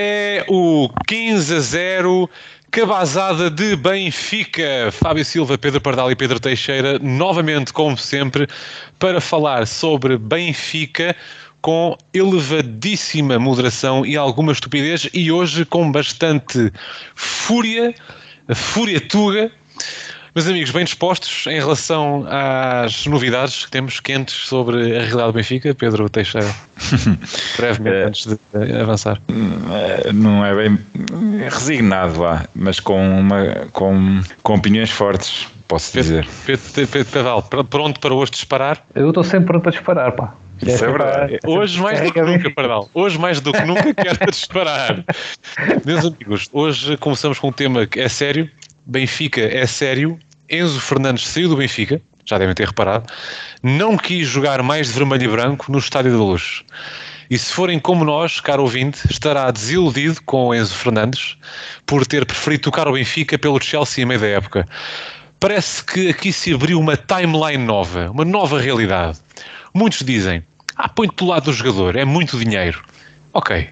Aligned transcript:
é 0.00 0.44
o 0.46 0.88
15 1.08 1.56
a 1.56 1.58
0 1.58 2.30
cabazada 2.70 3.50
de 3.50 3.74
Benfica. 3.74 4.92
Fábio 4.92 5.24
Silva, 5.24 5.58
Pedro 5.58 5.80
Pardal 5.80 6.08
e 6.12 6.14
Pedro 6.14 6.38
Teixeira, 6.38 7.00
novamente, 7.00 7.72
como 7.72 7.98
sempre, 7.98 8.46
para 8.96 9.20
falar 9.20 9.66
sobre 9.66 10.16
Benfica 10.16 11.16
com 11.60 11.98
elevadíssima 12.14 13.40
moderação 13.40 14.06
e 14.06 14.16
alguma 14.16 14.52
estupidez 14.52 15.08
e 15.12 15.32
hoje 15.32 15.64
com 15.64 15.90
bastante 15.90 16.72
fúria, 17.16 17.92
fúria 18.54 19.00
tuga. 19.00 19.50
Meus 20.34 20.46
amigos, 20.46 20.70
bem 20.70 20.84
dispostos 20.84 21.46
em 21.46 21.58
relação 21.58 22.26
às 22.28 23.06
novidades 23.06 23.64
que 23.64 23.70
temos 23.70 23.98
quentes 23.98 24.34
sobre 24.34 24.76
a 24.96 25.00
realidade 25.00 25.28
do 25.28 25.32
Benfica? 25.32 25.74
Pedro 25.74 26.08
Teixeira, 26.08 26.54
brevemente, 27.56 27.96
é, 27.96 28.04
antes 28.04 28.26
de 28.26 28.80
avançar. 28.80 29.20
É, 29.72 30.12
não 30.12 30.44
é 30.44 30.54
bem 30.54 30.78
resignado 31.48 32.20
lá, 32.20 32.46
mas 32.54 32.78
com, 32.78 33.20
uma, 33.20 33.66
com, 33.72 34.20
com 34.42 34.54
opiniões 34.54 34.90
fortes, 34.90 35.48
posso 35.66 35.92
dizer. 35.94 36.28
Pedro, 36.44 36.88
Pedro, 36.88 37.04
Pedal, 37.06 37.42
pronto 37.42 37.98
para 37.98 38.14
hoje 38.14 38.32
disparar? 38.32 38.84
Eu 38.94 39.08
estou 39.08 39.24
sempre 39.24 39.46
pronto 39.46 39.62
para 39.62 39.72
disparar, 39.72 40.12
pá. 40.12 40.34
Isso 40.66 40.84
é 40.84 40.88
verdade. 40.88 41.38
Hoje 41.46 41.80
mais 41.80 42.00
do 42.00 42.12
que 42.12 42.20
nunca, 42.20 42.50
Pardal. 42.50 42.90
Hoje 42.92 43.18
mais 43.18 43.40
do 43.40 43.52
que 43.52 43.64
nunca 43.64 43.94
quero 43.94 44.30
disparar. 44.30 45.04
Meus 45.86 46.04
amigos, 46.04 46.48
hoje 46.52 46.96
começamos 46.96 47.38
com 47.38 47.48
um 47.48 47.52
tema 47.52 47.86
que 47.86 48.00
é 48.00 48.08
sério. 48.08 48.50
Benfica 48.88 49.42
é 49.42 49.66
sério. 49.66 50.18
Enzo 50.48 50.80
Fernandes 50.80 51.28
saiu 51.28 51.50
do 51.50 51.56
Benfica, 51.56 52.00
já 52.24 52.38
devem 52.38 52.54
ter 52.54 52.66
reparado. 52.66 53.12
Não 53.62 53.98
quis 53.98 54.26
jogar 54.26 54.62
mais 54.62 54.86
de 54.86 54.94
vermelho 54.94 55.24
e 55.24 55.28
branco 55.28 55.70
no 55.70 55.78
Estádio 55.78 56.12
da 56.12 56.16
Luz. 56.16 56.62
E 57.28 57.38
se 57.38 57.52
forem 57.52 57.78
como 57.78 58.02
nós, 58.02 58.40
caro 58.40 58.62
ouvinte, 58.62 59.00
estará 59.10 59.50
desiludido 59.50 60.22
com 60.24 60.54
Enzo 60.54 60.74
Fernandes 60.74 61.36
por 61.84 62.06
ter 62.06 62.24
preferido 62.24 62.62
tocar 62.62 62.88
o 62.88 62.92
Benfica 62.92 63.38
pelo 63.38 63.60
Chelsea 63.60 64.02
em 64.02 64.06
meio 64.06 64.20
da 64.20 64.26
época. 64.26 64.66
Parece 65.38 65.84
que 65.84 66.08
aqui 66.08 66.32
se 66.32 66.54
abriu 66.54 66.80
uma 66.80 66.96
timeline 66.96 67.62
nova, 67.62 68.10
uma 68.10 68.24
nova 68.24 68.58
realidade. 68.58 69.18
Muitos 69.74 70.02
dizem: 70.02 70.42
ah, 70.74 70.88
põe-te 70.88 71.14
do 71.16 71.26
lado 71.26 71.44
do 71.44 71.52
jogador, 71.52 71.94
é 71.94 72.06
muito 72.06 72.38
dinheiro. 72.38 72.82
Ok, 73.34 73.68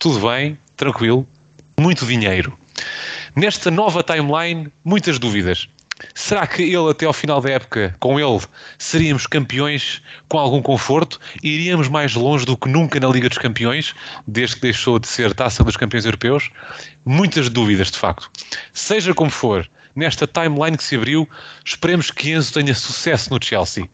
tudo 0.00 0.28
bem, 0.28 0.58
tranquilo, 0.76 1.24
muito 1.78 2.04
dinheiro. 2.04 2.58
Nesta 3.36 3.70
nova 3.70 4.02
timeline, 4.02 4.72
muitas 4.82 5.18
dúvidas. 5.18 5.68
Será 6.14 6.46
que 6.46 6.62
ele, 6.62 6.90
até 6.90 7.04
ao 7.04 7.12
final 7.12 7.38
da 7.38 7.50
época, 7.50 7.94
com 8.00 8.18
ele, 8.18 8.40
seríamos 8.78 9.26
campeões 9.26 10.00
com 10.26 10.38
algum 10.38 10.62
conforto? 10.62 11.20
Iríamos 11.42 11.86
mais 11.86 12.14
longe 12.14 12.46
do 12.46 12.56
que 12.56 12.66
nunca 12.66 12.98
na 12.98 13.08
Liga 13.08 13.28
dos 13.28 13.36
Campeões, 13.36 13.94
desde 14.26 14.56
que 14.56 14.62
deixou 14.62 14.98
de 14.98 15.06
ser 15.06 15.34
taça 15.34 15.62
dos 15.62 15.76
campeões 15.76 16.06
europeus? 16.06 16.48
Muitas 17.04 17.50
dúvidas, 17.50 17.90
de 17.90 17.98
facto. 17.98 18.30
Seja 18.72 19.12
como 19.12 19.30
for, 19.30 19.68
nesta 19.94 20.26
timeline 20.26 20.78
que 20.78 20.84
se 20.84 20.96
abriu, 20.96 21.28
esperemos 21.62 22.10
que 22.10 22.30
Enzo 22.30 22.54
tenha 22.54 22.74
sucesso 22.74 23.28
no 23.28 23.38
Chelsea. 23.38 23.86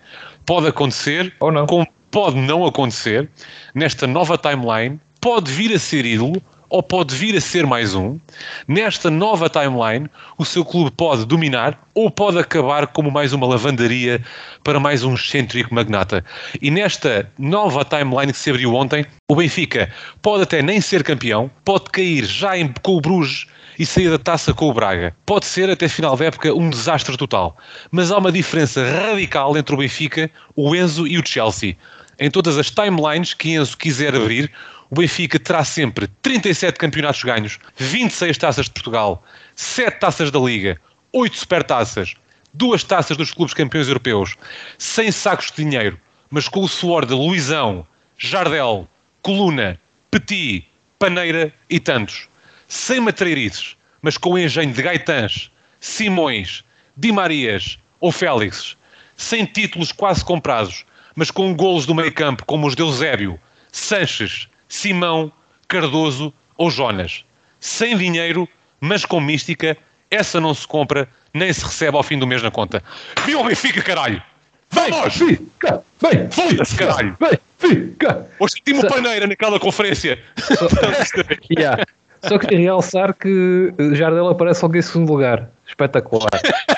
Pode 0.47 0.69
acontecer, 0.69 1.35
ou 1.41 1.51
não. 1.51 1.67
como 1.67 1.85
pode 2.13 2.37
não 2.37 2.65
acontecer, 2.65 3.29
nesta 3.75 4.07
nova 4.07 4.39
timeline, 4.39 5.01
pode 5.21 5.51
vir 5.51 5.75
a 5.75 5.81
ser 5.81 6.07
ídolo 6.07 6.41
ou 6.73 6.83
pode 6.83 7.15
vir 7.15 7.37
a 7.37 7.41
ser 7.41 7.67
mais 7.67 7.95
um. 7.95 8.19
Nesta 8.67 9.11
nova 9.11 9.51
timeline, 9.51 10.09
o 10.39 10.45
seu 10.45 10.65
clube 10.65 10.91
pode 10.91 11.27
dominar 11.27 11.79
ou 11.95 12.11
pode 12.11 12.39
acabar 12.39 12.87
como 12.87 13.11
mais 13.11 13.35
uma 13.35 13.47
lavandaria 13.47 14.23
para 14.65 14.81
mais 14.81 15.05
um 15.05 15.13
excêntrico 15.13 15.75
magnata. 15.75 16.25
E 16.63 16.71
nesta 16.71 17.31
nova 17.39 17.85
timeline 17.85 18.33
que 18.33 18.39
se 18.39 18.49
abriu 18.49 18.75
ontem, 18.75 19.05
o 19.31 19.37
Benfica 19.37 19.93
pode 20.23 20.45
até 20.45 20.63
nem 20.63 20.81
ser 20.81 21.05
campeão, 21.05 21.51
pode 21.63 21.91
cair 21.91 22.25
já 22.25 22.57
em, 22.57 22.73
com 22.83 22.97
o 22.97 23.03
Bruges 23.03 23.47
e 23.79 23.85
sair 23.85 24.09
da 24.09 24.19
taça 24.19 24.55
com 24.55 24.71
o 24.71 24.73
Braga. 24.73 25.15
Pode 25.27 25.45
ser 25.45 25.69
até 25.69 25.91
final 25.91 26.17
da 26.17 26.25
época 26.25 26.55
um 26.55 26.71
desastre 26.71 27.19
total. 27.19 27.55
Mas 27.91 28.11
há 28.11 28.17
uma 28.17 28.33
diferença 28.33 28.83
radical 28.83 29.59
entre 29.59 29.75
o 29.75 29.79
Benfica, 29.79 30.31
o 30.57 30.75
Enzo 30.75 31.07
e 31.07 31.19
o 31.19 31.27
Chelsea. 31.27 31.77
Em 32.23 32.31
todas 32.31 32.57
as 32.57 32.71
timelines 32.71 33.35
que 33.35 33.51
Enzo 33.51 33.77
quiser 33.77 34.15
abrir, 34.15 34.49
o 34.89 34.95
Benfica 34.95 35.41
terá 35.41 35.65
sempre 35.65 36.07
37 36.23 36.79
campeonatos 36.79 37.25
ganhos, 37.25 37.59
26 37.77 38.39
taças 38.39 38.67
de 38.67 38.71
Portugal, 38.71 39.25
7 39.57 39.99
taças 39.99 40.31
da 40.31 40.39
Liga, 40.39 40.81
8 41.13 41.37
supertaças, 41.37 42.15
duas 42.55 42.85
taças 42.85 43.17
dos 43.17 43.33
clubes 43.33 43.53
campeões 43.53 43.89
europeus, 43.89 44.37
100 44.79 45.11
sacos 45.11 45.51
de 45.51 45.65
dinheiro, 45.65 46.01
mas 46.31 46.47
com 46.47 46.61
o 46.61 46.69
suor 46.69 47.05
de 47.05 47.13
Luizão, 47.13 47.85
Jardel, 48.17 48.89
Coluna, 49.21 49.81
Petit, 50.09 50.69
Paneira 51.01 51.53
e 51.69 51.81
tantos. 51.81 52.29
Sem 52.69 53.01
matreirices, 53.01 53.77
mas 54.01 54.17
com 54.17 54.35
o 54.35 54.39
engenho 54.39 54.73
de 54.73 54.81
Gaitãs, 54.81 55.51
Simões, 55.81 56.63
Di 56.97 57.11
Marias 57.11 57.81
ou 57.99 58.13
Félix. 58.13 58.77
Sem 59.17 59.45
títulos 59.45 59.91
quase 59.91 60.25
comprados, 60.25 60.85
mas 61.15 61.31
com 61.31 61.55
golos 61.55 61.87
do 61.87 61.95
meio 61.95 62.13
campo 62.13 62.45
como 62.45 62.67
os 62.67 62.75
de 62.75 62.83
Eusébio, 62.83 63.39
Sanches, 63.71 64.49
Simão, 64.69 65.33
Cardoso 65.69 66.33
ou 66.57 66.71
Jonas. 66.71 67.25
Sem 67.61 67.97
dinheiro, 67.97 68.49
mas 68.81 69.05
com 69.05 69.21
mística, 69.21 69.77
essa 70.11 70.41
não 70.41 70.55
se 70.55 70.67
compra 70.67 71.09
nem 71.35 71.53
se 71.53 71.65
recebe 71.65 71.97
ao 71.97 72.03
fim 72.03 72.19
do 72.19 72.27
mês 72.27 72.43
na 72.43 72.51
conta. 72.51 72.83
Viu 73.25 73.41
o 73.41 73.45
Benfica, 73.45 73.83
caralho! 73.83 74.23
Vamos! 74.71 75.15
Fica! 75.15 75.83
Vem! 76.01 76.31
Foda-se, 76.31 76.77
caralho! 76.77 77.17
Vem! 77.21 77.39
Fica! 77.59 78.27
Hoje 78.39 78.55
tive 78.65 78.87
paneira 78.89 79.27
naquela 79.27 79.59
conferência. 79.59 80.19
Só, 80.37 80.69
yeah. 81.59 81.85
Só 82.23 82.39
queria 82.39 82.59
realçar 82.59 83.15
que 83.15 83.73
Jardel 83.93 84.29
aparece 84.29 84.63
logo 84.63 84.77
em 84.77 84.83
segundo 84.83 85.13
lugar. 85.13 85.49
Espetacular. 85.67 86.31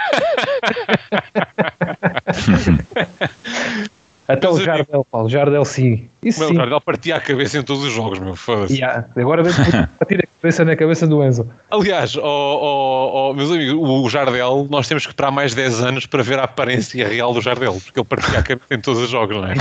Até 4.26 4.46
Mas 4.46 4.56
o 4.56 4.64
Jardel, 4.64 5.06
Paulo, 5.10 5.28
Jardel 5.28 5.64
sim. 5.64 6.08
Isso 6.22 6.40
meu, 6.40 6.48
sim. 6.48 6.54
O 6.54 6.56
Jardel 6.56 6.80
partia 6.80 7.16
a 7.16 7.20
cabeça 7.20 7.58
em 7.58 7.62
todos 7.62 7.84
os 7.84 7.92
jogos, 7.92 8.18
meu, 8.18 8.34
foda-se. 8.34 8.74
Yeah. 8.74 9.06
Agora 9.16 9.42
vem 9.42 9.52
partir 9.98 10.24
a 10.24 10.26
cabeça 10.40 10.64
na 10.64 10.76
cabeça 10.76 11.06
do 11.06 11.22
Enzo. 11.22 11.46
Aliás, 11.70 12.16
oh, 12.16 12.22
oh, 12.22 13.30
oh, 13.30 13.34
meus 13.34 13.50
amigos, 13.50 13.74
o 13.76 14.08
Jardel, 14.08 14.66
nós 14.70 14.88
temos 14.88 15.04
que 15.04 15.12
esperar 15.12 15.30
mais 15.30 15.54
10 15.54 15.82
anos 15.82 16.06
para 16.06 16.22
ver 16.22 16.38
a 16.38 16.44
aparência 16.44 17.06
real 17.06 17.34
do 17.34 17.42
Jardel, 17.42 17.78
porque 17.84 18.00
ele 18.00 18.06
partia 18.06 18.38
a 18.38 18.42
cabeça 18.42 18.74
em 18.74 18.80
todos 18.80 19.02
os 19.02 19.10
jogos, 19.10 19.36
não 19.36 19.46
é? 19.46 19.54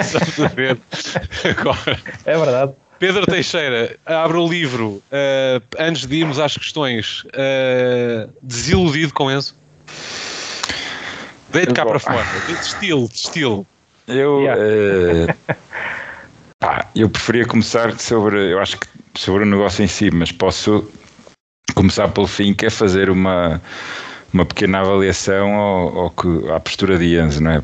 Estamos 0.00 0.40
a 0.40 0.48
ver 0.48 0.78
agora. 1.44 1.98
É 2.24 2.38
verdade. 2.38 2.72
Pedro 2.98 3.26
Teixeira, 3.26 3.96
abre 4.06 4.36
o 4.38 4.48
livro. 4.48 5.02
Uh, 5.10 5.60
antes 5.78 6.06
de 6.06 6.16
irmos 6.16 6.38
às 6.38 6.56
questões, 6.56 7.24
uh, 7.24 8.32
desiludido 8.40 9.12
com 9.12 9.28
Enzo? 9.28 9.56
Deite 11.50 11.74
cá 11.74 11.84
para 11.84 11.98
fora. 11.98 12.24
De 12.46 12.52
estilo, 12.52 13.08
de 13.08 13.14
estilo. 13.16 13.66
Eu, 14.12 14.40
yeah. 14.40 15.34
uh, 15.52 15.56
pá, 16.58 16.86
eu 16.94 17.08
preferia 17.08 17.46
começar 17.46 17.98
sobre, 17.98 18.52
eu 18.52 18.58
acho 18.58 18.78
que 18.78 18.86
sobre 19.14 19.42
o 19.42 19.46
negócio 19.46 19.84
em 19.84 19.88
si, 19.88 20.10
mas 20.10 20.32
posso 20.32 20.88
começar 21.74 22.08
pelo 22.08 22.26
fim, 22.26 22.54
que 22.54 22.66
é 22.66 22.70
fazer 22.70 23.10
uma, 23.10 23.60
uma 24.32 24.44
pequena 24.44 24.80
avaliação 24.80 25.54
ao, 25.54 25.98
ao 25.98 26.10
que, 26.10 26.50
à 26.50 26.60
postura 26.60 26.98
de 26.98 27.18
Enzo, 27.18 27.42
não 27.42 27.50
é? 27.52 27.58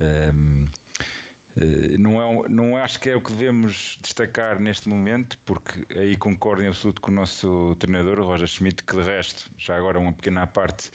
Um, 0.00 0.64
ehm, 0.64 0.68
eh, 1.56 1.98
não, 1.98 2.44
é, 2.44 2.48
não 2.48 2.76
acho 2.76 3.00
que 3.00 3.10
é 3.10 3.16
o 3.16 3.20
que 3.20 3.32
devemos 3.32 3.98
destacar 4.00 4.60
neste 4.60 4.88
momento, 4.88 5.38
porque 5.44 5.84
aí 5.98 6.16
concordo 6.16 6.62
em 6.62 6.68
absoluto 6.68 7.00
com 7.00 7.10
o 7.10 7.14
nosso 7.14 7.74
treinador, 7.76 8.20
o 8.20 8.24
Roger 8.24 8.46
Schmidt, 8.46 8.84
que 8.84 8.94
de 8.94 9.02
resto, 9.02 9.50
já 9.56 9.76
agora 9.76 9.98
uma 9.98 10.12
pequena 10.12 10.46
parte, 10.46 10.90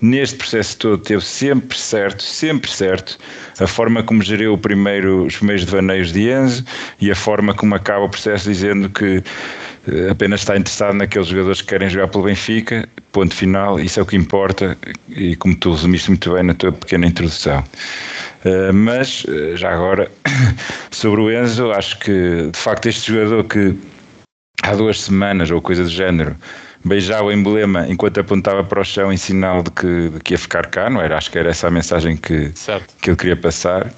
neste 0.00 0.36
processo 0.36 0.78
todo 0.78 0.98
teve 0.98 1.24
sempre 1.24 1.76
certo, 1.78 2.22
sempre 2.22 2.70
certo, 2.70 3.18
a 3.60 3.66
forma 3.66 4.02
como 4.02 4.22
geriu 4.22 4.56
primeiro, 4.56 5.26
os 5.26 5.36
primeiros 5.36 5.64
devaneios 5.64 6.12
de 6.12 6.30
Enzo 6.30 6.64
e 7.00 7.10
a 7.10 7.14
forma 7.14 7.54
como 7.54 7.74
acaba 7.74 8.04
o 8.04 8.08
processo 8.08 8.48
dizendo 8.48 8.88
que 8.88 9.22
eh, 9.88 10.10
apenas 10.10 10.40
está 10.40 10.56
interessado 10.56 10.94
naqueles 10.94 11.28
jogadores 11.28 11.62
que 11.62 11.68
querem 11.68 11.88
jogar 11.88 12.08
pelo 12.08 12.24
Benfica, 12.24 12.88
ponto 13.12 13.34
final, 13.34 13.80
isso 13.80 13.98
é 13.98 14.02
o 14.02 14.06
que 14.06 14.16
importa, 14.16 14.76
e 15.08 15.34
como 15.36 15.56
tu 15.56 15.72
resumiste 15.72 16.10
muito 16.10 16.32
bem 16.32 16.42
na 16.42 16.54
tua 16.54 16.72
pequena 16.72 17.06
introdução. 17.06 17.64
Uh, 18.44 18.72
mas, 18.72 19.24
uh, 19.24 19.56
já 19.56 19.72
agora, 19.72 20.10
sobre 20.92 21.20
o 21.20 21.30
Enzo, 21.30 21.72
acho 21.72 21.98
que 21.98 22.50
de 22.52 22.58
facto 22.58 22.86
este 22.86 23.12
jogador 23.12 23.44
que 23.44 23.74
há 24.62 24.74
duas 24.74 25.00
semanas 25.00 25.50
ou 25.50 25.60
coisa 25.60 25.82
do 25.82 25.90
género 25.90 26.36
beijava 26.84 27.24
o 27.24 27.32
emblema 27.32 27.86
enquanto 27.88 28.20
apontava 28.20 28.62
para 28.64 28.80
o 28.80 28.84
chão 28.84 29.12
em 29.12 29.16
sinal 29.16 29.62
de 29.62 29.70
que, 29.70 30.08
de 30.10 30.20
que 30.20 30.34
ia 30.34 30.38
ficar 30.38 30.66
cá, 30.66 30.88
não 30.88 31.00
era? 31.00 31.16
Acho 31.16 31.30
que 31.30 31.38
era 31.38 31.50
essa 31.50 31.68
a 31.68 31.70
mensagem 31.70 32.16
que, 32.16 32.52
que 33.00 33.10
ele 33.10 33.16
queria 33.16 33.36
passar. 33.36 33.92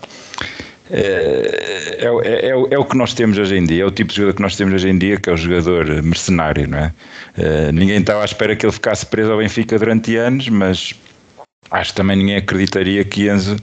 É, 0.93 1.99
é, 1.99 2.07
é, 2.07 2.49
é, 2.49 2.79
o 2.79 2.85
que 2.85 2.97
nós 2.97 3.15
temos 3.15 3.39
hoje 3.39 3.57
em 3.57 3.65
dia, 3.65 3.85
é 3.85 3.87
o 3.87 3.93
tipo 3.93 4.11
de 4.11 4.17
jogador 4.17 4.35
que 4.35 4.43
nós 4.43 4.57
temos 4.57 4.75
hoje 4.75 4.89
em 4.89 4.99
dia, 4.99 5.19
que 5.19 5.31
é 5.31 5.33
o 5.33 5.37
jogador 5.37 6.03
mercenário, 6.03 6.67
não 6.67 6.79
é? 6.79 6.93
é 7.39 7.73
ninguém 7.73 7.99
estava 7.99 8.23
à 8.23 8.25
espera 8.25 8.57
que 8.57 8.67
ele 8.67 8.73
ficasse 8.73 9.07
preso 9.07 9.31
ao 9.31 9.39
Benfica 9.39 9.79
durante 9.79 10.17
anos, 10.17 10.49
mas 10.49 10.95
acho 11.71 11.91
que 11.91 11.97
também 11.97 12.17
ninguém 12.17 12.37
acreditaria 12.37 13.05
que 13.05 13.29
Enzo 13.29 13.57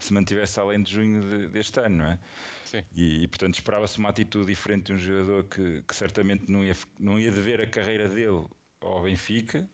se 0.00 0.12
mantivesse 0.12 0.58
além 0.58 0.82
de 0.82 0.92
junho 0.92 1.20
de, 1.22 1.48
deste 1.48 1.78
ano, 1.80 1.96
não 1.98 2.06
é? 2.06 2.18
Sim. 2.64 2.82
E, 2.94 3.22
e 3.22 3.28
portanto 3.28 3.54
esperava-se 3.54 3.98
uma 3.98 4.08
atitude 4.08 4.46
diferente 4.46 4.86
de 4.86 4.92
um 4.94 4.98
jogador 4.98 5.44
que, 5.44 5.82
que 5.82 5.94
certamente 5.94 6.50
não 6.50 6.64
ia, 6.64 6.76
não 6.98 7.18
ia 7.18 7.30
dever 7.30 7.60
a 7.60 7.66
carreira 7.66 8.08
dele 8.08 8.46
ao 8.80 9.02
Benfica, 9.02 9.68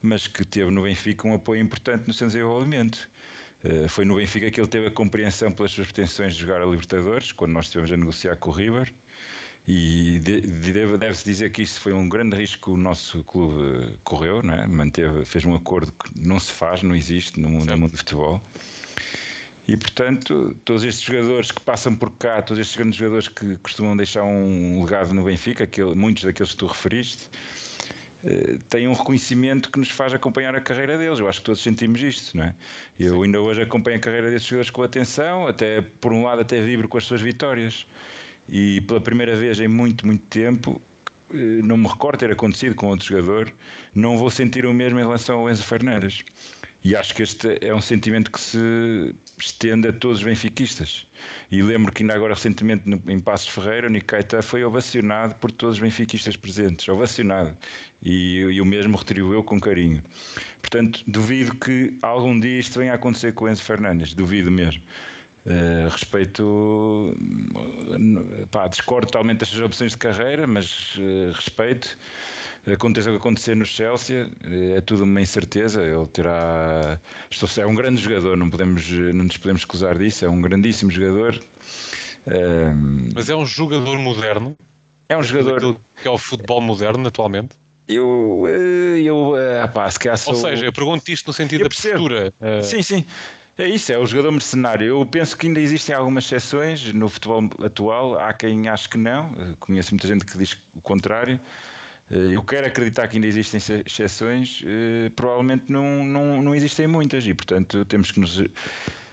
mas 0.00 0.26
que 0.26 0.44
teve 0.44 0.70
no 0.70 0.82
Benfica 0.82 1.26
um 1.26 1.34
apoio 1.34 1.60
importante 1.60 2.06
no 2.06 2.14
seu 2.14 2.26
desenvolvimento. 2.28 3.10
Uh, 3.64 3.88
foi 3.88 4.04
no 4.04 4.16
Benfica 4.16 4.50
que 4.50 4.60
ele 4.60 4.68
teve 4.68 4.86
a 4.88 4.90
compreensão 4.90 5.52
pelas 5.52 5.72
suas 5.72 5.86
pretensões 5.86 6.34
de 6.34 6.40
jogar 6.40 6.60
a 6.60 6.66
Libertadores, 6.66 7.32
quando 7.32 7.52
nós 7.52 7.66
estivemos 7.66 7.92
a 7.92 7.96
negociar 7.96 8.36
com 8.36 8.50
o 8.50 8.52
River, 8.52 8.92
e 9.66 10.18
de, 10.18 10.40
de, 10.40 10.72
deve-se 10.72 11.24
dizer 11.24 11.50
que 11.52 11.62
isso 11.62 11.80
foi 11.80 11.92
um 11.92 12.08
grande 12.08 12.36
risco 12.36 12.64
que 12.64 12.70
o 12.70 12.76
nosso 12.76 13.22
clube 13.22 13.96
correu, 14.02 14.42
né? 14.42 14.66
Manteve, 14.66 15.24
fez 15.24 15.44
um 15.44 15.54
acordo 15.54 15.92
que 15.92 16.20
não 16.20 16.40
se 16.40 16.50
faz, 16.50 16.82
não 16.82 16.96
existe 16.96 17.38
no 17.38 17.48
no 17.48 17.78
mundo 17.78 17.92
do 17.92 17.96
futebol. 17.96 18.42
E 19.68 19.76
portanto, 19.76 20.56
todos 20.64 20.82
estes 20.82 21.04
jogadores 21.04 21.52
que 21.52 21.60
passam 21.60 21.94
por 21.94 22.10
cá, 22.12 22.42
todos 22.42 22.60
estes 22.60 22.76
grandes 22.76 22.96
jogadores 22.96 23.28
que 23.28 23.56
costumam 23.58 23.96
deixar 23.96 24.24
um 24.24 24.82
legado 24.84 25.14
no 25.14 25.24
Benfica, 25.24 25.64
aquele, 25.64 25.94
muitos 25.94 26.24
daqueles 26.24 26.52
que 26.52 26.58
tu 26.58 26.66
referiste, 26.66 27.30
eh, 28.24 28.58
têm 28.68 28.88
um 28.88 28.92
reconhecimento 28.92 29.70
que 29.70 29.78
nos 29.78 29.90
faz 29.90 30.14
acompanhar 30.14 30.54
a 30.54 30.60
carreira 30.60 30.98
deles. 30.98 31.18
Eu 31.18 31.28
acho 31.28 31.40
que 31.40 31.46
todos 31.46 31.62
sentimos 31.62 32.02
isto, 32.02 32.36
não 32.36 32.44
é? 32.44 32.54
Eu 32.98 33.16
Sim. 33.16 33.24
ainda 33.24 33.40
hoje 33.40 33.62
acompanho 33.62 33.98
a 33.98 34.00
carreira 34.00 34.30
desses 34.30 34.48
jogadores 34.48 34.70
com 34.70 34.82
atenção, 34.82 35.46
até 35.46 35.80
por 35.80 36.12
um 36.12 36.24
lado 36.24 36.40
até 36.40 36.60
vibro 36.60 36.88
com 36.88 36.98
as 36.98 37.04
suas 37.04 37.20
vitórias 37.20 37.86
e 38.48 38.80
pela 38.82 39.00
primeira 39.00 39.36
vez 39.36 39.60
em 39.60 39.68
muito, 39.68 40.06
muito 40.06 40.24
tempo, 40.26 40.80
eh, 41.32 41.36
não 41.62 41.76
me 41.76 41.88
recordo 41.88 42.18
ter 42.18 42.30
acontecido 42.30 42.74
com 42.74 42.88
outro 42.88 43.06
jogador, 43.06 43.52
não 43.94 44.16
vou 44.16 44.30
sentir 44.30 44.66
o 44.66 44.74
mesmo 44.74 44.98
em 44.98 45.02
relação 45.02 45.40
ao 45.40 45.50
Enzo 45.50 45.64
Fernandes. 45.64 46.24
E 46.84 46.96
acho 46.96 47.14
que 47.14 47.22
este 47.22 47.58
é 47.60 47.72
um 47.72 47.80
sentimento 47.80 48.30
que 48.30 48.40
se 48.40 49.14
estende 49.38 49.88
a 49.88 49.92
todos 49.92 50.18
os 50.18 50.24
benfiquistas. 50.24 51.06
E 51.50 51.62
lembro 51.62 51.92
que 51.92 52.02
ainda 52.02 52.14
agora 52.14 52.34
recentemente 52.34 52.90
em 53.06 53.20
Passos 53.20 53.48
Ferreira, 53.48 53.86
o 53.86 53.90
Nico 53.90 54.06
Caetá 54.06 54.42
foi 54.42 54.64
ovacionado 54.64 55.34
por 55.36 55.52
todos 55.52 55.76
os 55.76 55.80
benfiquistas 55.80 56.36
presentes, 56.36 56.88
ovacionado. 56.88 57.56
E, 58.02 58.38
e 58.38 58.60
o 58.60 58.64
mesmo 58.64 58.96
retribuiu 58.96 59.44
com 59.44 59.60
carinho. 59.60 60.02
Portanto, 60.60 61.04
duvido 61.06 61.54
que 61.54 61.96
algum 62.02 62.38
dia 62.38 62.58
isto 62.58 62.80
venha 62.80 62.92
a 62.92 62.94
acontecer 62.96 63.32
com 63.32 63.44
o 63.44 63.48
Enzo 63.48 63.62
Fernandes, 63.62 64.12
duvido 64.12 64.50
mesmo. 64.50 64.82
Uh, 65.44 65.88
respeito, 65.90 67.16
pá, 68.52 68.68
discordo 68.68 69.08
totalmente 69.08 69.40
destas 69.40 69.60
opções 69.60 69.90
de 69.90 69.98
carreira, 69.98 70.46
mas 70.46 70.94
uh, 70.96 71.32
respeito. 71.32 71.98
Aconteça 72.72 73.10
o 73.10 73.14
que 73.14 73.18
acontecer 73.18 73.56
no 73.56 73.66
Chelsea, 73.66 74.26
uh, 74.26 74.76
é 74.76 74.80
tudo 74.80 75.02
uma 75.02 75.20
incerteza. 75.20 75.82
Ele 75.82 76.06
terá. 76.06 77.00
Estou, 77.28 77.48
é 77.60 77.66
um 77.66 77.74
grande 77.74 78.00
jogador, 78.00 78.36
não, 78.36 78.48
podemos, 78.48 78.88
não 78.88 79.24
nos 79.24 79.36
podemos 79.36 79.62
escusar 79.62 79.98
disso. 79.98 80.24
É 80.24 80.28
um 80.28 80.40
grandíssimo 80.40 80.92
jogador. 80.92 81.42
mas 83.12 83.28
é 83.28 83.34
um 83.34 83.44
jogador 83.44 83.98
moderno. 83.98 84.56
É 85.08 85.18
um 85.18 85.24
jogador. 85.24 85.76
Que 86.00 86.06
é 86.06 86.10
o 86.10 86.18
futebol 86.18 86.60
moderno 86.60 87.08
atualmente. 87.08 87.56
Eu, 87.88 88.44
eu, 88.46 89.34
pá, 89.74 89.90
se 89.90 89.98
calhar 89.98 90.16
sou... 90.16 90.34
Ou 90.34 90.40
seja, 90.40 90.66
eu 90.66 90.72
pergunto 90.72 91.10
isto 91.10 91.26
no 91.26 91.32
sentido 91.32 91.64
da 91.64 91.68
postura. 91.68 92.32
Sim, 92.62 92.80
sim. 92.80 93.04
É 93.58 93.68
isso, 93.68 93.92
é 93.92 93.98
o 93.98 94.06
jogador 94.06 94.32
mercenário. 94.32 94.86
Eu 94.86 95.06
penso 95.06 95.36
que 95.36 95.46
ainda 95.46 95.60
existem 95.60 95.94
algumas 95.94 96.24
exceções 96.24 96.92
no 96.94 97.08
futebol 97.08 97.50
atual. 97.62 98.18
Há 98.18 98.32
quem 98.32 98.68
ache 98.68 98.88
que 98.88 98.96
não. 98.96 99.56
Conheço 99.60 99.92
muita 99.92 100.08
gente 100.08 100.24
que 100.24 100.38
diz 100.38 100.56
o 100.74 100.80
contrário. 100.80 101.38
Eh, 102.10 102.34
eu 102.36 102.42
quero 102.42 102.66
acreditar 102.66 103.08
que 103.08 103.16
ainda 103.16 103.26
existem 103.26 103.60
exceções. 103.84 104.62
Eh, 104.64 105.10
provavelmente 105.14 105.70
não, 105.70 106.02
não, 106.02 106.42
não 106.42 106.54
existem 106.54 106.86
muitas 106.86 107.26
e, 107.26 107.34
portanto, 107.34 107.84
temos 107.84 108.10
que 108.10 108.20
nos 108.20 108.42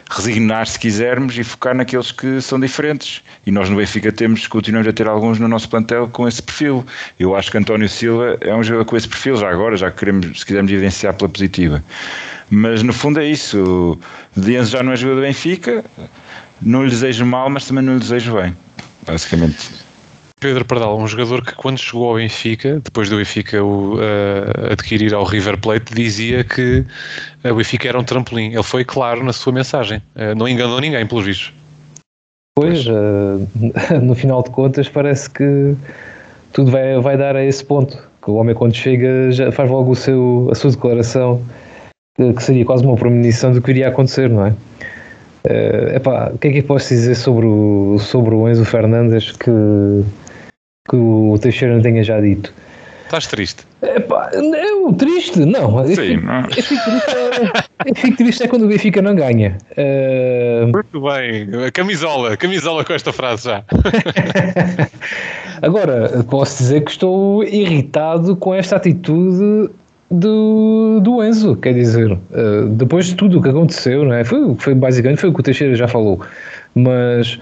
resignar 0.09 0.65
se 0.67 0.79
quisermos 0.79 1.37
e 1.37 1.43
focar 1.43 1.75
naqueles 1.75 2.11
que 2.11 2.41
são 2.41 2.59
diferentes. 2.59 3.21
E 3.45 3.51
nós 3.51 3.69
no 3.69 3.77
Benfica 3.77 4.11
temos, 4.11 4.47
continuamos 4.47 4.87
a 4.87 4.93
ter 4.93 5.07
alguns 5.07 5.39
no 5.39 5.47
nosso 5.47 5.69
plantel 5.69 6.07
com 6.07 6.27
esse 6.27 6.41
perfil. 6.41 6.85
Eu 7.19 7.35
acho 7.35 7.51
que 7.51 7.57
António 7.57 7.87
Silva 7.87 8.37
é 8.41 8.53
um 8.53 8.63
jogador 8.63 8.85
com 8.85 8.97
esse 8.97 9.07
perfil, 9.07 9.37
já 9.37 9.49
agora, 9.49 9.77
já 9.77 9.91
queremos, 9.91 10.39
se 10.39 10.45
quisermos 10.45 10.71
evidenciar 10.71 11.13
pela 11.13 11.29
positiva. 11.29 11.83
Mas 12.49 12.81
no 12.81 12.91
fundo 12.91 13.19
é 13.19 13.25
isso. 13.25 13.99
Dienzo 14.35 14.71
já 14.71 14.81
não 14.81 14.93
é 14.93 14.95
jogador 14.95 15.21
do 15.21 15.27
Benfica, 15.27 15.85
não 16.61 16.83
lhe 16.83 16.89
desejo 16.89 17.25
mal, 17.25 17.49
mas 17.49 17.67
também 17.67 17.83
não 17.83 17.93
lhe 17.93 17.99
desejo 17.99 18.33
bem, 18.33 18.55
basicamente. 19.05 19.88
Pedro 20.39 20.63
Pardal, 20.63 20.97
um 20.97 21.07
jogador 21.07 21.43
que 21.43 21.53
quando 21.53 21.77
chegou 21.77 22.09
ao 22.09 22.15
Benfica, 22.15 22.79
depois 22.83 23.09
do 23.09 23.17
Benfica 23.17 23.61
o 23.63 23.95
uh, 23.95 24.71
adquirir 24.71 25.13
ao 25.13 25.23
River 25.25 25.57
Plate, 25.57 25.93
dizia 25.93 26.43
que 26.43 26.85
o 27.43 27.55
Benfica 27.55 27.89
era 27.89 27.99
um 27.99 28.03
trampolim. 28.03 28.53
Ele 28.53 28.63
foi 28.63 28.85
claro 28.85 29.23
na 29.23 29.33
sua 29.33 29.51
mensagem, 29.51 30.01
uh, 30.15 30.33
não 30.37 30.47
enganou 30.47 30.79
ninguém, 30.79 31.05
pelos 31.05 31.25
vistos. 31.25 31.53
Pois, 32.55 32.85
uh, 32.87 33.47
no 34.01 34.15
final 34.15 34.41
de 34.41 34.49
contas, 34.51 34.87
parece 34.87 35.29
que 35.29 35.75
tudo 36.53 36.71
vai, 36.71 36.99
vai 37.01 37.17
dar 37.17 37.35
a 37.35 37.43
esse 37.43 37.63
ponto. 37.63 38.01
Que 38.23 38.31
o 38.31 38.35
homem, 38.35 38.55
quando 38.55 38.75
chega, 38.75 39.31
já 39.31 39.51
faz 39.51 39.69
logo 39.69 39.91
o 39.91 39.95
seu, 39.95 40.49
a 40.51 40.55
sua 40.55 40.71
declaração 40.71 41.43
que 42.35 42.43
seria 42.43 42.65
quase 42.65 42.85
uma 42.85 42.97
premonição 42.97 43.51
do 43.51 43.61
que 43.61 43.71
iria 43.71 43.87
acontecer, 43.87 44.29
não 44.29 44.45
é? 44.45 44.49
Uh, 45.47 45.95
epá, 45.95 46.31
o 46.33 46.37
que 46.37 46.49
é 46.49 46.51
que 46.51 46.57
eu 46.59 46.63
posso 46.63 46.89
dizer 46.89 47.15
sobre 47.15 47.45
o, 47.45 47.97
sobre 47.97 48.35
o 48.35 48.49
Enzo 48.49 48.65
Fernandes 48.65 49.31
que, 49.31 49.49
que 50.89 50.95
o 50.95 51.37
Teixeira 51.39 51.75
não 51.75 51.81
tenha 51.81 52.03
já 52.03 52.19
dito? 52.19 52.53
Estás 53.05 53.25
triste? 53.25 53.63
Epá, 53.81 54.29
eu, 54.33 54.93
triste? 54.93 55.39
Não. 55.39 55.83
Sim, 55.87 55.95
fico, 55.95 56.25
não. 56.25 56.41
Eu, 56.41 56.63
fico 56.63 56.83
triste, 56.83 57.15
é, 57.15 57.89
eu 57.89 57.95
fico 57.95 58.17
triste 58.17 58.43
é 58.43 58.47
quando 58.47 58.65
o 58.65 58.67
Benfica 58.67 59.01
não 59.01 59.15
ganha. 59.15 59.57
Uh... 59.71 60.67
Muito 60.67 61.01
bem. 61.01 61.71
Camisola, 61.71 62.37
camisola 62.37 62.85
com 62.85 62.93
esta 62.93 63.11
frase 63.11 63.45
já. 63.45 63.63
Agora, 65.63 66.23
posso 66.29 66.59
dizer 66.59 66.81
que 66.81 66.91
estou 66.91 67.43
irritado 67.43 68.35
com 68.35 68.53
esta 68.53 68.75
atitude 68.75 69.71
do, 70.11 70.99
do 71.01 71.23
Enzo, 71.23 71.55
quer 71.55 71.73
dizer, 71.73 72.11
uh, 72.11 72.67
depois 72.69 73.07
de 73.07 73.15
tudo 73.15 73.39
o 73.39 73.41
que 73.41 73.49
aconteceu, 73.49 74.05
não 74.05 74.13
é? 74.13 74.23
Foi, 74.23 74.55
foi 74.55 74.75
basicamente 74.75 75.19
foi 75.19 75.29
o 75.29 75.33
que 75.33 75.39
o 75.39 75.43
Teixeira 75.43 75.75
já 75.75 75.87
falou, 75.87 76.21
mas 76.75 77.39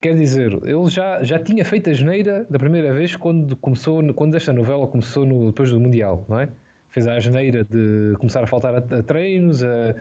quer 0.00 0.14
dizer, 0.14 0.52
ele 0.64 0.88
já, 0.88 1.22
já 1.22 1.38
tinha 1.38 1.64
feito 1.64 1.90
a 1.90 1.92
geneira 1.92 2.46
da 2.48 2.58
primeira 2.58 2.92
vez 2.92 3.14
quando 3.16 3.54
começou, 3.56 4.02
quando 4.14 4.34
esta 4.34 4.52
novela 4.52 4.86
começou 4.86 5.26
no, 5.26 5.46
depois 5.48 5.70
do 5.70 5.78
Mundial, 5.78 6.24
não 6.28 6.40
é? 6.40 6.48
Fez 6.88 7.06
a 7.06 7.20
geneira 7.20 7.64
de 7.64 8.14
começar 8.18 8.42
a 8.42 8.46
faltar 8.46 8.74
a, 8.74 8.78
a 8.78 9.02
treinos, 9.02 9.62
a, 9.62 9.94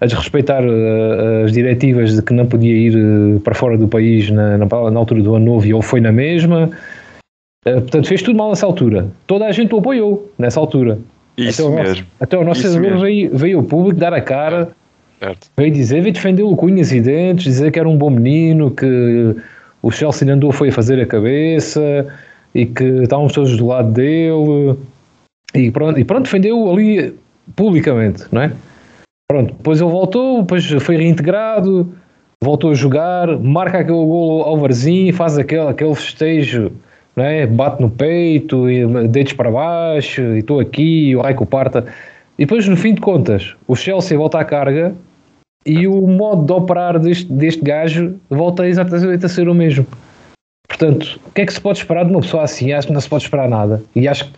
a 0.00 0.06
desrespeitar 0.06 0.62
uh, 0.62 1.44
as 1.44 1.52
diretivas 1.52 2.14
de 2.14 2.22
que 2.22 2.32
não 2.34 2.46
podia 2.46 2.74
ir 2.74 2.94
uh, 2.96 3.40
para 3.40 3.54
fora 3.54 3.76
do 3.78 3.88
país 3.88 4.30
na, 4.30 4.58
na, 4.58 4.66
na, 4.66 4.98
altura 4.98 5.22
do 5.22 5.34
ano 5.34 5.46
novo 5.46 5.66
e 5.66 5.72
ele 5.72 5.82
foi 5.82 6.00
na 6.00 6.12
mesma. 6.12 6.70
portanto, 7.64 8.06
fez 8.06 8.22
tudo 8.22 8.36
mal 8.36 8.50
nessa 8.50 8.66
altura. 8.66 9.06
Toda 9.26 9.46
a 9.46 9.52
gente 9.52 9.74
o 9.74 9.78
apoiou 9.78 10.30
nessa 10.38 10.60
altura. 10.60 10.98
Isso 11.36 11.66
até 11.66 11.82
mesmo. 11.82 12.06
até 12.20 12.38
o 12.38 12.44
nosso 12.44 12.80
veio, 12.80 13.36
veio 13.36 13.58
ao 13.58 13.64
público 13.64 13.98
dar 13.98 14.12
a 14.12 14.20
cara, 14.20 14.68
certo. 15.18 15.48
veio 15.56 15.72
dizer, 15.72 16.00
veio 16.00 16.12
defendê-lo 16.12 16.56
com 16.56 16.66
unhas 16.66 16.92
e 16.92 17.00
dentes, 17.00 17.44
dizer 17.44 17.70
que 17.70 17.78
era 17.78 17.88
um 17.88 17.96
bom 17.96 18.10
menino, 18.10 18.70
que 18.70 19.36
o 19.82 19.90
Chelsea 19.90 20.32
andou 20.32 20.52
foi 20.52 20.68
a 20.68 20.72
fazer 20.72 21.00
a 21.00 21.06
cabeça 21.06 22.06
e 22.54 22.66
que 22.66 22.84
estávamos 23.02 23.32
todos 23.32 23.56
do 23.56 23.66
lado 23.66 23.92
dele 23.92 24.76
e 25.54 25.70
pronto, 25.70 25.98
e 25.98 26.04
pronto 26.04 26.24
defendeu 26.24 26.70
ali 26.70 27.14
publicamente, 27.54 28.24
não 28.32 28.42
é? 28.42 28.52
Pronto, 29.28 29.54
depois 29.54 29.80
ele 29.80 29.90
voltou, 29.90 30.42
depois 30.42 30.64
foi 30.82 30.96
reintegrado, 30.96 31.92
voltou 32.42 32.70
a 32.70 32.74
jogar, 32.74 33.38
marca 33.38 33.78
aquele 33.78 33.98
gol 33.98 34.42
ao 34.42 34.58
Varzim, 34.58 35.12
faz 35.12 35.36
aquele, 35.36 35.68
aquele 35.68 35.94
festejo 35.94 36.72
né? 37.16 37.46
bate 37.46 37.80
no 37.80 37.88
peito, 37.88 38.68
e 38.70 38.86
dedos 39.08 39.32
para 39.32 39.50
baixo, 39.50 40.20
e 40.20 40.38
estou 40.40 40.60
aqui, 40.60 41.16
o 41.16 41.22
Raico 41.22 41.46
parta. 41.46 41.86
E 42.38 42.44
depois, 42.44 42.68
no 42.68 42.76
fim 42.76 42.92
de 42.92 43.00
contas, 43.00 43.56
o 43.66 43.74
Chelsea 43.74 44.16
volta 44.16 44.38
à 44.38 44.44
carga 44.44 44.94
e 45.66 45.86
o 45.86 46.06
modo 46.06 46.46
de 46.46 46.52
operar 46.52 46.98
deste, 46.98 47.30
deste 47.30 47.62
gajo 47.62 48.14
volta 48.30 48.66
exatamente 48.66 49.26
a 49.26 49.28
ser 49.28 49.48
o 49.48 49.54
mesmo. 49.54 49.86
Portanto, 50.68 51.18
o 51.26 51.30
que 51.32 51.42
é 51.42 51.46
que 51.46 51.52
se 51.52 51.60
pode 51.60 51.78
esperar 51.78 52.04
de 52.04 52.10
uma 52.10 52.20
pessoa 52.20 52.44
assim? 52.44 52.72
Acho 52.72 52.86
que 52.86 52.92
não 52.92 53.00
se 53.00 53.08
pode 53.08 53.24
esperar 53.24 53.48
nada. 53.48 53.82
E 53.94 54.06
acho 54.06 54.26
que 54.26 54.32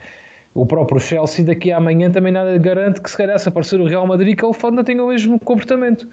o 0.55 0.65
próprio 0.65 1.01
Chelsea 1.01 1.45
daqui 1.45 1.71
a 1.71 1.77
amanhã 1.77 2.11
também 2.11 2.33
nada 2.33 2.57
garante 2.59 3.01
que 3.01 3.11
se 3.11 3.17
calhar 3.17 3.39
se 3.39 3.49
aparecer 3.49 3.81
o 3.81 3.87
Real 3.87 4.07
Madrid 4.07 4.37
que 4.37 4.45
ele 4.45 4.55
ainda 4.65 4.85
tenha 4.85 5.05
o 5.05 5.09
mesmo 5.09 5.39
comportamento. 5.39 6.09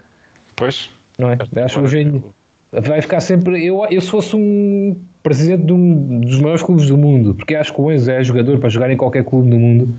Pois. 0.55 0.89
Não 1.17 1.29
é? 1.29 1.37
Acho 1.63 1.79
que 1.79 1.85
o 1.85 1.87
gênio 1.87 2.33
vai 2.71 3.01
ficar 3.01 3.21
sempre. 3.21 3.65
Eu, 3.65 3.85
eu 3.89 4.01
se 4.01 4.09
fosse 4.09 4.35
um 4.35 4.95
presidente 5.23 5.65
de 5.65 5.73
um 5.73 6.19
dos 6.19 6.39
maiores 6.39 6.61
clubes 6.61 6.87
do 6.87 6.97
mundo, 6.97 7.33
porque 7.33 7.55
acho 7.55 7.73
que 7.73 7.81
o 7.81 7.91
Enzo 7.91 8.11
é 8.11 8.23
jogador 8.23 8.59
para 8.59 8.69
jogar 8.69 8.91
em 8.91 8.97
qualquer 8.97 9.23
clube 9.23 9.49
do 9.49 9.57
mundo, 9.57 9.89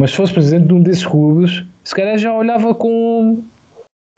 mas 0.00 0.10
se 0.10 0.16
fosse 0.16 0.32
presidente 0.32 0.68
de 0.68 0.72
um 0.72 0.82
desses 0.82 1.04
clubes, 1.04 1.62
se 1.84 1.94
calhar 1.94 2.16
já 2.16 2.32
olhava 2.32 2.74
com, 2.74 3.42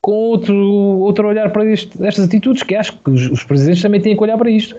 com 0.09 0.15
outro, 0.15 0.57
outro 0.57 1.29
olhar 1.29 1.50
para 1.50 1.71
este, 1.71 2.03
estas 2.03 2.25
atitudes, 2.25 2.62
que 2.62 2.75
acho 2.75 2.97
que 2.97 3.11
os, 3.11 3.31
os, 3.31 3.45
presidentes 3.45 3.83
também 3.83 4.00
têm 4.00 4.17
que 4.17 4.23
olhar 4.23 4.38
para 4.38 4.50
isto. 4.50 4.75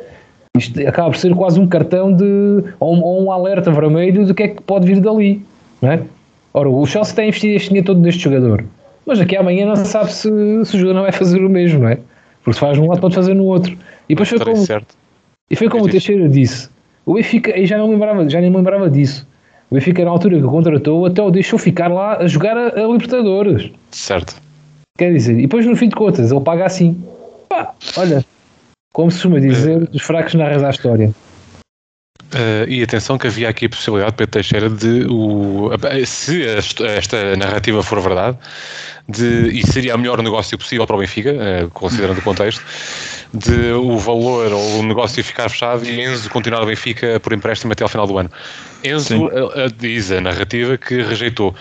Isto 0.57 0.81
acaba 0.88 1.12
por 1.12 1.19
ser 1.19 1.36
quase 1.36 1.59
um 1.59 1.67
cartão 1.67 2.12
de, 2.12 2.63
ou 2.79 2.95
um, 2.95 3.03
ou 3.03 3.24
um 3.25 3.31
alerta 3.31 3.69
vermelho 3.69 4.25
do 4.25 4.33
que 4.33 4.41
é 4.41 4.48
que 4.48 4.63
pode 4.63 4.88
vir 4.88 5.00
dali. 5.00 5.45
Não 5.83 5.91
é? 5.91 6.01
Ora, 6.51 6.67
o 6.67 6.83
Chelsea 6.83 7.12
está 7.12 7.21
a 7.21 7.27
investir 7.27 7.55
este 7.55 7.67
dinheiro 7.67 7.86
todo 7.86 8.01
neste 8.01 8.24
jogador. 8.24 8.65
mas 9.05 9.19
daqui 9.19 9.38
amanhã 9.38 9.67
não 9.67 9.75
se 9.75 9.86
sabe 9.86 10.12
se, 10.12 10.21
se 10.65 10.75
o 10.75 10.79
jogador 10.79 10.95
não 10.95 11.03
vai 11.03 11.12
fazer 11.12 11.45
o 11.45 11.50
mesmo, 11.50 11.81
não 11.81 11.89
é? 11.89 12.00
Porque 12.43 12.53
se 12.53 12.59
faz 12.59 12.75
num 12.79 12.88
lado, 12.88 13.00
pode 13.00 13.13
fazer 13.13 13.36
no 13.36 13.43
outro. 13.43 13.71
E 14.09 14.15
depois 14.15 14.29
foi 14.29 14.39
como. 14.39 14.65
E 15.51 15.55
foi 15.55 15.69
como 15.69 15.86
o 15.86 15.89
Teixeira 15.89 16.27
disse. 16.27 16.69
O 17.05 17.13
Benfica, 17.13 17.55
e 17.55 17.67
já 17.67 17.77
não 17.77 17.88
lembrava, 17.88 18.27
já 18.27 18.41
nem 18.41 18.50
me 18.50 18.57
lembrava 18.57 18.89
disso. 18.89 19.27
O 19.69 19.75
Benfica, 19.75 20.03
na 20.03 20.09
altura 20.09 20.38
que 20.38 20.48
contratou, 20.48 21.05
até 21.05 21.21
o 21.21 21.29
deixou 21.29 21.59
ficar 21.59 21.88
lá 21.88 22.17
a 22.17 22.25
jogar 22.25 22.57
a, 22.57 22.83
a 22.83 22.88
Libertadores. 22.88 23.69
Certo. 23.91 24.49
Quer 25.00 25.13
dizer, 25.13 25.39
e 25.39 25.44
depois 25.44 25.65
no 25.65 25.77
fim 25.77 25.88
de 25.88 25.96
contas, 25.96 26.29
ele 26.29 26.41
paga 26.41 26.65
assim. 26.65 27.01
Pá, 27.48 27.74
olha, 27.96 28.25
como 28.91 29.10
se 29.10 29.15
costuma 29.15 29.39
dizer, 29.39 29.88
dos 29.88 30.01
fracos 30.01 30.34
narras 30.34 30.62
a 30.62 30.70
história. 30.70 31.15
Uh, 32.34 32.68
e 32.68 32.84
atenção 32.84 33.18
que 33.18 33.25
havia 33.27 33.48
aqui 33.48 33.68
a 33.68 33.70
possibilidade, 33.70 34.12
Pedro 34.18 34.32
Teixeira, 34.32 34.70
de 34.70 35.08
o, 35.10 35.72
se 36.06 36.44
esta 36.46 37.34
narrativa 37.38 37.82
for 37.82 38.01
verdade, 38.01 38.38
de, 39.08 39.48
e 39.48 39.65
seria 39.65 39.96
o 39.96 39.98
melhor 39.98 40.22
negócio 40.22 40.58
possível 40.58 40.86
para 40.86 40.98
o 40.98 41.00
Benfica, 41.00 41.32
uh, 41.32 41.70
considerando 41.70 42.18
o 42.18 42.22
contexto, 42.22 42.62
de 43.34 43.72
o 43.72 43.98
valor 43.98 44.51
ou 44.51 44.79
o 44.82 44.84
negócio 44.84 45.24
ficar 45.24 45.48
fechado 45.48 45.86
e 45.86 46.01
Enzo 46.01 46.29
continuar 46.29 46.60
no 46.60 46.68
Benfica 46.68 47.22
por 47.22 47.32
empréstimo 47.32 47.72
até 47.72 47.84
ao 47.84 47.89
final 47.89 48.06
do 48.06 48.18
ano. 48.18 48.29
Enzo 48.84 49.27
uh, 49.27 49.72
diz 49.77 50.12
a 50.12 50.20
narrativa 50.20 50.77
que 50.77 51.01
rejeitou. 51.01 51.56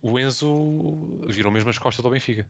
O 0.00 0.18
Enzo 0.18 1.20
virou 1.28 1.50
mesmo 1.50 1.70
as 1.70 1.78
costas 1.78 2.02
do 2.02 2.10
Benfica. 2.10 2.48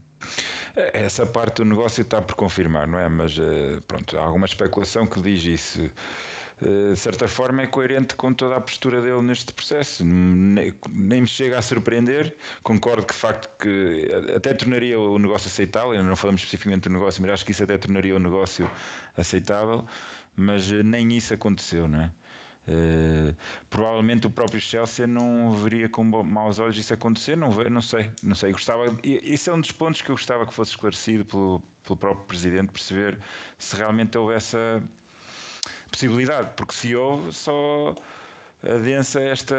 É, 0.77 1.05
essa 1.05 1.25
parte 1.25 1.57
do 1.57 1.65
negócio 1.65 2.03
está 2.03 2.21
por 2.21 2.35
confirmar, 2.35 2.87
não 2.87 2.99
é? 2.99 3.09
Mas 3.09 3.37
pronto, 3.87 4.19
há 4.19 4.23
alguma 4.23 4.47
especulação 4.47 5.07
que 5.07 5.21
diz 5.23 5.45
isso. 5.45 5.91
Eh, 6.61 6.91
de 6.91 6.97
certa 6.97 7.29
forma, 7.29 7.63
é 7.63 7.67
coerente 7.67 8.17
com 8.17 8.33
toda 8.35 8.57
a 8.57 8.61
postura 8.61 9.01
dele 9.01 9.23
neste 9.23 9.53
processo. 9.53 10.05
Nem, 10.05 10.75
nem 10.91 11.23
me 11.23 11.27
chega 11.27 11.59
a 11.59 11.63
surpreender. 11.63 12.37
Concordo 12.63 13.07
que, 13.07 13.15
de 13.15 13.21
facto, 13.21 13.49
que 13.59 14.09
até 14.35 14.55
tornaria 14.55 14.99
o 14.99 15.19
negócio 15.19 15.49
aceitável. 15.49 16.03
Não 16.03 16.17
falamos 16.17 16.43
especificamente 16.43 16.85
do 16.85 16.95
negócio, 16.95 17.23
mas 17.23 17.31
acho 17.33 17.45
que 17.45 17.53
isso 17.53 17.63
até 17.63 17.79
tornaria 17.79 18.15
o 18.15 18.19
negócio 18.19 18.69
aceitável. 19.17 19.87
Mas 20.37 20.71
eh, 20.73 20.83
nem 20.83 21.13
isso 21.17 21.35
aconteceu, 21.35 21.87
não 21.89 22.03
é? 22.03 22.11
Uh, 22.69 23.35
provavelmente 23.71 24.27
o 24.27 24.31
próprio 24.31 24.61
Chelsea 24.61 25.07
não 25.07 25.53
veria 25.53 25.89
com 25.89 26.05
maus 26.05 26.59
olhos 26.59 26.77
isso 26.77 26.93
acontecer, 26.93 27.35
não, 27.35 27.51
não 27.51 27.81
sei, 27.81 28.11
não 28.23 28.35
sei, 28.35 28.53
gostava, 28.53 28.85
isso 29.03 29.49
é 29.49 29.55
um 29.55 29.61
dos 29.61 29.73
pontos 29.73 30.03
que 30.03 30.11
eu 30.11 30.17
gostava 30.17 30.47
que 30.47 30.53
fosse 30.53 30.73
esclarecido 30.73 31.25
pelo, 31.25 31.63
pelo 31.85 31.97
próprio 31.97 32.27
Presidente, 32.27 32.71
perceber 32.71 33.19
se 33.57 33.75
realmente 33.75 34.19
houve 34.19 34.35
essa, 34.35 34.83
possibilidade, 35.99 36.51
porque 36.57 36.75
se 36.75 36.95
houve, 36.95 37.33
só 37.33 37.95
adensa 38.63 39.21
esta 39.21 39.57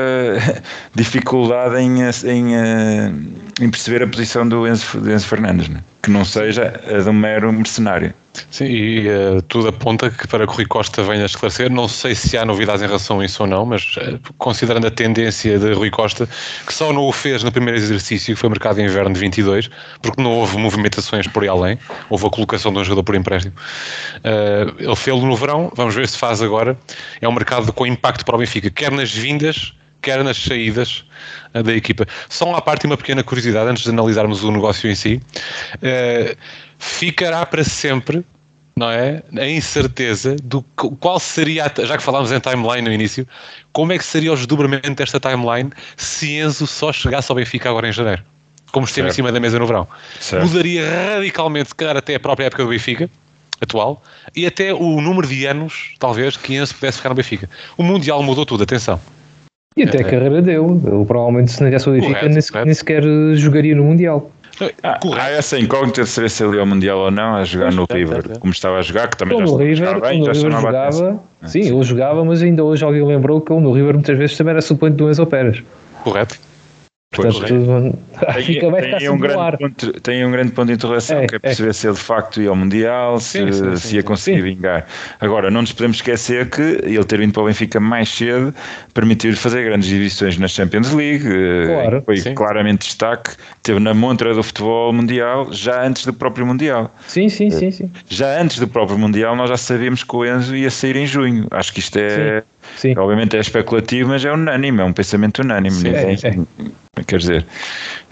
dificuldade 0.95 1.75
em, 1.77 1.99
em, 1.99 2.55
eh, 2.55 3.11
em, 3.61 3.69
perceber 3.69 4.03
a 4.03 4.07
posição 4.07 4.47
do 4.47 4.67
Enzo, 4.67 4.99
do 4.99 5.11
Enzo 5.11 5.27
Fernandes, 5.27 5.67
né? 5.67 5.81
que 6.01 6.09
não 6.09 6.23
seja 6.23 6.79
a 6.87 7.01
de 7.01 7.09
um 7.09 7.13
mero 7.13 7.51
mercenário. 7.51 8.13
Sim, 8.51 8.65
e 8.65 9.07
uh, 9.07 9.41
tudo 9.43 9.67
aponta 9.69 10.09
que 10.09 10.27
para 10.27 10.45
que 10.45 10.53
o 10.53 10.55
Rui 10.55 10.65
Costa 10.65 11.03
venha 11.03 11.23
a 11.23 11.25
esclarecer, 11.25 11.69
não 11.69 11.87
sei 11.87 12.15
se 12.15 12.37
há 12.37 12.45
novidades 12.45 12.81
em 12.81 12.85
relação 12.85 13.19
a 13.19 13.25
isso 13.25 13.43
ou 13.43 13.49
não, 13.49 13.65
mas 13.65 13.95
uh, 13.97 14.19
considerando 14.37 14.87
a 14.87 14.91
tendência 14.91 15.57
de 15.57 15.73
Rui 15.73 15.89
Costa, 15.89 16.27
que 16.65 16.73
só 16.73 16.93
não 16.93 17.03
o 17.03 17.11
fez 17.11 17.43
no 17.43 17.51
primeiro 17.51 17.77
exercício, 17.77 18.33
que 18.33 18.39
foi 18.39 18.49
mercado 18.49 18.75
de 18.75 18.83
inverno 18.83 19.13
de 19.13 19.19
22, 19.19 19.69
porque 20.01 20.21
não 20.21 20.31
houve 20.31 20.57
movimentações 20.57 21.27
por 21.27 21.43
aí 21.43 21.49
além, 21.49 21.79
houve 22.09 22.27
a 22.27 22.29
colocação 22.29 22.71
de 22.71 22.79
um 22.79 22.83
jogador 22.83 23.03
por 23.03 23.15
empréstimo. 23.15 23.53
Uh, 24.17 24.75
ele 24.79 24.95
fez-lo 24.95 25.25
no 25.25 25.35
verão, 25.35 25.71
vamos 25.75 25.95
ver 25.95 26.07
se 26.07 26.17
faz 26.17 26.41
agora. 26.41 26.77
É 27.21 27.27
um 27.27 27.33
mercado 27.33 27.71
com 27.73 27.85
impacto 27.85 28.25
para 28.25 28.35
o 28.35 28.39
Benfica, 28.39 28.69
quer 28.69 28.91
nas 28.91 29.11
vindas, 29.11 29.73
quer 30.01 30.23
nas 30.23 30.37
saídas 30.37 31.03
da 31.53 31.73
equipa. 31.73 32.05
Só 32.29 32.49
uma 32.49 32.61
parte 32.61 32.83
e 32.83 32.87
uma 32.87 32.97
pequena 32.97 33.23
curiosidade 33.23 33.69
antes 33.69 33.83
de 33.83 33.89
analisarmos 33.89 34.43
o 34.43 34.51
negócio 34.51 34.89
em 34.89 34.95
si. 34.95 35.21
Uh, 35.75 36.35
ficará 36.77 37.45
para 37.45 37.63
sempre 37.63 38.23
não 38.79 38.89
é? 38.89 39.21
A 39.37 39.45
incerteza 39.45 40.37
do 40.41 40.61
qual 41.01 41.19
seria, 41.19 41.69
já 41.83 41.97
que 41.97 42.03
falámos 42.03 42.31
em 42.31 42.39
timeline 42.39 42.87
no 42.87 42.93
início, 42.93 43.27
como 43.73 43.91
é 43.91 43.97
que 43.97 44.05
seria 44.05 44.31
o 44.31 44.35
desdobramento 44.35 44.95
desta 44.95 45.19
timeline 45.19 45.69
se 45.97 46.37
Enzo 46.37 46.65
só 46.65 46.93
chegasse 46.93 47.29
ao 47.29 47.35
Benfica 47.35 47.69
agora 47.69 47.89
em 47.89 47.91
janeiro? 47.91 48.23
Como 48.71 48.85
esteve 48.85 49.09
em 49.09 49.11
cima 49.11 49.31
da 49.33 49.39
mesa 49.39 49.59
no 49.59 49.67
verão. 49.67 49.85
Certo. 50.21 50.47
Mudaria 50.47 50.89
radicalmente, 50.89 51.69
se 51.69 51.75
calhar, 51.75 51.97
até 51.97 52.15
a 52.15 52.19
própria 52.19 52.45
época 52.45 52.63
do 52.63 52.69
Benfica 52.69 53.09
atual 53.59 54.01
e 54.33 54.45
até 54.45 54.73
o 54.73 55.01
número 55.01 55.27
de 55.27 55.45
anos, 55.45 55.95
talvez, 55.99 56.37
que 56.37 56.55
Enzo 56.55 56.73
pudesse 56.75 56.97
ficar 56.97 57.09
no 57.09 57.15
Benfica. 57.15 57.49
O 57.75 57.83
Mundial 57.83 58.23
mudou 58.23 58.45
tudo, 58.45 58.63
atenção. 58.63 58.99
E 59.79 59.83
até 59.83 60.01
a 60.01 60.03
carreira 60.03 60.41
dele. 60.41 60.59
Ele 60.59 61.05
provavelmente, 61.05 61.51
se 61.51 61.61
não 61.61 61.69
tivesse 61.69 61.89
o 61.89 61.93
Benfica, 61.93 62.27
nem, 62.27 62.65
nem 62.65 62.73
sequer 62.73 63.03
jogaria 63.35 63.75
no 63.75 63.83
Mundial. 63.83 64.29
Ah, 64.83 64.99
há 65.15 65.29
essa 65.29 65.57
incógnita 65.57 66.03
de 66.03 66.09
saber 66.09 66.29
se 66.29 66.43
ele 66.43 66.55
ia 66.55 66.59
ao 66.59 66.65
Mundial 66.65 66.99
ou 66.99 67.11
não 67.11 67.37
a 67.37 67.45
jogar 67.45 67.71
no 67.71 67.85
River, 67.89 68.39
como 68.39 68.51
estava 68.51 68.77
a 68.77 68.81
jogar, 68.81 69.07
que 69.07 69.15
também 69.15 69.37
já, 69.39 69.55
River, 69.55 69.75
já 69.75 69.99
bem, 69.99 70.25
já 70.25 70.31
River 70.33 70.51
jogava, 70.51 71.19
Sim, 71.43 71.61
ele 71.61 71.83
jogava, 71.83 72.25
mas 72.25 72.43
ainda 72.43 72.61
hoje 72.61 72.83
alguém 72.83 73.05
lembrou 73.05 73.39
que 73.39 73.53
ele 73.53 73.61
no 73.61 73.71
River 73.71 73.93
muitas 73.93 74.17
vezes 74.17 74.35
também 74.35 74.51
era 74.51 74.61
suplente 74.61 74.97
do 74.97 75.09
Enzo 75.09 75.25
Pérez. 75.25 75.63
Correto. 76.03 76.37
Portanto, 77.11 77.41
tem, 78.33 78.43
fica, 78.43 78.69
vai 78.69 78.81
tem, 78.99 79.09
um 79.09 79.17
grande 79.17 79.57
ponto, 79.57 80.01
tem 80.01 80.25
um 80.25 80.31
grande 80.31 80.51
ponto 80.51 80.67
de 80.67 80.73
interrogação, 80.73 81.17
é, 81.17 81.25
que 81.25 81.35
é, 81.35 81.37
é. 81.37 81.39
perceber 81.39 81.69
é. 81.69 81.73
se 81.73 81.87
ele 81.87 81.95
de 81.95 82.01
facto 82.01 82.39
ia 82.39 82.49
ao 82.49 82.55
Mundial, 82.55 83.19
se, 83.19 83.39
sim, 83.39 83.51
sim, 83.51 83.75
se 83.77 83.95
ia 83.95 84.03
conseguir 84.03 84.41
vingar. 84.41 84.85
Agora, 85.19 85.49
não 85.49 85.61
nos 85.61 85.71
podemos 85.71 85.97
esquecer 85.97 86.47
que 86.51 86.61
ele 86.61 87.03
ter 87.03 87.17
vindo 87.17 87.33
para 87.33 87.41
o 87.41 87.45
Benfica 87.47 87.79
mais 87.79 88.09
cedo 88.09 88.53
permitiu-lhe 88.93 89.35
fazer 89.35 89.63
grandes 89.63 89.89
divisões 89.89 90.37
na 90.37 90.47
Champions 90.47 90.93
League, 90.93 91.25
eh, 91.25 91.65
claro, 91.65 92.03
foi 92.05 92.17
sim. 92.17 92.35
claramente 92.35 92.85
destaque, 92.85 93.31
teve 93.63 93.79
na 93.79 93.93
montra 93.93 94.33
do 94.33 94.43
futebol 94.43 94.93
mundial 94.93 95.51
já 95.51 95.83
antes 95.83 96.05
do 96.05 96.13
próprio 96.13 96.45
Mundial. 96.45 96.93
Sim, 97.07 97.27
sim, 97.27 97.49
sim, 97.49 97.71
sim. 97.71 97.91
Já 98.07 98.39
antes 98.39 98.59
do 98.59 98.67
próprio 98.67 98.99
Mundial 98.99 99.35
nós 99.35 99.49
já 99.49 99.57
sabíamos 99.57 100.03
que 100.03 100.15
o 100.15 100.25
Enzo 100.25 100.55
ia 100.55 100.69
sair 100.69 100.95
em 100.95 101.07
junho. 101.07 101.47
Acho 101.49 101.73
que 101.73 101.79
isto 101.79 101.97
é... 101.97 102.43
Sim. 102.77 102.93
Obviamente 102.97 103.35
é 103.35 103.39
especulativo, 103.39 104.09
mas 104.09 104.23
é 104.23 104.31
unânime, 104.31 104.81
é 104.81 104.83
um 104.83 104.93
pensamento 104.93 105.39
unânime. 105.39 105.75
Sim, 105.75 105.89
é, 105.89 106.13
é. 106.13 106.68
Quer 107.05 107.19
dizer, 107.19 107.45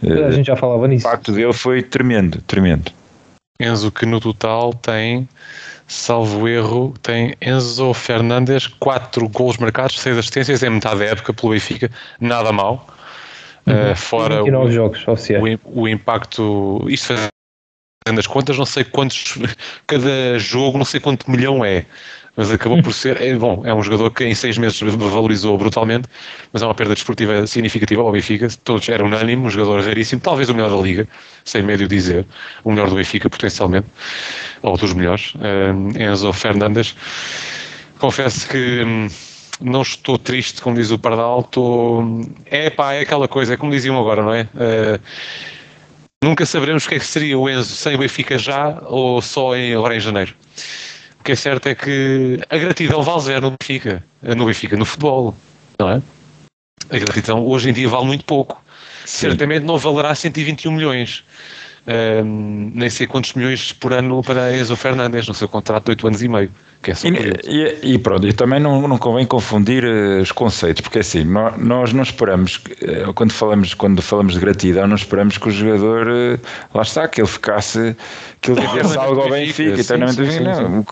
a 0.04 0.32
gente 0.32 0.48
já 0.48 0.56
falava 0.56 0.88
nisso. 0.88 1.06
O 1.06 1.10
impacto 1.10 1.32
dele 1.32 1.54
foi 1.54 1.82
tremendo, 1.82 2.42
tremendo. 2.42 2.92
Enzo, 3.60 3.92
que 3.92 4.06
no 4.06 4.20
total 4.20 4.74
tem, 4.74 5.28
salvo 5.88 6.48
erro, 6.48 6.94
tem 7.02 7.36
Enzo 7.42 7.94
Fernandes, 7.94 8.68
4 8.68 9.28
gols 9.30 9.58
marcados, 9.58 10.00
6 10.00 10.18
assistências, 10.18 10.64
é 10.64 10.70
metade 10.70 11.00
da 11.00 11.06
época 11.06 11.34
pelo 11.34 11.54
Benfica, 11.54 11.90
nada 12.20 12.52
mal. 12.52 12.86
Uhum. 13.66 13.92
Uh, 13.92 13.96
fora 13.96 14.44
o, 14.44 14.72
jogos 14.72 15.06
oficiais. 15.08 15.44
O, 15.66 15.82
o 15.82 15.88
impacto, 15.88 16.86
isto 16.88 17.14
fazendo 18.08 18.20
as 18.20 18.28
contas, 18.28 18.58
não 18.58 18.66
sei 18.66 18.84
quantos, 18.84 19.38
cada 19.86 20.38
jogo, 20.38 20.78
não 20.78 20.86
sei 20.86 21.00
quanto 21.00 21.30
milhão 21.30 21.66
é 21.66 21.86
mas 22.38 22.52
acabou 22.52 22.82
por 22.84 22.94
ser, 22.94 23.20
é, 23.20 23.34
bom, 23.34 23.64
é 23.66 23.74
um 23.74 23.82
jogador 23.82 24.12
que 24.12 24.24
em 24.24 24.36
seis 24.36 24.60
meses 24.60 24.80
valorizou 24.80 25.58
brutalmente, 25.58 26.08
mas 26.54 26.62
é 26.62 26.66
uma 26.66 26.76
perda 26.76 26.94
desportiva 26.94 27.48
significativa 27.48 28.04
ao 28.04 28.12
Benfica, 28.12 28.48
todos 28.64 28.88
eram 28.90 29.08
unânime, 29.08 29.42
um 29.42 29.50
jogador 29.50 29.84
raríssimo, 29.84 30.22
talvez 30.22 30.48
o 30.48 30.54
melhor 30.54 30.70
da 30.70 30.78
Liga, 30.78 31.08
sem 31.44 31.64
médio 31.64 31.88
dizer, 31.88 32.28
o 32.64 32.72
melhor 32.72 32.90
do 32.90 32.96
Benfica 32.96 33.28
potencialmente, 33.28 33.88
ou 34.62 34.78
dos 34.78 34.94
melhores, 34.94 35.34
uh, 35.34 36.00
Enzo 36.00 36.32
Fernandes. 36.32 36.96
Confesso 37.98 38.48
que 38.48 38.84
hum, 38.86 39.08
não 39.60 39.82
estou 39.82 40.20
triste, 40.20 40.62
como 40.62 40.76
diz 40.76 40.92
o 40.92 41.00
Pardal, 41.00 41.40
estou... 41.40 42.22
É 42.46 42.70
pá, 42.70 42.94
é 42.94 43.00
aquela 43.00 43.28
coisa, 43.28 43.56
é 43.56 43.58
como 43.58 43.72
diziam 43.72 44.00
agora, 44.00 44.22
não 44.22 44.34
é? 44.36 44.44
Uh, 44.44 45.00
nunca 46.24 46.46
saberemos 46.46 46.86
o 46.86 46.90
que 46.90 46.96
é 46.96 47.00
que 47.00 47.06
seria 47.06 47.40
o 47.40 47.50
Enzo 47.50 47.74
sem 47.76 47.96
o 47.96 47.98
Benfica 47.98 48.38
já 48.38 48.80
ou 48.86 49.24
só 49.24 49.56
em, 49.56 49.74
agora 49.74 49.96
em 49.96 50.00
janeiro 50.00 50.36
que 51.28 51.34
é 51.34 51.36
certo 51.36 51.68
é 51.68 51.76
que 51.76 52.40
a 52.50 52.58
gratidão 52.58 53.04
vale 53.04 53.20
zero 53.20 53.42
no 53.42 53.58
Benfica, 53.60 54.02
no 54.24 54.46
Benfica, 54.46 54.78
no 54.78 54.86
futebol, 54.86 55.36
não 55.78 55.90
é? 55.90 56.02
A 56.90 56.98
gratidão 57.00 57.46
hoje 57.46 57.70
em 57.70 57.74
dia 57.74 57.90
vale 57.90 58.06
muito 58.06 58.24
pouco. 58.24 58.64
Sim. 59.04 59.28
Certamente 59.28 59.66
não 59.66 59.78
valerá 59.78 60.16
121 60.16 60.72
milhões. 60.72 61.26
Um, 61.86 62.72
nem 62.74 62.90
sei 62.90 63.08
quantos 63.08 63.34
milhões 63.34 63.74
por 63.74 63.92
ano 63.92 64.24
para 64.24 64.56
Enzo 64.56 64.78
Fernandes 64.78 65.28
no 65.28 65.34
seu 65.34 65.50
contrato 65.50 65.84
de 65.84 65.92
8 65.92 66.08
anos 66.08 66.24
e 66.24 66.30
meio. 66.30 66.52
Que 66.82 66.92
é 66.92 66.96
só 66.96 67.08
e, 67.08 67.12
e, 67.44 67.94
e, 67.94 67.98
pronto, 67.98 68.28
e 68.28 68.34
também 68.34 68.60
não, 68.60 68.88
não 68.88 68.98
convém 68.98 69.26
confundir 69.26 69.84
uh, 69.84 70.22
os 70.22 70.32
conceitos, 70.32 70.82
porque 70.82 71.00
assim, 71.00 71.24
nós, 71.24 71.92
não 71.92 72.04
esperamos, 72.04 72.58
uh, 72.58 73.14
quando, 73.14 73.34
falamos, 73.34 73.74
quando 73.74 74.02
falamos 74.02 74.34
de 74.34 74.40
gratidão, 74.40 74.88
não 74.88 74.96
esperamos 74.96 75.38
que 75.38 75.48
o 75.48 75.52
jogador, 75.52 76.08
uh, 76.08 76.40
lá 76.74 76.84
está, 76.84 77.08
que 77.08 77.20
ele 77.20 77.28
ficasse, 77.28 77.96
que 78.42 78.52
ele 78.52 78.62
devesse 78.68 78.98
algo 78.98 79.22
ao 79.22 79.30
Benfica, 79.30 79.80
eternamente 79.80 80.32
sim, 80.32 80.38
sim, 80.38 80.44
não. 80.44 80.86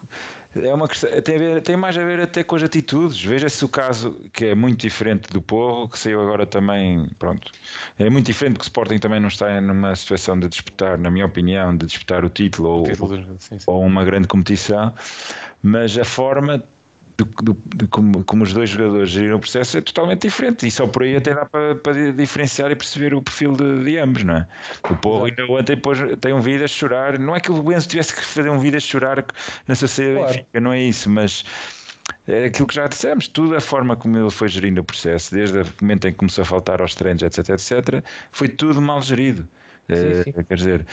É 0.56 0.74
uma 0.74 0.88
questão, 0.88 1.10
tem, 1.22 1.38
ver, 1.38 1.62
tem 1.62 1.76
mais 1.76 1.98
a 1.98 2.04
ver 2.06 2.22
até 2.22 2.44
com 2.44 2.56
as 2.56 2.64
atitudes. 2.64 3.22
Veja-se 3.22 3.66
o 3.66 3.70
caso 3.70 4.14
que 4.32 4.46
é 4.46 4.56
muito 4.56 4.80
diferente 4.80 5.30
do 5.30 5.42
Porro, 5.42 5.90
que 5.90 6.00
saiu 6.00 6.22
agora 6.22 6.46
também, 6.46 7.10
pronto, 7.20 7.52
é 8.00 8.10
muito 8.10 8.26
diferente 8.26 8.58
que 8.58 8.64
o 8.64 8.68
Sporting 8.68 8.98
também 8.98 9.20
não 9.20 9.28
está 9.28 9.60
numa 9.60 9.94
situação 9.96 10.40
de 10.40 10.48
disputar, 10.48 10.98
na 10.98 11.12
minha 11.12 11.26
opinião, 11.26 11.76
de 11.76 11.86
disputar 11.86 12.24
o 12.24 12.30
título, 12.30 12.82
o 12.82 12.84
título 12.84 13.30
ou, 13.30 13.38
sim, 13.38 13.58
ou 13.68 13.82
uma 13.82 14.06
grande 14.06 14.28
competição. 14.28 14.94
Mas 15.62 15.98
a 15.98 16.06
forma 16.06 16.64
de, 17.18 17.24
de, 17.24 17.58
de 17.78 17.88
como, 17.88 18.24
como, 18.26 18.44
os 18.44 18.54
dois 18.54 18.70
jogadores 18.70 19.10
geriram 19.10 19.38
o 19.38 19.40
processo 19.40 19.78
é 19.78 19.82
totalmente 19.82 20.24
diferente 20.24 20.68
e 20.68 20.72
só 20.72 20.86
por 20.86 21.04
aí 21.04 21.16
até 21.16 21.34
dá 21.34 21.46
para, 21.46 21.76
para 21.76 22.12
diferenciar 22.12 22.72
e 22.72 22.76
perceber 22.76 23.14
o 23.14 23.22
perfil 23.22 23.54
de, 23.54 23.84
de 23.84 23.98
ambos, 23.98 24.24
não 24.24 24.36
é? 24.38 24.48
O 24.90 24.96
Porro 24.98 25.26
ainda 25.26 25.46
ontem 25.46 25.76
depois 25.76 26.00
tem 26.20 26.34
um 26.34 26.42
vídeo 26.42 26.66
a 26.66 26.68
chorar, 26.68 27.18
não 27.18 27.36
é 27.36 27.40
que 27.40 27.52
o 27.52 27.72
Enzo 27.72 27.88
tivesse 27.88 28.14
que 28.14 28.22
fazer 28.24 28.50
um 28.50 28.60
vídeo 28.60 28.78
a 28.78 28.82
chorar 28.82 29.26
na 29.68 29.76
sociedade 29.76 30.18
claro. 30.18 30.34
Benfica, 30.34 30.60
não 30.60 30.74
é 30.74 30.82
isso, 30.82 31.10
mas 31.10 31.46
é 32.28 32.46
aquilo 32.46 32.68
que 32.68 32.76
já 32.76 32.88
dissemos, 32.88 33.28
tudo 33.28 33.56
a 33.56 33.62
forma 33.62 33.96
como 33.96 34.18
ele 34.18 34.32
foi 34.32 34.48
gerindo 34.48 34.82
o 34.82 34.84
processo, 34.84 35.34
desde 35.34 35.60
o 35.60 35.66
momento 35.82 36.08
em 36.08 36.12
que 36.12 36.18
começou 36.18 36.42
a 36.42 36.46
faltar 36.46 36.82
aos 36.82 36.96
treinos, 36.96 37.22
etc, 37.22 37.50
etc, 37.50 38.04
foi 38.32 38.50
tudo 38.50 38.82
mal 38.82 39.02
gerido. 39.02 39.48
Sim, 39.88 40.24
sim. 40.24 40.30
Uh, 40.32 40.44
quer 40.44 40.56
dizer, 40.56 40.86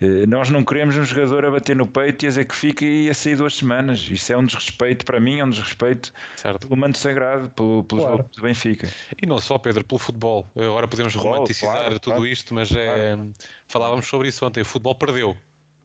uh, 0.00 0.26
nós 0.26 0.48
não 0.48 0.64
queremos 0.64 0.96
um 0.96 1.04
jogador 1.04 1.44
a 1.44 1.50
bater 1.50 1.76
no 1.76 1.86
peito 1.86 2.24
e 2.24 2.26
a 2.26 2.28
dizer 2.30 2.44
que 2.46 2.54
fica 2.54 2.84
e 2.84 3.10
a 3.10 3.14
sair 3.14 3.36
duas 3.36 3.56
semanas. 3.56 4.08
Isso 4.10 4.32
é 4.32 4.36
um 4.36 4.44
desrespeito, 4.44 5.04
para 5.04 5.20
mim, 5.20 5.40
é 5.40 5.44
um 5.44 5.50
desrespeito 5.50 6.12
certo. 6.36 6.66
pelo 6.66 6.80
manto 6.80 6.96
sagrado, 6.96 7.50
pelo, 7.50 7.84
pelo 7.84 8.00
claro. 8.00 8.16
jogo 8.18 8.30
do 8.34 8.42
Benfica. 8.42 8.88
E 9.20 9.26
não 9.26 9.38
só, 9.38 9.58
Pedro, 9.58 9.84
pelo 9.84 9.98
futebol. 9.98 10.46
Agora 10.56 10.88
podemos 10.88 11.12
futebol, 11.12 11.34
romantizar 11.34 11.72
claro, 11.72 12.00
tudo 12.00 12.14
claro. 12.14 12.26
isto, 12.26 12.54
mas 12.54 12.72
é, 12.72 13.18
falávamos 13.66 14.06
sobre 14.06 14.28
isso 14.28 14.44
ontem. 14.46 14.62
O 14.62 14.64
futebol 14.64 14.94
perdeu. 14.94 15.36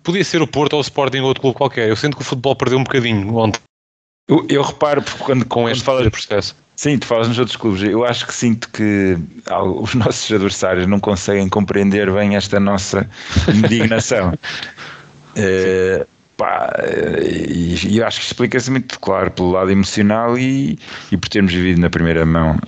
Podia 0.01 0.23
ser 0.23 0.41
o 0.41 0.47
Porto 0.47 0.73
ou 0.73 0.79
o 0.79 0.81
Sporting 0.81 1.19
ou 1.19 1.27
outro 1.27 1.41
clube 1.41 1.57
qualquer. 1.57 1.89
Eu 1.89 1.95
sinto 1.95 2.15
que 2.15 2.21
o 2.21 2.25
futebol 2.25 2.55
perdeu 2.55 2.77
um 2.77 2.83
bocadinho 2.83 3.35
ontem. 3.35 3.59
Eu, 4.27 4.45
eu 4.49 4.61
reparo, 4.61 5.01
porque 5.01 5.23
quando, 5.23 5.45
com 5.45 5.69
este 5.69 5.83
quando 5.83 6.09
processo. 6.09 6.55
Sim, 6.75 6.97
tu 6.97 7.05
falas 7.05 7.27
nos 7.27 7.37
outros 7.39 7.55
clubes. 7.55 7.83
Eu 7.83 8.03
acho 8.03 8.25
que 8.25 8.33
sinto 8.33 8.69
que 8.69 9.17
os 9.81 9.93
nossos 9.95 10.31
adversários 10.31 10.87
não 10.87 10.99
conseguem 10.99 11.47
compreender 11.49 12.11
bem 12.11 12.35
esta 12.35 12.59
nossa 12.59 13.07
indignação. 13.53 14.33
é, 15.35 16.05
pá, 16.35 16.73
e, 17.21 17.87
e 17.87 17.97
eu 17.97 18.07
acho 18.07 18.19
que 18.19 18.25
explica-se 18.25 18.71
muito 18.71 18.99
claro 18.99 19.31
pelo 19.31 19.51
lado 19.51 19.71
emocional 19.71 20.37
e, 20.37 20.77
e 21.11 21.17
por 21.17 21.29
termos 21.29 21.53
vivido 21.53 21.79
na 21.79 21.89
primeira 21.89 22.25
mão 22.25 22.59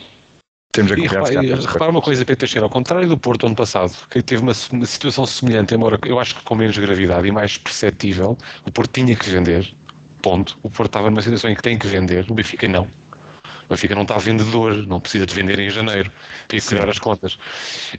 temos 0.75 0.91
a 0.91 0.95
e 0.95 1.07
repara, 1.07 1.41
repara 1.41 1.89
uma 1.91 2.01
coisa, 2.01 2.25
Pedro 2.25 2.39
Teixeira, 2.41 2.65
ao 2.65 2.69
contrário 2.69 3.07
do 3.07 3.17
Porto 3.17 3.45
ano 3.45 3.55
passado, 3.55 3.95
que 4.09 4.21
teve 4.21 4.41
uma, 4.41 4.51
uma, 4.71 4.85
situação 4.85 5.25
semelhante, 5.25 5.73
embora 5.73 5.97
eu 6.05 6.19
acho 6.19 6.35
que 6.35 6.43
com 6.43 6.53
menos 6.53 6.77
gravidade 6.77 7.25
e 7.25 7.31
mais 7.31 7.57
perceptível, 7.57 8.37
o 8.65 8.71
Porto 8.71 8.91
tinha 8.91 9.15
que 9.15 9.29
vender, 9.29 9.73
ponto. 10.21 10.57
O 10.61 10.69
Porto 10.69 10.89
estava 10.89 11.09
numa 11.09 11.21
situação 11.21 11.49
em 11.49 11.55
que 11.55 11.61
tem 11.61 11.79
que 11.79 11.87
vender, 11.87 12.25
o 12.29 12.33
Benfica 12.33 12.67
não. 12.67 12.89
O 13.65 13.69
Benfica 13.69 13.95
não 13.95 14.03
está 14.03 14.17
vendedor, 14.17 14.75
não 14.87 14.99
precisa 14.99 15.25
de 15.25 15.33
vender 15.33 15.59
em 15.59 15.69
janeiro 15.69 16.11
para 16.47 16.57
equilibrar 16.57 16.89
as 16.89 16.99
contas. 16.99 17.37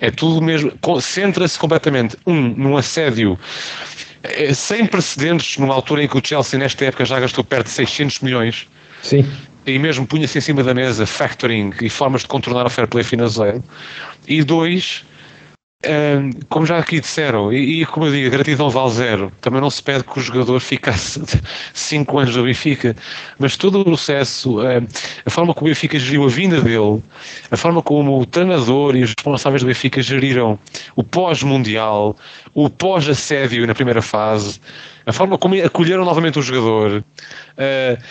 É 0.00 0.10
tudo 0.10 0.40
mesmo, 0.40 0.72
concentra-se 0.80 1.58
completamente, 1.58 2.16
um, 2.26 2.40
num 2.40 2.76
assédio 2.76 3.38
é, 4.22 4.52
sem 4.52 4.86
precedentes, 4.86 5.58
numa 5.58 5.74
altura 5.74 6.04
em 6.04 6.08
que 6.08 6.16
o 6.16 6.22
Chelsea 6.24 6.58
nesta 6.58 6.84
época 6.84 7.04
já 7.04 7.20
gastou 7.20 7.44
perto 7.44 7.66
de 7.66 7.72
600 7.72 8.20
milhões. 8.20 8.66
Sim. 9.02 9.28
E 9.66 9.78
mesmo 9.78 10.06
punha-se 10.06 10.38
em 10.38 10.40
cima 10.40 10.62
da 10.62 10.72
mesa 10.72 11.06
factoring 11.06 11.72
e 11.80 11.88
formas 11.88 12.22
de 12.22 12.28
contornar 12.28 12.66
o 12.66 12.70
fair 12.70 12.86
play 12.86 13.04
financeiro. 13.04 13.62
E 14.26 14.42
dois, 14.42 15.04
como 16.48 16.66
já 16.66 16.78
aqui 16.78 17.00
disseram, 17.00 17.52
e, 17.52 17.82
e, 17.82 17.86
como 17.86 18.06
eu 18.06 18.12
digo, 18.12 18.26
a 18.26 18.30
gratidão 18.30 18.70
vale 18.70 18.90
zero. 18.90 19.32
Também 19.40 19.60
não 19.60 19.70
se 19.70 19.82
pede 19.82 20.04
que 20.04 20.18
o 20.18 20.22
jogador 20.22 20.58
ficasse 20.60 21.22
5 21.74 22.18
anos 22.18 22.36
no 22.36 22.44
Benfica, 22.44 22.96
mas 23.38 23.56
todo 23.56 23.80
o 23.80 23.84
processo, 23.84 24.58
a 25.24 25.30
forma 25.30 25.54
como 25.54 25.66
o 25.66 25.70
Benfica 25.70 25.98
geriu 25.98 26.24
a 26.24 26.28
vinda 26.28 26.60
dele, 26.60 27.02
a 27.50 27.56
forma 27.56 27.82
como 27.82 28.18
o 28.20 28.26
treinador 28.26 28.96
e 28.96 29.02
os 29.02 29.10
responsáveis 29.10 29.62
do 29.62 29.66
Benfica 29.66 30.02
geriram 30.02 30.58
o 30.96 31.04
pós-mundial, 31.04 32.16
o 32.54 32.70
pós-assédio 32.70 33.66
na 33.66 33.74
primeira 33.74 34.02
fase, 34.02 34.60
a 35.04 35.12
forma 35.12 35.38
como 35.38 35.54
acolheram 35.62 36.04
novamente 36.04 36.38
o 36.38 36.42
jogador. 36.42 37.04
Uh, 37.56 38.02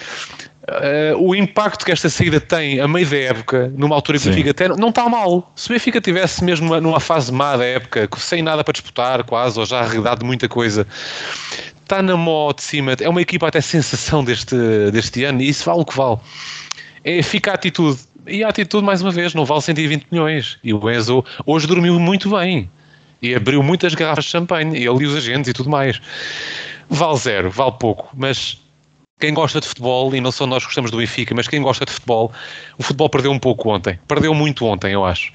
Uh, 0.68 1.16
o 1.20 1.36
impacto 1.36 1.86
que 1.86 1.92
esta 1.92 2.10
saída 2.10 2.42
tem 2.42 2.80
a 2.80 2.88
meio 2.88 3.08
da 3.08 3.18
época, 3.18 3.72
numa 3.78 3.96
altura 3.96 4.18
que 4.18 4.28
o 4.28 4.32
Benfica 4.32 4.50
até 4.50 4.68
não 4.70 4.90
está 4.90 5.08
mal. 5.08 5.52
Se 5.56 5.70
o 5.70 5.74
Benfica 5.74 6.02
tivesse 6.02 6.44
mesmo 6.44 6.80
numa 6.82 7.00
fase 7.00 7.32
má 7.32 7.56
da 7.56 7.66
época, 7.66 8.10
sem 8.18 8.42
nada 8.42 8.64
para 8.64 8.72
disputar, 8.72 9.24
quase, 9.24 9.60
ou 9.60 9.66
já 9.66 9.82
arredado 9.82 10.26
muita 10.26 10.50
coisa, 10.50 10.88
está 11.84 12.02
na 12.02 12.18
mó 12.18 12.52
de 12.52 12.64
cima. 12.64 12.94
É 13.00 13.08
uma 13.08 13.22
equipa 13.22 13.48
até 13.48 13.62
sensação 13.62 14.24
deste, 14.24 14.56
deste 14.92 15.24
ano 15.24 15.40
e 15.42 15.50
isso 15.50 15.64
vale 15.66 15.82
o 15.82 15.86
que 15.86 15.96
vale. 15.96 16.18
É, 17.04 17.22
fica 17.22 17.52
a 17.52 17.54
atitude. 17.54 18.00
E 18.26 18.44
a 18.44 18.50
atitude, 18.50 18.84
mais 18.84 19.04
uma 19.04 19.12
vez, 19.12 19.36
não 19.36 19.46
vale 19.46 19.62
120 19.62 20.08
milhões. 20.12 20.58
E 20.64 20.74
o 20.74 20.90
Enzo 20.90 21.24
hoje 21.46 21.68
dormiu 21.68 22.00
muito 22.00 22.32
bem 22.32 22.68
e 23.22 23.36
abriu 23.36 23.62
muitas 23.62 23.94
garrafas 23.94 24.26
de 24.26 24.32
champanhe, 24.32 24.78
ele 24.78 25.04
e 25.04 25.06
os 25.06 25.16
agentes 25.16 25.48
e 25.48 25.54
tudo 25.54 25.70
mais. 25.70 26.02
Vale 26.90 27.18
zero, 27.18 27.52
vale 27.52 27.74
pouco, 27.80 28.10
mas 28.16 28.60
quem 29.20 29.34
gosta 29.34 29.62
de 29.62 29.68
futebol, 29.68 30.14
e 30.14 30.20
não 30.20 30.32
só 30.32 30.46
nós 30.46 30.66
gostamos 30.66 30.92
do 30.92 30.98
Benfica, 30.98 31.34
mas 31.34 31.48
quem 31.48 31.62
gosta 31.62 31.86
de 31.86 31.92
futebol, 31.92 32.34
o 32.78 32.84
futebol 32.84 33.10
perdeu 33.10 33.32
um 33.32 33.40
pouco 33.40 33.70
ontem. 33.70 33.98
Perdeu 34.08 34.34
muito 34.34 34.66
ontem, 34.66 34.92
eu 34.92 35.06
acho. 35.06 35.32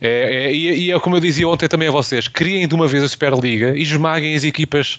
É, 0.00 0.46
é, 0.46 0.52
e 0.54 0.90
é 0.90 0.98
como 0.98 1.16
eu 1.16 1.20
dizia 1.20 1.48
ontem 1.48 1.68
também 1.68 1.88
a 1.88 1.92
vocês: 1.92 2.26
criem 2.26 2.66
de 2.66 2.74
uma 2.74 2.88
vez 2.88 3.04
a 3.04 3.08
Superliga 3.08 3.76
e 3.76 3.82
esmaguem 3.82 4.34
as 4.34 4.42
equipas 4.42 4.98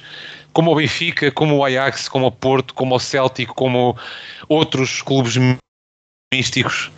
como 0.53 0.71
o 0.71 0.75
Benfica, 0.75 1.29
como 1.31 1.57
o 1.57 1.65
Ajax, 1.65 2.07
como 2.07 2.27
o 2.27 2.31
Porto, 2.31 2.73
como 2.73 2.95
o 2.95 2.99
Celtic, 2.99 3.49
como 3.49 3.97
outros 4.47 5.01
clubes 5.01 5.35
místicos. 6.33 6.89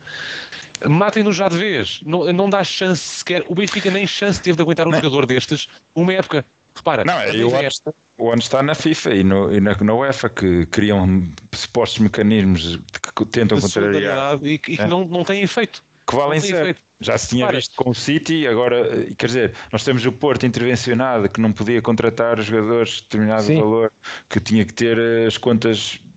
Matem-nos 0.86 1.36
já 1.36 1.48
de 1.48 1.56
vez. 1.56 2.00
Não, 2.04 2.32
não 2.32 2.48
dá 2.48 2.62
chance 2.62 3.02
sequer. 3.02 3.44
O 3.48 3.54
Benfica 3.54 3.90
nem 3.90 4.06
chance 4.06 4.40
teve 4.40 4.56
de 4.56 4.62
aguentar 4.62 4.86
um 4.86 4.90
não. 4.90 4.98
jogador 4.98 5.26
destes 5.26 5.68
uma 5.94 6.12
época. 6.12 6.44
Repara, 6.74 7.04
não, 7.04 7.22
eu 7.22 7.56
acho, 7.56 7.82
o 8.18 8.30
ano 8.30 8.40
está 8.40 8.62
na 8.62 8.74
FIFA 8.74 9.14
e, 9.14 9.24
no, 9.24 9.54
e 9.54 9.60
na, 9.60 9.76
na, 9.80 9.94
UEFA 9.94 10.28
que 10.28 10.66
criam 10.66 11.22
supostos 11.52 11.98
mecanismos 12.00 12.80
que 13.14 13.24
tentam 13.26 13.60
contrariar 13.60 14.38
e, 14.42 14.54
e 14.54 14.58
que 14.58 14.80
é. 14.80 14.86
não, 14.86 15.04
não 15.04 15.24
têm 15.24 15.42
efeito. 15.42 15.82
Que 16.06 16.14
valem 16.14 16.40
ser. 16.40 16.76
Já 17.00 17.18
se 17.18 17.30
tinha 17.30 17.50
visto 17.50 17.76
com 17.76 17.90
o 17.90 17.94
City, 17.94 18.46
agora, 18.46 19.06
quer 19.16 19.26
dizer, 19.26 19.54
nós 19.72 19.82
temos 19.84 20.06
o 20.06 20.12
Porto 20.12 20.46
intervencionado 20.46 21.28
que 21.28 21.40
não 21.40 21.52
podia 21.52 21.82
contratar 21.82 22.40
jogadores 22.40 22.92
de 22.92 23.02
determinado 23.02 23.42
Sim. 23.42 23.60
valor, 23.60 23.92
que 24.28 24.40
tinha 24.40 24.64
que 24.64 24.72
ter 24.72 24.98
as 25.26 25.36
contas 25.36 25.98
eh, 26.00 26.13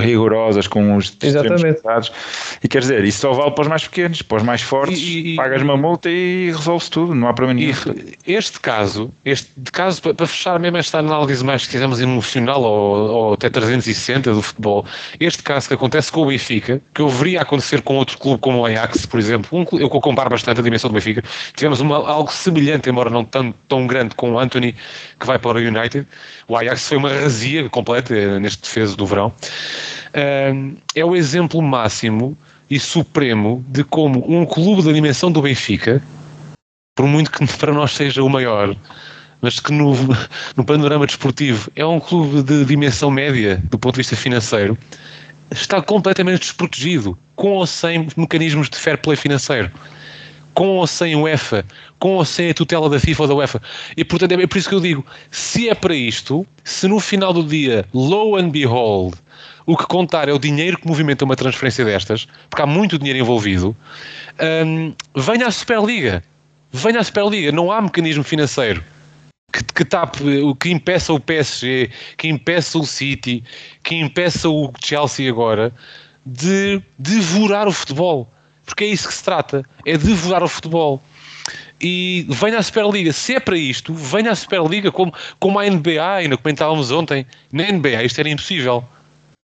rigorosas 0.00 0.66
com 0.66 0.96
os 0.96 1.16
Exatamente. 1.22 1.80
e 2.62 2.68
quer 2.68 2.80
dizer, 2.80 3.04
isso 3.04 3.20
só 3.20 3.32
vale 3.32 3.50
para 3.50 3.62
os 3.62 3.68
mais 3.68 3.86
pequenos, 3.86 4.22
para 4.22 4.38
os 4.38 4.42
mais 4.42 4.62
fortes, 4.62 4.98
e, 4.98 5.32
e, 5.32 5.36
pagas 5.36 5.62
uma 5.62 5.76
multa 5.76 6.08
e 6.08 6.46
resolve-se 6.46 6.90
tudo, 6.90 7.14
não 7.14 7.28
há 7.28 7.34
problema 7.34 7.60
nenhum. 7.60 7.74
Este 8.26 8.60
caso, 8.60 9.12
este 9.24 9.50
caso, 9.72 10.00
para 10.14 10.26
fechar 10.26 10.58
mesmo 10.58 10.78
esta 10.78 10.98
análise 10.98 11.44
mais, 11.44 11.62
se 11.62 11.68
quisermos, 11.68 12.00
emocional 12.00 12.62
ou, 12.62 13.10
ou 13.10 13.32
até 13.34 13.50
360 13.50 14.32
do 14.32 14.42
futebol, 14.42 14.86
este 15.20 15.42
caso 15.42 15.68
que 15.68 15.74
acontece 15.74 16.10
com 16.10 16.22
o 16.22 16.26
Benfica, 16.26 16.80
que 16.94 17.02
eu 17.02 17.08
veria 17.08 17.42
acontecer 17.42 17.82
com 17.82 17.96
outro 17.96 18.18
clube 18.18 18.40
como 18.40 18.60
o 18.60 18.66
Ajax, 18.66 19.06
por 19.06 19.18
exemplo, 19.18 19.58
um, 19.58 19.78
eu 19.78 19.88
comparo 19.88 20.30
bastante 20.30 20.60
a 20.60 20.62
dimensão 20.62 20.88
do 20.90 20.94
Benfica, 20.94 21.22
tivemos 21.54 21.80
uma, 21.80 21.96
algo 22.08 22.32
semelhante, 22.32 22.88
embora 22.88 23.10
não 23.10 23.24
tão, 23.24 23.54
tão 23.68 23.86
grande, 23.86 24.14
com 24.14 24.32
o 24.32 24.38
Anthony, 24.38 24.74
que 25.18 25.26
vai 25.26 25.38
para 25.38 25.58
o 25.58 25.60
United, 25.60 26.06
o 26.48 26.56
Ajax 26.56 26.88
foi 26.88 26.96
uma 26.96 27.08
razia 27.10 27.68
completa 27.68 28.14
eh, 28.14 28.38
neste 28.38 28.62
defesa 28.62 28.96
do 28.96 29.01
verão, 29.06 29.32
é 30.94 31.04
o 31.04 31.16
exemplo 31.16 31.60
máximo 31.62 32.36
e 32.70 32.78
supremo 32.78 33.64
de 33.68 33.84
como 33.84 34.24
um 34.26 34.44
clube 34.44 34.82
da 34.82 34.92
dimensão 34.92 35.30
do 35.30 35.42
Benfica, 35.42 36.02
por 36.94 37.06
muito 37.06 37.30
que 37.30 37.46
para 37.58 37.72
nós 37.72 37.92
seja 37.92 38.22
o 38.22 38.28
maior, 38.28 38.74
mas 39.40 39.60
que 39.60 39.72
no, 39.72 39.94
no 40.56 40.64
panorama 40.64 41.06
desportivo 41.06 41.70
é 41.74 41.84
um 41.84 42.00
clube 42.00 42.42
de 42.42 42.64
dimensão 42.64 43.10
média 43.10 43.62
do 43.70 43.78
ponto 43.78 43.94
de 43.94 43.98
vista 43.98 44.16
financeiro, 44.16 44.76
está 45.50 45.82
completamente 45.82 46.40
desprotegido, 46.40 47.16
com 47.36 47.50
ou 47.52 47.66
sem 47.66 48.08
mecanismos 48.16 48.70
de 48.70 48.76
fair 48.76 48.98
play 48.98 49.16
financeiro 49.16 49.70
com 50.54 50.76
ou 50.78 50.86
sem 50.86 51.16
UEFA, 51.16 51.64
com 51.98 52.16
ou 52.16 52.24
sem 52.24 52.50
a 52.50 52.54
tutela 52.54 52.88
da 52.88 53.00
FIFA 53.00 53.22
ou 53.22 53.28
da 53.28 53.34
UEFA. 53.34 53.62
E 53.96 54.04
portanto 54.04 54.32
é 54.32 54.46
por 54.46 54.58
isso 54.58 54.68
que 54.68 54.74
eu 54.74 54.80
digo: 54.80 55.06
se 55.30 55.68
é 55.68 55.74
para 55.74 55.94
isto, 55.94 56.46
se 56.64 56.88
no 56.88 57.00
final 57.00 57.32
do 57.32 57.42
dia, 57.42 57.86
low 57.92 58.36
and 58.36 58.50
behold, 58.50 59.14
o 59.66 59.76
que 59.76 59.86
contar 59.86 60.28
é 60.28 60.32
o 60.32 60.38
dinheiro 60.38 60.78
que 60.78 60.86
movimenta 60.86 61.24
uma 61.24 61.36
transferência 61.36 61.84
destas, 61.84 62.26
porque 62.50 62.62
há 62.62 62.66
muito 62.66 62.98
dinheiro 62.98 63.18
envolvido, 63.18 63.76
hum, 64.66 64.94
venha 65.14 65.46
à 65.46 65.50
Superliga. 65.50 66.22
Venha 66.72 67.00
à 67.00 67.04
Superliga. 67.04 67.52
Não 67.52 67.70
há 67.70 67.80
mecanismo 67.80 68.24
financeiro 68.24 68.82
que, 69.52 69.62
que 69.62 69.84
tape, 69.84 70.18
que 70.58 70.70
impeça 70.70 71.12
o 71.12 71.20
PSG, 71.20 71.90
que 72.16 72.28
impeça 72.28 72.78
o 72.78 72.86
City, 72.86 73.44
que 73.84 73.94
impeça 73.94 74.48
o 74.48 74.72
Chelsea 74.82 75.28
agora 75.28 75.72
de 76.24 76.80
devorar 76.98 77.68
o 77.68 77.72
futebol 77.72 78.32
porque 78.64 78.84
é 78.84 78.86
isso 78.88 79.08
que 79.08 79.14
se 79.14 79.24
trata, 79.24 79.64
é 79.86 79.96
devorar 79.96 80.42
o 80.42 80.48
futebol. 80.48 81.02
E 81.80 82.24
venha 82.28 82.58
à 82.58 82.62
Superliga, 82.62 83.12
se 83.12 83.34
é 83.34 83.40
para 83.40 83.56
isto, 83.56 83.92
venha 83.92 84.30
à 84.30 84.36
Superliga 84.36 84.92
como, 84.92 85.12
como 85.40 85.58
a 85.58 85.68
NBA, 85.68 86.14
ainda 86.14 86.36
comentávamos 86.36 86.92
ontem, 86.92 87.26
na 87.52 87.64
NBA 87.64 88.04
isto 88.04 88.20
era 88.20 88.28
impossível. 88.28 88.84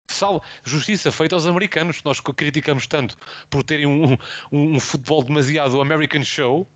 Salve, 0.09 0.45
justiça 0.65 1.11
feita 1.11 1.35
aos 1.35 1.45
americanos, 1.45 2.01
nós 2.03 2.19
criticamos 2.19 2.87
tanto 2.87 3.15
por 3.49 3.63
terem 3.63 3.85
um, 3.85 4.17
um, 4.51 4.75
um 4.75 4.79
futebol 4.79 5.23
demasiado 5.23 5.79
American 5.79 6.23
show, 6.23 6.67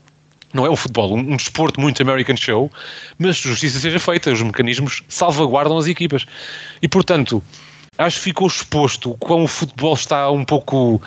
não 0.53 0.65
é 0.65 0.69
o 0.69 0.75
futebol, 0.75 1.13
um, 1.13 1.19
um, 1.19 1.35
desporto 1.35 1.81
muito 1.81 2.01
American 2.01 2.37
show, 2.37 2.71
mas 3.17 3.37
justiça 3.37 3.79
seja 3.79 3.99
feita, 3.99 4.31
os 4.31 4.41
mecanismos 4.41 5.03
salvaguardam 5.09 5.77
as 5.77 5.87
equipas. 5.87 6.25
E 6.81 6.87
portanto, 6.87 7.43
acho 7.97 8.17
que 8.17 8.23
ficou 8.25 8.47
exposto 8.47 9.15
como 9.19 9.45
o 9.45 9.47
futebol 9.47 9.95
está 9.95 10.29
um 10.29 10.45
pouco 10.45 11.01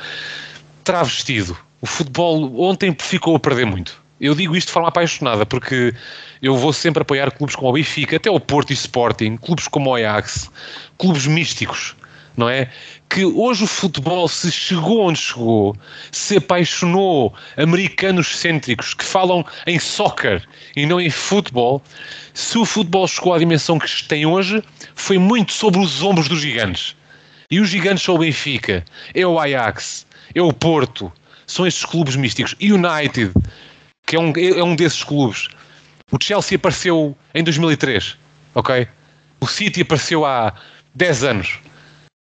travestido. 0.90 1.56
O 1.80 1.86
futebol 1.86 2.60
ontem 2.60 2.94
ficou 2.98 3.36
a 3.36 3.38
perder 3.38 3.64
muito. 3.64 4.02
Eu 4.20 4.34
digo 4.34 4.56
isto 4.56 4.66
de 4.66 4.72
forma 4.72 4.88
apaixonada 4.88 5.46
porque 5.46 5.94
eu 6.42 6.56
vou 6.56 6.72
sempre 6.72 7.02
apoiar 7.02 7.30
clubes 7.30 7.54
como 7.54 7.70
o 7.70 7.72
Benfica, 7.74 8.16
até 8.16 8.28
o 8.28 8.40
Porto 8.40 8.70
e 8.70 8.74
Sporting, 8.74 9.36
clubes 9.36 9.68
como 9.68 9.90
o 9.90 9.94
Ajax, 9.94 10.50
clubes 10.98 11.28
místicos, 11.28 11.94
não 12.36 12.48
é? 12.48 12.68
Que 13.08 13.24
hoje 13.24 13.62
o 13.62 13.66
futebol 13.68 14.26
se 14.26 14.50
chegou 14.50 15.02
onde 15.02 15.20
chegou, 15.20 15.76
se 16.10 16.38
apaixonou, 16.38 17.32
americanos 17.56 18.36
cêntricos 18.36 18.92
que 18.92 19.04
falam 19.04 19.46
em 19.68 19.78
soccer 19.78 20.42
e 20.74 20.86
não 20.86 21.00
em 21.00 21.08
futebol. 21.08 21.80
Se 22.34 22.58
o 22.58 22.64
futebol 22.64 23.06
chegou 23.06 23.32
à 23.32 23.38
dimensão 23.38 23.78
que 23.78 24.04
tem 24.08 24.26
hoje, 24.26 24.60
foi 24.96 25.18
muito 25.18 25.52
sobre 25.52 25.78
os 25.78 26.02
ombros 26.02 26.28
dos 26.28 26.40
gigantes. 26.40 26.96
E 27.48 27.60
os 27.60 27.68
gigantes 27.68 28.02
são 28.02 28.16
o 28.16 28.18
Benfica, 28.18 28.84
é 29.14 29.24
o 29.24 29.38
Ajax, 29.38 30.04
é 30.34 30.42
o 30.42 30.52
Porto, 30.52 31.12
são 31.46 31.66
estes 31.66 31.84
clubes 31.84 32.16
místicos. 32.16 32.54
United, 32.60 33.32
que 34.06 34.16
é 34.16 34.20
um, 34.20 34.32
é 34.36 34.62
um 34.62 34.76
desses 34.76 35.02
clubes. 35.02 35.48
O 36.10 36.16
Chelsea 36.22 36.56
apareceu 36.56 37.16
em 37.34 37.44
2003, 37.44 38.16
ok? 38.54 38.86
O 39.40 39.46
City 39.46 39.82
apareceu 39.82 40.24
há 40.24 40.52
10 40.94 41.24
anos. 41.24 41.58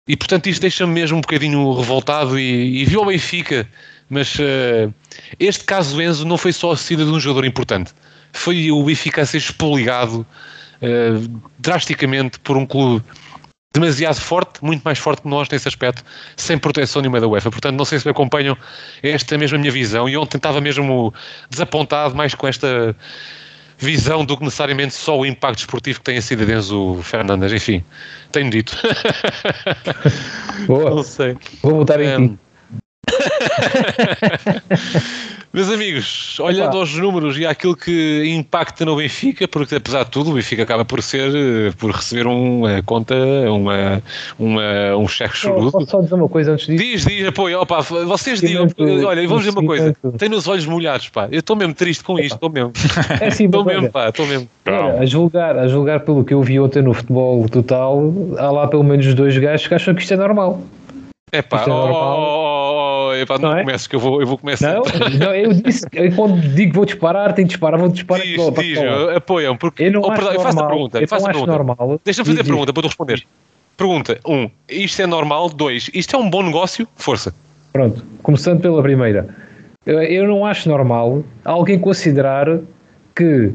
E 0.08 0.18
portanto 0.18 0.48
isto 0.48 0.62
deixa-me 0.62 0.92
mesmo 0.92 1.18
um 1.18 1.22
bocadinho 1.22 1.72
revoltado 1.74 2.40
e, 2.40 2.82
e 2.82 2.86
viu 2.86 3.02
o 3.02 3.06
Benfica, 3.06 3.68
mas 4.10 4.36
uh, 4.36 4.94
este 5.40 5.64
caso 5.64 6.02
Enzo 6.02 6.26
não 6.26 6.38
foi 6.38 6.52
só 6.52 6.72
a 6.72 6.78
saída 6.78 7.06
de 7.06 7.12
um 7.12 7.20
jogador 7.20 7.46
importante, 7.46 7.94
foi 8.34 8.72
o 8.72 8.84
Benfica 8.84 9.22
a 9.22 9.26
ser 9.26 9.38
espoligado 9.38 10.26
uh, 10.82 11.42
drasticamente 11.60 12.40
por 12.40 12.58
um 12.58 12.66
clube 12.66 13.06
demasiado 13.74 14.20
forte, 14.20 14.64
muito 14.64 14.82
mais 14.82 14.98
forte 14.98 15.22
que 15.22 15.28
nós 15.28 15.48
nesse 15.50 15.68
aspecto, 15.68 16.04
sem 16.36 16.58
proteção 16.58 17.02
nenhuma 17.02 17.22
da 17.22 17.28
UEFA. 17.28 17.52
Portanto, 17.52 17.78
não 17.78 17.86
sei 17.86 18.00
se 18.00 18.06
me 18.06 18.12
acompanham, 18.12 18.58
esta 19.04 19.36
é 19.36 19.38
mesmo 19.38 19.58
a 19.58 19.60
minha 19.60 19.72
visão. 19.72 20.10
E 20.10 20.18
ontem 20.18 20.38
estava 20.38 20.60
mesmo 20.60 21.14
desapontado 21.50 22.16
mais 22.16 22.34
com 22.34 22.48
esta 22.48 22.96
visão 23.78 24.26
do 24.26 24.36
que 24.36 24.44
necessariamente 24.44 24.94
só 24.94 25.18
o 25.18 25.26
impacto 25.26 25.60
esportivo 25.60 26.00
que 26.00 26.06
tem 26.06 26.18
a 26.18 26.22
sido 26.22 26.52
Enzo 26.52 27.00
Fernandes. 27.04 27.54
Enfim, 27.54 27.84
tenho 28.32 28.50
dito. 28.50 28.76
Boa. 30.68 30.90
Não 30.90 31.04
sei. 31.04 31.38
Vou 31.62 31.76
voltar 31.76 32.02
em 32.02 32.18
um, 32.18 32.38
Meus 35.52 35.72
amigos, 35.72 36.40
olhando 36.40 36.78
aos 36.78 36.94
números 36.94 37.36
e 37.40 37.44
àquilo 37.44 37.76
que 37.76 38.24
impacta 38.28 38.86
no 38.86 38.96
Benfica, 38.96 39.48
porque 39.48 39.76
apesar 39.76 40.04
de 40.04 40.12
tudo 40.12 40.30
o 40.30 40.36
Benfica 40.36 40.62
acaba 40.62 40.86
por 40.86 41.02
ser, 41.02 41.36
eh, 41.36 41.72
por 41.76 41.90
receber 41.90 42.28
uma 42.28 42.84
conta, 42.84 43.16
uma, 43.50 44.00
uma, 44.38 44.96
um 44.96 45.08
cheque 45.08 45.36
chorudo. 45.36 45.72
Posso 45.72 45.90
só 45.90 46.02
dizer 46.02 46.14
uma 46.14 46.30
coisa 46.30 46.52
antes 46.52 46.68
disso? 46.68 46.84
Diz, 46.84 47.04
diz, 47.04 47.28
apoio, 47.28 47.62
opa, 47.62 47.82
vocês 47.82 48.42
digam, 48.42 48.68
olha, 48.78 49.28
vamos 49.28 49.44
dizer 49.44 49.58
uma 49.58 49.66
coisa, 49.66 49.96
tenho 50.20 50.38
os 50.38 50.48
olhos 50.48 50.68
molhados, 50.68 51.10
pá, 51.10 51.28
eu 51.32 51.40
estou 51.40 51.56
mesmo 51.56 51.74
triste 51.74 52.04
com 52.04 52.20
isto, 52.20 52.36
estou 52.36 52.52
mesmo. 52.52 52.72
É 53.20 53.30
assim, 53.30 53.46
estou 53.46 53.66
mesmo, 53.66 53.92
pá, 53.92 54.10
estou 54.10 54.28
mesmo. 54.28 54.48
Olha, 54.68 55.00
a, 55.00 55.06
julgar, 55.08 55.58
a 55.58 55.68
julgar 55.68 56.02
pelo 56.02 56.24
que 56.24 56.36
eu 56.36 56.44
vi 56.44 56.60
ontem 56.60 56.84
no 56.84 56.94
futebol 56.94 57.50
total, 57.50 58.14
há 58.38 58.52
lá 58.52 58.68
pelo 58.68 58.84
menos 58.84 59.16
dois 59.16 59.36
gajos 59.36 59.68
que 59.68 59.74
acham 59.74 59.96
que 59.96 60.04
isto 60.04 60.14
é 60.14 60.18
normal. 60.18 60.62
É 61.32 61.44
pá, 61.44 61.64
oh, 61.68 61.72
oh, 61.72 61.92
oh, 61.92 62.49
epá, 63.22 63.38
não, 63.38 63.50
não 63.50 63.58
é? 63.58 63.62
começo, 63.62 63.90
que 63.90 63.96
eu 63.96 64.00
vou, 64.00 64.22
eu 64.22 64.28
vou 64.28 64.38
começar. 64.38 64.74
Não, 64.74 64.84
não 65.20 65.36
eu 65.36 65.54
disse, 65.54 65.86
eu 65.94 66.12
quando 66.16 66.40
digo 66.56 66.74
vou 66.74 66.86
disparar, 66.86 67.34
tenho 67.34 67.48
que 67.48 67.54
disparar, 67.54 67.80
vou 67.80 67.90
disparar. 67.90 68.26
Diz, 68.26 68.54
diz, 68.54 68.80
apoiam, 69.16 69.58
porque. 69.58 69.84
Eu 69.84 69.92
não 69.92 70.02
oh, 70.02 70.12
perdão, 70.12 70.34
eu 70.34 70.42
faço 70.42 70.60
a 70.60 70.68
pergunta. 70.68 71.00
Eu 71.00 71.08
faço 71.08 71.26
a 71.26 71.32
pergunta. 71.32 71.52
normal. 71.52 72.02
Deixa-me 72.04 72.28
fazer 72.28 72.42
a 72.42 72.44
pergunta 72.44 72.74
para 72.74 72.82
tu 72.82 72.88
responder. 72.88 73.24
Pergunta: 73.78 74.20
um, 74.28 74.50
isto 74.68 75.02
é 75.02 75.08
normal? 75.08 75.50
Dois, 75.50 75.90
isto 75.94 76.16
é 76.16 76.20
um 76.20 76.30
bom 76.30 76.44
negócio? 76.44 76.88
Força. 76.96 77.34
Pronto, 77.72 78.04
começando 78.22 78.62
pela 78.62 78.82
primeira. 78.82 79.30
Eu 79.86 80.28
não 80.28 80.46
acho 80.46 80.68
normal 80.68 81.24
alguém 81.46 81.80
considerar 81.80 82.60
que 83.16 83.52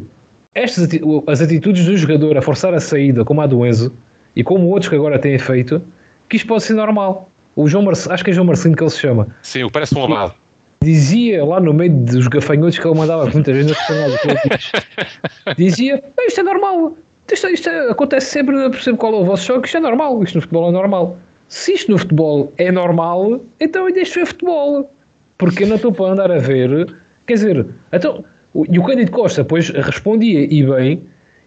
estas 0.55 0.89
as 1.27 1.41
atitudes 1.41 1.85
do 1.85 1.97
jogador 1.97 2.37
a 2.39 2.43
forçar 2.43 2.73
a 2.75 2.81
saída, 2.81 3.25
como 3.25 3.41
a 3.41 3.47
do 3.47 3.67
Enzo, 3.67 3.93
e 4.35 4.43
como 4.43 4.69
outros 4.69 4.89
que 4.89 4.95
agora 4.95 5.19
têm 5.19 5.39
feito, 5.39 5.83
que 6.29 6.37
isto 6.37 6.47
pode 6.47 6.63
ser 6.63 6.75
normal. 6.75 7.29
O 7.57 7.69
João 7.69 7.85
Marcelino, 7.85 8.15
acho 8.15 8.25
que 8.25 8.31
é 8.31 8.33
João 8.33 8.47
Marcelino 8.47 8.77
que 8.77 8.83
ele 8.83 8.91
se 8.91 9.01
chama. 9.01 9.29
Sim, 9.43 9.65
o 9.65 9.71
parece 9.71 9.97
um 9.97 10.05
amado. 10.05 10.35
Dizia 10.83 11.45
lá 11.45 11.61
no 11.61 11.73
meio 11.73 11.93
dos 11.93 12.29
gafanhotos 12.29 12.79
que 12.79 12.87
ele 12.87 12.99
mandava 12.99 13.25
muitas 13.31 13.57
vezes 13.57 13.73
na 13.73 15.55
dizia: 15.57 16.03
isto 16.27 16.41
é 16.41 16.43
normal, 16.43 16.97
isto, 17.33 17.47
isto 17.49 17.69
é, 17.71 17.91
acontece 17.91 18.27
sempre, 18.27 18.55
não 18.55 18.71
percebo 18.71 18.99
qual 18.99 19.15
é 19.15 19.17
o 19.17 19.25
vosso 19.25 19.45
choque, 19.45 19.67
isto 19.67 19.79
é 19.79 19.81
normal, 19.81 20.23
isto 20.23 20.35
no 20.35 20.41
futebol 20.43 20.69
é 20.69 20.73
normal. 20.73 21.19
Se 21.49 21.73
isto 21.73 21.91
no 21.91 21.99
futebol 21.99 22.53
é 22.59 22.71
normal, 22.71 23.41
então 23.61 23.89
eu 23.89 23.95
deixo 23.95 24.15
ver 24.15 24.27
futebol. 24.27 24.91
Porque 25.39 25.65
eu 25.65 25.69
não 25.69 25.77
estou 25.77 25.93
para 25.93 26.13
andar 26.13 26.31
a 26.31 26.39
ver. 26.39 26.95
Quer 27.27 27.35
dizer, 27.35 27.67
então, 27.93 28.25
e 28.69 28.79
o 28.79 28.83
Cândido 28.85 29.11
Costa, 29.11 29.45
pois, 29.45 29.71
respondia 29.71 30.41
e 30.41 30.63
bem, 30.63 31.03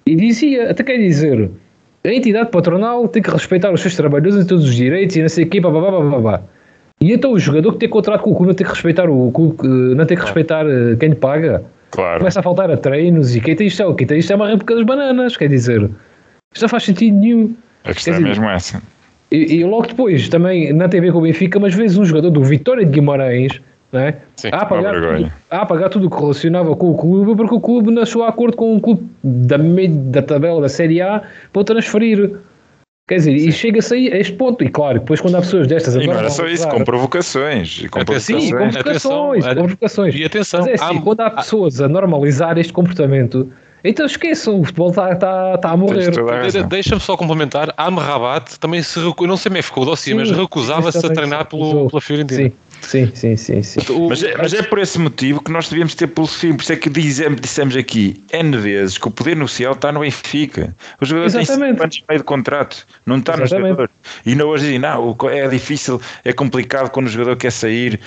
e 0.06 0.16
dizia, 0.16 0.72
até 0.72 0.84
quer 0.84 0.98
dizer, 0.98 1.50
a 2.04 2.10
entidade 2.10 2.50
patronal 2.52 3.08
tem 3.08 3.22
que 3.22 3.30
respeitar 3.30 3.72
os 3.72 3.82
seus 3.82 3.96
trabalhadores 3.96 4.44
e 4.44 4.48
todos 4.48 4.66
os 4.66 4.76
direitos 4.76 5.16
e 5.16 5.22
não 5.22 5.30
sei 5.30 5.44
o 5.46 5.50
quê, 5.50 5.60
babá, 5.60 5.80
babá. 5.80 6.42
E 7.02 7.12
então 7.12 7.32
o 7.32 7.40
jogador 7.40 7.74
que 7.74 7.80
tem 7.80 7.90
contrato 7.90 8.22
com 8.22 8.32
o 8.32 8.36
clube 8.36 8.48
não 8.48 8.56
tem 8.56 8.66
que 8.66 8.74
respeitar 8.74 9.10
o 9.10 9.32
clube, 9.32 9.68
não 9.68 10.06
tem 10.06 10.18
que 10.18 10.24
respeitar 10.24 10.66
eh, 10.66 10.96
quem 11.00 11.10
lhe 11.10 11.16
paga. 11.16 11.64
Claro. 11.92 12.20
Começa 12.20 12.40
a 12.40 12.44
faltar 12.44 12.72
a 12.72 12.78
treinos 12.78 13.36
e 13.36 13.42
quem 13.42 13.56
tem 13.56 13.68
isto 13.68 13.82
é 13.82 13.86
o 13.86 13.94
que 13.94 14.06
tem 14.06 14.20
isto 14.20 14.32
é 14.34 14.36
uma 14.36 14.48
réplica 14.48 14.76
das 14.76 14.84
bananas, 14.84 15.38
quer 15.38 15.48
dizer, 15.48 15.90
isto 16.54 16.64
não 16.64 16.70
faz 16.70 16.84
sentido 16.84 17.18
nenhum. 17.18 17.56
A 17.84 17.94
questão 17.94 18.16
é 18.16 18.20
mesmo 18.20 18.50
essa. 18.50 18.82
E, 19.32 19.56
e, 19.56 19.64
logo 19.64 19.88
depois, 19.88 20.30
também 20.30 20.72
não 20.72 20.88
tem 20.88 21.00
a 21.00 21.04
ver 21.04 21.12
com 21.12 21.20
o 21.20 21.22
Benfica, 21.22 21.60
mas 21.60 21.74
vês 21.74 21.98
um 21.98 22.06
jogador 22.06 22.30
do 22.30 22.44
Vitória 22.44 22.86
de 22.86 22.92
Guimarães 22.92 23.62
é? 23.94 24.16
Sim, 24.36 24.50
a, 24.52 24.58
apagar 24.58 24.94
tudo, 24.94 25.32
a 25.50 25.62
apagar 25.62 25.90
tudo 25.90 26.08
o 26.08 26.10
que 26.10 26.20
relacionava 26.20 26.76
com 26.76 26.92
o 26.92 26.98
clube, 26.98 27.36
porque 27.36 27.56
o 27.56 27.62
clube 27.62 27.92
nasceu 27.92 28.24
a 28.24 28.30
acordo 28.30 28.58
com 28.58 28.74
um 28.74 28.80
clube 28.80 29.08
da 29.24 29.58
meio 29.58 29.96
da 29.96 30.22
tabela 30.22 30.62
da 30.62 30.70
Série 30.70 31.02
A 31.02 31.22
para 31.54 31.62
o 31.62 31.64
transferir. 31.64 32.38
Quer 33.08 33.16
dizer, 33.16 33.40
Sim. 33.40 33.48
e 33.48 33.52
chega-se 33.54 33.94
a 33.94 34.18
este 34.18 34.34
ponto. 34.34 34.62
E 34.62 34.70
claro, 34.70 35.00
depois 35.00 35.22
quando 35.22 35.36
há 35.36 35.40
pessoas 35.40 35.66
destas 35.68 35.96
E 35.96 36.06
não 36.06 36.14
era 36.14 36.30
só 36.30 36.46
isso, 36.46 36.68
com 36.68 36.84
provocações. 36.84 37.80
E 37.82 37.88
com 37.88 38.04
provocações. 38.04 38.44
Sim, 38.44 38.52
com 38.52 38.58
provocações, 38.58 39.46
atenção, 39.46 39.56
com 39.56 39.68
provocações. 39.68 40.16
E 40.16 40.26
atenção, 40.26 40.60
Mas 40.60 40.70
é 40.70 40.74
assim, 40.74 40.98
há, 40.98 41.02
quando 41.02 41.22
há 41.22 41.30
pessoas 41.30 41.80
a 41.80 41.88
normalizar 41.88 42.58
este 42.58 42.74
comportamento, 42.74 43.50
então 43.82 44.06
esqueçam, 44.06 44.60
o 44.60 44.66
futebol 44.66 44.90
está 44.90 45.16
tá, 45.16 45.58
tá 45.58 45.72
a 45.72 45.78
morrer. 45.78 46.12
Deixa-me 46.68 47.00
só 47.00 47.16
complementar. 47.16 47.74
Amrabat 47.78 48.60
também 48.60 48.82
se 48.82 49.00
recusou, 49.00 49.28
não 49.28 49.38
sei 49.38 49.54
me 49.54 49.62
ficou 49.62 49.86
dossiê, 49.86 50.14
mas 50.14 50.30
recusava-se 50.30 51.06
a 51.06 51.10
treinar 51.10 51.46
pelo, 51.46 51.88
pela 51.90 52.02
Fiorentina. 52.02 52.50
Sim. 52.50 52.54
Sim, 52.82 53.12
sim, 53.14 53.36
sim. 53.36 53.62
sim. 53.62 53.80
Mas, 54.08 54.24
é, 54.24 54.38
mas, 54.38 54.54
é, 54.54 54.62
por 54.62 54.80
esse 54.80 54.98
motivo 54.98 55.42
que 55.42 55.52
nós 55.52 55.68
devíamos 55.68 55.94
ter 55.96 56.08
pelo 56.08 56.28
fim. 56.28 56.54
Por 56.56 56.62
isso 56.62 56.74
é 56.74 56.76
que 56.76 56.90
dizemos, 56.90 57.42
dissemos 57.42 57.76
aqui 57.76 58.24
N 58.32 58.58
vezes 58.58 58.98
que 58.98 59.08
o 59.08 59.12
poder 59.12 59.36
no 59.36 59.48
céu 59.48 59.74
está 59.74 59.92
no 59.92 60.02
Benfica. 60.02 60.76
O 61.02 61.06
jogador 61.06 61.26
Exatamente. 61.28 61.58
tem 61.58 61.66
5 61.66 61.84
anos 61.84 62.04
meio 62.08 62.20
de 62.20 62.24
contrato, 62.24 62.88
não 63.06 63.18
está 63.18 63.34
Exatamente. 63.34 63.62
no 63.62 63.68
jogador. 63.70 63.90
E 64.26 64.36
não 64.36 64.48
hoje 64.48 64.66
dizem, 64.66 64.80
não, 64.80 65.18
é 65.30 65.48
difícil, 65.48 66.02
é 66.24 66.32
complicado 66.32 66.90
quando 66.90 67.08
o 67.08 67.10
jogador 67.10 67.36
quer 67.36 67.52
sair. 67.52 68.00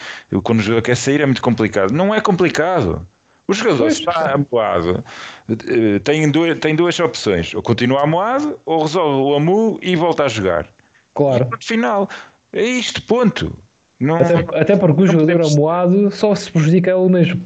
Quando 0.42 0.60
o 0.60 0.62
jogador 0.62 0.82
quer 0.82 0.96
sair 0.96 1.20
é 1.20 1.26
muito 1.26 1.42
complicado. 1.42 1.92
Não 1.92 2.14
é 2.14 2.20
complicado. 2.20 3.06
O 3.50 3.52
jogador 3.52 3.88
está 3.88 4.32
amoado, 4.32 5.02
eh, 5.48 5.98
tem, 6.04 6.30
duas, 6.30 6.56
tem 6.60 6.76
duas 6.76 7.00
opções: 7.00 7.52
ou 7.52 7.60
continua 7.60 8.04
amoado, 8.04 8.60
ou 8.64 8.82
resolve 8.82 9.22
o 9.22 9.34
amu 9.34 9.76
e 9.82 9.96
volta 9.96 10.22
a 10.22 10.28
jogar. 10.28 10.68
Claro. 11.14 11.48
E, 11.60 11.64
final, 11.64 12.08
é 12.52 12.62
isto, 12.62 13.02
ponto. 13.02 13.52
Não, 14.00 14.16
até, 14.16 14.34
até 14.58 14.76
porque 14.76 15.02
o 15.02 15.06
jogador 15.06 15.32
podemos... 15.32 15.54
amoado 15.54 16.10
só 16.10 16.34
se 16.34 16.50
prejudica 16.50 16.90
ele 16.90 17.08
mesmo. 17.08 17.40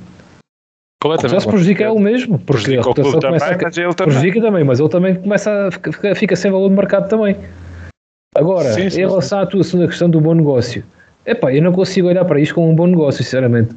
Só 1.29 1.41
se 1.41 1.47
prejudica 1.47 1.85
ele 1.85 2.01
mesmo, 2.01 2.39
porque 2.39 2.77
a 2.77 2.81
rotação 2.81 3.21
começa 3.21 3.45
também, 3.45 3.61
a... 3.61 3.69
mas 3.69 3.77
ele 3.77 3.95
também. 3.95 4.15
prejudica 4.15 4.41
também, 4.41 4.65
mas 4.65 4.81
ele 4.81 4.89
também 4.89 5.15
começa 5.17 5.67
a 5.67 5.71
fica, 5.71 6.15
fica 6.15 6.37
sem 6.37 6.51
valor 6.51 6.71
de 6.71 6.77
mercado 6.77 7.09
também. 7.09 7.37
Agora, 8.35 8.73
sim, 8.73 8.89
sim, 8.89 9.03
em 9.03 9.07
relação 9.07 9.39
sim. 9.39 9.45
à 9.45 9.47
tua 9.47 9.63
segunda 9.63 9.89
questão 9.89 10.09
do 10.09 10.21
bom 10.21 10.35
negócio, 10.35 10.83
epá, 11.27 11.53
eu 11.53 11.63
não 11.63 11.73
consigo 11.73 12.09
olhar 12.09 12.25
para 12.25 12.41
isto 12.41 12.55
como 12.55 12.71
um 12.71 12.75
bom 12.75 12.87
negócio, 12.87 13.23
sinceramente. 13.23 13.75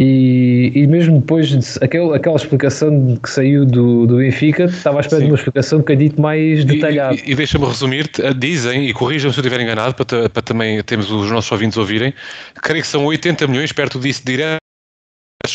E, 0.00 0.72
e 0.74 0.86
mesmo 0.86 1.20
depois 1.20 1.48
de 1.48 1.58
aquela, 1.84 2.36
explicação 2.36 3.18
que 3.22 3.28
saiu 3.28 3.66
do, 3.66 4.06
do 4.06 4.16
Benfica, 4.16 4.64
estava 4.64 4.96
à 4.96 5.00
espera 5.00 5.20
de 5.20 5.28
uma 5.28 5.36
explicação 5.36 5.78
um 5.78 5.82
bocadinho 5.82 6.14
mais 6.18 6.64
detalhada. 6.64 7.14
E, 7.14 7.28
e, 7.28 7.32
e 7.32 7.34
deixa-me 7.34 7.66
resumir, 7.66 8.10
dizem, 8.38 8.88
e 8.88 8.94
corrijam 8.94 9.30
se 9.30 9.38
eu 9.38 9.42
estiver 9.42 9.62
enganado, 9.62 9.94
para, 9.94 10.30
para 10.30 10.42
também 10.42 10.82
termos 10.82 11.10
os 11.10 11.30
nossos 11.30 11.52
ouvintes 11.52 11.76
ouvirem, 11.76 12.14
creio 12.62 12.82
que 12.82 12.88
são 12.88 13.04
80 13.04 13.46
milhões, 13.46 13.72
perto 13.72 14.00
disso, 14.00 14.22
direto 14.24 14.60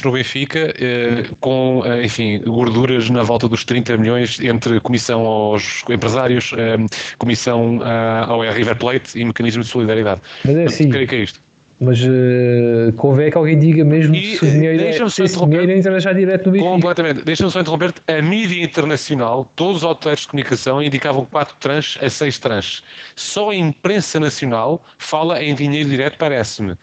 no 0.04 0.12
Benfica, 0.12 0.74
eh, 0.80 1.30
com, 1.40 1.84
eh, 1.86 2.06
enfim, 2.06 2.40
gorduras 2.40 3.10
na 3.10 3.24
volta 3.24 3.48
dos 3.48 3.64
30 3.64 3.96
milhões 3.98 4.40
entre 4.40 4.80
comissão 4.80 5.26
aos 5.26 5.84
empresários, 5.90 6.52
eh, 6.58 6.78
comissão 7.18 7.80
ao 7.84 8.42
River 8.42 8.76
Plate 8.76 9.18
e 9.20 9.24
mecanismo 9.24 9.64
de 9.64 9.70
solidariedade. 9.70 10.22
Mas 10.44 10.58
é 10.58 10.64
assim, 10.66 10.90
creio 10.90 11.08
que 11.08 11.16
é 11.16 11.20
isto. 11.20 11.45
Mas 11.80 12.02
uh, 12.02 12.94
convém 12.96 13.30
que 13.30 13.38
alguém 13.38 13.60
diga 13.60 13.84
mesmo 13.84 14.16
e, 14.16 14.38
se 14.38 14.46
o 14.46 14.50
dinheiro, 14.52 14.82
é, 14.82 15.10
se 15.10 15.24
esse 15.24 15.38
dinheiro 15.46 15.72
entra 15.72 16.00
já 16.00 16.14
direto 16.14 16.46
no 16.46 16.52
Benfica. 16.54 16.72
Completamente. 16.72 17.24
Deixa-me 17.24 17.52
só 17.52 17.60
interromper 17.60 17.94
A 18.08 18.22
mídia 18.22 18.64
internacional, 18.64 19.52
todos 19.56 19.78
os 19.78 19.84
autores 19.84 20.22
de 20.22 20.28
comunicação 20.30 20.82
indicavam 20.82 21.26
4 21.26 21.56
tranches 21.60 22.02
a 22.02 22.10
6 22.10 22.40
tranches. 22.40 22.84
Só 23.16 23.50
a 23.50 23.56
imprensa 23.56 24.20
nacional 24.20 24.82
fala 24.98 25.44
em 25.44 25.54
dinheiro 25.54 25.90
direto, 25.90 26.18
parece-me. 26.18 26.76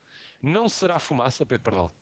Não 0.42 0.68
será 0.68 0.98
fumaça, 0.98 1.46
Pedro 1.46 1.64
Pardal? 1.64 1.92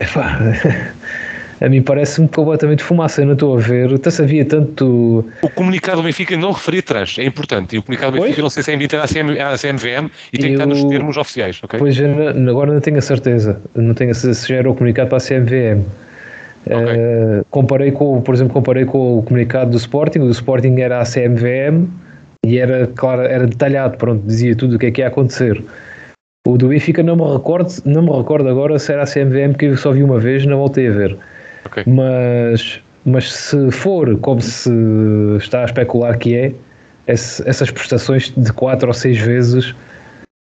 a 1.60 1.68
mim 1.68 1.82
parece-me 1.82 2.28
completamente 2.28 2.82
fumaça, 2.82 3.22
eu 3.22 3.26
não 3.26 3.32
estou 3.34 3.56
a 3.56 3.60
ver, 3.60 3.92
até 3.94 4.10
havia 4.22 4.44
tanto... 4.44 5.24
O 5.42 5.50
comunicado 5.50 6.00
do 6.00 6.04
Benfica 6.04 6.36
não 6.36 6.52
referia 6.52 6.82
trans, 6.82 7.18
é 7.18 7.24
importante, 7.24 7.76
e 7.76 7.78
o 7.78 7.82
comunicado 7.82 8.16
do 8.16 8.22
Benfica 8.22 8.42
não 8.42 8.50
sei 8.50 8.62
se 8.62 8.70
é 8.70 8.74
emitido 8.74 9.02
à, 9.02 9.06
CM, 9.06 9.40
à 9.40 9.56
CMVM 9.56 10.10
e 10.32 10.38
tem 10.38 10.52
eu... 10.52 10.56
que 10.56 10.62
estar 10.62 10.66
nos 10.66 10.84
termos 10.84 11.16
oficiais, 11.16 11.60
ok? 11.62 11.78
Pois, 11.78 11.96
agora 11.98 12.72
não 12.72 12.80
tenho 12.80 12.98
a 12.98 13.02
certeza, 13.02 13.60
não 13.74 13.94
tenho 13.94 14.10
a 14.10 14.14
certeza 14.14 14.40
se 14.40 14.48
já 14.48 14.56
era 14.56 14.70
o 14.70 14.74
comunicado 14.74 15.08
para 15.08 15.18
a 15.18 15.20
CMVM. 15.20 15.84
Okay. 16.66 16.76
Uh, 16.78 17.46
comparei 17.50 17.92
com, 17.92 18.20
por 18.20 18.34
exemplo, 18.34 18.52
comparei 18.52 18.84
com 18.84 19.18
o 19.18 19.22
comunicado 19.22 19.70
do 19.70 19.76
Sporting, 19.76 20.20
o 20.20 20.26
do 20.26 20.32
Sporting 20.32 20.80
era 20.80 21.00
a 21.00 21.04
CMVM 21.04 21.88
e 22.44 22.58
era, 22.58 22.86
claro, 22.94 23.22
era 23.22 23.46
detalhado, 23.46 23.96
pronto, 23.96 24.22
dizia 24.26 24.54
tudo 24.54 24.76
o 24.76 24.78
que 24.78 24.86
é 24.86 24.90
que 24.90 25.00
ia 25.00 25.08
acontecer. 25.08 25.62
O 26.46 26.56
do 26.56 26.68
Benfica 26.68 27.02
não 27.02 27.16
me 27.16 27.32
recordo, 27.32 27.72
não 27.84 28.02
me 28.02 28.10
recordo 28.10 28.48
agora 28.48 28.78
se 28.78 28.92
era 28.92 29.02
a 29.02 29.06
CMVM 29.06 29.54
que 29.58 29.66
eu 29.66 29.76
só 29.76 29.92
vi 29.92 30.02
uma 30.02 30.18
vez, 30.18 30.46
não 30.46 30.58
voltei 30.58 30.88
a 30.88 30.92
ver. 30.92 31.16
Okay. 31.80 31.92
Mas, 31.92 32.80
mas 33.04 33.32
se 33.32 33.70
for 33.70 34.18
como 34.18 34.40
se 34.40 34.70
está 35.38 35.62
a 35.62 35.64
especular 35.64 36.18
que 36.18 36.34
é, 36.34 36.52
essas 37.06 37.70
prestações 37.70 38.32
de 38.36 38.52
4 38.52 38.86
ou 38.86 38.94
6 38.94 39.18
vezes 39.18 39.74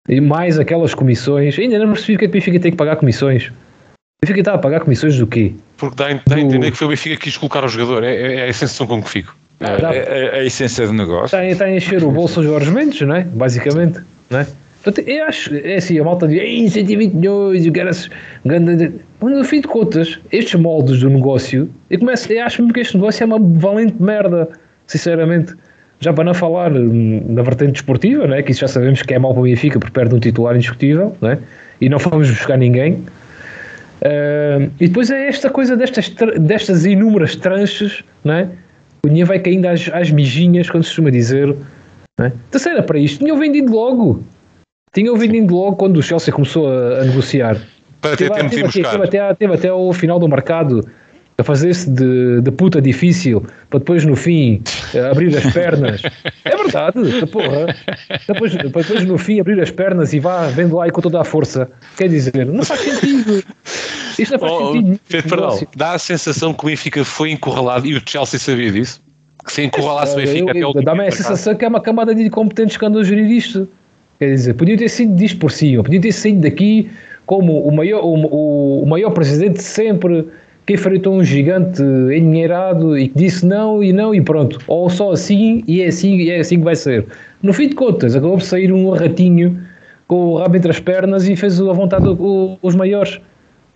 e 0.09 0.19
mais 0.19 0.59
aquelas 0.59 0.93
comissões, 0.93 1.57
ainda 1.57 1.79
não 1.79 1.93
percebi 1.93 2.17
que 2.17 2.25
o 2.25 2.29
Benfica 2.29 2.59
tem 2.59 2.71
que 2.71 2.77
pagar 2.77 2.95
comissões. 2.95 3.47
O 3.47 4.25
Benfica 4.25 4.39
está 4.41 4.53
a 4.53 4.57
pagar 4.57 4.81
comissões 4.81 5.17
do 5.17 5.27
quê? 5.27 5.53
Porque 5.77 5.95
dá, 5.95 6.07
dá 6.25 6.35
a 6.35 6.39
entender 6.39 6.71
que 6.71 6.77
foi 6.77 6.87
o 6.87 6.89
Benfica 6.89 7.15
que 7.15 7.23
quis 7.23 7.37
colocar 7.37 7.63
o 7.63 7.67
jogador, 7.67 8.03
é, 8.03 8.15
é, 8.15 8.35
é 8.47 8.49
a 8.49 8.53
sensação 8.53 8.87
com 8.87 9.01
que 9.01 9.09
fico. 9.09 9.35
É, 9.59 9.65
é, 9.65 10.37
é, 10.37 10.39
a 10.39 10.43
essência 10.43 10.85
do 10.85 10.93
negócio. 10.93 11.25
Está, 11.25 11.45
está 11.45 11.65
a 11.65 11.75
encher 11.75 12.03
o 12.03 12.11
bolso 12.11 12.39
aos 12.39 12.47
Jorge 12.47 12.71
Mendes, 12.71 13.01
não 13.01 13.15
é? 13.15 13.23
Basicamente, 13.23 14.01
não 14.29 14.39
é? 14.39 14.47
Eu 15.07 15.25
acho, 15.25 15.55
é 15.55 15.75
assim, 15.75 15.99
a 15.99 16.03
malta 16.03 16.27
diz, 16.27 16.73
120 16.73 17.13
milhões, 17.13 17.65
o 17.65 17.71
cara 17.71 17.91
no 19.21 19.43
fim 19.43 19.61
de 19.61 19.67
contas, 19.67 20.19
estes 20.31 20.59
moldes 20.59 20.99
do 20.99 21.09
negócio, 21.09 21.69
eu, 21.89 21.99
começo, 21.99 22.31
eu 22.31 22.45
acho 22.45 22.67
que 22.67 22.79
este 22.79 22.95
negócio 22.95 23.23
é 23.23 23.25
uma 23.25 23.39
valente 23.39 23.95
merda, 23.99 24.47
sinceramente. 24.85 25.55
Já 25.99 26.13
para 26.13 26.25
não 26.25 26.33
falar 26.33 26.71
hum, 26.73 27.23
na 27.29 27.41
vertente 27.41 27.71
desportiva, 27.71 28.27
né, 28.27 28.43
que 28.43 28.51
isso 28.51 28.61
já 28.61 28.67
sabemos 28.67 29.01
que 29.01 29.13
é 29.13 29.17
mal 29.17 29.33
para 29.33 29.41
o 29.41 29.43
Benfica 29.43 29.79
porque 29.79 29.93
perde 29.93 30.13
um 30.13 30.19
titular 30.19 30.55
indiscutível, 30.55 31.15
né, 31.21 31.39
e 31.81 31.89
não 31.89 31.97
vamos 31.97 32.29
buscar 32.29 32.57
ninguém. 32.57 33.03
Uh, 34.01 34.69
e 34.79 34.87
depois 34.87 35.09
é 35.09 35.27
esta 35.27 35.49
coisa 35.49 35.75
destas, 35.75 36.13
destas 36.39 36.85
inúmeras 36.85 37.35
tranches, 37.35 38.03
né, 38.23 38.49
o 39.03 39.07
dinheiro 39.07 39.27
vai 39.27 39.39
caindo 39.39 39.65
às, 39.65 39.89
às 39.93 40.11
mijinhas, 40.11 40.69
quando 40.69 40.83
se 40.83 40.89
costuma 40.89 41.09
dizer. 41.09 41.55
Né. 42.19 42.31
Era 42.67 42.83
para 42.83 42.99
isto, 42.99 43.19
tinham 43.19 43.37
vendido 43.37 43.71
logo. 43.71 44.23
Tinham 44.95 45.17
vendido 45.17 45.53
logo 45.53 45.75
quando 45.75 45.97
o 45.97 46.01
Chelsea 46.01 46.33
começou 46.33 46.71
a, 46.71 47.01
a 47.01 47.03
negociar 47.03 47.57
para 47.99 48.15
ter 48.15 48.31
tempo 48.31 48.49
de 48.49 48.59
ir 48.59 48.63
buscar. 48.63 48.91
Teve 48.91 49.03
até, 49.03 49.33
teve 49.33 49.53
até 49.53 49.73
o 49.73 49.91
final 49.91 50.17
do 50.17 50.27
mercado 50.27 50.87
a 51.37 51.43
fazer-se 51.43 51.89
de, 51.89 52.39
de 52.39 52.49
puta 52.51 52.81
difícil 52.81 53.45
para 53.69 53.79
depois 53.79 54.05
no 54.05 54.15
fim 54.15 54.61
eh, 54.93 54.99
abrir 55.11 55.35
as 55.35 55.51
pernas. 55.51 56.01
é 56.45 56.55
verdade, 56.55 57.27
porra. 57.27 57.75
Depois, 58.25 58.55
depois 58.55 59.05
no 59.05 59.17
fim 59.17 59.41
abrir 59.41 59.59
as 59.59 59.69
pernas 59.69 60.13
e 60.13 60.19
vá 60.21 60.47
vendo 60.47 60.77
lá 60.77 60.87
e 60.87 60.91
com 60.91 61.01
toda 61.01 61.19
a 61.19 61.25
força. 61.25 61.69
Quer 61.97 62.07
dizer, 62.07 62.45
não 62.45 62.63
faz 62.63 62.79
sentido. 62.79 63.43
Isto 64.17 64.31
não 64.31 64.39
faz 64.39 64.51
oh, 64.53 64.71
sentido. 64.71 64.99
Perdão, 65.09 65.67
dá 65.75 65.91
a 65.91 65.99
sensação 65.99 66.53
que 66.53 66.63
o 66.63 66.67
Benfica 66.67 67.03
foi 67.03 67.31
encurralado 67.31 67.85
e 67.85 67.95
o 67.97 68.01
Chelsea 68.05 68.39
sabia 68.39 68.71
disso. 68.71 69.03
Que 69.45 69.51
se 69.51 69.61
encurralasse 69.61 70.13
o 70.13 70.15
Benfica 70.15 70.51
até 70.51 70.65
o 70.65 70.71
Dá-me 70.71 71.05
a 71.05 71.11
sensação 71.11 71.53
que 71.53 71.65
é 71.65 71.67
uma 71.67 71.81
camada 71.81 72.15
de 72.15 72.23
incompetentes 72.23 72.77
que 72.77 72.85
andam 72.85 73.01
a 73.01 73.03
gerir 73.03 73.29
isto. 73.29 73.67
Quer 74.19 74.31
dizer, 74.31 74.53
podia 74.53 74.77
ter 74.77 74.89
sido 74.89 75.15
disto 75.15 75.39
por 75.39 75.51
cima, 75.51 75.83
podia 75.83 75.99
ter 75.99 76.11
saído 76.11 76.41
daqui 76.41 76.89
como 77.25 77.67
o 77.67 77.71
maior, 77.71 78.03
o, 78.03 78.83
o 78.83 78.85
maior 78.85 79.11
presidente 79.11 79.61
sempre 79.61 80.25
que 80.65 80.73
enfrentou 80.73 81.13
um 81.13 81.23
gigante 81.23 81.81
endinheirado 81.81 82.97
e 82.97 83.09
que 83.09 83.19
disse 83.19 83.45
não 83.45 83.83
e 83.83 83.93
não 83.93 84.15
e 84.15 84.21
pronto. 84.21 84.59
Ou 84.67 84.89
só 84.89 85.11
assim 85.11 85.63
e 85.67 85.81
é 85.81 85.87
assim 85.87 86.15
e 86.17 86.31
é 86.31 86.39
assim 86.39 86.57
que 86.57 86.63
vai 86.63 86.75
ser. 86.75 87.05
No 87.43 87.53
fim 87.53 87.67
de 87.69 87.75
contas, 87.75 88.15
acabou 88.15 88.37
por 88.37 88.43
sair 88.43 88.71
um 88.71 88.89
ratinho 88.89 89.59
com 90.07 90.15
o 90.15 90.37
rabo 90.37 90.57
entre 90.57 90.71
as 90.71 90.79
pernas 90.79 91.27
e 91.27 91.35
fez 91.35 91.61
a 91.61 91.73
vontade 91.73 92.05
dos 92.05 92.75
maiores. 92.75 93.19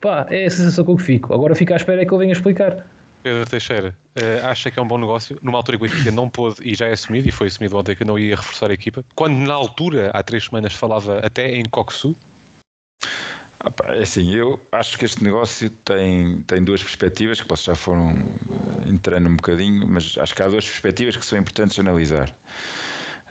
Pá, 0.01 0.25
é 0.29 0.45
a 0.45 0.49
sensação 0.49 0.85
com 0.85 0.95
que 0.95 1.03
fico. 1.03 1.33
Agora 1.33 1.53
fica 1.53 1.75
à 1.75 1.77
espera 1.77 2.01
é 2.01 2.05
que 2.05 2.13
ele 2.13 2.19
venha 2.19 2.31
explicar. 2.31 2.87
Pedro 3.21 3.49
Teixeira, 3.49 3.95
uh, 4.15 4.47
acha 4.47 4.71
que 4.71 4.79
é 4.79 4.81
um 4.81 4.87
bom 4.87 4.97
negócio? 4.97 5.37
Numa 5.41 5.57
altura 5.57 5.77
que 5.77 5.85
o 5.85 5.89
Benfica 5.89 6.11
não 6.11 6.29
pôde, 6.29 6.57
e 6.61 6.75
já 6.75 6.87
é 6.87 6.93
assumido, 6.93 7.27
e 7.27 7.31
foi 7.31 7.47
assumido 7.47 7.77
ontem 7.77 7.95
que 7.95 8.05
não 8.05 8.17
ia 8.17 8.35
reforçar 8.35 8.71
a 8.71 8.73
equipa, 8.73 9.03
quando 9.15 9.35
na 9.35 9.53
altura, 9.53 10.11
há 10.13 10.23
três 10.23 10.45
semanas, 10.45 10.73
falava 10.73 11.19
até 11.19 11.55
em 11.55 11.65
Coxu, 11.65 12.15
é 13.83 14.03
assim, 14.03 14.33
eu 14.33 14.59
acho 14.71 14.97
que 14.97 15.03
este 15.03 15.21
negócio 15.21 15.69
tem, 15.69 16.41
tem 16.43 16.63
duas 16.63 16.81
perspectivas 16.81 17.41
que 17.41 17.47
vocês 17.47 17.65
já 17.65 17.75
foram 17.75 18.15
entrando 18.87 19.29
um 19.29 19.35
bocadinho, 19.35 19.85
mas 19.85 20.17
acho 20.17 20.33
que 20.33 20.41
há 20.41 20.47
duas 20.47 20.65
perspectivas 20.65 21.17
que 21.17 21.25
são 21.25 21.37
importantes 21.37 21.77
analisar. 21.77 22.29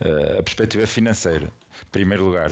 Uh, 0.01 0.38
a 0.38 0.42
perspectiva 0.42 0.87
financeira, 0.87 1.46
em 1.46 1.90
primeiro 1.90 2.27
lugar, 2.27 2.51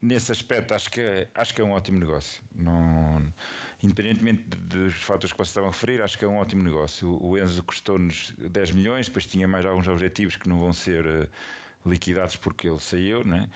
nesse 0.00 0.30
aspecto 0.30 0.74
acho 0.74 0.90
que 0.90 1.00
é, 1.00 1.28
acho 1.34 1.54
que 1.54 1.60
é 1.60 1.64
um 1.64 1.72
ótimo 1.72 1.98
negócio. 1.98 2.42
Não, 2.54 3.32
independentemente 3.82 4.44
dos 4.44 4.94
fatores 4.94 5.32
que 5.32 5.38
vocês 5.38 5.48
estavam 5.48 5.70
a 5.70 5.72
referir, 5.72 6.02
acho 6.02 6.18
que 6.18 6.24
é 6.24 6.28
um 6.28 6.36
ótimo 6.36 6.62
negócio. 6.62 7.22
O 7.22 7.36
Enzo 7.36 7.62
custou-nos 7.62 8.32
10 8.38 8.72
milhões, 8.72 9.06
depois 9.06 9.26
tinha 9.26 9.48
mais 9.48 9.66
alguns 9.66 9.88
objetivos 9.88 10.36
que 10.36 10.48
não 10.48 10.58
vão 10.58 10.72
ser 10.72 11.06
uh, 11.06 11.28
liquidados 11.84 12.36
porque 12.36 12.68
ele 12.68 12.78
saiu, 12.78 13.24
né? 13.24 13.48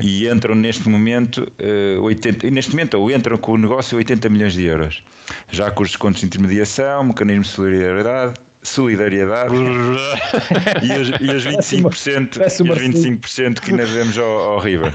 e 0.00 0.28
entram 0.28 0.54
neste 0.54 0.88
momento, 0.88 1.42
uh, 1.42 1.96
eh, 1.96 1.98
80, 2.00 2.50
neste 2.50 2.72
momento, 2.72 2.94
ou 2.94 3.10
entram 3.10 3.36
com 3.36 3.52
o 3.52 3.58
negócio 3.58 3.96
80 3.96 4.28
milhões 4.28 4.52
de 4.54 4.64
euros, 4.64 5.02
já 5.50 5.70
com 5.70 5.82
os 5.82 5.90
descontos 5.90 6.20
de 6.20 6.26
intermediação, 6.26 7.04
mecanismo 7.04 7.42
de 7.42 7.48
solidariedade, 7.48 8.34
solidariedade 8.64 9.54
e, 10.82 10.92
os, 10.92 11.08
e 11.20 11.34
os 11.34 11.46
25%, 11.46 12.36
e 12.36 12.70
os 12.70 12.78
25 12.78 13.60
que 13.60 13.70
ainda 13.70 13.86
devemos 13.86 14.18
ao, 14.18 14.38
ao 14.52 14.58
River. 14.58 14.92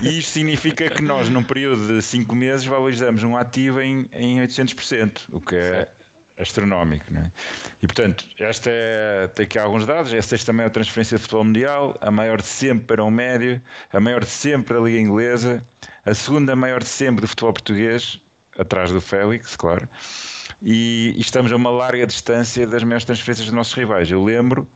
E 0.00 0.18
isto 0.18 0.30
significa 0.30 0.88
que 0.88 1.02
nós, 1.02 1.28
num 1.28 1.42
período 1.42 1.94
de 1.94 2.02
5 2.02 2.34
meses, 2.34 2.64
valorizamos 2.64 3.22
um 3.22 3.36
ativo 3.36 3.80
em, 3.80 4.08
em 4.12 4.40
800%, 4.40 5.22
o 5.30 5.40
que 5.40 5.56
é 5.56 5.88
astronómico. 6.38 7.12
Né? 7.12 7.30
E 7.82 7.86
portanto, 7.86 8.26
esta 8.38 8.70
é, 8.70 9.26
tem 9.28 9.44
aqui 9.44 9.58
alguns 9.58 9.86
dados. 9.86 10.12
Esta 10.12 10.38
também 10.38 10.64
é 10.64 10.66
a 10.66 10.70
transferência 10.70 11.16
de 11.16 11.22
futebol 11.22 11.44
mundial, 11.44 11.96
a 12.00 12.10
maior 12.10 12.40
de 12.40 12.46
sempre 12.46 12.86
para 12.86 13.04
um 13.04 13.10
médio, 13.10 13.60
a 13.92 14.00
maior 14.00 14.20
de 14.20 14.30
sempre 14.30 14.74
da 14.74 14.80
Liga 14.80 14.98
Inglesa, 14.98 15.62
a 16.04 16.14
segunda 16.14 16.54
maior 16.54 16.82
de 16.82 16.88
sempre 16.88 17.22
do 17.22 17.28
futebol 17.28 17.52
português, 17.52 18.20
atrás 18.58 18.90
do 18.90 19.00
Félix, 19.00 19.56
claro. 19.56 19.88
E, 20.62 21.12
e 21.16 21.20
estamos 21.20 21.52
a 21.52 21.56
uma 21.56 21.70
larga 21.70 22.06
distância 22.06 22.66
das 22.66 22.82
maiores 22.82 23.04
transferências 23.04 23.46
dos 23.46 23.54
nossos 23.54 23.74
rivais. 23.74 24.10
Eu 24.10 24.22
lembro 24.22 24.68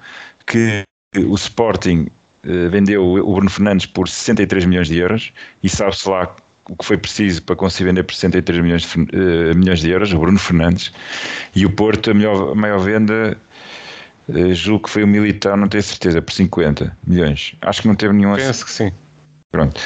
que 0.47 0.83
o 1.17 1.35
Sporting 1.35 2.09
eh, 2.45 2.69
vendeu 2.69 3.05
o 3.05 3.35
Bruno 3.35 3.51
Fernandes 3.51 3.87
por 3.87 4.09
63 4.09 4.65
milhões 4.65 4.89
de 4.89 4.99
euros 4.99 5.33
e 5.63 5.69
sabe-se 5.69 6.09
lá 6.09 6.35
o 6.69 6.77
que 6.77 6.85
foi 6.85 6.97
preciso 6.97 7.43
para 7.43 7.57
conseguir 7.57 7.85
vender 7.87 8.05
por 8.05 8.15
63 8.15 8.61
milhões 8.61 8.83
de, 8.83 9.01
uh, 9.01 9.57
milhões 9.57 9.81
de 9.81 9.91
euros, 9.91 10.13
o 10.13 10.19
Bruno 10.19 10.39
Fernandes, 10.39 10.93
e 11.55 11.67
o 11.67 11.71
Porto, 11.71 12.13
a, 12.13 12.15
melhor, 12.15 12.53
a 12.53 12.55
maior 12.55 12.79
venda, 12.79 13.37
uh, 14.29 14.55
julgo 14.55 14.85
que 14.85 14.91
foi 14.91 15.03
o 15.03 15.07
Militar, 15.07 15.57
não 15.57 15.67
tenho 15.67 15.83
certeza, 15.83 16.23
por 16.23 16.33
50 16.33 16.97
milhões. 17.05 17.57
Acho 17.61 17.83
que 17.83 17.89
não 17.89 17.97
teve 17.97 18.15
nenhum. 18.15 18.37
Penso 18.37 18.65
que 18.65 18.71
sim. 18.71 18.93
Pronto. 19.51 19.81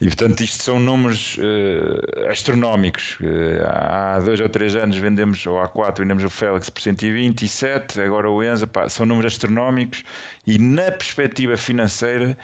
E 0.00 0.06
portanto, 0.06 0.40
isto 0.42 0.62
são 0.62 0.78
números 0.78 1.36
uh, 1.38 2.30
astronómicos. 2.30 3.18
Uh, 3.20 3.66
há 3.66 4.20
dois 4.20 4.40
ou 4.40 4.48
três 4.48 4.76
anos 4.76 4.96
vendemos, 4.96 5.44
ou 5.46 5.60
há 5.60 5.68
quatro, 5.68 6.04
vendemos 6.04 6.22
o 6.22 6.30
Félix 6.30 6.70
por 6.70 6.80
127, 6.80 8.00
agora 8.00 8.30
o 8.30 8.42
Enza, 8.42 8.66
pá, 8.66 8.88
são 8.88 9.04
números 9.04 9.32
astronómicos 9.32 10.04
e 10.46 10.58
na 10.58 10.92
perspectiva 10.92 11.56
financeira 11.56 12.36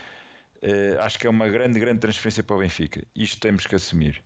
Uh, 0.65 0.99
acho 1.01 1.19
que 1.19 1.27
é 1.27 1.31
uma 1.31 1.47
grande, 1.47 1.79
grande 1.79 2.01
transferência 2.01 2.43
para 2.43 2.57
o 2.57 2.59
Benfica. 2.61 3.05
Isto 3.15 3.39
temos 3.39 3.67
que 3.67 3.75
assumir. 3.75 4.23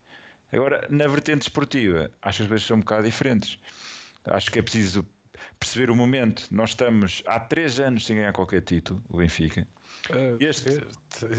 Agora, 0.52 0.86
na 0.88 1.08
vertente 1.08 1.42
esportiva, 1.42 2.12
acho 2.22 2.38
que 2.38 2.42
as 2.44 2.48
coisas 2.48 2.66
são 2.66 2.76
um 2.76 2.80
bocado 2.80 3.02
diferentes. 3.02 3.58
Acho 4.24 4.48
que 4.52 4.60
é 4.60 4.62
preciso 4.62 5.04
perceber 5.58 5.90
o 5.90 5.96
momento. 5.96 6.46
Nós 6.52 6.70
estamos 6.70 7.24
há 7.26 7.40
três 7.40 7.80
anos 7.80 8.06
sem 8.06 8.16
ganhar 8.16 8.32
qualquer 8.32 8.62
título, 8.62 9.02
o 9.08 9.18
Benfica. 9.18 9.66
Uh, 10.10 10.36
este, 10.40 10.68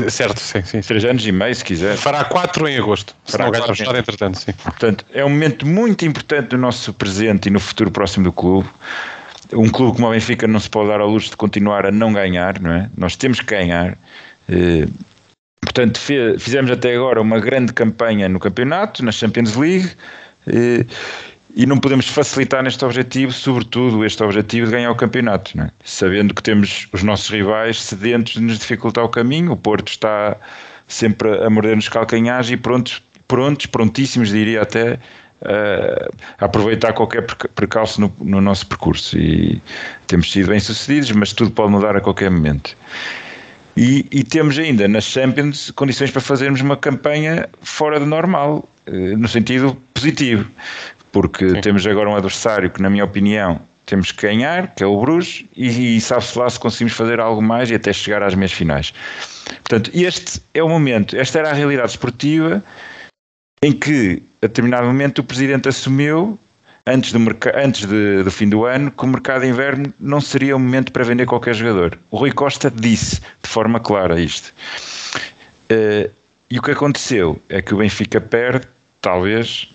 é, 0.05 0.09
certo, 0.09 0.39
sim, 0.39 0.61
sim. 0.63 0.81
Três 0.81 1.05
anos 1.05 1.25
e 1.25 1.31
meio, 1.31 1.55
se 1.55 1.63
quiser. 1.63 1.97
Fará 1.97 2.23
quatro 2.23 2.67
em 2.67 2.77
agosto. 2.77 3.15
Fará 3.25 3.45
se 3.45 3.51
não 3.51 3.59
quatro 3.59 3.95
em... 3.95 3.99
entretanto, 3.99 4.39
sim. 4.39 4.53
Portanto, 4.53 5.05
é 5.13 5.23
um 5.25 5.29
momento 5.29 5.65
muito 5.65 6.05
importante 6.05 6.49
do 6.49 6.57
nosso 6.57 6.93
presente 6.93 7.47
e 7.47 7.49
no 7.49 7.59
futuro 7.59 7.89
próximo 7.91 8.25
do 8.25 8.31
clube. 8.31 8.69
Um 9.53 9.69
clube 9.69 9.95
como 9.95 10.07
o 10.07 10.11
Benfica 10.11 10.47
não 10.47 10.59
se 10.59 10.69
pode 10.69 10.89
dar 10.89 10.99
ao 10.99 11.09
luxo 11.09 11.31
de 11.31 11.37
continuar 11.37 11.85
a 11.85 11.91
não 11.91 12.13
ganhar, 12.13 12.59
não 12.59 12.71
é? 12.71 12.89
Nós 12.95 13.15
temos 13.15 13.39
que 13.39 13.47
ganhar. 13.47 13.97
Eh, 14.47 14.87
Portanto, 15.61 15.99
fizemos 16.39 16.71
até 16.71 16.95
agora 16.95 17.21
uma 17.21 17.39
grande 17.39 17.73
campanha 17.73 18.27
no 18.27 18.39
campeonato, 18.39 19.03
na 19.03 19.11
Champions 19.11 19.55
League, 19.55 19.91
e, 20.47 20.85
e 21.55 21.65
não 21.65 21.77
podemos 21.77 22.07
facilitar 22.07 22.63
neste 22.63 22.83
objetivo, 22.85 23.31
sobretudo 23.31 24.05
este 24.05 24.23
objetivo 24.23 24.67
de 24.67 24.73
ganhar 24.73 24.91
o 24.91 24.95
campeonato, 24.95 25.59
é? 25.59 25.71
sabendo 25.83 26.33
que 26.33 26.43
temos 26.43 26.87
os 26.93 27.03
nossos 27.03 27.29
rivais 27.29 27.81
sedentos 27.81 28.33
de 28.33 28.41
nos 28.41 28.59
dificultar 28.59 29.03
o 29.03 29.09
caminho. 29.09 29.51
O 29.51 29.57
Porto 29.57 29.89
está 29.89 30.37
sempre 30.87 31.43
a 31.43 31.49
morder 31.49 31.75
nos 31.75 31.89
calcanhares 31.89 32.49
e 32.51 32.57
prontos, 32.57 33.01
prontos 33.27 33.65
prontíssimos, 33.65 34.29
diria 34.29 34.61
até, 34.61 34.99
a 36.37 36.45
aproveitar 36.45 36.93
qualquer 36.93 37.25
percalço 37.55 38.01
no, 38.01 38.13
no 38.19 38.41
nosso 38.41 38.67
percurso. 38.67 39.17
E 39.17 39.61
temos 40.07 40.31
sido 40.31 40.49
bem-sucedidos, 40.49 41.11
mas 41.11 41.33
tudo 41.33 41.51
pode 41.51 41.71
mudar 41.71 41.95
a 41.95 42.01
qualquer 42.01 42.29
momento. 42.29 42.75
E, 43.77 44.05
e, 44.11 44.23
temos 44.25 44.59
ainda 44.59 44.87
nas 44.87 45.05
Champions 45.05 45.71
condições 45.71 46.11
para 46.11 46.19
fazermos 46.19 46.59
uma 46.59 46.75
campanha 46.75 47.47
fora 47.61 47.97
do 47.97 48.05
normal, 48.05 48.67
eh, 48.85 48.91
no 48.91 49.27
sentido 49.27 49.77
positivo, 49.93 50.49
porque 51.11 51.49
Sim. 51.49 51.61
temos 51.61 51.85
agora 51.87 52.09
um 52.09 52.15
adversário 52.15 52.69
que, 52.69 52.81
na 52.81 52.89
minha 52.89 53.05
opinião, 53.05 53.61
temos 53.85 54.11
que 54.11 54.21
ganhar, 54.21 54.73
que 54.75 54.83
é 54.83 54.87
o 54.87 54.99
Bruges, 54.99 55.45
e, 55.55 55.97
e 55.97 56.01
sabe-se 56.01 56.37
lá 56.37 56.49
se 56.49 56.59
conseguimos 56.59 56.93
fazer 56.93 57.19
algo 57.19 57.41
mais 57.41 57.71
e 57.71 57.75
até 57.75 57.91
chegar 57.91 58.21
às 58.21 58.35
meias 58.35 58.51
finais. 58.51 58.93
Portanto, 59.47 59.89
este 59.93 60.39
é 60.53 60.61
o 60.61 60.69
momento, 60.69 61.17
esta 61.17 61.39
era 61.39 61.49
a 61.49 61.53
realidade 61.53 61.89
esportiva 61.89 62.63
em 63.63 63.73
que, 63.73 64.21
a 64.41 64.47
determinado 64.47 64.85
momento, 64.85 65.19
o 65.19 65.23
Presidente 65.23 65.67
assumiu 65.67 66.39
antes, 66.85 67.11
do, 67.11 67.19
antes 67.55 67.85
de, 67.85 68.23
do 68.23 68.31
fim 68.31 68.47
do 68.47 68.65
ano 68.65 68.91
que 68.91 69.03
o 69.03 69.07
mercado 69.07 69.41
de 69.41 69.47
inverno 69.47 69.93
não 69.99 70.21
seria 70.21 70.55
o 70.55 70.59
momento 70.59 70.91
para 70.91 71.03
vender 71.03 71.25
qualquer 71.25 71.53
jogador. 71.53 71.97
O 72.11 72.17
Rui 72.17 72.31
Costa 72.31 72.71
disse 72.71 73.21
de 73.41 73.49
forma 73.49 73.79
clara 73.79 74.19
isto. 74.19 74.53
Uh, 75.71 76.09
e 76.49 76.57
o 76.57 76.61
que 76.61 76.71
aconteceu 76.71 77.39
é 77.47 77.61
que 77.61 77.73
o 77.73 77.77
Benfica 77.77 78.19
perde, 78.19 78.67
talvez, 79.01 79.71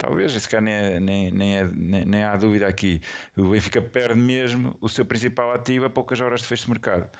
talvez, 0.00 0.34
esse 0.34 0.48
cara 0.48 0.62
nem, 0.62 0.74
é, 0.74 1.00
nem, 1.00 1.30
nem, 1.30 1.58
é, 1.58 1.64
nem, 1.64 2.04
nem, 2.04 2.24
há 2.24 2.34
dúvida 2.36 2.66
aqui, 2.66 3.00
o 3.36 3.50
Benfica 3.50 3.82
perde 3.82 4.18
mesmo 4.18 4.76
o 4.80 4.88
seu 4.88 5.04
principal 5.04 5.52
ativo 5.52 5.84
a 5.84 5.90
poucas 5.90 6.20
horas 6.20 6.40
de 6.40 6.46
fecho 6.46 6.64
de 6.64 6.70
mercado. 6.70 7.10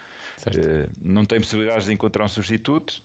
Uh, 0.47 0.91
não 1.01 1.25
tem 1.25 1.39
possibilidades 1.39 1.85
de 1.85 1.93
encontrar 1.93 2.25
um 2.25 2.29
substituto, 2.29 3.03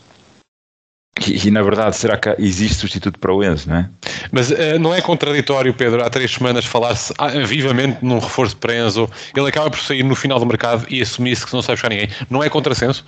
e, 1.27 1.47
e, 1.47 1.51
na 1.51 1.61
verdade, 1.61 1.95
será 1.95 2.17
que 2.17 2.33
existe 2.39 2.77
substituto 2.77 3.19
para 3.19 3.33
o 3.33 3.43
Enzo, 3.43 3.69
não 3.69 3.77
é? 3.77 3.89
Mas 4.31 4.49
uh, 4.49 4.79
não 4.79 4.93
é 4.93 5.01
contraditório, 5.01 5.73
Pedro, 5.73 6.03
há 6.03 6.09
três 6.09 6.31
semanas 6.31 6.65
falar-se 6.65 7.13
ah, 7.17 7.27
vivamente 7.27 7.97
num 8.01 8.19
reforço 8.19 8.55
para 8.55 8.75
Enzo, 8.75 9.09
ele 9.35 9.49
acaba 9.49 9.69
por 9.69 9.79
sair 9.79 10.03
no 10.03 10.15
final 10.15 10.39
do 10.39 10.45
mercado 10.45 10.85
e 10.89 11.01
assumir-se 11.01 11.45
que 11.45 11.53
não 11.53 11.61
sabe 11.61 11.75
buscar 11.75 11.89
ninguém. 11.89 12.09
Não 12.29 12.41
é 12.41 12.49
contrassenso? 12.49 13.05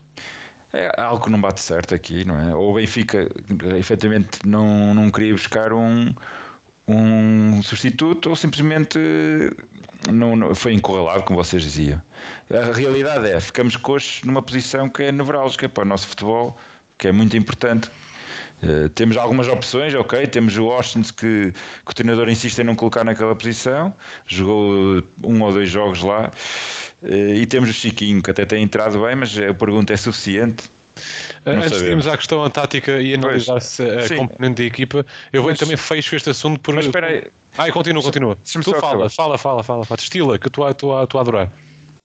É 0.74 0.92
algo 1.00 1.24
que 1.24 1.32
não 1.32 1.40
bate 1.40 1.62
certo 1.62 1.96
aqui, 1.96 2.26
não 2.26 2.38
é? 2.38 2.54
Ou 2.54 2.72
o 2.72 2.76
Benfica 2.76 3.30
efetivamente 3.78 4.40
não, 4.46 4.94
não 4.94 5.10
queria 5.10 5.32
buscar 5.32 5.72
um, 5.72 6.14
um 6.88 7.62
substituto 7.62 8.30
ou 8.30 8.36
simplesmente 8.36 8.98
não, 10.12 10.36
não, 10.36 10.56
foi 10.56 10.74
encurralado, 10.74 11.24
como 11.24 11.44
vocês 11.44 11.62
diziam. 11.62 12.02
A 12.50 12.74
realidade 12.74 13.30
é, 13.30 13.40
ficamos 13.40 13.76
coxos 13.76 14.24
numa 14.24 14.42
posição 14.42 14.88
que 14.90 15.04
é 15.04 15.12
nevrálgica 15.12 15.68
para 15.68 15.84
o 15.84 15.88
nosso 15.88 16.08
futebol 16.08 16.58
que 16.98 17.08
é 17.08 17.12
muito 17.12 17.38
importante. 17.38 17.90
Uh, 18.62 18.90
temos 18.90 19.18
algumas 19.18 19.48
opções, 19.48 19.94
ok. 19.94 20.26
Temos 20.28 20.58
o 20.58 20.70
Austin 20.70 21.04
que, 21.04 21.52
que, 21.52 21.92
o 21.92 21.94
treinador 21.94 22.28
insiste 22.28 22.60
em 22.60 22.64
não 22.64 22.76
colocar 22.76 23.04
naquela 23.04 23.36
posição, 23.36 23.94
jogou 24.26 25.04
um 25.24 25.42
ou 25.44 25.52
dois 25.52 25.70
jogos 25.70 26.02
lá. 26.02 26.32
Uh, 27.02 27.36
e 27.36 27.46
temos 27.46 27.70
o 27.70 27.74
Chiquinho 27.74 28.22
que 28.22 28.32
até 28.32 28.46
tem 28.46 28.64
entrado 28.64 29.02
bem, 29.04 29.16
mas 29.16 29.38
a 29.38 29.54
pergunta 29.54 29.94
é 29.94 29.98
suficiente. 29.98 30.70
Não 31.46 31.54
Antes 31.54 31.80
de 31.80 31.86
irmos 31.86 32.08
à 32.08 32.18
questão 32.18 32.50
tática 32.50 33.02
e 33.02 33.14
analisar-se 33.14 33.84
a 33.84 34.08
sim. 34.08 34.18
componente 34.18 34.62
da 34.62 34.68
equipa, 34.68 35.06
eu 35.32 35.44
mas, 35.44 35.58
também 35.58 35.78
fecho 35.78 36.16
este 36.16 36.30
assunto 36.30 36.60
por. 36.60 36.76
Mas 36.76 36.86
espera 36.86 37.08
aí. 37.08 37.28
Ai, 37.58 37.72
continua, 37.72 38.04
continua. 38.04 38.38
Tu 38.44 38.64
fala, 38.80 39.10
fala, 39.10 39.38
fala, 39.38 39.64
fala, 39.64 39.84
fala. 39.84 39.98
Destila, 39.98 40.38
que 40.38 40.50
tu 40.50 40.64
a, 40.64 40.74
tu 40.74 40.94
a, 40.94 41.08
tu 41.08 41.18
a 41.18 41.22
adorar. 41.22 41.52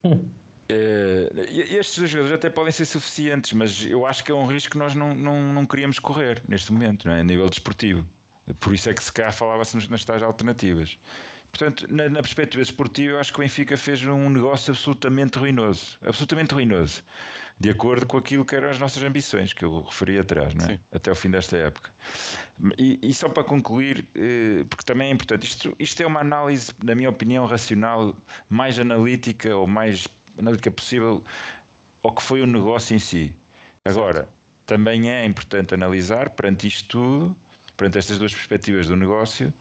Hum. 0.04 0.28
Uh, 0.72 1.42
estes 1.50 2.08
jogadores 2.08 2.38
até 2.38 2.48
podem 2.48 2.72
ser 2.72 2.86
suficientes, 2.86 3.52
mas 3.52 3.84
eu 3.84 4.06
acho 4.06 4.24
que 4.24 4.32
é 4.32 4.34
um 4.34 4.46
risco 4.46 4.70
que 4.70 4.78
nós 4.78 4.94
não, 4.94 5.14
não, 5.14 5.52
não 5.52 5.66
queríamos 5.66 5.98
correr 5.98 6.40
neste 6.48 6.72
momento, 6.72 7.06
não 7.06 7.14
é? 7.14 7.20
a 7.20 7.24
nível 7.24 7.46
desportivo. 7.50 8.06
Por 8.58 8.74
isso 8.74 8.88
é 8.88 8.94
que 8.94 9.04
se 9.04 9.12
calhar 9.12 9.32
falava-se 9.32 9.76
nas 9.90 10.04
tais 10.04 10.22
alternativas. 10.22 10.96
Portanto, 11.52 11.86
na, 11.90 12.08
na, 12.08 12.22
perspectiva 12.22 12.62
esportiva, 12.62 13.12
eu 13.12 13.20
acho 13.20 13.30
que 13.30 13.38
o 13.38 13.42
Benfica 13.42 13.76
fez 13.76 14.02
um 14.02 14.30
negócio 14.30 14.72
absolutamente 14.72 15.38
ruinoso. 15.38 15.98
Absolutamente 16.00 16.54
ruinoso. 16.54 17.04
De 17.60 17.68
acordo 17.68 18.06
com 18.06 18.16
aquilo 18.16 18.42
que 18.42 18.56
eram 18.56 18.70
as 18.70 18.78
nossas 18.78 19.02
ambições, 19.02 19.52
que 19.52 19.62
eu 19.62 19.82
referi 19.82 20.18
atrás, 20.18 20.54
não 20.54 20.64
é? 20.64 20.80
até 20.90 21.12
o 21.12 21.14
fim 21.14 21.30
desta 21.30 21.58
época. 21.58 21.90
E, 22.78 22.98
e, 23.02 23.12
só 23.12 23.28
para 23.28 23.44
concluir, 23.44 24.08
eh, 24.14 24.64
porque 24.70 24.82
também 24.82 25.10
é 25.10 25.12
importante, 25.12 25.46
isto, 25.46 25.76
isto 25.78 26.02
é 26.02 26.06
uma 26.06 26.20
análise, 26.20 26.72
na 26.82 26.94
minha 26.94 27.10
opinião, 27.10 27.44
racional, 27.44 28.16
mais 28.48 28.78
analítica 28.78 29.54
ou 29.54 29.66
mais 29.66 30.08
analítica 30.38 30.70
possível 30.70 31.22
ao 32.02 32.14
que 32.14 32.22
foi 32.22 32.40
o 32.40 32.46
negócio 32.46 32.96
em 32.96 32.98
si. 32.98 33.36
Agora, 33.84 34.26
também 34.64 35.10
é 35.10 35.26
importante 35.26 35.74
analisar 35.74 36.30
perante 36.30 36.66
isto 36.66 36.88
tudo, 36.88 37.36
perante 37.76 37.98
estas 37.98 38.18
duas 38.18 38.32
perspectivas 38.32 38.86
do 38.86 38.96
negócio, 38.96 39.52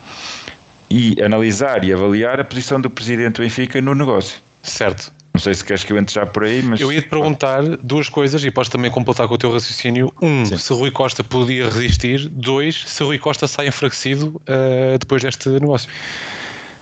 e 0.92 1.22
analisar 1.24 1.84
e 1.86 1.94
avaliar 1.94 2.40
a 2.40 2.44
posição 2.44 2.82
do 2.82 2.90
presidente 2.90 3.36
do 3.36 3.44
Benfica 3.44 3.82
no 3.82 3.96
negócio. 3.96 4.40
Certo. 4.62 5.12
Não 5.34 5.40
sei 5.40 5.54
se 5.54 5.64
queres 5.64 5.84
que 5.86 5.94
eu 5.94 5.98
entre 5.98 6.14
já 6.14 6.26
por 6.26 6.44
aí, 6.44 6.62
mas. 6.62 6.82
Eu 6.82 6.92
ia 6.92 7.02
te 7.02 7.08
perguntar 7.08 7.64
duas 7.82 8.10
coisas 8.10 8.44
e 8.44 8.52
podes 8.52 8.70
também 8.70 8.92
completar 8.92 9.30
com 9.30 9.36
o 9.36 9.38
teu 9.38 9.52
raciocínio. 9.52 10.14
Um, 10.22 10.46
Sim. 10.46 10.58
se 10.58 10.74
Rui 10.74 10.92
Costa 10.92 11.24
podia 11.24 11.70
resistir. 11.70 12.28
Dois, 12.28 12.84
se 12.86 13.02
Rui 13.02 13.18
Costa 13.18 13.48
sai 13.48 13.68
enfraquecido 13.68 14.42
uh, 14.42 14.98
depois 15.00 15.24
deste 15.24 15.48
negócio. 15.48 15.90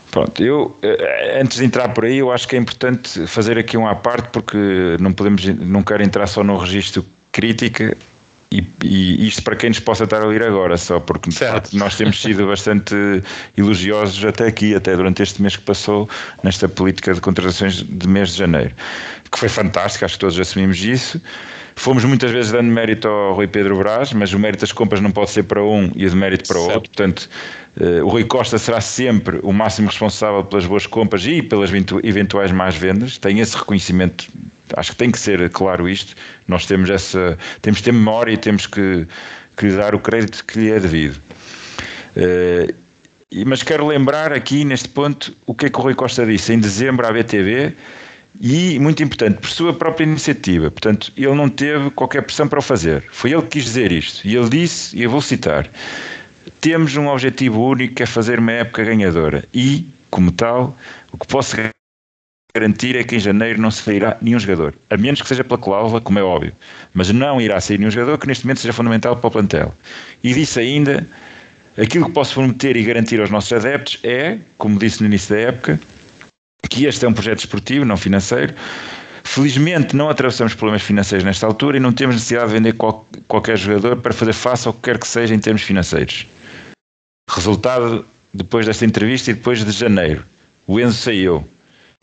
Pronto, 0.09 0.43
eu 0.43 0.75
eh, 0.81 1.39
antes 1.39 1.59
de 1.59 1.65
entrar 1.65 1.89
por 1.89 2.03
aí, 2.03 2.17
eu 2.17 2.31
acho 2.31 2.47
que 2.47 2.55
é 2.55 2.59
importante 2.59 3.27
fazer 3.27 3.59
aqui 3.59 3.77
um 3.77 3.87
à 3.87 3.93
parte, 3.93 4.29
porque 4.31 4.57
não 4.99 5.13
podemos, 5.13 5.45
não 5.45 5.83
quero 5.83 6.01
entrar 6.01 6.25
só 6.25 6.43
no 6.43 6.57
registro 6.57 7.05
crítica 7.31 7.95
e, 8.51 8.65
e, 8.83 9.27
isto 9.27 9.43
para 9.43 9.55
quem 9.55 9.69
nos 9.69 9.79
possa 9.79 10.05
estar 10.05 10.21
a 10.21 10.25
ouvir 10.25 10.41
agora, 10.41 10.75
só 10.77 10.99
porque 10.99 11.31
facto, 11.31 11.73
nós 11.77 11.95
temos 11.95 12.19
sido 12.19 12.47
bastante 12.47 12.95
elogiosos 13.55 14.23
até 14.25 14.47
aqui, 14.47 14.73
até 14.73 14.95
durante 14.95 15.21
este 15.21 15.41
mês 15.41 15.55
que 15.55 15.63
passou, 15.63 16.09
nesta 16.43 16.67
política 16.67 17.13
de 17.13 17.21
contratações 17.21 17.83
de 17.83 18.07
mês 18.07 18.29
de 18.29 18.38
janeiro, 18.39 18.71
que 19.31 19.38
foi 19.38 19.49
fantástico, 19.49 20.05
acho 20.05 20.15
que 20.15 20.19
todos 20.19 20.39
assumimos 20.39 20.83
isso. 20.83 21.21
Fomos 21.75 22.03
muitas 22.03 22.31
vezes 22.31 22.51
dando 22.51 22.69
mérito 22.69 23.07
ao 23.07 23.33
Rui 23.33 23.47
Pedro 23.47 23.77
Brás, 23.77 24.12
mas 24.12 24.33
o 24.33 24.39
mérito 24.39 24.62
das 24.62 24.71
compras 24.73 24.99
não 24.99 25.12
pode 25.12 25.29
ser 25.29 25.43
para 25.43 25.63
um 25.63 25.89
e 25.95 26.05
o 26.05 26.09
de 26.09 26.15
mérito 26.15 26.45
para 26.45 26.57
o 26.57 26.65
certo. 26.65 26.75
outro. 26.75 26.91
Portanto, 26.91 27.29
uh, 27.77 28.05
o 28.05 28.09
Rui 28.09 28.25
Costa 28.25 28.57
será 28.57 28.81
sempre 28.81 29.39
o 29.43 29.53
máximo 29.53 29.88
responsável 29.88 30.43
pelas 30.43 30.65
boas 30.65 30.85
compras 30.85 31.25
e 31.25 31.41
pelas 31.41 31.71
eventuais 32.03 32.51
más 32.51 32.75
vendas. 32.75 33.17
Tem 33.17 33.39
esse 33.39 33.55
reconhecimento, 33.55 34.27
acho 34.75 34.91
que 34.91 34.97
tem 34.97 35.12
que 35.12 35.19
ser 35.19 35.49
claro 35.49 35.88
isto. 35.88 36.15
Nós 36.47 36.65
temos 36.65 36.89
essa, 36.89 37.38
temos 37.62 37.79
que 37.79 37.86
ter 37.86 37.91
memória 37.91 38.34
e 38.34 38.38
temos 38.38 38.67
que, 38.67 39.08
que 39.58 39.69
dar 39.71 39.95
o 39.95 39.99
crédito 39.99 40.43
que 40.45 40.60
lhe 40.60 40.71
é 40.71 40.79
devido. 40.79 41.19
Uh, 42.15 42.73
mas 43.45 43.62
quero 43.62 43.86
lembrar 43.86 44.34
aqui 44.34 44.65
neste 44.65 44.89
ponto 44.89 45.36
o 45.45 45.53
que 45.53 45.67
é 45.67 45.69
que 45.69 45.77
o 45.77 45.82
Rui 45.82 45.93
Costa 45.93 46.25
disse 46.25 46.51
em 46.51 46.60
dezembro 46.60 47.05
à 47.05 47.12
BTV 47.12 47.75
e, 48.41 48.79
muito 48.79 49.03
importante, 49.03 49.39
por 49.39 49.49
sua 49.49 49.73
própria 49.73 50.05
iniciativa. 50.05 50.71
Portanto, 50.71 51.12
ele 51.17 51.34
não 51.34 51.49
teve 51.49 51.89
qualquer 51.91 52.21
pressão 52.23 52.47
para 52.47 52.60
o 52.60 52.62
fazer. 52.62 53.03
Foi 53.12 53.32
ele 53.32 53.41
que 53.43 53.49
quis 53.49 53.65
dizer 53.65 53.91
isto. 53.91 54.27
E 54.27 54.36
ele 54.36 54.49
disse, 54.49 54.95
e 54.95 55.03
eu 55.03 55.10
vou 55.10 55.21
citar: 55.21 55.67
temos 56.62 56.95
um 56.95 57.08
objetivo 57.08 57.62
único 57.62 57.95
que 57.95 58.03
é 58.03 58.05
fazer 58.05 58.39
uma 58.39 58.51
época 58.51 58.84
ganhadora. 58.84 59.43
E, 59.53 59.88
como 60.10 60.32
tal, 60.32 60.77
o 61.12 61.17
que 61.17 61.27
posso 61.27 61.55
garantir 62.55 62.95
é 62.95 63.03
que 63.03 63.15
em 63.15 63.19
janeiro 63.19 63.62
não 63.62 63.69
sairá 63.69 64.17
nenhum 64.21 64.39
jogador, 64.39 64.73
a 64.89 64.97
menos 64.97 65.21
que 65.21 65.27
seja 65.27 65.43
pela 65.43 65.59
cláusula, 65.59 66.01
como 66.01 66.17
é 66.17 66.23
óbvio. 66.23 66.53
Mas 66.93 67.12
não 67.12 67.39
irá 67.39 67.62
sair 67.62 67.77
nenhum 67.77 67.91
jogador 67.91 68.17
que 68.17 68.27
neste 68.27 68.45
momento 68.45 68.62
seja 68.62 68.73
fundamental 68.73 69.15
para 69.15 69.27
o 69.27 69.31
plantel. 69.31 69.73
E 70.23 70.33
disse 70.33 70.59
ainda: 70.59 71.07
aquilo 71.77 72.05
que 72.05 72.12
posso 72.12 72.33
prometer 72.33 72.75
e 72.75 72.83
garantir 72.83 73.19
aos 73.19 73.29
nossos 73.29 73.53
adeptos 73.53 73.99
é, 74.03 74.39
como 74.57 74.79
disse 74.79 75.01
no 75.01 75.07
início 75.07 75.35
da 75.35 75.41
época, 75.41 75.79
que 76.69 76.85
este 76.85 77.05
é 77.05 77.07
um 77.07 77.13
projeto 77.13 77.39
esportivo, 77.39 77.85
não 77.85 77.97
financeiro. 77.97 78.53
Felizmente 79.23 79.95
não 79.95 80.09
atravessamos 80.09 80.55
problemas 80.55 80.81
financeiros 80.81 81.23
nesta 81.23 81.45
altura 81.45 81.77
e 81.77 81.79
não 81.79 81.91
temos 81.91 82.15
necessidade 82.15 82.47
de 82.47 82.53
vender 82.53 82.73
qual, 82.73 83.07
qualquer 83.27 83.57
jogador 83.57 83.97
para 83.97 84.12
fazer 84.12 84.33
face 84.33 84.67
ao 84.67 84.73
que 84.73 84.81
quer 84.81 84.97
que 84.97 85.07
seja 85.07 85.35
em 85.35 85.39
termos 85.39 85.62
financeiros. 85.62 86.25
Resultado 87.29 88.05
depois 88.33 88.65
desta 88.65 88.85
entrevista 88.85 89.29
e 89.29 89.35
depois 89.35 89.63
de 89.63 89.71
janeiro. 89.71 90.23
O 90.65 90.79
Enzo 90.79 90.97
saiu. 90.97 91.47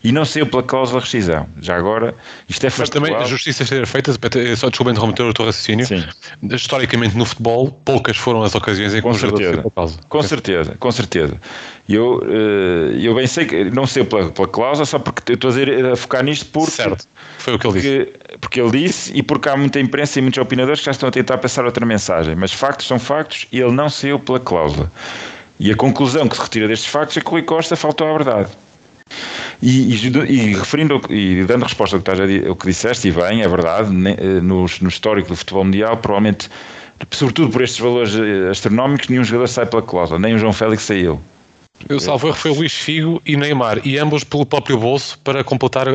E 0.05 0.13
não 0.13 0.25
saiu 0.25 0.47
pela 0.47 0.63
cláusula 0.63 1.01
de 1.01 1.07
rescisão. 1.07 1.49
Já 1.61 1.77
agora, 1.77 2.15
isto 2.49 2.65
é 2.67 2.71
Mas 2.79 2.91
também 2.91 3.15
a 3.15 3.25
justiça 3.25 3.65
ser 3.65 3.87
feita, 3.87 4.13
só 4.57 4.69
desculpa 4.69 4.93
interromper 4.93 5.23
o 5.23 5.33
teu 5.33 5.47
raciocínio, 5.47 5.87
Sim. 5.87 6.05
historicamente 6.53 7.17
no 7.17 7.25
futebol, 7.25 7.71
poucas 7.85 8.17
foram 8.17 8.43
as 8.43 8.55
ocasiões 8.55 8.93
em 8.93 8.97
que 8.99 9.03
com 9.03 9.15
certeza, 9.15 9.63
Com 9.63 10.19
okay. 10.19 10.29
certeza, 10.29 10.77
com 10.79 10.93
certeza. 10.93 11.41
Eu, 11.89 12.21
eh, 12.25 12.99
eu 13.01 13.15
bem 13.15 13.27
sei 13.27 13.47
que 13.47 13.65
não 13.65 13.87
sei 13.87 14.05
pela, 14.05 14.31
pela 14.31 14.49
cláusula, 14.49 14.85
só 14.85 14.99
porque 14.99 15.33
eu 15.33 15.35
estou 15.35 15.51
a, 15.51 15.55
dizer, 15.55 15.87
a 15.87 15.97
focar 15.97 16.23
nisto 16.23 16.47
porque. 16.53 16.73
Certo, 16.73 17.07
foi 17.39 17.55
o 17.55 17.59
que 17.59 17.67
ele 17.67 17.73
porque, 17.75 17.99
disse. 17.99 18.39
Porque 18.39 18.61
ele 18.61 18.71
disse 18.71 19.13
e 19.15 19.23
porque 19.23 19.49
há 19.49 19.57
muita 19.57 19.81
imprensa 19.81 20.19
e 20.19 20.23
muitos 20.23 20.39
opinadores 20.39 20.81
que 20.81 20.87
já 20.87 20.93
estão 20.93 21.09
a 21.09 21.13
tentar 21.13 21.39
passar 21.39 21.65
outra 21.65 21.87
mensagem. 21.87 22.35
Mas 22.35 22.53
factos 22.53 22.87
são 22.87 22.99
factos 22.99 23.47
e 23.51 23.61
ele 23.61 23.73
não 23.73 23.89
saiu 23.89 24.19
pela 24.19 24.39
cláusula. 24.39 24.91
E 25.59 25.73
a 25.73 25.77
conclusão 25.77 26.29
que 26.29 26.37
se 26.37 26.43
retira 26.43 26.69
destes 26.69 26.89
factos 26.89 27.17
é 27.17 27.21
que 27.21 27.29
o 27.29 27.31
Rui 27.31 27.43
Costa 27.43 27.75
faltou 27.77 28.07
à 28.07 28.13
verdade. 28.13 28.51
E, 29.63 29.95
e, 29.95 30.07
e, 30.29 30.55
referindo 30.55 31.01
e 31.09 31.45
dando 31.45 31.65
resposta 31.65 31.97
ao 31.97 32.03
que, 32.03 32.11
estás 32.11 32.47
ao 32.47 32.57
que 32.57 32.67
disseste, 32.67 33.09
e 33.09 33.13
bem, 33.13 33.43
é 33.43 33.49
verdade, 33.49 33.91
eh, 33.91 34.41
no, 34.41 34.67
no 34.81 34.89
histórico 34.89 35.29
do 35.29 35.37
futebol 35.37 35.65
mundial, 35.65 35.97
provavelmente, 35.97 36.51
sobretudo 37.11 37.51
por 37.51 37.63
estes 37.63 37.81
valores 37.81 38.15
eh, 38.15 38.51
astronómicos, 38.51 39.09
nenhum 39.09 39.25
jogador 39.25 39.49
sai 39.49 39.67
pela 39.67 39.83
cláusula, 39.83 40.19
nem 40.19 40.35
o 40.35 40.39
João 40.39 40.53
Félix 40.53 40.83
saiu. 40.83 41.21
Eu 41.89 42.01
salvo 42.01 42.29
erro 42.29 42.37
foi 42.37 42.51
Luís 42.53 42.73
Figo 42.73 43.21
e 43.25 43.37
Neymar, 43.37 43.81
e 43.85 43.99
ambos 43.99 44.25
pelo 44.25 44.45
próprio 44.45 44.79
bolso 44.79 45.19
para 45.21 45.45
completar 45.45 45.89
a, 45.89 45.93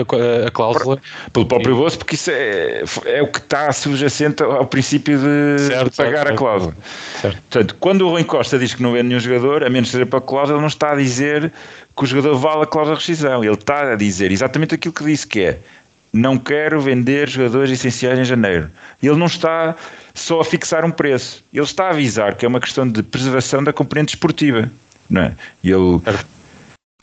a 0.48 0.52
cláusula. 0.52 1.00
Pelo 1.34 1.46
próprio 1.46 1.76
bolso, 1.76 1.98
porque 1.98 2.16
isso 2.16 2.32
é, 2.32 2.84
é 3.06 3.22
o 3.22 3.28
que 3.28 3.40
está 3.40 3.72
subjacente 3.74 4.44
ao 4.44 4.66
princípio 4.66 5.18
de, 5.18 5.64
certo, 5.68 5.90
de 5.90 5.98
pagar 5.98 6.28
certo, 6.28 6.34
a 6.34 6.38
cláusula. 6.38 6.76
Certo. 7.20 7.42
Portanto, 7.50 7.76
quando 7.80 8.08
o 8.08 8.10
Rui 8.10 8.24
Costa 8.24 8.58
diz 8.58 8.74
que 8.74 8.82
não 8.82 8.94
vende 8.94 9.10
nenhum 9.10 9.20
jogador, 9.20 9.64
a 9.64 9.70
menos 9.70 9.90
que 9.90 9.94
seja 9.94 10.06
para 10.06 10.20
a 10.20 10.22
cláusula, 10.22 10.58
ele 10.58 10.62
não 10.62 10.70
está 10.70 10.94
a 10.94 10.96
dizer 10.96 11.52
que 11.96 12.04
o 12.04 12.06
jogador 12.06 12.36
vale 12.36 12.64
a 12.64 12.68
cláusula 12.68 12.96
de 12.96 13.02
rescisão. 13.02 13.44
Ele 13.44 13.54
está 13.54 13.92
a 13.92 13.96
dizer 13.96 14.32
exatamente 14.32 14.76
aquilo 14.76 14.94
que 14.94 15.04
disse 15.04 15.28
que 15.28 15.42
é 15.42 15.60
não 16.14 16.38
quero 16.38 16.82
vender 16.82 17.30
jogadores 17.30 17.72
essenciais 17.72 18.20
em 18.20 18.26
janeiro. 18.26 18.70
Ele 19.02 19.16
não 19.16 19.28
está 19.28 19.76
só 20.14 20.42
a 20.42 20.46
fixar 20.46 20.84
um 20.84 20.92
preço, 20.92 21.44
ele 21.54 21.64
está 21.64 21.86
a 21.86 21.90
avisar 21.92 22.36
que 22.36 22.46
é 22.46 22.48
uma 22.48 22.60
questão 22.60 22.88
de 22.88 23.02
preservação 23.02 23.64
da 23.64 23.72
componente 23.72 24.16
esportiva 24.16 24.70
não 25.12 25.22
é? 25.22 25.36
E 25.64 25.70
ele. 25.70 26.02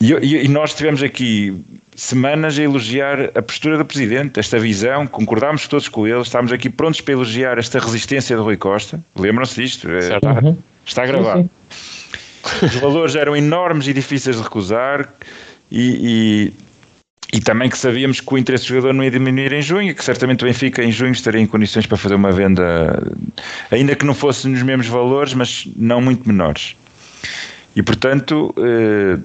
E, 0.01 0.13
e, 0.45 0.47
nós 0.47 0.73
tivemos 0.73 1.03
aqui 1.03 1.61
semanas 1.95 2.57
a 2.57 2.63
elogiar 2.63 3.31
a 3.35 3.41
postura 3.41 3.77
do 3.77 3.83
Presidente, 3.83 4.39
esta 4.39 4.57
visão, 4.57 5.05
concordámos 5.05 5.67
todos 5.67 5.89
com 5.89 6.07
ele, 6.07 6.21
estávamos 6.21 6.53
aqui 6.53 6.69
prontos 6.69 7.01
para 7.01 7.13
elogiar 7.13 7.57
esta 7.57 7.79
resistência 7.79 8.35
de 8.35 8.41
Rui 8.41 8.55
Costa. 8.55 9.03
Lembram-se 9.17 9.61
disto? 9.61 9.89
É, 9.89 10.15
está, 10.15 10.39
uhum. 10.41 10.57
está 10.85 11.05
gravado. 11.05 11.49
Sim, 11.69 11.99
sim. 12.59 12.65
Os 12.65 12.75
valores 12.75 13.15
eram 13.15 13.35
enormes 13.35 13.87
e 13.87 13.93
difíceis 13.93 14.37
de 14.37 14.41
recusar 14.41 15.13
e, 15.69 16.53
e, 17.33 17.37
e, 17.37 17.41
também 17.41 17.69
que 17.69 17.77
sabíamos 17.77 18.21
que 18.21 18.33
o 18.33 18.37
interesse 18.37 18.63
do 18.63 18.69
jogador 18.69 18.93
não 18.93 19.03
ia 19.03 19.11
diminuir 19.11 19.51
em 19.51 19.61
junho, 19.61 19.93
que 19.93 20.03
certamente 20.03 20.45
o 20.45 20.47
Benfica 20.47 20.81
em 20.81 20.93
junho 20.93 21.11
estaria 21.11 21.41
em 21.41 21.45
condições 21.45 21.85
para 21.85 21.97
fazer 21.97 22.15
uma 22.15 22.31
venda, 22.31 23.03
ainda 23.69 23.93
que 23.93 24.05
não 24.05 24.13
fosse 24.15 24.47
nos 24.47 24.63
mesmos 24.63 24.87
valores, 24.87 25.33
mas 25.33 25.67
não 25.75 25.99
muito 25.99 26.25
menores. 26.25 26.77
E 27.75 27.83
portanto, 27.83 28.53
eh, 28.57 29.17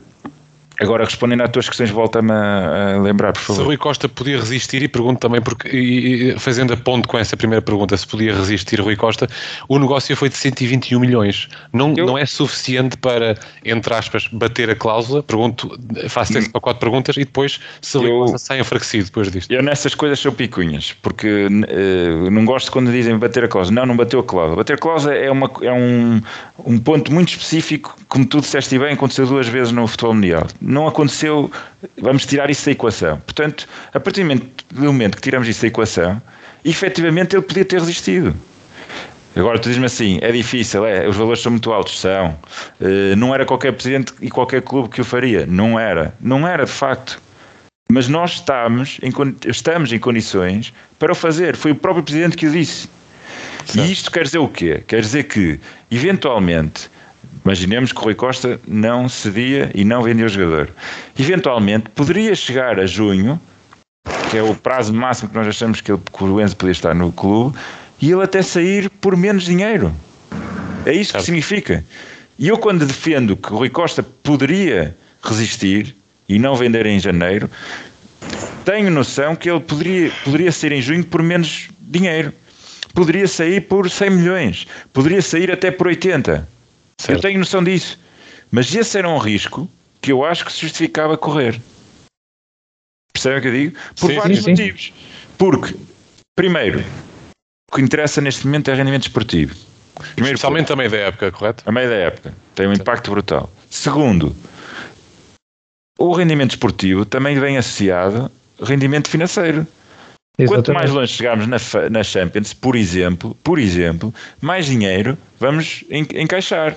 Agora, 0.80 1.04
respondendo 1.04 1.42
às 1.42 1.50
tuas 1.50 1.68
questões, 1.68 1.90
volta-me 1.90 2.32
a, 2.32 2.98
lembrar, 3.00 3.32
por 3.32 3.40
favor. 3.40 3.60
Se 3.60 3.66
Rui 3.66 3.76
Costa 3.76 4.08
podia 4.08 4.38
resistir, 4.38 4.82
e 4.82 4.88
pergunto 4.88 5.20
também, 5.20 5.40
porque, 5.40 5.68
e, 5.68 6.38
fazendo 6.38 6.72
a 6.72 6.76
ponto 6.76 7.08
com 7.08 7.16
essa 7.16 7.36
primeira 7.36 7.62
pergunta, 7.62 7.96
se 7.96 8.06
podia 8.06 8.34
resistir 8.34 8.80
Rui 8.80 8.96
Costa, 8.96 9.28
o 9.68 9.78
negócio 9.78 10.16
foi 10.16 10.28
de 10.28 10.36
121 10.36 10.98
milhões. 10.98 11.48
Não, 11.72 11.94
Eu... 11.96 12.06
não 12.06 12.18
é 12.18 12.26
suficiente 12.26 12.96
para, 12.96 13.36
entre 13.64 13.94
aspas, 13.94 14.28
bater 14.32 14.68
a 14.68 14.74
cláusula? 14.74 15.22
Pergunto, 15.22 15.78
faço 16.08 16.32
três 16.32 16.48
para 16.48 16.60
quatro 16.60 16.80
perguntas 16.80 17.16
e 17.16 17.20
depois 17.20 17.60
se 17.80 17.96
Rui 17.96 18.10
Eu... 18.10 18.18
Costa 18.20 18.38
sai 18.38 18.60
enfraquecido 18.60 19.04
depois 19.04 19.30
disto. 19.30 19.52
Eu 19.52 19.62
nessas 19.62 19.94
coisas 19.94 20.18
sou 20.18 20.32
picunhas, 20.32 20.92
porque 21.02 21.46
uh, 21.46 22.30
não 22.30 22.44
gosto 22.44 22.72
quando 22.72 22.90
dizem 22.90 23.16
bater 23.16 23.44
a 23.44 23.48
cláusula. 23.48 23.80
Não, 23.80 23.86
não 23.86 23.96
bateu 23.96 24.18
a 24.18 24.24
cláusula. 24.24 24.56
Bater 24.56 24.74
a 24.74 24.78
cláusula 24.78 25.14
é, 25.14 25.30
uma, 25.30 25.50
é 25.62 25.72
um, 25.72 26.20
um 26.66 26.78
ponto 26.78 27.12
muito 27.12 27.28
específico, 27.28 27.96
como 28.08 28.26
tu 28.26 28.40
disseste 28.40 28.76
bem, 28.76 28.94
aconteceu 28.94 29.26
duas 29.26 29.46
vezes 29.46 29.72
no 29.72 29.86
futebol 29.86 30.14
mundial 30.14 30.46
não 30.66 30.88
aconteceu, 30.88 31.50
vamos 32.00 32.24
tirar 32.26 32.50
isso 32.50 32.66
da 32.66 32.72
equação. 32.72 33.20
Portanto, 33.20 33.68
a 33.92 34.00
partir 34.00 34.22
do 34.22 34.28
momento, 34.28 34.64
do 34.72 34.84
momento 34.84 35.16
que 35.16 35.22
tiramos 35.22 35.46
isso 35.48 35.62
da 35.62 35.68
equação, 35.68 36.22
efetivamente 36.64 37.36
ele 37.36 37.42
podia 37.42 37.64
ter 37.64 37.78
resistido. 37.78 38.34
Agora 39.36 39.58
tu 39.58 39.64
dizes-me 39.64 39.86
assim, 39.86 40.18
é 40.22 40.30
difícil, 40.30 40.86
é, 40.86 41.08
os 41.08 41.16
valores 41.16 41.42
são 41.42 41.50
muito 41.50 41.72
altos, 41.72 41.98
são. 41.98 42.38
Uh, 42.80 43.16
não 43.16 43.34
era 43.34 43.44
qualquer 43.44 43.72
presidente 43.72 44.14
e 44.20 44.30
qualquer 44.30 44.62
clube 44.62 44.88
que 44.88 45.00
o 45.00 45.04
faria. 45.04 45.44
Não 45.44 45.78
era. 45.78 46.14
Não 46.20 46.46
era 46.46 46.64
de 46.64 46.70
facto. 46.70 47.20
Mas 47.90 48.08
nós 48.08 48.34
estamos 48.34 48.98
em, 49.02 49.12
estamos 49.46 49.92
em 49.92 49.98
condições 49.98 50.72
para 50.98 51.12
o 51.12 51.14
fazer. 51.14 51.56
Foi 51.56 51.72
o 51.72 51.74
próprio 51.74 52.04
presidente 52.04 52.36
que 52.36 52.46
o 52.46 52.52
disse. 52.52 52.88
Certo. 53.66 53.78
E 53.78 53.92
isto 53.92 54.10
quer 54.10 54.22
dizer 54.22 54.38
o 54.38 54.48
quê? 54.48 54.84
Quer 54.86 55.00
dizer 55.00 55.24
que, 55.24 55.58
eventualmente, 55.90 56.88
Imaginemos 57.44 57.92
que 57.92 57.98
o 57.98 58.04
Rui 58.04 58.14
Costa 58.14 58.58
não 58.66 59.08
cedia 59.08 59.70
e 59.74 59.84
não 59.84 60.02
vendia 60.02 60.24
o 60.24 60.28
jogador. 60.28 60.70
Eventualmente, 61.18 61.90
poderia 61.90 62.34
chegar 62.34 62.80
a 62.80 62.86
junho, 62.86 63.38
que 64.30 64.38
é 64.38 64.42
o 64.42 64.54
prazo 64.54 64.94
máximo 64.94 65.28
que 65.28 65.36
nós 65.36 65.46
achamos 65.46 65.80
que, 65.82 65.92
ele, 65.92 66.00
que 66.10 66.24
o 66.24 66.40
Enzo 66.40 66.56
podia 66.56 66.72
estar 66.72 66.94
no 66.94 67.12
clube, 67.12 67.58
e 68.00 68.10
ele 68.10 68.22
até 68.22 68.40
sair 68.40 68.88
por 68.88 69.14
menos 69.16 69.44
dinheiro. 69.44 69.94
É 70.86 70.92
isso 70.92 71.12
que 71.12 71.22
significa. 71.22 71.84
E 72.38 72.48
eu, 72.48 72.56
quando 72.56 72.86
defendo 72.86 73.36
que 73.36 73.52
o 73.52 73.58
Rui 73.58 73.68
Costa 73.68 74.02
poderia 74.02 74.96
resistir 75.22 75.94
e 76.28 76.38
não 76.38 76.56
vender 76.56 76.86
em 76.86 76.98
janeiro, 76.98 77.50
tenho 78.64 78.90
noção 78.90 79.36
que 79.36 79.50
ele 79.50 79.60
poderia, 79.60 80.10
poderia 80.24 80.50
sair 80.50 80.72
em 80.72 80.82
junho 80.82 81.04
por 81.04 81.22
menos 81.22 81.68
dinheiro. 81.78 82.32
Poderia 82.94 83.28
sair 83.28 83.60
por 83.60 83.90
100 83.90 84.10
milhões. 84.10 84.66
Poderia 84.92 85.20
sair 85.20 85.50
até 85.50 85.70
por 85.70 85.88
80. 85.88 86.53
Certo. 87.00 87.18
Eu 87.18 87.20
tenho 87.20 87.38
noção 87.38 87.62
disso. 87.62 87.98
Mas 88.50 88.72
esse 88.74 88.98
era 88.98 89.08
um 89.08 89.18
risco 89.18 89.68
que 90.00 90.12
eu 90.12 90.24
acho 90.24 90.44
que 90.44 90.52
se 90.52 90.60
justificava 90.60 91.16
correr. 91.16 91.60
Percebem 93.12 93.38
o 93.38 93.42
que 93.42 93.48
eu 93.48 93.52
digo? 93.52 93.76
Por 93.98 94.10
sim, 94.10 94.16
vários 94.16 94.44
sim, 94.44 94.50
motivos. 94.50 94.84
Sim. 94.86 94.92
Porque, 95.38 95.76
primeiro, 96.36 96.84
o 97.70 97.76
que 97.76 97.82
interessa 97.82 98.20
neste 98.20 98.46
momento 98.46 98.70
é 98.70 98.74
rendimento 98.74 99.04
esportivo. 99.04 99.54
Primeiro, 100.14 100.36
Especialmente 100.36 100.72
a 100.72 100.76
meio 100.76 100.90
da 100.90 100.96
época, 100.96 101.32
correto? 101.32 101.62
A 101.66 101.72
meio 101.72 101.88
da 101.88 101.96
época. 101.96 102.34
Tem 102.54 102.66
um 102.66 102.72
impacto 102.72 103.10
brutal. 103.10 103.50
Segundo, 103.70 104.34
o 105.98 106.12
rendimento 106.12 106.50
esportivo 106.50 107.04
também 107.04 107.38
vem 107.38 107.56
associado 107.56 108.30
rendimento 108.60 109.08
financeiro. 109.08 109.66
Exatamente. 110.36 110.66
Quanto 110.66 110.74
mais 110.74 110.90
longe 110.90 111.12
chegarmos 111.12 111.46
na, 111.46 111.58
na 111.90 112.02
Champions, 112.02 112.52
por 112.52 112.74
exemplo, 112.74 113.36
por 113.44 113.58
exemplo, 113.58 114.12
mais 114.40 114.66
dinheiro 114.66 115.16
vamos 115.38 115.84
encaixar. 115.90 116.76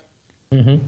Uhum. 0.52 0.80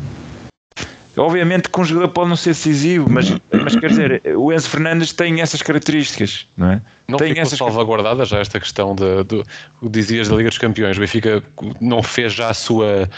Obviamente 1.17 1.67
que 1.69 1.79
um 1.79 1.83
jogador 1.83 2.09
pode 2.09 2.29
não 2.29 2.35
ser 2.35 2.51
decisivo, 2.51 3.09
mas, 3.09 3.29
mas 3.51 3.75
quer 3.75 3.89
dizer, 3.89 4.21
o 4.37 4.53
Enzo 4.53 4.69
Fernandes 4.69 5.11
tem 5.11 5.41
essas 5.41 5.61
características, 5.61 6.47
não 6.55 6.71
é? 6.71 6.81
Não 7.07 7.17
tem 7.17 7.29
ficou 7.29 7.41
essas 7.41 7.57
salvaguardada 7.57 8.23
já 8.23 8.39
esta 8.39 8.59
questão 8.59 8.95
de, 8.95 9.23
de, 9.23 9.43
de, 9.81 9.89
dizias 9.89 10.29
da 10.29 10.35
Liga 10.35 10.49
dos 10.49 10.57
Campeões. 10.57 10.95
O 10.95 10.99
Benfica 10.99 11.43
não 11.81 12.01
fez 12.01 12.33
já 12.33 12.49
a 12.49 12.53
sua 12.53 13.09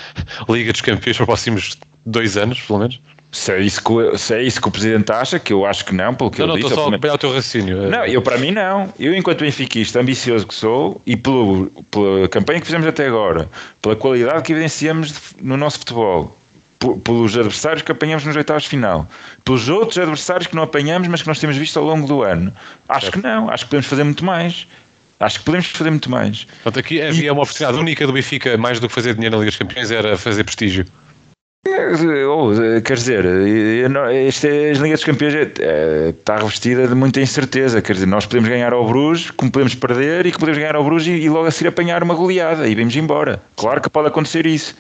Liga 0.50 0.72
dos 0.72 0.82
Campeões 0.82 1.18
para 1.18 1.24
os 1.24 1.28
próximos 1.28 1.78
dois 2.06 2.38
anos, 2.38 2.60
pelo 2.62 2.80
menos? 2.80 3.00
Se 3.32 3.54
é, 3.54 3.62
isso 3.62 3.82
que, 3.82 4.18
se 4.18 4.34
é 4.36 4.44
isso 4.44 4.62
que 4.62 4.68
o 4.68 4.72
Presidente 4.72 5.10
acha, 5.10 5.40
que 5.40 5.54
eu 5.54 5.66
acho 5.66 5.86
que 5.86 5.96
não, 5.96 6.14
pelo 6.14 6.30
que 6.30 6.40
não, 6.40 6.48
ele 6.48 6.52
não, 6.52 6.56
disse... 6.58 6.64
Não, 6.64 6.70
estou 6.70 6.84
só 6.84 6.90
a 6.90 6.94
acompanhar 6.94 7.14
o 7.14 7.18
teu 7.18 7.30
raciocínio. 7.30 7.90
Não, 7.90 8.06
eu 8.06 8.22
para 8.22 8.38
mim 8.38 8.52
não. 8.52 8.94
Eu, 9.00 9.16
enquanto 9.16 9.40
benfiquista, 9.40 10.02
ambicioso 10.02 10.46
que 10.46 10.54
sou, 10.54 11.02
e 11.06 11.16
pelo, 11.16 11.68
pela 11.90 12.28
campanha 12.28 12.60
que 12.60 12.66
fizemos 12.66 12.86
até 12.86 13.08
agora, 13.08 13.50
pela 13.82 13.96
qualidade 13.96 14.44
que 14.44 14.52
evidenciamos 14.52 15.34
no 15.42 15.56
nosso 15.56 15.80
futebol, 15.80 16.38
pelos 17.04 17.38
adversários 17.38 17.82
que 17.82 17.92
apanhamos 17.92 18.26
nos 18.26 18.36
oitavos 18.36 18.64
de 18.64 18.70
final, 18.70 19.08
pelos 19.46 19.70
outros 19.70 19.98
adversários 19.98 20.48
que 20.48 20.56
não 20.56 20.64
apanhamos, 20.64 21.08
mas 21.08 21.22
que 21.22 21.28
nós 21.28 21.40
temos 21.40 21.56
visto 21.56 21.78
ao 21.78 21.86
longo 21.86 22.08
do 22.08 22.24
ano, 22.24 22.52
acho 22.90 23.06
certo. 23.06 23.22
que 23.22 23.24
não. 23.26 23.50
Acho 23.50 23.64
que 23.66 23.70
podemos 23.70 23.88
fazer 23.88 24.04
muito 24.04 24.26
mais. 24.26 24.68
Acho 25.20 25.40
que 25.40 25.46
podemos 25.46 25.68
fazer 25.68 25.92
muito 25.92 26.10
mais. 26.10 26.46
Portanto, 26.64 26.80
aqui 26.80 27.00
havia 27.00 27.28
e... 27.28 27.32
uma 27.32 27.44
oportunidade 27.44 27.78
única 27.78 28.08
do 28.08 28.12
Benfica, 28.12 28.58
mais 28.58 28.80
do 28.80 28.88
que 28.88 28.94
fazer 28.94 29.14
dinheiro 29.14 29.36
na 29.36 29.40
Liga 29.40 29.52
dos 29.52 29.58
Campeões, 29.58 29.92
era 29.92 30.18
fazer 30.18 30.44
prestígio. 30.44 30.86
Oh, 31.64 32.50
quer 32.84 32.96
dizer, 32.96 33.24
esta 34.26 34.48
as 34.48 34.78
Liga 34.80 34.96
dos 34.96 35.04
Campeões 35.04 35.36
é, 35.36 36.10
está 36.10 36.38
revestida 36.38 36.88
de 36.88 36.96
muita 36.96 37.22
incerteza. 37.22 37.82
Quer 37.84 37.94
dizer, 37.94 38.08
nós 38.08 38.26
podemos 38.26 38.50
ganhar 38.50 38.74
ao 38.74 38.88
Bruges, 38.88 39.30
como 39.30 39.52
podemos 39.52 39.76
perder, 39.76 40.26
e 40.26 40.32
que 40.32 40.40
podemos 40.40 40.58
ganhar 40.58 40.76
ao 40.76 40.84
Bruges 40.84 41.08
e, 41.08 41.22
e 41.22 41.30
logo 41.30 41.46
a 41.46 41.52
seguir 41.52 41.68
apanhar 41.68 42.02
uma 42.02 42.16
goleada 42.16 42.68
e 42.68 42.74
vamos 42.74 42.96
embora. 42.96 43.40
Claro 43.56 43.80
que 43.80 43.92
pode 43.92 44.08
acontecer 44.08 44.48
isso, 44.48 44.76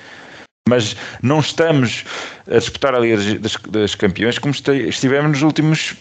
mas 0.67 0.97
não 1.21 1.39
estamos 1.39 2.03
a 2.49 2.57
disputar 2.57 2.95
a 2.95 2.99
Liga 2.99 3.17
das, 3.39 3.55
das 3.69 3.93
Campeões 3.93 4.39
como 4.39 4.51
estivemos 4.51 5.31
nos 5.31 5.43
últimos 5.43 5.95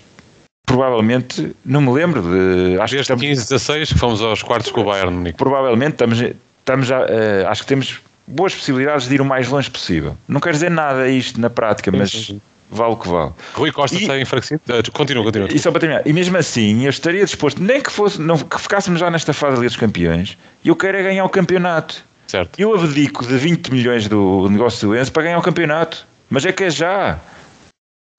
provavelmente, 0.65 1.55
não 1.65 1.83
me 1.83 1.93
lembro 1.93 2.23
de. 2.23 2.81
Acho 2.81 2.95
Desde 2.95 2.97
que 2.97 3.01
estamos, 3.03 3.23
15, 3.23 3.43
16 3.49 3.93
que 3.93 3.99
fomos 3.99 4.23
aos 4.23 4.43
quartos 4.43 4.71
com 4.71 4.81
o 4.81 4.85
Bayern. 4.85 5.15
Nico. 5.15 5.37
Provavelmente 5.37 5.93
estamos, 5.93 6.21
estamos 6.21 6.91
a, 6.91 7.01
uh, 7.01 7.49
acho 7.49 7.63
que 7.63 7.69
temos 7.69 8.01
boas 8.31 8.55
possibilidades 8.55 9.09
de 9.09 9.15
ir 9.15 9.21
o 9.21 9.25
mais 9.25 9.49
longe 9.49 9.71
possível. 9.71 10.17
Não 10.27 10.41
quer 10.41 10.53
dizer 10.53 10.71
nada 10.71 11.09
isto 11.09 11.41
na 11.41 11.51
prática, 11.51 11.91
mas, 11.93 12.33
vale 12.71 12.93
o 12.93 12.97
que 12.97 13.09
vale. 13.09 13.33
Rui 13.55 13.73
Costa 13.73 13.97
e, 13.97 14.03
está 14.03 14.19
enfraquecido? 14.19 14.61
Uh, 14.69 14.93
continua, 14.93 15.25
continua. 15.25 15.49
E 15.53 15.59
só 15.59 15.71
para 15.71 15.81
terminar, 15.81 16.07
e 16.07 16.13
mesmo 16.13 16.37
assim, 16.37 16.85
eu 16.85 16.91
estaria 16.91 17.25
disposto, 17.25 17.63
nem 17.63 17.81
que, 17.81 17.91
fosse, 17.91 18.21
não, 18.21 18.39
que 18.39 18.61
ficássemos 18.61 19.01
já 19.01 19.11
nesta 19.11 19.33
fase 19.33 19.57
ali 19.57 19.67
dos 19.67 19.77
campeões, 19.77 20.39
e 20.65 20.69
eu 20.69 20.77
quero 20.77 20.97
é 20.97 21.03
ganhar 21.03 21.25
o 21.25 21.29
campeonato. 21.29 22.05
Certo. 22.27 22.61
Eu 22.61 22.75
abdico 22.75 23.27
de 23.27 23.37
20 23.37 23.73
milhões 23.73 24.07
do 24.07 24.49
negócio 24.49 24.89
do 24.89 24.97
Enzo 24.97 25.11
para 25.11 25.25
ganhar 25.25 25.39
o 25.39 25.43
campeonato. 25.43 26.07
Mas 26.31 26.47
é 26.47 26.53
que 26.53 26.63
é 26.63 26.71
já. 26.71 27.19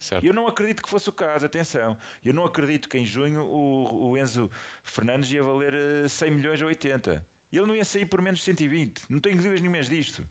Certo. 0.02 0.26
Eu 0.26 0.34
não 0.34 0.48
acredito 0.48 0.84
que 0.84 0.90
fosse 0.90 1.08
o 1.08 1.14
caso, 1.14 1.46
atenção. 1.46 1.98
Eu 2.24 2.34
não 2.34 2.44
acredito 2.44 2.90
que 2.90 2.98
em 2.98 3.06
junho 3.06 3.44
o, 3.44 4.10
o 4.10 4.18
Enzo 4.18 4.52
Fernandes 4.84 5.32
ia 5.32 5.42
valer 5.42 6.10
100 6.10 6.28
eh, 6.28 6.32
milhões 6.32 6.62
ou 6.62 6.68
80. 6.68 7.26
Ele 7.52 7.66
não 7.66 7.76
ia 7.76 7.86
sair 7.86 8.06
por 8.06 8.22
menos 8.22 8.40
de 8.40 8.46
120. 8.46 9.06
Não 9.10 9.20
tenho 9.20 9.36
dúvidas 9.36 9.62
nenhumas 9.62 9.90
disto. 9.90 10.28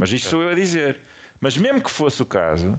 Mas 0.00 0.12
isto 0.12 0.28
sou 0.28 0.42
eu 0.42 0.50
a 0.50 0.54
dizer. 0.54 1.00
Mas 1.40 1.56
mesmo 1.56 1.82
que 1.82 1.90
fosse 1.90 2.22
o 2.22 2.26
caso, 2.26 2.78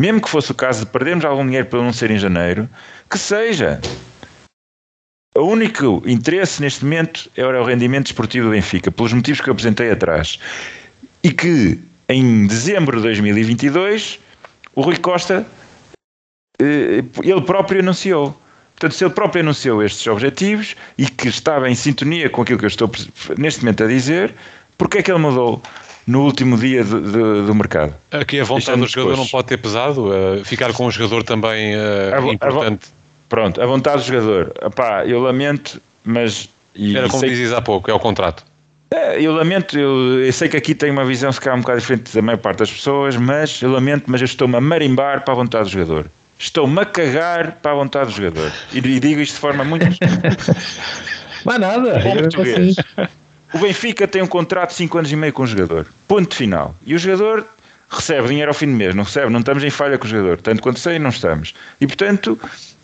mesmo 0.00 0.20
que 0.20 0.30
fosse 0.30 0.50
o 0.50 0.54
caso 0.54 0.84
de 0.84 0.90
perdermos 0.90 1.24
algum 1.24 1.44
dinheiro 1.44 1.66
para 1.66 1.82
não 1.82 1.92
ser 1.92 2.10
em 2.10 2.18
janeiro, 2.18 2.68
que 3.08 3.18
seja. 3.18 3.80
O 5.36 5.42
único 5.42 6.02
interesse 6.06 6.60
neste 6.60 6.84
momento 6.84 7.30
era 7.36 7.60
o 7.60 7.64
rendimento 7.64 8.06
esportivo 8.06 8.46
do 8.46 8.52
Benfica, 8.52 8.90
pelos 8.90 9.12
motivos 9.12 9.40
que 9.40 9.48
eu 9.48 9.52
apresentei 9.52 9.90
atrás. 9.90 10.38
E 11.22 11.30
que 11.30 11.78
em 12.08 12.46
dezembro 12.46 12.96
de 12.96 13.02
2022 13.04 14.18
o 14.74 14.80
Rui 14.80 14.96
Costa 14.96 15.46
eh, 16.60 17.04
ele 17.22 17.42
próprio 17.42 17.80
anunciou. 17.80 18.39
Portanto, 18.80 18.96
se 18.96 19.04
ele 19.04 19.12
próprio 19.12 19.42
anunciou 19.42 19.84
estes 19.84 20.06
objetivos 20.06 20.74
e 20.96 21.06
que 21.06 21.28
estava 21.28 21.68
em 21.68 21.74
sintonia 21.74 22.30
com 22.30 22.40
aquilo 22.40 22.58
que 22.58 22.64
eu 22.64 22.68
estou 22.68 22.90
neste 23.36 23.60
momento 23.60 23.84
a 23.84 23.86
dizer, 23.86 24.34
porque 24.78 24.98
é 24.98 25.02
que 25.02 25.10
ele 25.10 25.20
mudou 25.20 25.62
no 26.06 26.22
último 26.22 26.56
dia 26.56 26.82
do, 26.82 26.98
do, 26.98 27.46
do 27.46 27.54
mercado? 27.54 27.94
Aqui 28.10 28.40
a 28.40 28.44
vontade 28.44 28.80
do 28.80 28.86
jogador 28.86 29.10
depois. 29.10 29.18
não 29.18 29.26
pode 29.26 29.48
ter 29.48 29.58
pesado, 29.58 30.08
uh, 30.08 30.42
ficar 30.46 30.72
com 30.72 30.86
um 30.86 30.90
jogador 30.90 31.22
também 31.24 31.74
uh, 31.76 32.32
importante. 32.32 32.86
A, 32.86 33.28
Pronto, 33.28 33.60
a 33.60 33.66
vontade 33.66 33.98
do 33.98 34.06
jogador. 34.06 34.52
Epá, 34.62 35.04
eu 35.04 35.20
lamento, 35.20 35.78
mas. 36.02 36.48
Era 36.74 37.06
como 37.06 37.22
dizes 37.22 37.52
há 37.52 37.60
pouco, 37.60 37.90
é 37.90 37.94
o 37.94 38.00
contrato. 38.00 38.46
É, 38.90 39.20
eu 39.20 39.32
lamento, 39.32 39.78
eu, 39.78 40.24
eu, 40.24 40.32
sei 40.32 40.48
que 40.48 40.56
aqui 40.56 40.74
tem 40.74 40.90
uma 40.90 41.04
visão 41.04 41.30
se 41.30 41.38
calhar 41.38 41.56
um 41.56 41.60
bocado 41.60 41.80
diferente 41.80 42.14
da 42.14 42.22
maior 42.22 42.38
parte 42.38 42.60
das 42.60 42.72
pessoas, 42.72 43.14
mas 43.16 43.60
eu 43.60 43.70
lamento, 43.70 44.04
mas 44.06 44.22
eu 44.22 44.24
estou-me 44.24 44.56
a 44.56 44.60
marimbar 44.60 45.22
para 45.22 45.34
a 45.34 45.36
vontade 45.36 45.64
do 45.64 45.70
jogador. 45.70 46.06
Estou-me 46.40 46.80
a 46.80 46.86
cagar 46.86 47.58
para 47.60 47.72
a 47.72 47.74
vontade 47.74 48.06
do 48.06 48.16
jogador. 48.16 48.50
E, 48.72 48.78
e 48.78 48.98
digo 48.98 49.20
isto 49.20 49.34
de 49.34 49.40
forma 49.40 49.62
muito. 49.62 49.84
Mas 51.44 51.60
nada. 51.60 52.00
Português. 52.00 52.76
O 53.52 53.58
Benfica 53.58 54.08
tem 54.08 54.22
um 54.22 54.26
contrato 54.26 54.70
de 54.70 54.76
5 54.76 54.98
anos 54.98 55.12
e 55.12 55.16
meio 55.16 55.34
com 55.34 55.42
o 55.42 55.46
jogador. 55.46 55.86
Ponto 56.08 56.34
final. 56.34 56.74
E 56.86 56.94
o 56.94 56.98
jogador 56.98 57.46
recebe 57.90 58.28
dinheiro 58.28 58.50
ao 58.50 58.54
fim 58.54 58.66
do 58.66 58.72
mês, 58.72 58.94
não 58.94 59.04
recebe, 59.04 59.30
não 59.30 59.40
estamos 59.40 59.62
em 59.62 59.68
falha 59.68 59.98
com 59.98 60.06
o 60.06 60.08
jogador. 60.08 60.40
Tanto 60.40 60.62
quanto 60.62 60.80
sei, 60.80 60.98
não 60.98 61.10
estamos. 61.10 61.54
E 61.78 61.86
portanto, 61.86 62.40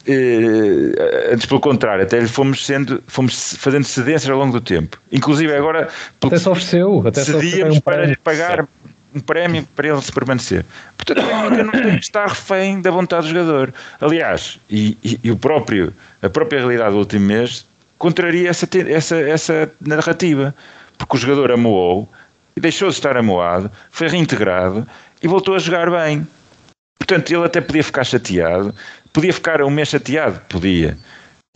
eh, 0.06 1.32
antes 1.32 1.46
pelo 1.46 1.60
contrário, 1.60 2.04
até 2.04 2.18
lhe 2.20 2.28
fomos 2.28 2.64
sendo, 2.66 3.02
fomos 3.06 3.56
fazendo 3.58 3.84
cedências 3.84 4.28
ao 4.28 4.38
longo 4.38 4.52
do 4.52 4.60
tempo. 4.60 5.00
Inclusive 5.10 5.54
agora 5.54 5.88
até 6.22 6.38
se 6.38 6.48
ofereceu, 6.48 7.04
até 7.06 7.24
cedíamos 7.24 7.78
um 7.78 7.80
para 7.80 8.16
pagar 8.22 8.68
um 9.16 9.20
prémio 9.20 9.66
para 9.74 9.88
ele 9.88 10.02
se 10.02 10.12
permanecer. 10.12 10.64
Portanto, 10.96 11.20
eu 11.56 11.64
não 11.64 11.72
tenho 11.72 11.98
que 11.98 12.04
estar 12.04 12.28
refém 12.28 12.80
da 12.80 12.90
vontade 12.90 13.28
do 13.28 13.32
jogador. 13.32 13.72
Aliás, 14.00 14.58
e, 14.68 14.96
e, 15.02 15.18
e, 15.24 15.30
o 15.30 15.36
próprio, 15.36 15.92
a 16.22 16.28
própria 16.28 16.60
realidade 16.60 16.92
do 16.92 16.98
último 16.98 17.26
mês 17.26 17.66
contraria 17.98 18.50
essa, 18.50 18.68
essa, 18.88 19.16
essa 19.16 19.72
narrativa, 19.80 20.54
porque 20.98 21.16
o 21.16 21.20
jogador 21.20 21.52
amoou 21.52 22.08
e 22.56 22.60
deixou 22.60 22.88
de 22.88 22.94
estar 22.94 23.16
amoado, 23.16 23.70
foi 23.90 24.08
reintegrado 24.08 24.86
e 25.22 25.26
voltou 25.26 25.54
a 25.54 25.58
jogar 25.58 25.90
bem. 25.90 26.26
Portanto, 26.98 27.30
ele 27.30 27.44
até 27.44 27.60
podia 27.60 27.84
ficar 27.84 28.04
chateado, 28.04 28.74
Podia 29.16 29.32
ficar 29.32 29.62
um 29.62 29.70
mês 29.70 29.88
chateado? 29.88 30.38
Podia. 30.46 30.98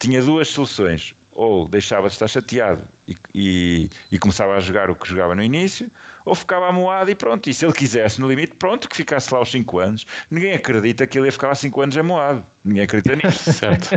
Tinha 0.01 0.23
duas 0.23 0.49
soluções. 0.49 1.15
Ou 1.33 1.69
deixava 1.69 2.09
de 2.09 2.15
estar 2.15 2.27
chateado 2.27 2.83
e, 3.07 3.17
e, 3.35 3.91
e, 4.11 4.19
começava 4.19 4.57
a 4.57 4.61
jogar 4.61 4.91
o 4.91 4.97
que 4.97 5.09
jogava 5.09 5.35
no 5.35 5.43
início, 5.43 5.91
ou 6.25 6.35
ficava 6.35 6.69
amoado 6.69 7.11
e 7.11 7.15
pronto. 7.15 7.49
E 7.49 7.55
se 7.55 7.65
ele 7.65 7.73
quisesse, 7.73 8.21
no 8.21 8.29
limite, 8.29 8.55
pronto, 8.57 8.89
que 8.89 8.97
ficasse 8.97 9.33
lá 9.33 9.39
aos 9.39 9.51
5 9.51 9.79
anos. 9.79 10.07
Ninguém 10.31 10.55
acredita 10.55 11.07
que 11.07 11.19
ele 11.19 11.27
ia 11.29 11.33
ficar 11.33 11.49
lá 11.49 11.55
5 11.55 11.81
anos 11.81 11.97
amoado. 11.97 12.45
Ninguém 12.65 12.83
acredita 12.83 13.15
nisso. 13.15 13.53
certo. 13.53 13.91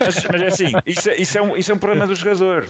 mas, 0.00 0.24
mas 0.30 0.42
é 0.42 0.46
assim, 0.46 0.72
isso, 0.84 1.08
é, 1.08 1.16
isso, 1.16 1.38
é 1.38 1.42
um, 1.42 1.56
isso 1.56 1.70
é 1.70 1.74
um 1.74 1.78
problema 1.78 2.06
do 2.06 2.16
jogador. 2.16 2.68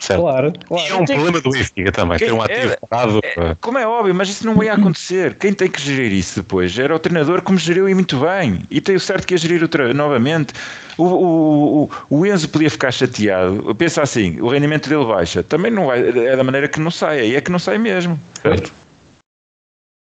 Certo. 0.00 0.20
Claro, 0.20 0.52
claro. 0.64 0.84
E 0.84 0.88
é 0.90 0.94
um 0.94 1.04
problema 1.04 1.40
do 1.40 1.50
Benfica 1.50 1.90
também, 1.90 2.18
ter 2.18 2.32
um 2.32 2.40
ativo 2.40 2.72
é, 2.72 2.76
parado. 2.88 3.20
É, 3.24 3.56
como 3.60 3.78
é 3.78 3.86
óbvio, 3.86 4.14
mas 4.14 4.28
isso 4.28 4.46
não 4.46 4.62
ia 4.62 4.74
acontecer. 4.74 5.34
Quem 5.34 5.52
tem 5.52 5.68
que 5.68 5.80
gerir 5.80 6.12
isso 6.12 6.40
depois 6.40 6.78
era 6.78 6.94
o 6.94 6.98
treinador, 7.00 7.42
como 7.42 7.58
geriu 7.58 7.88
e 7.88 7.94
muito 7.94 8.16
bem. 8.20 8.60
E 8.70 8.80
tenho 8.80 9.00
certo 9.00 9.26
que 9.26 9.34
ia 9.34 9.38
gerir 9.38 9.62
o 9.62 9.94
novamente. 9.94 10.54
O, 10.96 11.04
o, 11.04 11.82
o, 11.82 11.90
o, 12.10 12.26
Enzo 12.26 12.48
podia 12.48 12.70
ficar 12.70 12.92
chateado. 12.92 13.74
Pensa 13.74 14.02
assim, 14.02 14.40
o 14.40 14.48
rendimento 14.48 14.88
dele 14.88 15.04
baixa. 15.04 15.42
Também 15.42 15.72
não 15.72 15.86
vai, 15.86 16.00
é 16.00 16.36
da 16.36 16.44
maneira 16.44 16.68
que 16.68 16.78
não 16.78 16.92
sai. 16.92 17.18
Aí 17.20 17.34
é 17.34 17.40
que 17.40 17.50
não 17.50 17.58
sai 17.58 17.78
mesmo. 17.78 18.18
Certo. 18.40 18.72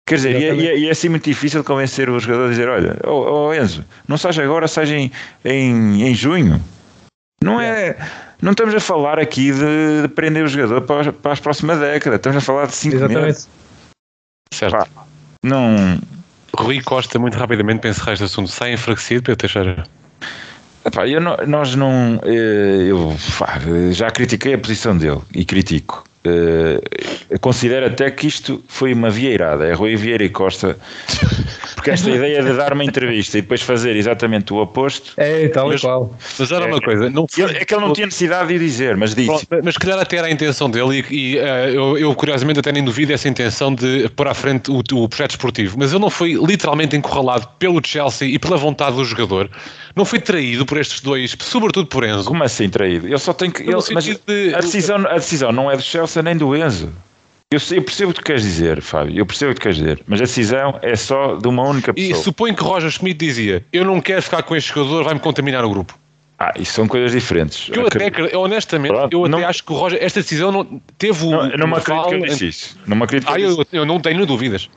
Quer 0.09 0.16
dizer, 0.16 0.40
e 0.40 0.45
é, 0.45 0.55
e, 0.55 0.68
é, 0.68 0.78
e 0.80 0.88
é, 0.88 0.90
assim 0.90 1.09
muito 1.09 1.24
difícil 1.24 1.62
convencer 1.62 2.11
o 2.11 2.18
jogador 2.18 2.47
a 2.47 2.51
dizer: 2.51 2.68
olha, 2.68 2.97
oh, 3.05 3.47
oh 3.47 3.55
Enzo, 3.55 3.84
não 4.09 4.18
sai 4.18 4.36
agora, 4.42 4.66
sai 4.66 4.92
em, 4.92 5.12
em, 5.45 6.03
em 6.03 6.14
junho. 6.14 6.61
Não 7.42 7.61
é. 7.61 7.97
Não 8.45 8.53
estamos 8.53 8.74
a 8.74 8.80
falar 8.80 9.18
aqui 9.18 9.51
de, 9.53 10.03
de 10.03 10.09
prender 10.09 10.45
o 10.45 10.47
jogador 10.47 10.82
para, 10.82 11.11
para 11.14 11.32
as 11.32 11.40
próximas 11.40 11.78
décadas, 11.78 12.18
estamos 12.18 12.36
a 12.36 12.40
falar 12.42 12.66
de 12.66 12.76
5 12.76 13.09
meses. 13.09 13.49
Certo. 14.53 14.76
Pá, 14.76 14.86
não. 15.42 15.99
Rui 16.55 16.82
Costa, 16.82 17.18
muito 17.18 17.38
rapidamente, 17.38 17.80
para 17.80 17.88
encerrar 17.88 18.12
este 18.12 18.24
assunto, 18.24 18.51
sai 18.51 18.74
enfraquecido, 18.74 19.22
Pedro 19.22 19.38
Teixeira? 19.38 19.84
Epá, 20.84 21.09
eu 21.09 21.22
não, 21.22 21.38
nós 21.47 21.74
não. 21.74 22.20
Eh, 22.22 22.90
eu 22.90 23.16
já 23.92 24.11
critiquei 24.11 24.53
a 24.53 24.59
posição 24.59 24.95
dele 24.95 25.22
e 25.34 25.42
critico. 25.47 26.05
Uh, 26.26 27.38
considero 27.40 27.86
até 27.86 28.11
que 28.11 28.26
isto 28.26 28.62
foi 28.68 28.92
uma 28.92 29.09
vieirada. 29.09 29.66
É 29.66 29.72
Rui 29.72 29.97
Vieira 29.97 30.24
e 30.24 30.28
Costa, 30.28 30.78
porque 31.85 31.91
esta 31.91 32.11
ideia 32.11 32.43
de 32.43 32.55
dar 32.55 32.72
uma 32.72 32.82
entrevista 32.82 33.37
e 33.37 33.43
depois 33.43 33.61
fazer 33.61 33.95
exatamente 33.95 34.55
o 34.55 34.57
oposto. 34.57 35.12
É, 35.18 35.49
tal 35.49 35.68
mas, 35.68 35.80
e 35.80 35.85
qual. 35.85 36.16
Mas 36.39 36.51
era 36.51 36.64
é, 36.64 36.68
uma 36.68 36.80
coisa. 36.80 37.11
Não 37.11 37.26
foi, 37.28 37.45
é 37.45 37.64
que 37.64 37.74
ele 37.74 37.82
não 37.82 37.93
tinha 37.93 38.07
necessidade 38.07 38.49
de 38.49 38.59
dizer, 38.59 38.97
mas 38.97 39.14
disse. 39.14 39.26
Pronto, 39.26 39.47
mas 39.62 39.76
calhar 39.76 39.99
até 39.99 40.16
era 40.16 40.26
a 40.26 40.30
intenção 40.30 40.70
dele, 40.70 41.05
e, 41.11 41.35
e 41.35 41.39
uh, 41.39 41.43
eu, 41.68 41.99
eu, 41.99 42.14
curiosamente 42.14 42.59
até 42.59 42.72
nem 42.72 42.82
duvido 42.82 43.12
essa 43.12 43.28
intenção 43.28 43.74
de 43.74 44.09
pôr 44.16 44.26
à 44.26 44.32
frente 44.32 44.70
o, 44.70 44.78
o 44.78 45.09
projeto 45.09 45.32
esportivo. 45.32 45.76
Mas 45.78 45.93
ele 45.93 46.01
não 46.01 46.09
foi 46.09 46.32
literalmente 46.32 46.97
encurralado 46.97 47.47
pelo 47.59 47.82
Chelsea 47.85 48.28
e 48.28 48.39
pela 48.39 48.57
vontade 48.57 48.97
do 48.97 49.05
jogador. 49.05 49.51
Não 49.95 50.07
foi 50.07 50.20
traído 50.20 50.64
por 50.64 50.78
estes 50.78 51.03
dois, 51.03 51.37
sobretudo 51.39 51.87
por 51.87 52.03
Enzo. 52.03 52.24
Como 52.24 52.43
assim 52.43 52.70
traído? 52.70 53.07
Ele 53.07 53.18
só 53.18 53.35
tem 53.35 53.51
que. 53.51 53.62
Ele, 53.62 53.76
mas 53.93 54.05
de, 54.05 54.55
a, 54.55 54.61
decisão, 54.61 55.07
a 55.07 55.14
decisão 55.14 55.53
não 55.53 55.70
é 55.70 55.76
do 55.76 55.82
Chelsea 55.82 56.22
nem 56.22 56.35
do 56.35 56.57
Enzo. 56.57 56.91
Eu, 57.53 57.61
eu, 57.76 57.82
percebo 57.82 58.11
o 58.11 58.14
que 58.14 58.20
tu 58.20 58.24
queres 58.24 58.42
dizer, 58.42 58.82
Fábio, 58.82 59.16
eu 59.16 59.24
percebo 59.24 59.53
o 59.53 59.55
que 59.55 59.61
tu 59.61 59.62
queres 59.62 59.78
dizer, 59.78 60.03
mas 60.09 60.20
a 60.20 60.24
decisão 60.24 60.78
é 60.82 60.97
só 60.97 61.36
de 61.36 61.47
uma 61.47 61.62
única 61.62 61.95
pessoa. 61.95 62.20
E 62.20 62.22
suponho 62.22 62.55
que 62.55 62.64
Roger 62.64 62.90
Schmidt 62.90 63.24
dizia: 63.24 63.64
Eu 63.72 63.84
não 63.84 64.01
quero 64.01 64.22
ficar 64.22 64.42
com 64.42 64.57
este 64.57 64.74
jogador, 64.74 65.05
vai-me 65.05 65.20
contaminar 65.20 65.64
o 65.64 65.70
grupo. 65.70 65.97
Ah, 66.36 66.53
isso 66.59 66.72
são 66.72 66.88
coisas 66.88 67.12
diferentes. 67.12 67.70
Eu 67.72 67.86
até, 67.86 68.36
honestamente, 68.36 68.92
Pronto, 68.92 69.12
eu 69.12 69.24
até 69.24 69.30
não, 69.30 69.47
acho 69.47 69.62
que 69.62 69.72
o 69.72 69.76
Roger, 69.76 70.03
esta 70.03 70.20
decisão 70.20 70.51
não 70.51 70.82
teve 70.99 71.24
o. 71.24 71.30
Não, 71.30 71.49
não 71.59 71.66
me 71.68 71.76
acredito 71.76 72.09
que 72.09 72.14
eu 72.14 72.20
disse 72.22 72.49
isso. 72.49 72.78
Não 72.86 72.97
me 72.97 73.05
acredito 73.05 73.30
ah, 73.30 73.38
eu, 73.38 73.64
eu, 73.72 73.86
não 73.86 74.01
tenho 74.01 74.26
dúvidas. 74.26 74.68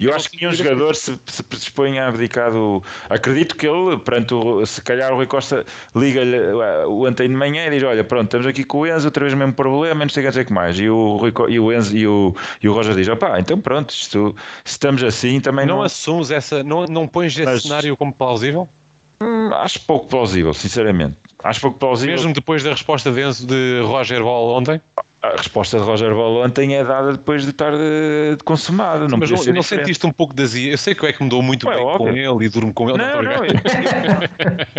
E 0.00 0.06
eu 0.06 0.14
acho 0.14 0.30
que 0.30 0.38
nenhum 0.38 0.54
jogador 0.54 0.96
se, 0.96 1.20
se 1.26 1.42
predispõe 1.42 1.98
a 1.98 2.08
abdicar 2.08 2.50
do. 2.50 2.82
Acredito 3.10 3.54
que 3.54 3.68
ele, 3.68 3.98
perante 3.98 4.32
o, 4.32 4.64
se 4.64 4.80
calhar 4.80 5.12
o 5.12 5.16
Rui 5.16 5.26
Costa 5.26 5.66
liga-lhe 5.94 6.38
uh, 6.38 6.88
o 6.88 7.06
ontem 7.06 7.28
de 7.28 7.34
manhã 7.34 7.66
e 7.66 7.70
diz: 7.70 7.82
Olha, 7.82 8.02
pronto, 8.02 8.24
estamos 8.24 8.46
aqui 8.46 8.64
com 8.64 8.78
o 8.78 8.86
Enzo, 8.86 9.08
outra 9.08 9.24
vez 9.24 9.34
o 9.34 9.36
mesmo 9.36 9.52
problema, 9.52 10.02
não 10.02 10.08
sei 10.08 10.26
o 10.26 10.44
que 10.46 10.52
mais. 10.54 10.80
E 10.80 10.88
o, 10.88 11.18
Rui, 11.18 11.34
e 11.50 11.60
o 11.60 11.70
Enzo 11.70 11.94
e 11.94 12.06
o, 12.06 12.34
e 12.62 12.68
o 12.70 12.72
Roger 12.72 12.94
diz: 12.94 13.08
Opá, 13.08 13.38
então 13.38 13.60
pronto, 13.60 13.90
isto, 13.90 14.34
se 14.64 14.72
estamos 14.72 15.04
assim 15.04 15.38
também 15.38 15.66
não. 15.66 15.76
Não 15.76 15.82
assumes 15.82 16.30
essa. 16.30 16.64
Não, 16.64 16.86
não 16.86 17.06
pões 17.06 17.34
esse 17.34 17.44
Mas, 17.44 17.62
cenário 17.64 17.94
como 17.94 18.10
plausível? 18.10 18.66
Hum, 19.22 19.52
acho 19.52 19.80
pouco 19.80 20.08
plausível, 20.08 20.54
sinceramente. 20.54 21.16
Acho 21.44 21.60
pouco 21.60 21.78
plausível. 21.78 22.16
Mesmo 22.16 22.32
depois 22.32 22.62
da 22.62 22.70
resposta 22.70 23.12
de, 23.12 23.20
Enzo, 23.20 23.46
de 23.46 23.82
Roger 23.82 24.22
Ball 24.22 24.54
ontem? 24.54 24.80
A 25.22 25.36
resposta 25.36 25.78
de 25.78 25.84
Roger 25.84 26.14
Ball 26.14 26.42
ontem 26.44 26.76
é 26.76 26.82
dada 26.82 27.12
depois 27.12 27.44
de 27.44 27.50
estar 27.50 27.72
de, 27.72 28.36
de 28.36 28.44
consumado. 28.44 29.06
Não 29.06 29.18
Mas 29.18 29.30
não, 29.30 29.54
não 29.54 29.62
sentiste 29.62 30.06
um 30.06 30.12
pouco 30.12 30.34
de 30.34 30.42
azia? 30.42 30.72
Eu 30.72 30.78
sei 30.78 30.94
que 30.94 31.04
é 31.04 31.12
que 31.12 31.22
mudou 31.22 31.42
muito 31.42 31.68
Ué, 31.68 31.74
bem 31.76 31.84
óbvio. 31.84 32.06
com 32.06 32.08
ele 32.16 32.46
e 32.46 32.48
durmo 32.48 32.72
com 32.72 32.88
ele. 32.88 32.98
Não, 32.98 33.22
não, 33.22 33.22
não, 33.22 33.44
eu, 33.44 33.54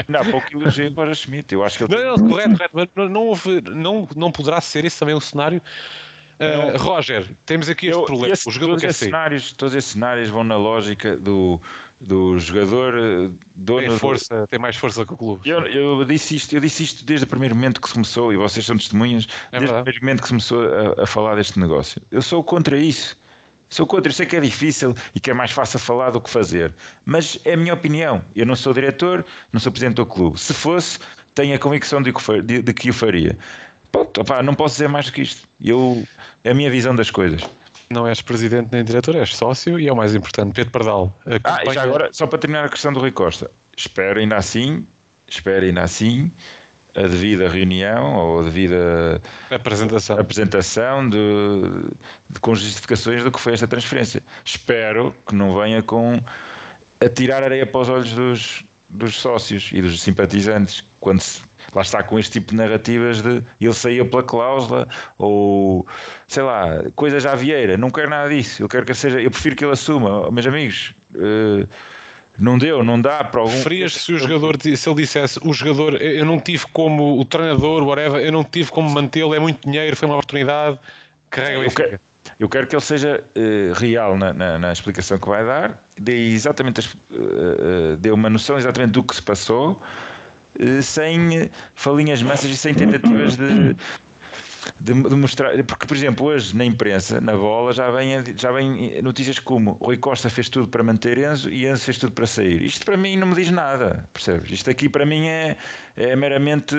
não 0.07 0.19
há 0.19 0.25
pouco 0.25 0.47
elogio 0.51 0.91
para 0.93 1.13
Schmidt. 1.13 1.53
Eu 1.53 1.63
acho 1.63 1.77
que 1.77 1.83
ele... 1.83 1.95
Não, 1.95 2.17
não, 2.17 2.29
correto, 2.29 2.57
correto, 2.71 2.91
mas 2.95 3.11
não, 3.11 3.27
houve, 3.27 3.61
não, 3.69 4.07
não 4.15 4.31
poderá 4.31 4.59
ser 4.61 4.83
esse 4.83 4.99
também 4.99 5.13
o 5.13 5.21
cenário 5.21 5.61
Uh, 6.41 6.75
Roger, 6.75 7.29
temos 7.45 7.69
aqui 7.69 7.85
este 7.85 7.99
eu, 7.99 8.05
problema. 8.05 8.33
Esse, 8.33 8.49
o 8.49 8.51
jogador 8.51 8.71
todos, 8.71 8.83
esses 8.85 8.97
cenários, 8.97 9.51
todos 9.53 9.75
esses 9.75 9.91
cenários 9.91 10.27
vão 10.27 10.43
na 10.43 10.57
lógica 10.57 11.15
do, 11.15 11.61
do 11.99 12.39
jogador 12.39 12.97
eh, 12.97 13.29
dono 13.53 13.79
tem, 13.79 13.97
força, 13.99 14.41
do... 14.41 14.47
tem 14.47 14.57
mais 14.57 14.75
força 14.75 15.05
que 15.05 15.13
o 15.13 15.17
clube. 15.17 15.47
Eu, 15.47 15.67
eu, 15.67 16.03
disse 16.03 16.35
isto, 16.35 16.55
eu 16.55 16.59
disse 16.59 16.81
isto 16.81 17.05
desde 17.05 17.25
o 17.25 17.27
primeiro 17.27 17.53
momento 17.53 17.79
que 17.79 17.87
se 17.87 17.93
começou, 17.93 18.33
e 18.33 18.37
vocês 18.37 18.65
são 18.65 18.75
testemunhas, 18.75 19.27
é 19.51 19.59
desde 19.59 19.67
verdade. 19.67 19.81
o 19.81 19.83
primeiro 19.83 20.01
momento 20.01 20.21
que 20.21 20.27
se 20.27 20.33
começou 20.33 20.63
a, 20.63 21.03
a, 21.03 21.05
falar 21.05 21.35
deste 21.35 21.59
negócio. 21.59 22.01
Eu 22.09 22.23
sou 22.23 22.43
contra 22.43 22.75
isso. 22.75 23.15
Sou 23.69 23.85
contra, 23.85 24.09
eu 24.09 24.13
sei 24.13 24.25
que 24.25 24.35
é 24.35 24.39
difícil 24.39 24.95
e 25.13 25.19
que 25.19 25.29
é 25.29 25.33
mais 25.33 25.51
fácil 25.51 25.77
falar 25.77 26.09
do 26.09 26.19
que 26.19 26.29
fazer, 26.29 26.73
mas 27.05 27.39
é 27.45 27.53
a 27.53 27.57
minha 27.57 27.73
opinião. 27.73 28.21
Eu 28.35 28.47
não 28.47 28.55
sou 28.55 28.73
diretor, 28.73 29.23
não 29.53 29.61
sou 29.61 29.71
presidente 29.71 29.95
do 29.95 30.05
clube. 30.07 30.39
Se 30.39 30.53
fosse, 30.53 30.99
tenho 31.35 31.55
a 31.55 31.59
convicção 31.59 32.01
de 32.01 32.11
que, 32.11 32.41
de, 32.41 32.61
de 32.63 32.73
que 32.73 32.89
o 32.89 32.93
faria. 32.93 33.37
Pronto, 33.91 34.23
não 34.43 34.53
posso 34.53 34.75
dizer 34.75 34.87
mais 34.87 35.07
do 35.07 35.11
que 35.11 35.21
isto. 35.21 35.47
Eu, 35.59 36.03
é 36.43 36.51
a 36.51 36.53
minha 36.53 36.69
visão 36.69 36.95
das 36.95 37.11
coisas. 37.11 37.41
Não 37.89 38.07
és 38.07 38.21
presidente 38.21 38.69
nem 38.71 38.83
diretor, 38.83 39.15
és 39.15 39.35
sócio 39.35 39.79
e 39.79 39.87
é 39.87 39.91
o 39.91 39.95
mais 39.95 40.15
importante. 40.15 40.53
Pedro 40.53 40.71
Pardal. 40.71 41.19
Ah, 41.43 41.59
e 41.65 41.73
já 41.73 41.83
agora, 41.83 42.09
só 42.13 42.25
para 42.25 42.39
terminar 42.39 42.65
a 42.65 42.69
questão 42.69 42.93
do 42.93 42.99
Rui 42.99 43.11
Costa. 43.11 43.51
Espero 43.75 44.19
ainda 44.19 44.37
assim, 44.37 44.87
espero 45.27 45.65
ainda 45.65 45.81
assim 45.81 46.31
a 46.95 47.01
devida 47.03 47.49
reunião 47.49 48.15
ou 48.15 48.39
a 48.39 48.43
devida 48.43 49.21
apresentação, 49.49 50.19
apresentação 50.19 51.09
de, 51.09 51.17
de, 52.29 52.39
com 52.39 52.53
justificações 52.53 53.23
do 53.23 53.31
que 53.31 53.39
foi 53.39 53.53
esta 53.53 53.67
transferência. 53.67 54.21
Espero 54.43 55.15
que 55.25 55.33
não 55.33 55.53
venha 55.53 55.81
com 55.81 56.21
a 56.99 57.09
tirar 57.09 57.43
areia 57.43 57.65
para 57.65 57.81
os 57.81 57.89
olhos 57.89 58.13
dos, 58.13 58.63
dos 58.89 59.15
sócios 59.15 59.69
e 59.73 59.81
dos 59.81 60.01
simpatizantes 60.01 60.83
quando 60.99 61.21
se, 61.21 61.41
lá 61.73 61.81
está 61.81 62.03
com 62.03 62.19
este 62.19 62.33
tipo 62.33 62.51
de 62.51 62.57
narrativas 62.57 63.21
de 63.21 63.43
ele 63.59 63.73
saía 63.73 64.05
pela 64.05 64.23
cláusula 64.23 64.87
ou 65.17 65.85
sei 66.27 66.43
lá, 66.43 66.83
coisa 66.95 67.19
já 67.19 67.35
vieira, 67.35 67.77
não 67.77 67.89
quero 67.89 68.09
nada 68.09 68.29
disso, 68.29 68.63
eu 68.63 68.69
quero 68.69 68.85
que 68.85 68.93
seja, 68.93 69.21
eu 69.21 69.31
prefiro 69.31 69.55
que 69.55 69.65
ele 69.65 69.73
assuma, 69.73 70.29
meus 70.31 70.47
amigos. 70.47 70.93
Uh, 71.13 71.67
não 72.39 72.57
deu, 72.57 72.83
não 72.83 72.99
dá 72.99 73.23
para 73.23 73.41
algum. 73.41 73.51
Preferias 73.51 73.93
se 73.93 74.13
o 74.13 74.17
jogador, 74.17 74.57
se 74.61 74.89
ele 74.89 75.01
dissesse 75.01 75.39
o 75.43 75.53
jogador, 75.53 76.01
eu 76.01 76.25
não 76.25 76.39
tive 76.39 76.65
como 76.67 77.19
o 77.19 77.25
treinador, 77.25 77.83
whatever, 77.83 78.21
eu 78.21 78.31
não 78.31 78.43
tive 78.43 78.71
como 78.71 78.89
mantê-lo, 78.89 79.35
é 79.35 79.39
muito 79.39 79.69
dinheiro, 79.69 79.95
foi 79.95 80.07
uma 80.07 80.15
oportunidade, 80.15 80.79
carrega 81.29 81.67
o 81.67 81.71
quero, 81.71 81.99
eu 82.39 82.49
quero 82.49 82.67
que 82.67 82.75
ele 82.75 82.83
seja 82.83 83.23
uh, 83.35 83.73
real 83.73 84.17
na, 84.17 84.33
na, 84.33 84.57
na, 84.57 84.71
explicação 84.71 85.17
que 85.17 85.27
vai 85.27 85.45
dar, 85.45 85.83
dê 85.99 86.29
exatamente 86.29 86.79
as, 86.79 86.87
uh, 86.87 87.97
dê 87.99 88.11
uma 88.11 88.29
noção 88.29 88.57
exatamente 88.57 88.91
do 88.91 89.03
que 89.03 89.15
se 89.15 89.21
passou, 89.21 89.81
sem 90.81 91.49
falinhas 91.75 92.21
massas 92.21 92.51
e 92.51 92.57
sem 92.57 92.73
tentativas 92.73 93.37
de 93.37 93.75
de, 94.79 94.93
de, 94.93 95.15
mostrar, 95.15 95.51
porque 95.63 95.87
por 95.87 95.95
exemplo 95.95 96.27
hoje 96.27 96.55
na 96.55 96.65
imprensa, 96.65 97.19
na 97.19 97.35
bola, 97.35 97.73
já 97.73 97.89
vem, 97.91 98.09
já 98.37 98.51
vem 98.51 99.01
notícias 99.01 99.39
como 99.39 99.71
Rui 99.73 99.97
Costa 99.97 100.29
fez 100.29 100.49
tudo 100.49 100.67
para 100.67 100.83
manter 100.83 101.17
Enzo 101.17 101.49
e 101.49 101.65
Enzo 101.65 101.85
fez 101.85 101.97
tudo 101.97 102.13
para 102.13 102.27
sair. 102.27 102.61
Isto 102.61 102.85
para 102.85 102.97
mim 102.97 103.17
não 103.17 103.27
me 103.27 103.35
diz 103.35 103.49
nada, 103.49 104.07
percebes? 104.13 104.51
Isto 104.51 104.69
aqui 104.69 104.87
para 104.89 105.05
mim 105.05 105.27
é, 105.27 105.57
é 105.95 106.15
meramente 106.15 106.75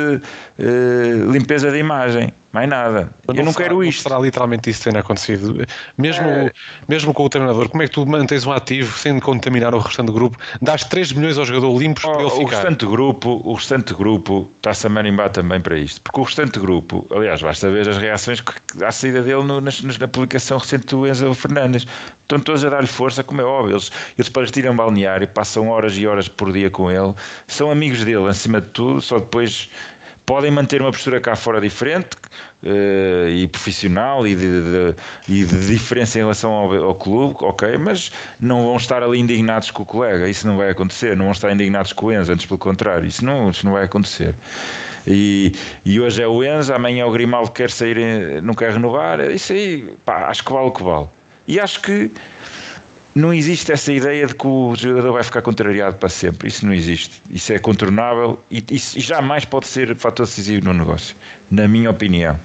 limpeza 1.31 1.71
de 1.71 1.79
imagem 1.79 2.33
mais 2.53 2.69
nada. 2.69 3.11
Eu, 3.27 3.35
eu 3.35 3.45
não, 3.45 3.53
será, 3.53 3.65
quero 3.65 3.83
isto. 3.83 4.03
Será 4.03 4.19
literalmente 4.19 4.69
isso 4.69 4.85
ter 4.85 4.97
acontecido. 4.97 5.67
Mesmo, 5.97 6.29
é... 6.29 6.53
mesmo 6.87 7.15
com 7.15 7.25
o 7.25 7.29
treinador, 7.29 7.69
como 7.69 7.83
é 7.83 7.89
que 7.89 7.93
tu 7.93 8.07
mantens 8.07 8.45
um 8.45 8.53
ativo 8.53 8.97
sem 8.99 9.19
contaminar 9.19 9.75
o 9.75 9.79
restante 9.79 10.07
do 10.07 10.13
grupo? 10.13 10.37
Dás 10.61 10.85
3 10.85 11.13
milhões 11.13 11.39
ao 11.39 11.47
jogador 11.47 11.79
limpos 11.79 12.05
oh, 12.05 12.13
para 12.13 12.21
ele 12.21 12.31
ficar. 12.31 12.43
O 12.43 12.49
restante 12.49 12.87
grupo, 12.87 13.41
o 13.45 13.55
restante 13.55 13.95
grupo 13.95 14.51
está-se 14.59 14.87
a 14.87 14.91
marimbar 14.91 15.31
também 15.31 15.61
para 15.61 15.79
isto. 15.79 16.03
Porque 16.03 16.21
o 16.21 16.25
restante 16.25 16.61
grupo, 16.61 17.07
aliás, 17.11 17.41
basta 17.41 17.71
ver 17.71 17.89
as 17.89 17.97
reações 17.97 18.43
à 18.85 18.93
saída 18.93 19.23
dele 19.23 19.45
no, 19.45 19.61
na, 19.61 19.71
na, 19.99 20.09
publicação 20.09 20.59
recente 20.59 20.87
do 20.87 21.07
Enzo 21.07 21.33
Fernandes. 21.35 21.87
Estão 22.23 22.39
todos 22.39 22.65
a 22.65 22.69
dar-lhe 22.69 22.87
força, 22.87 23.25
como 23.25 23.41
é 23.41 23.45
óbvio. 23.45 23.75
Eles, 23.75 23.91
eles 24.19 24.29
para 24.29 24.47
tiram 24.47 24.77
balneário, 24.77 25.27
passam 25.27 25.69
horas 25.69 25.97
e 25.97 26.07
horas 26.07 26.29
por 26.29 26.53
dia 26.53 26.71
com 26.71 26.91
ele, 26.91 27.15
são 27.47 27.71
amigos 27.71 28.05
dele, 28.05 28.29
acima 28.29 28.61
de 28.61 28.69
tudo, 28.69 29.01
só 29.01 29.19
depois 29.19 29.69
podem 30.25 30.51
manter 30.51 30.81
uma 30.81 30.91
postura 30.91 31.21
cá 31.21 31.35
fora 31.35 31.61
diferente 31.61 32.17
uh, 32.63 33.29
e 33.29 33.49
profissional 33.49 34.27
e 34.27 34.35
de, 34.35 34.47
de, 34.47 34.97
e 35.29 35.45
de, 35.45 35.67
diferença 35.67 36.19
em 36.19 36.23
relação 36.23 36.53
ao, 36.53 36.73
ao, 36.85 36.95
clube, 36.95 37.37
ok, 37.41 37.77
mas 37.79 38.13
não 38.41 38.65
vão 38.65 38.77
estar 38.77 39.03
ali 39.03 39.19
indignados 39.19 39.71
com 39.71 39.83
o 39.83 39.87
colega, 39.87 40.29
isso 40.29 40.47
não 40.47 40.57
vai 40.57 40.71
acontecer, 40.71 41.17
não 41.17 41.27
vão 41.27 41.33
estar 41.33 41.53
indignados 41.53 41.93
com 41.93 42.07
o 42.07 42.13
Enzo, 42.13 42.33
antes 42.33 42.47
pelo 42.47 42.59
contrário, 42.59 43.07
isso 43.07 43.25
não, 43.25 43.51
isso 43.51 43.65
não 43.65 43.73
vai 43.73 43.85
acontecer. 43.85 44.35
E, 45.07 45.53
e 45.85 46.01
hoje 46.01 46.23
é 46.23 46.27
o 46.27 46.45
Enzo, 46.45 46.73
amanhã 46.73 47.03
é 47.03 47.07
o 47.07 47.11
Grimaldo 47.11 47.51
quer 47.51 47.71
sair, 47.71 48.43
não 48.43 48.55
quer 48.55 48.73
renovar, 48.73 49.21
isso 49.21 49.53
aí, 49.53 49.95
pá, 50.05 50.29
acho 50.29 50.45
que 50.45 50.53
vale 50.53 50.69
o 50.69 50.73
que 50.73 50.83
vale. 50.83 51.09
E 51.49 51.59
acho 51.59 51.83
que 51.83 52.11
não 53.15 53.33
existe 53.33 53.73
essa 53.73 53.93
ideia 53.93 54.27
de 54.27 54.35
que 54.35 54.47
o 54.47 54.75
jogador 54.75 55.13
vai 55.13 55.23
ficar 55.23 55.43
contrariado 55.43 55.97
para 55.97 56.09
sempre. 56.09 56.49
Isso 56.49 56.65
não 56.65 56.73
existe. 56.73 57.23
Isso 57.31 57.53
é 57.53 57.59
contornável 57.59 58.39
e, 58.51 58.65
isso 58.71 58.99
jamais 59.01 59.45
pode 59.45 59.67
ser 59.67 59.95
fator 59.97 60.27
decisivo 60.27 60.67
no 60.67 60.75
negócio, 60.75 61.15
na 61.51 61.69
minha 61.69 61.91
opinião. 61.91 62.39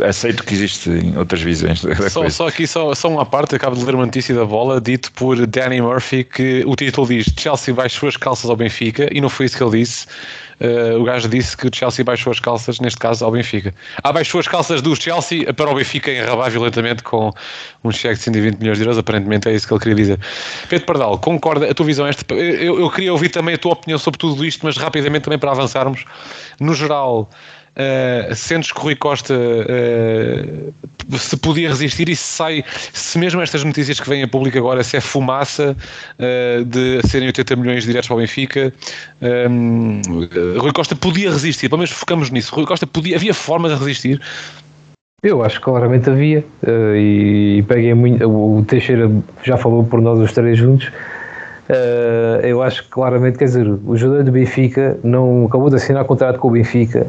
Aceito 0.00 0.42
que 0.42 0.54
existem 0.54 1.16
outras 1.16 1.40
visões 1.40 1.80
só. 2.10 2.28
Só 2.28 2.48
aqui, 2.48 2.66
só, 2.66 2.94
só 2.94 3.08
uma 3.08 3.24
parte, 3.24 3.54
acabo 3.54 3.76
de 3.76 3.84
ler 3.84 3.94
uma 3.94 4.06
notícia 4.06 4.34
da 4.34 4.44
bola, 4.44 4.80
dito 4.80 5.12
por 5.12 5.46
Danny 5.46 5.80
Murphy, 5.80 6.24
que 6.24 6.64
o 6.66 6.74
título 6.74 7.06
diz 7.06 7.26
Chelsea 7.38 7.72
baixou 7.72 8.08
as 8.08 8.16
calças 8.16 8.50
ao 8.50 8.56
Benfica, 8.56 9.08
e 9.12 9.20
não 9.20 9.28
foi 9.28 9.46
isso 9.46 9.56
que 9.56 9.62
ele 9.62 9.78
disse. 9.78 10.06
Uh, 10.60 11.00
o 11.00 11.04
gajo 11.04 11.28
disse 11.28 11.56
que 11.56 11.66
o 11.66 11.70
Chelsea 11.72 12.04
baixou 12.04 12.30
as 12.30 12.40
calças, 12.40 12.80
neste 12.80 12.98
caso, 12.98 13.24
ao 13.24 13.30
Benfica. 13.30 13.74
Ah, 14.02 14.12
baixou 14.12 14.40
as 14.40 14.48
calças 14.48 14.80
do 14.80 14.94
Chelsea 14.94 15.52
para 15.52 15.70
o 15.70 15.74
Benfica 15.74 16.10
enrabar 16.10 16.50
violentamente 16.50 17.02
com 17.02 17.32
um 17.82 17.90
cheque 17.90 18.16
de 18.16 18.22
120 18.22 18.58
milhões 18.58 18.78
de 18.78 18.84
euros. 18.84 18.98
Aparentemente 18.98 19.48
é 19.48 19.52
isso 19.52 19.66
que 19.66 19.74
ele 19.74 19.80
queria 19.80 19.96
dizer. 19.96 20.18
Pedro 20.68 20.86
Pardal, 20.86 21.18
concorda? 21.18 21.70
A 21.70 21.74
tua 21.74 21.86
visão 21.86 22.06
é 22.06 22.10
esta? 22.10 22.34
Eu, 22.34 22.80
eu 22.80 22.90
queria 22.90 23.12
ouvir 23.12 23.28
também 23.28 23.54
a 23.54 23.58
tua 23.58 23.72
opinião 23.72 23.98
sobre 23.98 24.18
tudo 24.18 24.44
isto, 24.44 24.64
mas 24.64 24.76
rapidamente 24.76 25.24
também 25.24 25.38
para 25.38 25.50
avançarmos. 25.50 26.04
No 26.60 26.74
geral, 26.74 27.28
Uh, 27.74 28.32
sentes 28.36 28.70
que 28.70 28.80
Rui 28.80 28.94
Costa 28.94 29.34
uh, 29.34 31.18
se 31.18 31.36
podia 31.36 31.68
resistir 31.68 32.08
e 32.08 32.14
se 32.14 32.22
sai, 32.22 32.64
se 32.92 33.18
mesmo 33.18 33.42
estas 33.42 33.64
notícias 33.64 33.98
que 33.98 34.08
vêm 34.08 34.22
a 34.22 34.28
público 34.28 34.56
agora, 34.56 34.84
se 34.84 34.96
é 34.96 35.00
fumaça 35.00 35.76
uh, 35.76 36.64
de 36.64 37.00
serem 37.08 37.26
80 37.26 37.56
milhões 37.56 37.82
diretos 37.82 38.06
para 38.06 38.14
o 38.14 38.20
Benfica, 38.20 38.72
um, 39.50 40.00
Rui 40.56 40.72
Costa 40.72 40.94
podia 40.94 41.32
resistir, 41.32 41.68
pelo 41.68 41.80
menos 41.80 41.90
focamos 41.90 42.30
nisso. 42.30 42.54
Rui 42.54 42.64
Costa 42.64 42.86
podia, 42.86 43.16
havia 43.16 43.34
formas 43.34 43.72
de 43.72 43.78
resistir. 43.78 44.20
Eu 45.20 45.42
acho 45.42 45.56
que 45.56 45.64
claramente 45.64 46.08
havia, 46.08 46.44
e, 46.94 47.56
e 47.58 47.62
peguei 47.62 47.92
muito. 47.94 48.24
O 48.24 48.64
Teixeira 48.68 49.10
já 49.42 49.56
falou 49.56 49.82
por 49.82 50.00
nós 50.00 50.20
os 50.20 50.32
três 50.32 50.58
juntos. 50.58 50.92
eu 52.42 52.62
acho 52.62 52.84
que 52.84 52.90
claramente, 52.90 53.38
quer 53.38 53.46
dizer, 53.46 53.66
o 53.66 53.96
jogador 53.96 54.22
do 54.22 54.30
Benfica 54.30 54.98
não 55.02 55.46
acabou 55.46 55.70
de 55.70 55.76
assinar 55.76 56.04
contrato 56.04 56.38
com 56.38 56.48
o 56.48 56.50
Benfica 56.50 57.06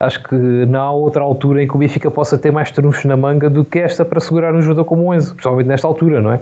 acho 0.00 0.22
que 0.22 0.34
não 0.34 0.80
há 0.80 0.90
outra 0.92 1.22
altura 1.22 1.62
em 1.62 1.68
que 1.68 1.76
o 1.76 1.78
Benfica 1.78 2.10
possa 2.10 2.38
ter 2.38 2.50
mais 2.50 2.70
trunfos 2.70 3.04
na 3.04 3.16
manga 3.16 3.50
do 3.50 3.64
que 3.64 3.78
esta 3.78 4.04
para 4.04 4.18
segurar 4.18 4.54
um 4.54 4.62
jogador 4.62 4.84
como 4.86 5.04
o 5.04 5.14
Enzo, 5.14 5.34
principalmente 5.34 5.66
nesta 5.66 5.86
altura, 5.86 6.20
não 6.20 6.32
é? 6.32 6.40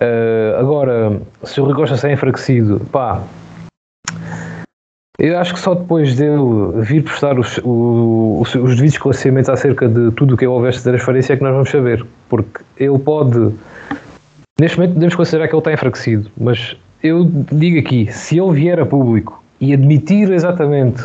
Uh, 0.00 0.58
agora, 0.58 1.20
se 1.44 1.60
o 1.60 1.64
Rui 1.64 1.74
Costa 1.74 1.94
está 1.94 2.10
enfraquecido, 2.10 2.80
pá, 2.90 3.22
eu 5.18 5.38
acho 5.38 5.54
que 5.54 5.60
só 5.60 5.74
depois 5.74 6.16
dele 6.16 6.80
vir 6.80 7.04
prestar 7.04 7.38
os, 7.38 7.60
os, 7.62 8.54
os 8.54 8.70
devidos 8.74 8.94
esclarecimentos 8.94 9.50
acerca 9.50 9.86
de 9.86 10.10
tudo 10.12 10.34
o 10.34 10.36
que 10.36 10.44
envolve 10.46 10.68
esta 10.68 10.90
transferência 10.90 11.34
é 11.34 11.36
que 11.36 11.44
nós 11.44 11.52
vamos 11.52 11.70
saber, 11.70 12.04
porque 12.28 12.60
ele 12.76 12.98
pode, 12.98 13.54
neste 14.58 14.78
momento 14.78 14.94
podemos 14.94 15.14
considerar 15.14 15.46
que 15.46 15.54
ele 15.54 15.60
está 15.60 15.72
enfraquecido, 15.72 16.30
mas 16.36 16.76
eu 17.02 17.30
digo 17.52 17.78
aqui, 17.78 18.10
se 18.10 18.40
ele 18.40 18.52
vier 18.52 18.80
a 18.80 18.86
público 18.86 19.40
e 19.60 19.72
admitir 19.72 20.32
exatamente 20.32 21.04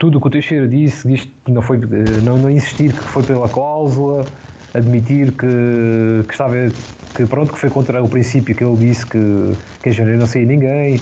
tudo 0.00 0.16
o 0.16 0.20
que 0.20 0.26
o 0.26 0.30
Teixeira 0.30 0.66
disse, 0.66 1.06
diz 1.06 1.28
que 1.44 1.52
não, 1.52 1.60
foi, 1.60 1.76
eh, 1.76 2.20
não, 2.24 2.38
não 2.38 2.50
insistir 2.50 2.90
que 2.90 3.04
foi 3.04 3.22
pela 3.22 3.48
cláusula, 3.48 4.24
admitir 4.72 5.30
que, 5.32 6.24
que 6.26 6.32
estava 6.32 6.54
que 7.14 7.26
pronto 7.26 7.52
que 7.52 7.58
foi 7.58 7.68
contra 7.68 8.02
o 8.02 8.08
princípio 8.08 8.54
que 8.54 8.64
ele 8.64 8.76
disse 8.76 9.04
que, 9.04 9.52
que 9.82 9.90
em 9.90 9.92
janeiro 9.92 10.18
não 10.18 10.26
saía 10.26 10.46
ninguém 10.46 11.00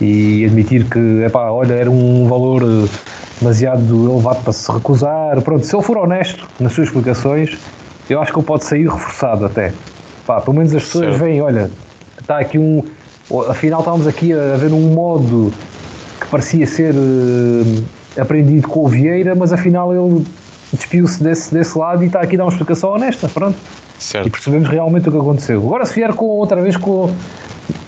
e 0.00 0.44
admitir 0.44 0.84
que 0.86 0.98
epá, 1.24 1.50
olha, 1.50 1.74
era 1.74 1.90
um 1.90 2.26
valor 2.26 2.62
eh, 2.64 2.88
demasiado 3.38 4.10
elevado 4.12 4.42
para 4.42 4.52
se 4.52 4.72
recusar. 4.72 5.40
Pronto, 5.42 5.64
se 5.64 5.76
ele 5.76 5.82
for 5.84 5.98
honesto 5.98 6.48
nas 6.58 6.72
suas 6.72 6.88
explicações, 6.88 7.56
eu 8.10 8.20
acho 8.20 8.32
que 8.32 8.38
ele 8.40 8.46
pode 8.46 8.64
sair 8.64 8.88
reforçado 8.88 9.46
até. 9.46 9.72
Pá, 10.26 10.40
pelo 10.40 10.56
menos 10.56 10.74
as 10.74 10.82
pessoas 10.82 11.16
veem, 11.16 11.40
olha, 11.40 11.70
está 12.20 12.40
aqui 12.40 12.58
um. 12.58 12.82
Afinal 13.48 13.80
estávamos 13.80 14.08
aqui 14.08 14.32
a 14.32 14.56
ver 14.56 14.72
um 14.72 14.92
modo 14.92 15.52
que 16.20 16.26
parecia 16.26 16.66
ser 16.66 16.92
uh, 16.92 17.84
aprendido 18.18 18.68
com 18.68 18.84
o 18.84 18.88
Vieira, 18.88 19.34
mas 19.34 19.52
afinal 19.52 19.92
ele 19.94 20.24
despiu-se 20.72 21.22
desse, 21.22 21.52
desse 21.52 21.76
lado 21.76 22.02
e 22.02 22.06
está 22.06 22.20
aqui 22.20 22.36
a 22.36 22.38
dar 22.38 22.44
uma 22.44 22.52
explicação 22.52 22.90
honesta, 22.90 23.28
pronto. 23.28 23.56
Certo. 23.98 24.26
E 24.26 24.30
percebemos 24.30 24.68
realmente 24.68 25.08
o 25.08 25.12
que 25.12 25.18
aconteceu. 25.18 25.60
Agora 25.64 25.84
se 25.84 25.94
vier 25.94 26.12
com 26.14 26.26
outra 26.26 26.60
vez 26.60 26.76
com 26.76 27.10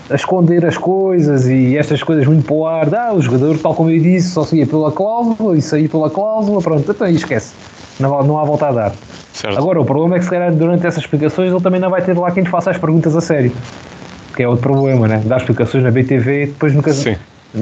a 0.09 0.15
esconder 0.15 0.65
as 0.65 0.77
coisas 0.77 1.47
e 1.47 1.75
estas 1.75 2.01
coisas 2.03 2.25
muito 2.25 2.45
para 2.45 2.55
o 2.55 2.65
ar, 2.65 2.93
ah, 2.93 3.13
o 3.13 3.21
jogador, 3.21 3.57
tal 3.57 3.73
como 3.73 3.89
eu 3.89 3.99
disse, 3.99 4.29
só 4.29 4.43
saía 4.43 4.65
pela 4.65 4.91
cláusula 4.91 5.57
e 5.57 5.61
saía 5.61 5.89
pela 5.89 6.09
cláusula, 6.09 6.61
pronto, 6.61 6.89
então 6.89 7.07
esquece. 7.07 7.53
Não, 7.99 8.23
não 8.23 8.37
há 8.37 8.43
volta 8.43 8.67
a 8.67 8.71
dar. 8.71 8.93
Certo. 9.33 9.57
Agora, 9.57 9.81
o 9.81 9.85
problema 9.85 10.15
é 10.15 10.19
que 10.19 10.25
se 10.25 10.31
calhar 10.31 10.53
durante 10.53 10.85
essas 10.85 11.03
explicações 11.03 11.51
ele 11.51 11.61
também 11.61 11.79
não 11.79 11.89
vai 11.89 12.01
ter 12.01 12.17
lá 12.17 12.31
quem 12.31 12.43
lhe 12.43 12.49
faça 12.49 12.71
as 12.71 12.77
perguntas 12.77 13.15
a 13.15 13.21
sério. 13.21 13.51
Que 14.35 14.43
é 14.43 14.47
outro 14.47 14.63
problema, 14.63 15.07
né? 15.07 15.21
Dar 15.25 15.37
explicações 15.37 15.83
na 15.83 15.91
BTV 15.91 16.43
e 16.43 16.45
depois 16.47 16.73
nunca. 16.73 16.93
Sim 16.93 17.15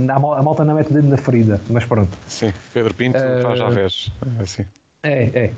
a 0.09 0.43
malta 0.43 0.65
não 0.65 0.75
mete 0.75 0.91
o 0.91 0.93
dedo 0.93 1.07
na 1.07 1.17
ferida, 1.17 1.61
mas 1.69 1.85
pronto. 1.85 2.17
Sim, 2.27 2.53
Pedro 2.73 2.93
Pinto 2.93 3.17
uh, 3.17 3.41
faz 3.41 3.61
à 3.61 3.69
vez. 3.69 4.11
É 4.39 4.43
assim. 4.43 4.65
É, 5.03 5.23
é. 5.33 5.53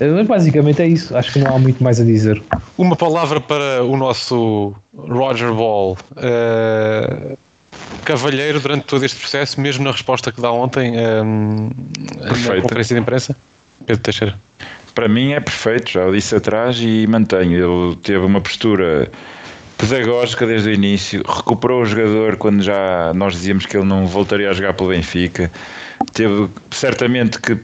Mas 0.00 0.26
basicamente 0.26 0.82
é 0.82 0.86
isso. 0.86 1.16
Acho 1.16 1.32
que 1.32 1.38
não 1.38 1.54
há 1.54 1.58
muito 1.58 1.82
mais 1.82 2.00
a 2.00 2.04
dizer. 2.04 2.42
Uma 2.78 2.96
palavra 2.96 3.40
para 3.40 3.84
o 3.84 3.96
nosso 3.96 4.74
Roger 4.94 5.52
Ball. 5.52 5.96
Uh, 6.12 7.36
cavalheiro 8.04 8.60
durante 8.60 8.84
todo 8.84 9.04
este 9.04 9.18
processo, 9.18 9.60
mesmo 9.60 9.84
na 9.84 9.92
resposta 9.92 10.32
que 10.32 10.40
dá 10.40 10.50
ontem 10.50 10.94
um, 11.24 11.70
na 12.18 12.60
conferência 12.60 12.94
de 12.94 13.00
imprensa? 13.00 13.36
Pedro 13.86 14.02
Teixeira. 14.02 14.34
Para 14.94 15.08
mim 15.08 15.32
é 15.32 15.40
perfeito, 15.40 15.90
já 15.92 16.06
o 16.06 16.12
disse 16.12 16.34
atrás 16.34 16.78
e 16.80 17.06
mantenho. 17.06 17.86
Ele 17.86 17.96
teve 17.96 18.24
uma 18.24 18.40
postura 18.40 19.10
pedagógica 19.88 20.46
desde 20.46 20.70
o 20.70 20.72
início, 20.72 21.22
recuperou 21.26 21.82
o 21.82 21.84
jogador 21.84 22.36
quando 22.36 22.62
já 22.62 23.12
nós 23.14 23.34
dizíamos 23.34 23.66
que 23.66 23.76
ele 23.76 23.86
não 23.86 24.06
voltaria 24.06 24.48
a 24.48 24.52
jogar 24.52 24.74
pelo 24.74 24.90
Benfica. 24.90 25.50
Teve 26.12 26.48
certamente 26.70 27.40
que 27.40 27.58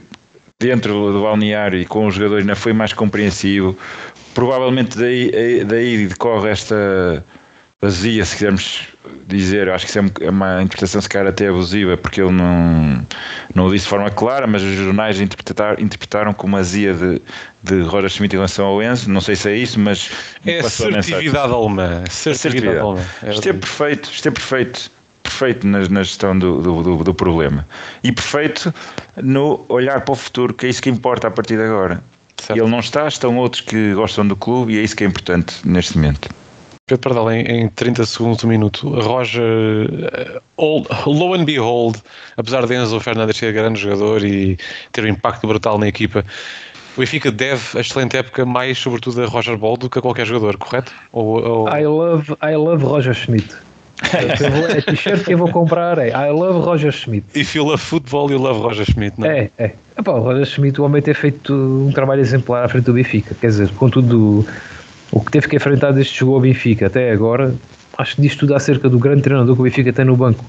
dentro 0.59 1.13
do 1.13 1.21
balneário 1.23 1.79
e 1.79 1.85
com 1.85 2.07
os 2.07 2.15
jogadores 2.15 2.43
ainda 2.43 2.55
foi 2.55 2.73
mais 2.73 2.91
compreensivo. 2.91 3.77
Provavelmente 4.33 4.97
daí, 4.97 5.63
daí 5.63 6.07
decorre 6.07 6.49
esta 6.49 7.23
vazia, 7.81 8.25
se 8.25 8.35
quisermos 8.35 8.87
dizer, 9.25 9.69
acho 9.69 9.85
que 9.85 9.91
isso 9.91 9.99
é, 9.99 10.25
é 10.25 10.29
uma 10.29 10.61
interpretação 10.61 11.01
se 11.01 11.07
calhar 11.07 11.27
até 11.27 11.47
abusiva, 11.47 11.95
porque 11.95 12.21
ele 12.21 12.31
não, 12.31 13.05
não 13.55 13.67
o 13.67 13.71
disse 13.71 13.85
de 13.85 13.89
forma 13.89 14.09
clara, 14.09 14.45
mas 14.45 14.61
os 14.61 14.75
jornais 14.75 15.21
interpretaram, 15.21 15.81
interpretaram 15.81 16.33
como 16.33 16.57
azia 16.57 16.93
de, 16.93 17.21
de 17.63 17.81
Roger 17.83 18.09
Schmidt 18.09 18.35
em 18.35 18.37
relação 18.37 18.65
ao 18.65 18.83
Enzo, 18.83 19.09
não 19.09 19.21
sei 19.21 19.35
se 19.37 19.49
é 19.49 19.55
isso, 19.55 19.79
mas... 19.79 20.11
É 20.45 20.59
assertividade 20.59 21.53
alemã, 21.53 22.03
assertividade 22.05 22.79
alemã. 22.79 23.05
É 23.23 23.31
isto 23.31 23.47
é 23.47 23.53
perfeito, 23.53 24.11
isto 24.11 24.27
é 24.27 24.31
perfeito, 24.31 24.91
perfeito 25.23 25.65
na, 25.65 25.79
na 25.87 26.03
gestão 26.03 26.37
do, 26.37 26.61
do, 26.61 26.83
do, 26.83 27.03
do 27.05 27.13
problema. 27.13 27.65
E 28.03 28.11
perfeito 28.11 28.73
no 29.15 29.65
olhar 29.69 30.01
para 30.01 30.11
o 30.11 30.15
futuro, 30.15 30.53
que 30.53 30.65
é 30.65 30.69
isso 30.69 30.81
que 30.81 30.89
importa 30.89 31.29
a 31.29 31.31
partir 31.31 31.55
de 31.55 31.63
agora. 31.63 32.03
Certo. 32.35 32.59
Ele 32.59 32.69
não 32.69 32.79
está, 32.79 33.07
estão 33.07 33.37
outros 33.37 33.61
que 33.61 33.93
gostam 33.93 34.27
do 34.27 34.35
clube 34.35 34.73
e 34.73 34.79
é 34.79 34.81
isso 34.81 34.95
que 34.95 35.03
é 35.05 35.07
importante 35.07 35.55
neste 35.65 35.97
momento. 35.97 36.29
Pedro 36.89 36.97
Pardal, 36.97 37.31
em, 37.31 37.41
em 37.43 37.67
30 37.69 38.03
segundos, 38.05 38.43
um 38.43 38.47
minuto, 38.47 38.89
Roger, 38.89 39.41
uh, 39.43 40.41
all, 40.57 40.83
low 41.05 41.35
and 41.35 41.45
behold, 41.45 41.97
apesar 42.35 42.65
de 42.65 42.73
Enzo 42.73 42.99
Fernandes 42.99 43.37
ser 43.37 43.53
grande 43.53 43.79
jogador 43.79 44.23
e 44.25 44.57
ter 44.91 45.03
um 45.05 45.07
impacto 45.07 45.45
brutal 45.45 45.77
na 45.77 45.87
equipa, 45.87 46.25
o 46.97 46.99
Benfica 46.99 47.31
deve 47.31 47.77
a 47.77 47.81
excelente 47.81 48.17
época 48.17 48.43
mais, 48.43 48.79
sobretudo, 48.79 49.21
a 49.21 49.27
Roger 49.27 49.55
Ball 49.55 49.77
do 49.77 49.87
que 49.87 49.99
a 49.99 50.01
qualquer 50.01 50.25
jogador, 50.25 50.57
correto? 50.57 50.91
Ou, 51.13 51.39
ou... 51.41 51.69
I, 51.69 51.85
love, 51.85 52.35
I 52.41 52.55
love 52.55 52.83
Roger 52.83 53.13
Schmidt. 53.13 53.55
a 54.01 54.81
t-shirt 54.81 55.25
que 55.25 55.33
eu 55.33 55.37
vou 55.37 55.51
comprar 55.51 55.97
é 55.99 56.09
I 56.09 56.31
love 56.31 56.59
Roger 56.65 56.91
Schmidt. 56.91 57.27
If 57.35 57.53
you 57.53 57.65
love 57.65 57.83
football, 57.83 58.31
you 58.31 58.39
love 58.39 58.61
Roger 58.61 58.85
Schmidt, 58.85 59.19
não 59.19 59.27
é? 59.27 59.49
É, 59.57 59.65
é. 59.65 59.73
Epá, 59.99 60.13
o 60.13 60.21
Roger 60.21 60.45
Schmidt, 60.45 60.81
o 60.81 60.85
homem 60.85 61.01
ter 61.01 61.13
feito 61.13 61.53
um 61.53 61.91
trabalho 61.91 62.21
exemplar 62.21 62.63
à 62.63 62.69
frente 62.69 62.85
do 62.85 62.93
Benfica, 62.93 63.35
quer 63.39 63.47
dizer, 63.47 63.69
com 63.71 63.89
tudo 63.89 64.45
o 65.11 65.21
que 65.21 65.31
teve 65.31 65.47
que 65.47 65.55
enfrentar 65.55 65.91
desde 65.91 66.11
que 66.11 66.19
chegou 66.19 66.35
ao 66.35 66.41
Benfica 66.41 66.87
até 66.87 67.11
agora, 67.11 67.53
acho 67.97 68.15
que 68.15 68.21
diz 68.21 68.35
tudo 68.35 68.55
acerca 68.55 68.89
do 68.89 68.99
grande 68.99 69.21
treinador 69.21 69.55
que 69.55 69.61
o 69.61 69.63
Benfica 69.63 69.91
tem 69.91 70.05
no 70.05 70.15
banco. 70.15 70.43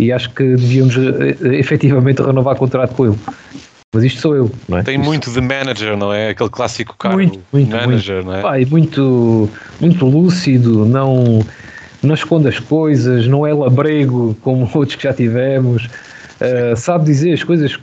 E 0.00 0.12
acho 0.12 0.30
que 0.30 0.42
devíamos 0.42 0.96
eh, 0.96 1.36
eh, 1.42 1.58
efetivamente 1.58 2.22
renovar 2.22 2.56
contrato 2.56 2.94
com 2.94 3.06
ele. 3.06 3.18
Mas 3.94 4.04
isto 4.04 4.20
sou 4.20 4.36
eu, 4.36 4.50
não 4.68 4.78
é? 4.78 4.82
Tem 4.82 4.96
isto... 4.96 5.04
muito 5.04 5.30
de 5.30 5.40
manager, 5.40 5.96
não 5.96 6.12
é? 6.12 6.30
Aquele 6.30 6.48
clássico 6.48 6.96
cargo 6.96 7.18
muito, 7.18 7.40
muito, 7.52 7.70
manager, 7.70 8.16
muito. 8.16 8.26
não 8.28 8.34
é? 8.36 8.42
Pai, 8.42 8.64
muito, 8.64 9.50
muito 9.80 10.06
lúcido, 10.06 10.86
não, 10.86 11.44
não 12.02 12.14
esconde 12.14 12.48
as 12.48 12.58
coisas, 12.58 13.26
não 13.26 13.46
é 13.46 13.52
labrego 13.52 14.36
como 14.42 14.70
outros 14.74 14.96
que 14.96 15.02
já 15.02 15.12
tivemos. 15.12 15.86
Uh, 16.40 16.74
sabe 16.76 17.04
dizer 17.04 17.34
as 17.34 17.42
coisas 17.42 17.78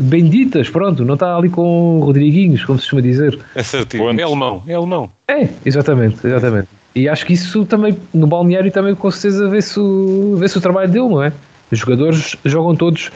benditas, 0.00 0.68
pronto, 0.68 1.04
não 1.04 1.14
está 1.14 1.36
ali 1.36 1.48
com 1.48 2.00
Rodriguinhos, 2.00 2.64
como 2.64 2.78
se 2.78 2.84
costuma 2.84 3.02
dizer. 3.02 3.38
É 3.54 3.62
certinho, 3.62 4.10
é 4.18 4.22
alemão, 4.22 4.62
é 4.66 4.74
alemão. 4.74 5.10
É, 5.28 5.48
exatamente, 5.64 6.26
exatamente. 6.26 6.68
E 6.94 7.08
acho 7.08 7.24
que 7.24 7.34
isso 7.34 7.64
também, 7.64 7.96
no 8.12 8.26
balneário 8.26 8.70
também 8.72 8.94
com 8.94 9.10
certeza 9.10 9.48
vê-se 9.48 9.78
o, 9.78 10.36
vê 10.36 10.46
o 10.46 10.60
trabalho 10.60 10.90
dele, 10.90 11.08
não 11.08 11.22
é? 11.22 11.32
Os 11.70 11.78
jogadores 11.78 12.36
jogam 12.44 12.74
todos 12.74 13.10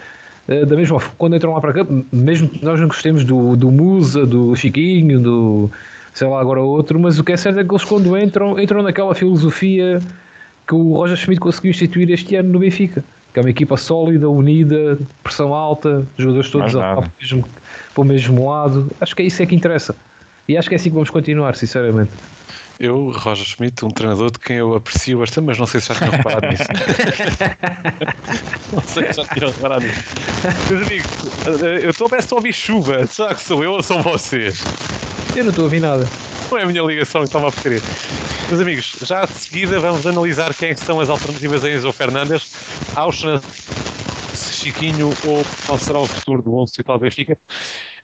uh, 0.48 0.66
da 0.66 0.76
mesma 0.76 1.00
forma, 1.00 1.14
quando 1.18 1.36
entram 1.36 1.52
lá 1.52 1.60
para 1.60 1.72
cá, 1.72 1.86
mesmo 2.12 2.48
que 2.48 2.64
nós 2.64 2.78
não 2.78 2.86
gostemos 2.86 3.24
do, 3.24 3.56
do 3.56 3.70
Musa, 3.70 4.24
do 4.24 4.54
Chiquinho, 4.54 5.20
do 5.20 5.70
sei 6.12 6.28
lá 6.28 6.40
agora 6.40 6.60
outro, 6.60 6.98
mas 7.00 7.18
o 7.18 7.24
que 7.24 7.32
é 7.32 7.36
certo 7.36 7.58
é 7.58 7.64
que 7.64 7.70
eles 7.70 7.84
quando 7.84 8.16
entram, 8.16 8.60
entram 8.60 8.82
naquela 8.82 9.14
filosofia 9.16 10.00
que 10.66 10.74
o 10.74 10.94
Roger 10.94 11.16
Schmidt 11.16 11.40
conseguiu 11.40 11.70
instituir 11.70 12.08
este 12.10 12.36
ano 12.36 12.50
no 12.50 12.60
Benfica 12.60 13.04
que 13.34 13.40
é 13.40 13.42
uma 13.42 13.50
equipa 13.50 13.76
sólida, 13.76 14.30
unida, 14.30 14.96
pressão 15.24 15.52
alta, 15.52 16.06
jogadores 16.16 16.48
todos 16.50 16.72
para 16.72 17.00
o, 17.00 17.04
mesmo, 17.20 17.44
para 17.92 18.00
o 18.00 18.04
mesmo 18.04 18.48
lado. 18.48 18.88
Acho 19.00 19.16
que 19.16 19.22
é 19.22 19.24
isso 19.26 19.42
é 19.42 19.46
que 19.46 19.56
interessa. 19.56 19.96
E 20.48 20.56
acho 20.56 20.68
que 20.68 20.76
é 20.76 20.76
assim 20.76 20.88
que 20.88 20.94
vamos 20.94 21.10
continuar, 21.10 21.56
sinceramente. 21.56 22.12
Eu, 22.78 23.10
Roger 23.10 23.44
Schmidt, 23.44 23.84
um 23.84 23.88
treinador 23.88 24.30
de 24.30 24.38
quem 24.38 24.58
eu 24.58 24.76
aprecio 24.76 25.18
bastante, 25.18 25.46
mas 25.46 25.58
não 25.58 25.66
sei 25.66 25.80
se 25.80 25.88
já 25.88 25.96
tinham 25.96 26.12
reparado 26.12 26.46
nisso. 26.46 26.62
não 28.72 28.82
sei 28.82 29.12
se 29.12 29.20
já 29.20 29.26
tinham 29.26 29.50
reparado 29.50 29.84
nisso. 29.84 30.04
Meus 30.70 30.86
amigos, 30.86 31.10
eu 31.82 31.90
estou 31.90 32.08
a 32.08 32.34
ouvir 32.36 32.52
chuva. 32.52 33.04
Será 33.06 33.34
que 33.34 33.42
sou 33.42 33.64
eu 33.64 33.72
ou 33.72 33.82
são 33.82 34.00
vocês? 34.00 34.62
Eu 35.34 35.42
não 35.42 35.50
estou 35.50 35.62
a 35.62 35.66
ouvir 35.66 35.80
nada. 35.80 36.08
Não 36.54 36.60
é 36.60 36.62
a 36.62 36.66
minha 36.66 36.82
ligação 36.82 37.22
que 37.22 37.26
estava 37.26 37.48
a 37.48 37.52
querer. 37.52 37.82
Meus 38.48 38.60
amigos, 38.60 38.96
já 39.02 39.24
de 39.24 39.32
seguida 39.32 39.80
vamos 39.80 40.06
analisar 40.06 40.54
quem 40.54 40.70
é 40.70 40.76
são 40.76 41.00
as 41.00 41.10
alternativas 41.10 41.64
a 41.64 41.68
Enzo 41.68 41.92
Fernandes, 41.92 42.54
Auschwitz, 42.94 44.60
Chiquinho 44.62 45.08
ou 45.26 45.44
qual 45.66 45.78
será 45.80 45.98
o 45.98 46.06
futuro 46.06 46.42
do 46.42 46.54
11 46.54 46.74
e 46.78 46.84
tal 46.84 46.96
Benfica. 46.96 47.36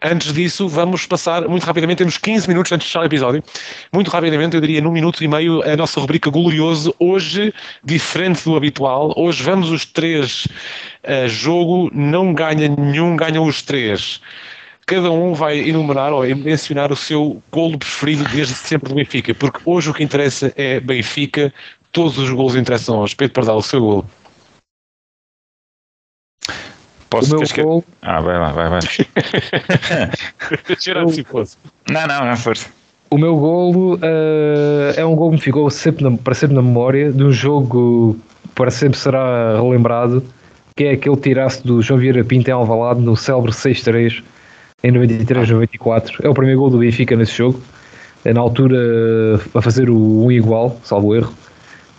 Antes 0.02 0.32
disso, 0.32 0.66
vamos 0.68 1.06
passar 1.06 1.46
muito 1.46 1.62
rapidamente, 1.62 1.98
temos 1.98 2.18
15 2.18 2.48
minutos 2.48 2.72
antes 2.72 2.86
de 2.86 2.92
fechar 2.92 3.02
o 3.02 3.06
episódio. 3.06 3.40
Muito 3.92 4.10
rapidamente, 4.10 4.56
eu 4.56 4.60
diria 4.60 4.80
num 4.80 4.90
minuto 4.90 5.22
e 5.22 5.28
meio, 5.28 5.62
a 5.62 5.76
nossa 5.76 6.00
rubrica 6.00 6.28
Glorioso. 6.28 6.92
Hoje, 6.98 7.54
diferente 7.84 8.42
do 8.42 8.56
habitual, 8.56 9.14
hoje 9.16 9.44
vamos 9.44 9.70
os 9.70 9.84
três 9.84 10.48
a 11.04 11.28
jogo, 11.28 11.88
não 11.94 12.34
ganha 12.34 12.66
nenhum, 12.68 13.14
ganham 13.14 13.44
os 13.46 13.62
três 13.62 14.20
cada 14.90 15.08
um 15.08 15.32
vai 15.34 15.60
enumerar 15.60 16.12
ou 16.12 16.22
mencionar 16.34 16.90
o 16.90 16.96
seu 16.96 17.40
golo 17.52 17.78
preferido 17.78 18.24
desde 18.24 18.54
sempre 18.54 18.88
do 18.88 18.96
Benfica, 18.96 19.32
porque 19.32 19.60
hoje 19.64 19.88
o 19.88 19.94
que 19.94 20.02
interessa 20.02 20.52
é 20.56 20.80
Benfica, 20.80 21.54
todos 21.92 22.18
os 22.18 22.28
golos 22.30 22.56
interessam 22.56 22.96
aos. 22.96 23.14
Pedro 23.14 23.34
Pardal, 23.34 23.58
o 23.58 23.62
seu 23.62 23.80
golo. 23.80 24.04
Posso 27.08 27.36
o 27.36 27.38
meu 27.38 27.48
que... 27.48 27.62
gol... 27.62 27.84
Ah, 28.02 28.20
vai 28.20 28.36
lá, 28.36 28.50
vai, 28.50 28.68
vai. 28.68 28.80
se 30.80 31.22
fosse. 31.22 31.56
Não, 31.88 32.08
não, 32.08 32.24
não, 32.24 32.36
força. 32.36 32.68
O 33.10 33.18
meu 33.18 33.36
golo 33.36 33.94
uh, 33.94 34.92
é 34.96 35.06
um 35.06 35.14
golo 35.14 35.30
que 35.30 35.36
me 35.36 35.42
ficou 35.42 35.70
sempre 35.70 36.02
na, 36.02 36.16
para 36.16 36.34
sempre 36.34 36.56
na 36.56 36.62
memória, 36.62 37.12
de 37.12 37.22
um 37.22 37.30
jogo 37.30 38.18
para 38.56 38.72
sempre 38.72 38.98
será 38.98 39.54
relembrado, 39.54 40.24
que 40.76 40.84
é 40.84 40.90
aquele 40.92 41.16
tiraço 41.16 41.64
do 41.64 41.80
João 41.80 42.00
Vieira 42.00 42.24
Pinto 42.24 42.50
em 42.50 42.52
Alvalade 42.52 43.00
no 43.00 43.16
célebre 43.16 43.52
6-3 43.52 44.24
em 44.82 44.90
93, 44.90 45.50
94. 45.50 46.18
É 46.22 46.28
o 46.28 46.34
primeiro 46.34 46.60
gol 46.60 46.70
do 46.70 46.78
Benfica 46.78 47.16
nesse 47.16 47.36
jogo. 47.36 47.60
É 48.24 48.32
na 48.32 48.40
altura 48.40 48.76
a 49.54 49.62
fazer 49.62 49.88
o 49.88 50.24
um 50.24 50.30
igual, 50.30 50.78
salvo 50.82 51.14
erro. 51.14 51.32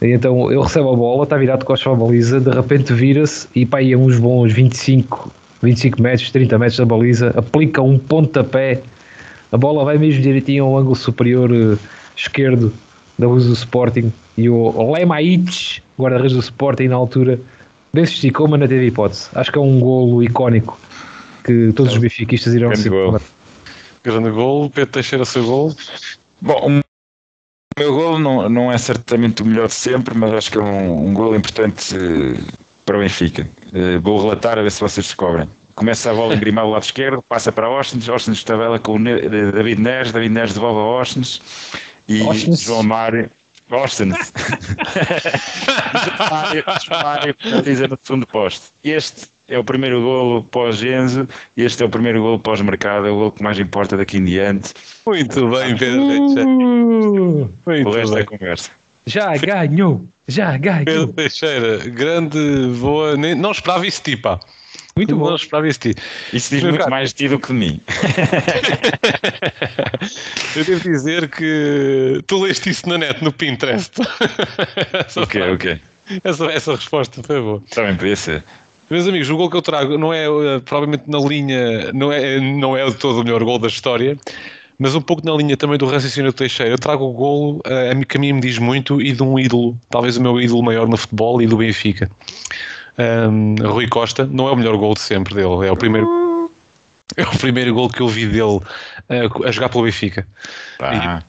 E 0.02 0.08
então 0.08 0.52
ele 0.52 0.62
recebe 0.62 0.88
a 0.88 0.94
bola, 0.94 1.24
está 1.24 1.38
virado 1.38 1.60
de 1.60 1.66
costas 1.66 1.84
para 1.84 1.94
a 1.94 2.08
baliza, 2.08 2.40
de 2.40 2.50
repente 2.50 2.92
vira-se 2.94 3.48
e 3.56 3.66
pá, 3.66 3.82
ia 3.82 3.98
uns 3.98 4.18
bons 4.18 4.52
25, 4.52 5.32
25 5.62 6.02
metros, 6.02 6.32
30 6.32 6.58
metros 6.58 6.78
da 6.78 6.86
baliza, 6.86 7.34
aplica 7.36 7.84
um 7.84 8.00
pontapé, 8.00 8.82
a 9.52 9.58
bola 9.58 9.86
vai 9.86 10.00
mesmo 10.00 10.22
direitinho 10.22 10.66
ao 10.66 10.78
ângulo 10.78 10.96
superior 10.96 11.52
uh, 11.52 11.78
esquerdo 12.16 12.74
da 13.18 13.28
luz 13.28 13.46
do 13.46 13.54
Sporting 13.54 14.12
e 14.36 14.50
o 14.50 14.92
Lemaites, 14.92 15.84
guarda-redes 16.00 16.34
do 16.34 16.40
Sporting 16.40 16.88
na 16.88 16.96
altura, 16.96 17.40
esticou, 17.94 18.48
mas 18.48 18.60
não 18.60 18.68
teve 18.68 18.88
hipótese. 18.88 19.30
Acho 19.36 19.52
que 19.52 19.60
é 19.60 19.62
um 19.62 19.80
golo 19.80 20.24
icónico 20.24 20.80
que 21.44 21.72
todos 21.74 21.94
os 21.94 22.00
benfiquistas 22.00 22.54
irão 22.54 22.70
Grande 22.70 22.90
gol. 22.90 23.22
Grande 24.04 24.30
gol, 24.32 24.70
Pedro 24.70 24.92
Teixeira 24.92 25.26
seu 25.26 25.44
gol. 25.44 25.76
Bom, 26.42 26.80
o 26.80 26.82
meu 27.80 27.94
gol 27.94 28.20
não, 28.20 28.50
não 28.50 28.72
é 28.72 28.78
certamente 28.78 29.42
o 29.42 29.46
melhor 29.46 29.68
de 29.68 29.74
sempre, 29.74 30.18
mas 30.18 30.34
acho 30.34 30.52
que 30.52 30.58
é 30.58 30.62
um, 30.62 31.08
um 31.10 31.14
gol 31.14 31.36
importante 31.36 31.96
uh, 31.96 32.38
para 32.86 32.98
o 32.98 33.00
Benfica. 33.00 33.48
Uh, 33.68 34.00
vou 34.02 34.22
relatar 34.22 34.58
a 34.58 34.62
ver 34.62 34.72
se 34.72 34.82
vocês 34.82 35.06
descobrem. 35.06 35.48
Começa 35.76 36.12
a 36.12 36.14
bola 36.14 36.34
a 36.34 36.36
engrimar 36.36 36.66
o 36.66 36.72
lado 36.72 36.84
esquerdo, 36.84 37.22
passa 37.22 37.52
para 37.52 37.68
Austin, 37.68 38.02
Austin 38.10 38.34
tabela 38.34 38.78
com 38.78 38.96
o 38.96 39.04
David 39.04 39.82
Neres, 39.82 40.12
David 40.12 40.34
Neres 40.34 40.54
devolve 40.54 40.80
a 40.80 40.84
Austin 40.84 41.22
e 42.08 42.22
Austin. 42.22 42.56
João 42.56 42.84
Mário. 42.84 43.32
Austin. 43.70 44.12
João 46.86 47.04
Mário, 47.04 47.36
dizer 47.64 47.90
no 47.90 47.98
segundo 48.04 48.28
posto. 48.28 48.68
Este 48.84 49.31
é 49.52 49.60
o 49.60 49.64
primeiro 49.64 50.02
golo 50.02 50.44
pós-Enzo 50.44 51.28
e 51.56 51.64
este 51.64 51.84
é 51.84 51.86
o 51.86 51.90
primeiro 51.90 52.22
golo 52.22 52.40
pós-mercado, 52.40 53.06
é 53.06 53.12
o 53.12 53.16
golo 53.16 53.32
que 53.32 53.44
mais 53.44 53.60
importa 53.60 53.98
daqui 53.98 54.18
em 54.18 54.26
diante. 54.26 54.74
Muito 55.06 55.48
bem, 55.50 55.78
Pedro 55.78 56.08
Teixeira. 56.08 56.50
Uh, 56.50 57.50
Muito 57.66 57.90
o 57.90 57.92
resto 57.92 58.18
é 58.18 58.24
conversa. 58.24 58.72
Já 59.06 59.36
ganhou, 59.38 60.06
já 60.28 60.58
ganhou. 60.58 60.86
Pedro 60.86 61.14
Teixeira, 61.14 61.78
grande, 61.90 62.40
boa, 62.80 63.18
não 63.18 63.52
esperava 63.52 63.86
isso, 63.86 64.02
tipo. 64.02 64.40
Muito 64.96 65.16
bom, 65.16 65.36
esperava 65.36 65.68
isso 65.68 65.80
de 65.80 65.94
ti. 65.94 66.02
Isso 66.34 66.50
diz 66.54 66.64
muito 66.64 66.90
mais 66.90 67.10
de 67.10 67.16
ti 67.16 67.28
do 67.30 67.40
que 67.40 67.48
de 67.48 67.54
mim. 67.54 67.82
Eu 70.56 70.66
devo 70.66 70.82
dizer 70.82 71.30
que 71.30 72.22
tu 72.28 72.44
leste 72.44 72.70
isso 72.70 72.88
na 72.88 72.98
net, 72.98 73.24
no 73.24 73.32
Pinterest. 73.32 73.94
ok, 75.16 75.42
ok. 75.54 75.80
Essa, 76.24 76.46
essa 76.48 76.76
resposta 76.76 77.24
foi 77.24 77.42
boa. 77.42 77.64
Também 77.70 77.96
podia 77.96 78.16
ser. 78.18 78.44
Meus 78.92 79.08
amigos, 79.08 79.30
o 79.30 79.38
gol 79.38 79.50
que 79.50 79.56
eu 79.56 79.62
trago 79.62 79.98
não 79.98 80.14
é 80.14 80.30
uh, 80.30 80.60
provavelmente 80.66 81.06
na 81.08 81.18
linha, 81.18 81.94
não 81.94 82.12
é, 82.12 82.42
não 82.42 82.76
é 82.76 82.86
de 82.86 82.96
todo 82.96 83.22
o 83.22 83.24
melhor 83.24 83.42
gol 83.42 83.58
da 83.58 83.70
história, 83.70 84.18
mas 84.78 84.94
um 84.94 85.00
pouco 85.00 85.26
na 85.26 85.34
linha 85.34 85.56
também 85.56 85.78
do 85.78 85.86
raciocínio 85.86 86.30
do 86.30 86.36
Teixeira. 86.36 86.74
Eu 86.74 86.78
trago 86.78 87.06
o 87.06 87.14
golo 87.14 87.60
uh, 87.60 87.90
a 87.90 87.96
mim, 87.96 88.04
que 88.04 88.18
a 88.18 88.20
mim 88.20 88.34
me 88.34 88.42
diz 88.42 88.58
muito 88.58 89.02
e 89.02 89.14
de 89.14 89.24
um 89.24 89.40
ídolo, 89.40 89.78
talvez 89.90 90.18
o 90.18 90.22
meu 90.22 90.42
ídolo 90.42 90.62
maior 90.62 90.90
no 90.90 90.98
futebol 90.98 91.42
e 91.42 91.48
do 91.48 91.56
Benfica. 91.56 92.12
Um, 93.00 93.56
Rui 93.66 93.88
Costa, 93.88 94.26
não 94.30 94.50
é 94.50 94.52
o 94.52 94.58
melhor 94.58 94.76
gol 94.76 94.94
de 94.94 95.00
sempre 95.00 95.36
dele, 95.36 95.66
é 95.66 95.72
o 95.72 95.78
primeiro 95.78 96.31
é 97.18 97.24
o 97.24 97.38
primeiro 97.38 97.74
gol 97.74 97.90
que 97.90 98.02
eu 98.02 98.08
vi 98.08 98.26
dele 98.26 98.60
uh, 98.60 99.46
a 99.46 99.52
jogar 99.52 99.70
pelo 99.70 99.84
Benfica. 99.84 100.26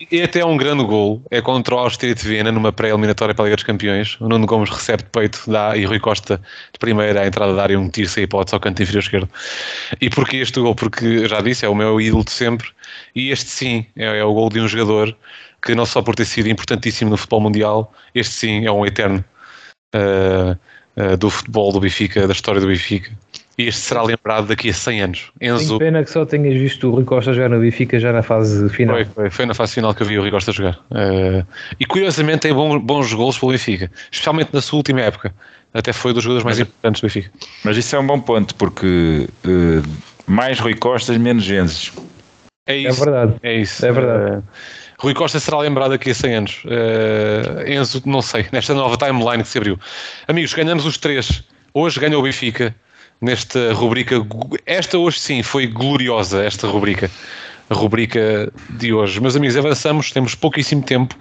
E, 0.01 0.17
e, 0.17 0.23
até 0.23 0.41
é 0.41 0.47
um 0.47 0.57
grande 0.57 0.85
gol. 0.85 1.23
É 1.31 1.41
contra 1.41 1.75
o 1.75 1.79
Austria 1.79 2.15
de 2.15 2.27
Viena, 2.27 2.53
numa 2.53 2.73
pré-eliminatória 2.73 3.35
para 3.35 3.45
a 3.45 3.47
Liga 3.47 3.57
dos 3.57 3.65
Campeões. 3.65 4.17
O 4.21 4.29
Nuno 4.29 4.47
Gomes 4.47 4.71
recebe 4.71 5.03
de 5.03 5.11
peito 5.11 5.43
dá, 5.51 5.77
e 5.77 5.85
Rui 5.85 5.99
Costa 5.99 6.41
de 6.73 6.79
primeira 6.79 7.23
à 7.23 7.27
entrada 7.27 7.55
da 7.55 7.63
área 7.63 7.79
um 7.79 7.89
tiro 7.89 8.09
sem 8.09 8.25
hipótese 8.25 8.55
ao 8.55 8.61
canto 8.61 8.83
inferior 8.83 9.03
esquerdo. 9.03 9.29
E 10.01 10.09
porquê 10.09 10.39
este 10.39 10.61
gol? 10.61 10.75
Porque, 10.75 11.27
já 11.29 11.41
disse, 11.41 11.65
é 11.65 11.69
o 11.69 11.75
meu 11.75 12.01
ídolo 12.01 12.25
de 12.25 12.33
sempre. 12.33 12.69
E 13.15 13.31
este 13.31 13.51
sim, 13.51 13.87
é, 13.97 14.19
é 14.19 14.25
o 14.25 14.33
gol 14.33 14.49
de 14.49 14.61
um 14.61 14.69
jogador 14.69 15.17
que 15.65 15.75
não 15.75 15.87
só 15.87 16.03
por 16.03 16.15
ter 16.15 16.25
sido 16.25 16.49
importantíssimo 16.49 17.11
no 17.11 17.17
futebol 17.17 17.41
mundial, 17.41 17.95
este 18.15 18.35
sim 18.35 18.67
é 18.67 18.73
um 18.73 18.85
eterno 18.85 19.25
uh, 19.95 20.59
uh, 21.01 21.17
do 21.17 21.31
futebol 21.31 21.73
do 21.73 21.81
Benfica, 21.81 22.27
da 22.27 22.33
história 22.33 22.61
do 22.61 22.67
Benfica. 22.67 23.13
E 23.59 23.69
este 23.69 23.83
será 23.83 24.03
lembrado 24.03 24.47
daqui 24.47 24.71
a 24.71 24.75
100 24.75 25.03
anos. 25.03 25.33
Enzo... 25.41 25.67
Tenho 25.67 25.79
pena 25.79 26.05
que 26.05 26.11
só 26.11 26.25
tenhas 26.25 26.59
visto 26.59 26.89
o 26.89 26.91
Rui 26.91 27.05
Costa 27.05 27.35
jogar 27.35 27.51
no 27.51 27.61
Benfica 27.61 27.99
já 27.99 28.13
na 28.13 28.23
fase 28.23 28.69
final. 28.71 28.97
Foi, 28.97 29.05
foi, 29.05 29.31
foi 29.31 29.47
na 29.47 29.55
fase 29.55 29.75
final 29.75 29.95
que 29.95 30.03
eu 30.03 30.07
vi 30.07 30.19
o 30.19 30.23
Rui 30.23 30.31
Costa 30.31 30.53
jogar. 30.53 30.79
Uh, 30.91 31.47
e 31.79 31.85
curiosamente 31.85 32.41
tem 32.41 32.55
bons, 32.55 32.81
bons 32.83 33.13
golos 33.13 33.39
pelo 33.39 33.53
Benfica, 33.53 33.91
especialmente 34.11 34.51
na 34.53 34.63
sua 34.63 34.79
última 34.79 35.03
época. 35.03 35.35
Até 35.75 35.93
foi 35.93 36.13
dos 36.15 36.23
jogadores 36.23 36.45
mais 36.45 36.59
mas, 36.59 36.67
importantes 36.67 37.01
do 37.01 37.05
Benfica. 37.07 37.31
Mas 37.65 37.77
isso 37.77 37.95
é 37.95 37.99
um 37.99 38.07
bom 38.07 38.21
ponto, 38.21 38.55
porque 38.55 39.29
uh, 39.45 39.83
mais 40.27 40.59
Rui 40.59 40.75
Costas, 40.75 41.19
menos 41.19 41.45
Genzes. 41.45 41.93
É 42.67 42.77
isso. 42.77 43.03
É 43.03 43.05
verdade. 43.05 43.35
É 43.43 43.55
isso. 43.55 43.85
É 43.85 43.93
verdade. 43.93 44.37
Uh, 44.37 44.43
Rui 44.99 45.15
Costa 45.15 45.39
será 45.41 45.59
lembrado 45.59 45.91
daqui 45.91 46.11
a 46.11 46.15
100 46.15 46.35
anos. 46.35 46.63
Uh, 46.65 47.71
Enzo, 47.71 48.03
não 48.07 48.23
sei, 48.23 48.47
nesta 48.51 48.73
nova 48.73 48.97
timeline 48.97 49.43
que 49.43 49.49
se 49.49 49.59
abriu. 49.59 49.79
Amigos, 50.27 50.55
ganhamos 50.55 50.87
os 50.87 50.97
três. 50.97 51.43
Hoje 51.75 52.01
ganha 52.01 52.19
o 52.19 52.23
Benfica 52.23 52.75
nesta 53.23 53.73
rubrica. 53.73 54.17
Esta 54.67 54.99
hoje 54.99 55.21
sim 55.21 55.43
foi 55.43 55.69
gloriosa, 55.69 56.45
esta 56.45 56.67
rubrica. 56.67 57.09
A 57.71 57.75
rubrica 57.75 58.53
de 58.71 58.93
hoje. 58.93 59.19
Meus 59.19 59.37
amigos, 59.37 59.57
avançamos, 59.57 60.11
temos 60.11 60.35
pouquíssimo 60.35 60.83
tempo 60.83 61.15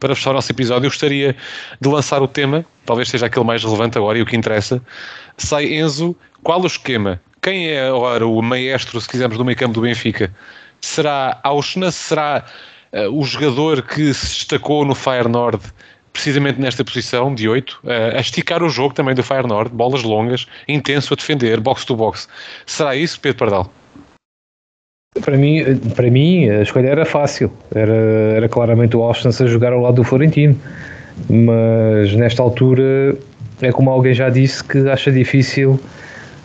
para 0.00 0.14
fechar 0.14 0.30
o 0.30 0.34
nosso 0.34 0.50
episódio. 0.50 0.86
Eu 0.86 0.90
gostaria 0.90 1.36
de 1.78 1.88
lançar 1.88 2.22
o 2.22 2.28
tema, 2.28 2.64
talvez 2.86 3.10
seja 3.10 3.26
aquele 3.26 3.44
mais 3.44 3.62
relevante 3.62 3.98
agora 3.98 4.16
e 4.16 4.22
o 4.22 4.26
que 4.26 4.36
interessa. 4.36 4.80
Sei, 5.36 5.78
Enzo, 5.78 6.16
qual 6.42 6.62
o 6.62 6.66
esquema? 6.66 7.20
Quem 7.42 7.68
é 7.68 7.88
agora 7.88 8.26
o 8.26 8.40
maestro, 8.40 8.98
se 9.00 9.08
quisermos, 9.08 9.36
do 9.36 9.44
meio 9.44 9.58
campo 9.58 9.74
do 9.74 9.82
Benfica? 9.82 10.32
Será 10.80 11.38
Auschna? 11.42 11.90
Será 11.90 12.44
uh, 12.92 13.18
o 13.18 13.24
jogador 13.24 13.82
que 13.82 14.14
se 14.14 14.26
destacou 14.26 14.86
no 14.86 14.94
Feyenoord 14.94 15.60
precisamente 16.18 16.60
nesta 16.60 16.84
posição 16.84 17.32
de 17.32 17.48
8, 17.48 17.80
a 18.16 18.20
esticar 18.20 18.60
o 18.60 18.68
jogo 18.68 18.92
também 18.92 19.14
do 19.14 19.22
Feyenoord, 19.22 19.70
bolas 19.72 20.02
longas, 20.02 20.46
intenso 20.66 21.14
a 21.14 21.16
defender, 21.16 21.60
box 21.60 21.84
to 21.84 21.94
box. 21.94 22.28
Será 22.66 22.96
isso, 22.96 23.20
Pedro 23.20 23.38
Pardal? 23.38 23.72
Para 25.20 25.36
mim, 25.36 25.62
para 25.94 26.10
mim 26.10 26.48
a 26.48 26.62
escolha 26.62 26.88
era 26.88 27.04
fácil, 27.04 27.52
era, 27.72 27.94
era 28.36 28.48
claramente 28.48 28.96
o 28.96 29.02
Austin 29.02 29.28
a 29.28 29.46
jogar 29.46 29.72
ao 29.72 29.80
lado 29.80 29.94
do 29.94 30.04
Florentino, 30.04 30.60
mas 31.30 32.12
nesta 32.14 32.42
altura 32.42 33.16
é 33.62 33.70
como 33.70 33.88
alguém 33.88 34.12
já 34.12 34.28
disse 34.28 34.62
que 34.64 34.78
acha 34.88 35.12
difícil 35.12 35.78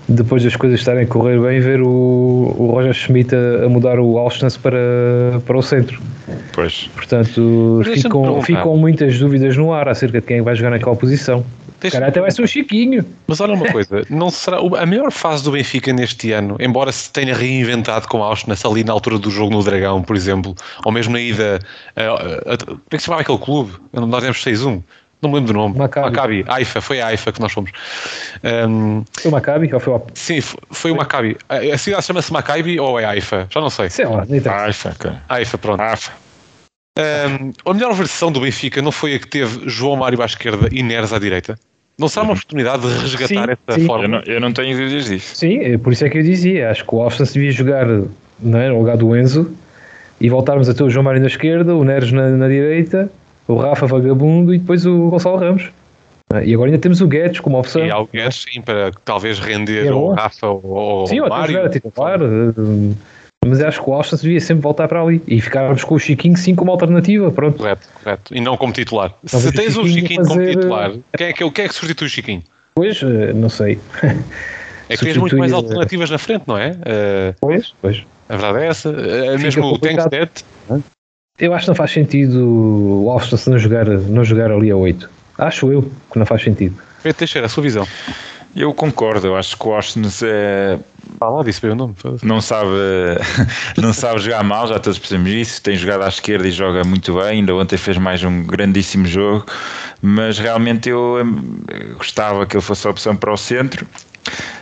depois 0.07 0.43
das 0.43 0.55
coisas 0.55 0.79
estarem 0.79 1.03
a 1.03 1.07
correr 1.07 1.39
bem, 1.39 1.59
ver 1.59 1.81
o, 1.81 1.87
o 2.57 2.71
Roger 2.71 2.93
Schmidt 2.93 3.33
a, 3.35 3.65
a 3.65 3.69
mudar 3.69 3.99
o 3.99 4.17
Alstens 4.17 4.57
para, 4.57 5.41
para 5.45 5.57
o 5.57 5.61
centro. 5.61 6.01
Pois. 6.53 6.89
Portanto, 6.93 7.81
ficam, 7.83 8.41
ficam 8.41 8.77
muitas 8.77 9.17
dúvidas 9.17 9.55
no 9.57 9.73
ar 9.73 9.87
acerca 9.87 10.19
de 10.19 10.27
quem 10.27 10.41
vai 10.41 10.55
jogar 10.55 10.71
naquela 10.71 10.95
posição. 10.95 11.43
Cara, 11.91 12.07
até 12.07 12.21
vai 12.21 12.31
ser 12.31 12.41
o 12.41 12.47
Chiquinho. 12.47 13.05
Mas 13.27 13.41
olha 13.41 13.53
uma 13.53 13.69
coisa, 13.69 14.03
não 14.09 14.29
será 14.29 14.57
a 14.57 14.85
melhor 14.85 15.11
fase 15.11 15.43
do 15.43 15.51
Benfica 15.51 15.91
neste 15.91 16.31
ano, 16.31 16.55
embora 16.59 16.91
se 16.91 17.11
tenha 17.11 17.35
reinventado 17.35 18.07
com 18.07 18.23
Auschwitz 18.23 18.63
ali 18.65 18.83
na 18.83 18.93
altura 18.93 19.19
do 19.19 19.29
jogo 19.29 19.51
no 19.51 19.61
Dragão, 19.63 20.01
por 20.01 20.15
exemplo, 20.15 20.55
ou 20.85 20.91
mesmo 20.91 21.13
na 21.13 21.19
ida. 21.19 21.59
como 21.95 22.79
é 22.89 22.95
que 22.95 22.99
se 22.99 23.05
chamava 23.05 23.21
aquele 23.21 23.37
clube? 23.37 23.73
Nós 23.91 24.23
demos 24.23 24.43
6-1 24.43 24.81
não 25.23 25.29
me 25.31 25.37
lembro 25.37 25.53
do 25.53 25.59
nome. 25.59 25.77
Maccabi. 25.77 26.05
Maccabi. 26.09 26.45
Aifa, 26.47 26.81
foi 26.81 27.01
a 27.01 27.07
Aifa 27.07 27.31
que 27.31 27.41
nós 27.41 27.51
fomos. 27.51 27.71
Um, 28.43 29.03
foi 29.19 29.29
o 29.29 29.33
Maccabi 29.33 29.73
ou 29.73 29.79
foi 29.79 29.93
o... 29.93 30.01
Sim, 30.13 30.41
foi 30.71 30.91
o 30.91 30.95
Maccabi. 30.95 31.37
A 31.49 31.77
cidade 31.77 32.05
chama-se 32.05 32.31
Maccabi 32.31 32.79
ou 32.79 32.99
é 32.99 33.05
Aifa? 33.05 33.47
Já 33.49 33.61
não 33.61 33.69
sei. 33.69 33.89
Sei 33.89 34.05
lá, 34.05 34.25
nem 34.27 34.41
Aifa, 34.45 34.89
okay. 34.89 35.11
Aifa, 35.29 35.57
pronto. 35.57 35.81
Aifa. 35.81 36.11
Um, 36.99 37.51
a 37.65 37.73
melhor 37.73 37.93
versão 37.93 38.31
do 38.31 38.39
Benfica 38.39 38.79
não 38.79 38.91
foi 38.91 39.15
a 39.15 39.19
que 39.19 39.27
teve 39.27 39.67
João 39.67 39.95
Mário 39.95 40.21
à 40.21 40.25
esquerda 40.25 40.69
e 40.71 40.83
Neres 40.83 41.11
à 41.11 41.17
direita? 41.17 41.57
Não 41.97 42.07
será 42.07 42.23
uma 42.23 42.33
oportunidade 42.33 42.81
de 42.81 42.99
resgatar 42.99 43.47
sim, 43.47 43.55
essa 43.67 43.79
sim. 43.79 43.85
forma? 43.85 44.05
Eu 44.05 44.09
não, 44.09 44.19
eu 44.21 44.41
não 44.41 44.51
tenho 44.53 44.77
dúvidas 44.77 45.05
disso. 45.05 45.35
Sim, 45.35 45.59
é 45.59 45.77
por 45.77 45.93
isso 45.93 46.05
é 46.05 46.09
que 46.09 46.17
eu 46.17 46.23
dizia. 46.23 46.69
Acho 46.69 46.85
que 46.85 46.93
o 46.93 47.01
Austin 47.01 47.23
devia 47.23 47.51
jogar 47.51 47.87
não 48.39 48.59
é, 48.59 48.69
no 48.69 48.79
lugar 48.79 48.97
do 48.97 49.15
Enzo 49.15 49.51
e 50.19 50.29
voltarmos 50.29 50.69
a 50.69 50.73
ter 50.73 50.83
o 50.83 50.89
João 50.89 51.03
Mário 51.03 51.21
na 51.21 51.27
esquerda, 51.27 51.75
o 51.75 51.83
Neres 51.83 52.11
na, 52.11 52.29
na 52.29 52.47
direita, 52.47 53.11
o 53.47 53.55
Rafa 53.55 53.85
Vagabundo 53.85 54.53
e 54.53 54.59
depois 54.59 54.85
o 54.85 55.09
Gonçalo 55.09 55.37
Ramos. 55.37 55.69
Ah, 56.33 56.43
e 56.43 56.53
agora 56.53 56.69
ainda 56.69 56.81
temos 56.81 57.01
o 57.01 57.07
Guedes 57.07 57.39
como 57.39 57.59
opção. 57.59 57.85
E 57.85 57.91
há 57.91 57.99
o 57.99 58.07
Guedes, 58.07 58.45
sim, 58.49 58.61
para 58.61 58.91
talvez 59.05 59.39
render 59.39 59.87
é 59.87 59.93
o 59.93 60.13
Rafa 60.13 60.47
ou 60.47 61.05
sim, 61.07 61.19
o 61.19 61.29
Mário. 61.29 61.71
Sim, 61.71 61.79
claro. 61.93 62.55
Mas 63.45 63.61
acho 63.61 63.83
que 63.83 63.89
o 63.89 63.93
Austin 63.93 64.15
devia 64.15 64.39
sempre 64.39 64.63
voltar 64.63 64.87
para 64.87 65.01
ali 65.01 65.21
e 65.27 65.41
ficarmos 65.41 65.83
com 65.83 65.95
o 65.95 65.99
Chiquinho 65.99 66.37
sim 66.37 66.55
como 66.55 66.71
alternativa. 66.71 67.29
Pronto. 67.29 67.57
Correto, 67.57 67.87
correto. 68.01 68.33
E 68.33 68.39
não 68.39 68.55
como 68.55 68.71
titular. 68.71 69.13
Se 69.25 69.51
tens 69.51 69.77
o 69.77 69.85
Chiquinho, 69.85 70.25
fazer... 70.25 70.53
como 70.53 70.61
titular, 70.61 70.91
quem 71.17 71.27
é, 71.27 71.33
que, 71.33 71.51
quem 71.51 71.65
é 71.65 71.67
que 71.67 71.75
substitui 71.75 72.07
o 72.07 72.09
Chiquinho? 72.09 72.43
Pois, 72.73 73.03
eh, 73.03 73.33
não 73.33 73.49
sei. 73.49 73.79
É 74.89 74.97
que 74.97 75.05
tens 75.05 75.17
muito 75.17 75.37
mais 75.37 75.53
alternativas 75.53 76.09
na 76.09 76.17
frente, 76.17 76.43
não 76.47 76.57
é? 76.57 76.71
Pois, 77.39 77.73
pois. 77.81 78.03
A 78.29 78.37
verdade 78.37 78.65
é 78.65 78.67
essa. 78.67 78.91
Mesmo 79.37 79.65
o 79.67 79.77
Tankstead. 79.77 80.31
Eu 81.39 81.51
acho 81.53 81.65
que 81.65 81.69
não 81.69 81.75
faz 81.75 81.91
sentido 81.91 82.45
o 82.45 83.09
Austin 83.09 83.49
não 83.49 83.57
jogar, 83.57 83.85
não 83.87 84.23
jogar 84.23 84.51
ali 84.51 84.69
a 84.69 84.75
8. 84.75 85.09
Acho 85.39 85.71
eu 85.71 85.91
que 86.11 86.19
não 86.19 86.27
faz 86.27 86.43
sentido. 86.43 86.77
Pedro 87.01 87.17
Teixeira, 87.17 87.47
a 87.47 87.49
sua 87.49 87.63
visão. 87.63 87.87
Eu 88.55 88.71
concordo, 88.71 89.25
eu 89.25 89.35
acho 89.35 89.57
que 89.57 89.67
o 89.67 89.73
Austin 89.73 90.03
é. 90.23 90.77
Fala, 91.19 91.43
disse 91.43 91.59
bem 91.59 91.71
o 91.71 91.75
nome. 91.75 91.95
Não 92.21 92.39
sabe, 92.39 92.69
não 93.81 93.91
sabe 93.91 94.19
jogar 94.19 94.43
mal, 94.43 94.67
já 94.67 94.79
todos 94.79 94.99
percebemos 94.99 95.31
isso. 95.31 95.61
Tem 95.63 95.75
jogado 95.75 96.03
à 96.03 96.07
esquerda 96.07 96.47
e 96.47 96.51
joga 96.51 96.83
muito 96.83 97.15
bem. 97.15 97.23
Ainda 97.23 97.55
ontem 97.55 97.77
fez 97.77 97.97
mais 97.97 98.23
um 98.23 98.43
grandíssimo 98.43 99.07
jogo, 99.07 99.47
mas 100.03 100.37
realmente 100.37 100.89
eu 100.89 101.17
gostava 101.97 102.45
que 102.45 102.55
ele 102.55 102.63
fosse 102.63 102.85
a 102.85 102.91
opção 102.91 103.15
para 103.15 103.33
o 103.33 103.37
centro. 103.37 103.87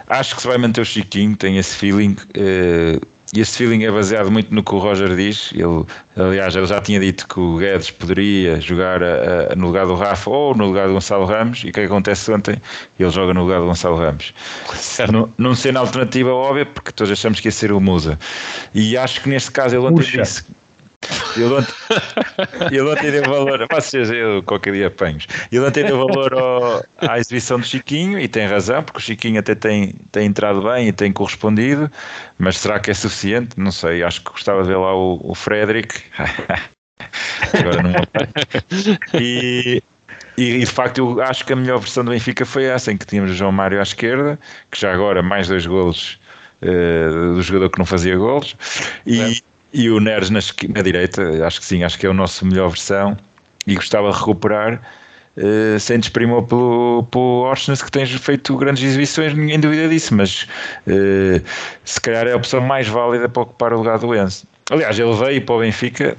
Acho 0.08 0.36
que 0.36 0.42
se 0.42 0.48
vai 0.48 0.58
manter 0.58 0.80
o 0.80 0.86
Chiquinho, 0.86 1.36
tem 1.36 1.58
esse 1.58 1.76
feeling. 1.76 2.16
Uh, 2.36 3.06
e 3.34 3.40
esse 3.40 3.58
feeling 3.58 3.86
é 3.86 3.92
baseado 3.92 4.30
muito 4.30 4.54
no 4.54 4.62
que 4.62 4.76
o 4.76 4.78
Roger 4.78 5.16
diz. 5.16 5.52
Ele, 5.54 5.86
aliás, 6.18 6.54
ele 6.54 6.66
já 6.66 6.82
tinha 6.82 7.00
dito 7.00 7.26
que 7.28 7.40
o 7.40 7.58
Guedes 7.58 7.90
poderia 7.90 8.60
jogar 8.60 9.02
a, 9.02 9.54
a, 9.54 9.56
no 9.56 9.68
lugar 9.68 9.86
do 9.86 9.96
Rafa 9.96 10.30
ou 10.30 10.54
no 10.54 10.66
lugar 10.66 10.88
do 10.88 10.94
Gonçalo 10.94 11.26
Ramos. 11.26 11.64
E 11.64 11.70
o 11.70 11.72
que 11.72 11.80
é 11.80 11.86
acontece 11.86 12.30
ontem? 12.32 12.62
Ele 13.00 13.10
joga 13.10 13.34
no 13.34 13.44
lugar 13.44 13.62
do 13.62 13.68
Gonçalo 13.68 13.98
Ramos. 13.98 14.34
Não, 15.12 15.30
não 15.38 15.56
sendo 15.56 15.78
a 15.78 15.80
alternativa 15.80 16.32
óbvia, 16.32 16.66
porque 16.66 16.92
todos 16.92 17.12
achamos 17.12 17.40
que 17.40 17.48
ia 17.48 17.52
ser 17.52 17.72
o 17.72 17.80
Musa. 17.80 18.20
E 18.74 18.98
acho 18.98 19.22
que 19.22 19.30
neste 19.30 19.52
caso 19.52 19.76
ele 19.76 19.86
ontem 19.86 20.04
Puxa. 20.04 20.22
disse 20.22 20.44
ontem, 21.46 21.74
ele 22.72 22.82
ontem 22.82 23.12
deu 23.12 23.24
valor, 23.24 23.68
vocês, 23.72 24.10
eu 24.10 24.44
qualquer 24.44 24.74
dia 24.74 24.88
apanhos. 24.88 25.28
Ele 25.52 25.66
ontem 25.66 25.84
deu 25.84 25.98
valor 25.98 26.34
ao, 26.34 26.86
à 26.98 27.20
exibição 27.20 27.60
do 27.60 27.66
Chiquinho 27.66 28.20
e 28.20 28.28
tem 28.28 28.48
razão, 28.48 28.84
porque 28.84 29.00
o 29.00 29.02
Chiquinho 29.02 29.40
até 29.40 29.56
tem, 29.56 29.94
tem 30.12 30.28
entrado 30.28 30.62
bem 30.62 30.90
e 30.90 30.94
tem 30.94 31.12
correspondido, 31.12 31.92
mas 32.38 32.58
será 32.58 32.80
que 32.80 32.92
é 32.92 32.94
suficiente? 32.94 33.60
Não 33.60 33.72
sei, 33.72 34.04
acho 34.04 34.22
que 34.22 34.32
gostava 34.32 34.62
de 34.62 34.70
ver 34.70 34.78
lá 34.78 34.96
o, 34.96 35.20
o 35.24 35.36
Frederick. 35.36 36.02
Agora 37.54 37.82
não 37.82 39.20
e, 39.20 39.82
e, 40.38 40.60
de 40.60 40.66
facto 40.68 41.00
eu 41.00 41.22
acho 41.22 41.44
que 41.44 41.54
a 41.54 41.56
melhor 41.56 41.80
versão 41.80 42.06
do 42.06 42.12
Benfica 42.12 42.46
foi 42.46 42.66
essa, 42.66 42.92
em 42.92 42.98
que 42.98 43.06
tínhamos 43.06 43.32
o 43.32 43.34
João 43.34 43.52
Mário 43.52 43.80
à 43.80 43.84
esquerda, 43.84 44.40
que 44.70 44.80
já 44.80 44.94
agora 44.94 45.24
mais 45.24 45.48
dois 45.48 45.66
golos 45.66 46.20
uh, 46.62 47.34
do 47.34 47.42
jogador 47.42 47.70
que 47.72 47.80
não 47.80 47.86
fazia 47.86 48.16
golos, 48.16 48.56
e, 49.06 49.42
e 49.74 49.90
o 49.90 50.00
Neres 50.00 50.30
na, 50.30 50.40
na, 50.74 50.82
direita, 50.82 51.46
acho 51.46 51.60
que 51.60 51.66
sim, 51.66 51.84
acho 51.84 51.98
que 51.98 52.06
é 52.06 52.10
a 52.10 52.14
nossa 52.14 52.46
melhor 52.46 52.70
versão 52.70 53.18
e 53.66 53.76
gostava 53.76 54.12
de 54.12 54.18
recuperar 54.18 54.82
uh, 55.38 55.80
sem 55.80 56.00
desprimor 56.00 56.44
pelo, 56.44 57.04
pelo 57.12 57.42
Orsnes, 57.42 57.82
que 57.82 57.92
tem 57.92 58.06
feito 58.06 58.56
grandes 58.58 58.84
exibições, 58.84 59.34
ninguém 59.34 59.60
duvida 59.60 59.88
disso, 59.88 60.16
mas 60.16 60.48
uh, 60.88 61.42
se 61.84 62.02
calhar 62.02 62.28
é 62.28 62.34
a 62.34 62.38
opção 62.38 62.62
mais 62.62 62.88
válida 62.88 63.30
para 63.30 63.44
ocupar 63.44 63.74
o 63.74 63.78
lugar 63.78 64.00
do 64.00 64.16
Enzo. 64.16 64.46
Aliás, 64.70 64.98
ele 64.98 65.14
veio 65.14 65.42
para 65.42 65.56
o 65.56 65.60
Benfica, 65.60 66.18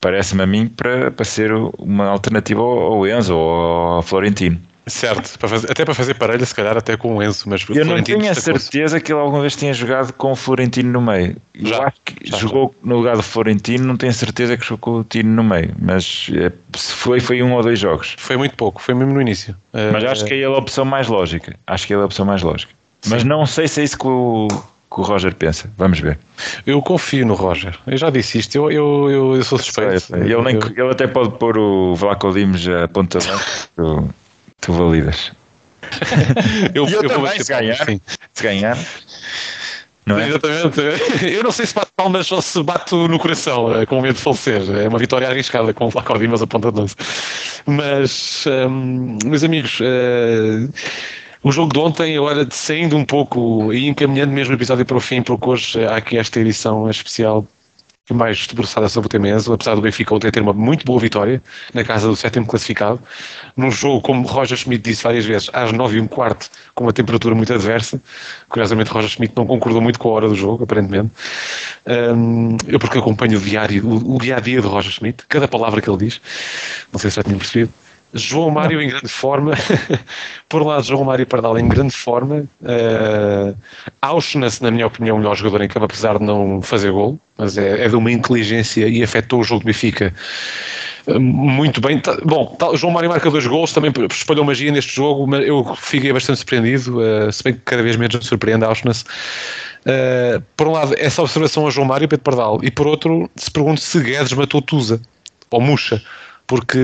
parece-me 0.00 0.42
a 0.42 0.46
mim, 0.46 0.68
para, 0.68 1.10
para 1.10 1.24
ser 1.24 1.52
uma 1.78 2.06
alternativa 2.08 2.60
ao, 2.60 2.94
ao 2.94 3.06
Enzo 3.06 3.36
ou 3.36 3.50
ao 3.96 4.02
Florentino. 4.02 4.60
Certo, 4.88 5.36
para 5.36 5.48
fazer, 5.48 5.70
até 5.70 5.84
para 5.84 5.94
fazer 5.94 6.14
parelha, 6.14 6.46
se 6.46 6.54
calhar 6.54 6.76
até 6.76 6.96
com 6.96 7.16
o 7.16 7.22
Enzo, 7.22 7.48
mas 7.48 7.66
eu 7.68 7.84
não 7.84 8.00
tenho 8.00 8.30
a 8.30 8.34
certeza 8.34 9.00
que 9.00 9.12
ele 9.12 9.18
alguma 9.18 9.40
vez 9.40 9.56
tenha 9.56 9.74
jogado 9.74 10.12
com 10.12 10.30
o 10.30 10.36
Florentino 10.36 10.92
no 10.92 11.00
meio. 11.00 11.36
Já, 11.56 11.76
eu 11.76 11.82
acho 11.82 11.96
que 12.04 12.30
já, 12.30 12.36
jogou 12.38 12.72
já. 12.72 12.88
no 12.88 12.96
lugar 12.98 13.16
do 13.16 13.22
Florentino, 13.22 13.84
não 13.84 13.96
tenho 13.96 14.12
certeza 14.12 14.56
que 14.56 14.64
jogou 14.64 14.78
com 14.78 15.00
o 15.00 15.04
Tino 15.04 15.30
no 15.30 15.42
meio, 15.42 15.74
mas 15.80 16.30
é, 16.34 16.52
se 16.78 16.92
foi, 16.92 17.18
foi 17.18 17.42
um 17.42 17.54
ou 17.54 17.62
dois 17.64 17.80
jogos. 17.80 18.14
Foi 18.16 18.36
muito 18.36 18.54
pouco, 18.54 18.80
foi 18.80 18.94
mesmo 18.94 19.12
no 19.12 19.20
início. 19.20 19.56
Mas 19.72 20.04
uh, 20.04 20.08
acho 20.08 20.24
que 20.24 20.34
é 20.34 20.36
ele 20.36 20.44
a 20.46 20.50
opção 20.50 20.84
mais 20.84 21.08
lógica. 21.08 21.56
Acho 21.66 21.84
que 21.84 21.92
ele 21.92 22.00
é 22.00 22.02
a 22.04 22.06
opção 22.06 22.24
mais 22.24 22.42
lógica. 22.42 22.72
Sim. 23.02 23.10
Mas 23.10 23.24
não 23.24 23.44
sei 23.44 23.66
se 23.66 23.80
é 23.80 23.84
isso 23.84 23.98
que 23.98 24.06
o, 24.06 24.46
que 24.48 25.00
o 25.00 25.02
Roger 25.02 25.34
pensa. 25.34 25.68
Vamos 25.76 25.98
ver. 25.98 26.16
Eu 26.64 26.80
confio 26.80 27.26
no 27.26 27.34
Roger. 27.34 27.76
Eu 27.88 27.96
já 27.96 28.08
disse 28.08 28.38
isto. 28.38 28.54
Eu, 28.54 28.70
eu, 28.70 29.10
eu, 29.10 29.34
eu 29.34 29.42
sou 29.42 29.58
suspeito. 29.58 29.98
Sei, 29.98 30.20
sei. 30.20 30.32
Ele, 30.32 30.42
nem, 30.42 30.56
ele 30.76 30.90
até 30.92 31.08
pode 31.08 31.30
pôr 31.38 31.58
o 31.58 31.96
Vlaco 31.96 32.32
Dimos 32.32 32.68
a 32.68 32.86
ponta 32.86 33.18
de 33.18 33.26
tu, 34.60 34.72
validas 34.72 35.32
eu, 36.74 36.86
eu, 36.88 37.02
eu 37.02 37.08
também, 37.08 37.42
se 37.42 37.52
ganhar, 37.52 37.86
se 38.34 38.42
ganhar. 38.42 38.78
Não 40.04 40.18
é? 40.20 40.28
Exatamente. 40.28 40.80
Eu 41.34 41.42
não 41.42 41.50
sei 41.50 41.66
se 41.66 41.74
bate 41.74 41.90
palmas 41.96 42.30
ou 42.30 42.40
se 42.40 42.62
bate 42.62 42.94
no 42.94 43.18
coração, 43.18 43.74
eh, 43.74 43.86
com 43.86 44.00
medo 44.00 44.14
de 44.14 44.20
falecer. 44.20 44.62
É 44.76 44.88
uma 44.88 44.98
vitória 44.98 45.28
arriscada 45.28 45.74
com 45.74 45.86
o 45.86 45.90
Flaco 45.90 46.18
Dimas 46.18 46.40
a 46.40 46.46
ponta 46.46 46.70
de 46.70 46.78
lança. 46.78 46.94
Mas, 47.66 48.44
um, 48.46 49.18
meus 49.24 49.42
amigos, 49.42 49.80
uh, 49.80 50.72
o 51.42 51.50
jogo 51.50 51.72
de 51.72 51.80
ontem, 51.80 52.18
olha, 52.20 52.46
saindo 52.50 52.96
um 52.96 53.04
pouco 53.04 53.72
e 53.72 53.88
encaminhando 53.88 54.32
mesmo 54.32 54.52
o 54.52 54.56
episódio 54.56 54.86
para 54.86 54.96
o 54.96 55.00
fim, 55.00 55.22
porque 55.22 55.48
hoje 55.48 55.84
há 55.84 55.96
aqui 55.96 56.16
esta 56.16 56.38
edição 56.38 56.88
especial 56.88 57.44
mais 58.14 58.46
debruçada 58.46 58.88
sobre 58.88 59.06
o 59.06 59.08
tema 59.08 59.28
Enzo, 59.28 59.52
apesar 59.52 59.74
do 59.74 59.80
Benfica 59.80 60.14
ontem 60.14 60.30
ter 60.30 60.40
uma 60.40 60.52
muito 60.52 60.84
boa 60.84 61.00
vitória 61.00 61.42
na 61.74 61.82
casa 61.82 62.06
do 62.06 62.14
sétimo 62.14 62.46
classificado, 62.46 63.00
num 63.56 63.70
jogo, 63.70 64.00
como 64.00 64.26
Roger 64.26 64.56
Schmidt 64.56 64.82
disse 64.88 65.02
várias 65.02 65.24
vezes, 65.24 65.50
às 65.52 65.72
nove 65.72 65.98
e 65.98 66.00
um 66.00 66.06
quarto, 66.06 66.48
com 66.74 66.84
uma 66.84 66.92
temperatura 66.92 67.34
muito 67.34 67.52
adversa. 67.52 68.00
Curiosamente, 68.48 68.90
Roger 68.90 69.10
Schmidt 69.10 69.34
não 69.36 69.46
concordou 69.46 69.80
muito 69.80 69.98
com 69.98 70.08
a 70.10 70.12
hora 70.12 70.28
do 70.28 70.34
jogo, 70.34 70.64
aparentemente. 70.64 71.10
Um, 71.86 72.56
eu 72.68 72.78
porque 72.78 72.98
acompanho 72.98 73.38
o 73.38 73.40
diário, 73.40 73.86
o, 73.86 74.16
o 74.16 74.18
dia 74.18 74.36
a 74.36 74.40
dia 74.40 74.60
de 74.60 74.66
Roger 74.66 74.92
Schmidt, 74.92 75.24
cada 75.28 75.48
palavra 75.48 75.80
que 75.80 75.90
ele 75.90 75.98
diz, 75.98 76.20
não 76.92 77.00
sei 77.00 77.10
se 77.10 77.16
já 77.16 77.22
tinham 77.22 77.38
percebido. 77.38 77.72
João 78.16 78.50
Mário 78.50 78.80
em 78.80 78.88
grande 78.88 79.08
forma. 79.08 79.52
Por 80.48 80.62
um 80.62 80.66
lado, 80.66 80.84
João 80.84 81.04
Mário 81.04 81.26
Pardal 81.26 81.58
em 81.58 81.68
grande 81.68 81.94
forma. 81.94 82.44
Uh, 82.62 83.56
Auschwitz, 84.00 84.60
na 84.60 84.70
minha 84.70 84.86
opinião, 84.86 85.16
o 85.16 85.18
melhor 85.18 85.36
jogador 85.36 85.62
em 85.62 85.68
campo, 85.68 85.86
apesar 85.86 86.18
de 86.18 86.24
não 86.24 86.62
fazer 86.62 86.92
gol, 86.92 87.18
mas 87.36 87.58
é, 87.58 87.84
é 87.84 87.88
de 87.88 87.96
uma 87.96 88.10
inteligência 88.10 88.88
e 88.88 89.02
afetou 89.02 89.40
o 89.40 89.44
jogo 89.44 89.60
do 89.60 89.66
Benfica 89.66 90.14
uh, 91.06 91.20
muito 91.20 91.80
bem. 91.80 92.00
Bom, 92.24 92.56
João 92.74 92.92
Mário 92.92 93.08
marca 93.08 93.30
dois 93.30 93.46
gols, 93.46 93.72
também 93.72 93.92
espalhou 94.10 94.44
magia 94.44 94.70
neste 94.70 94.94
jogo, 94.94 95.26
mas 95.26 95.46
eu 95.46 95.74
fiquei 95.76 96.12
bastante 96.12 96.38
surpreendido, 96.38 97.00
uh, 97.00 97.32
se 97.32 97.42
bem 97.42 97.54
que 97.54 97.60
cada 97.64 97.82
vez 97.82 97.96
menos 97.96 98.16
me 98.16 98.24
surpreende 98.24 98.64
Auschwitz. 98.64 99.02
Uh, 99.02 100.42
por 100.56 100.68
um 100.68 100.72
lado, 100.72 100.94
essa 100.98 101.22
observação 101.22 101.66
a 101.66 101.70
João 101.70 101.86
Mário 101.86 102.06
e 102.06 102.08
Pedro 102.08 102.24
Pardal, 102.24 102.60
e 102.62 102.70
por 102.70 102.86
outro, 102.86 103.30
se 103.36 103.50
pergunto 103.50 103.80
se 103.80 104.00
Guedes 104.00 104.32
matou 104.32 104.60
Tusa 104.60 105.00
ou 105.50 105.60
Muxa, 105.60 106.02
porque 106.46 106.78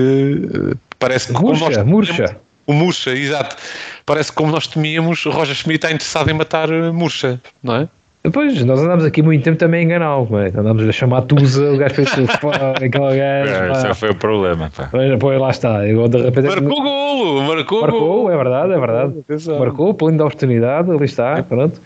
Parece 1.03 1.33
que 1.33 1.41
murcha, 1.41 1.69
nós 1.69 1.85
murcha. 1.85 2.37
O 2.65 2.71
Murcha, 2.71 3.11
exato. 3.11 3.57
Parece 4.05 4.31
que 4.31 4.37
como 4.37 4.49
nós 4.49 4.67
temíamos, 4.67 5.25
Roger 5.25 5.53
Schmidt 5.53 5.85
está 5.85 5.89
interessado 5.89 6.29
em 6.29 6.33
matar 6.33 6.69
eh, 6.71 6.91
Murcha, 6.91 7.41
não 7.61 7.75
é? 7.75 7.87
Depois, 8.23 8.63
nós 8.63 8.81
andámos 8.81 9.03
aqui 9.03 9.21
muito 9.21 9.43
tempo 9.43 9.57
também 9.57 9.81
a 9.81 9.83
enganá-lo, 9.83 10.39
é? 10.39 10.47
andámos 10.47 10.87
a 10.87 10.91
chamar 10.93 11.23
Tusa, 11.23 11.73
o 11.73 11.77
gajo 11.77 11.93
fez 11.93 12.09
aquele 12.15 12.89
gajo. 12.89 13.19
É, 13.19 13.71
esse 13.71 13.93
foi 13.95 14.11
o 14.11 14.15
problema. 14.15 14.71
Pá. 14.73 14.89
Pois, 15.19 15.41
lá 15.41 15.49
está. 15.49 15.85
Eu, 15.85 16.07
de 16.07 16.21
repente, 16.21 16.47
marcou 16.47 16.79
o 16.79 16.83
golo, 16.83 17.41
marcou, 17.41 17.81
marcou, 17.81 18.31
é 18.31 18.37
verdade, 18.37 18.71
é 18.71 18.79
verdade. 18.79 19.19
Atenção. 19.19 19.59
Marcou, 19.59 19.93
pleno 19.93 20.19
da 20.19 20.23
oportunidade, 20.23 20.89
ali 20.89 21.03
está, 21.03 21.43
pronto. 21.43 21.81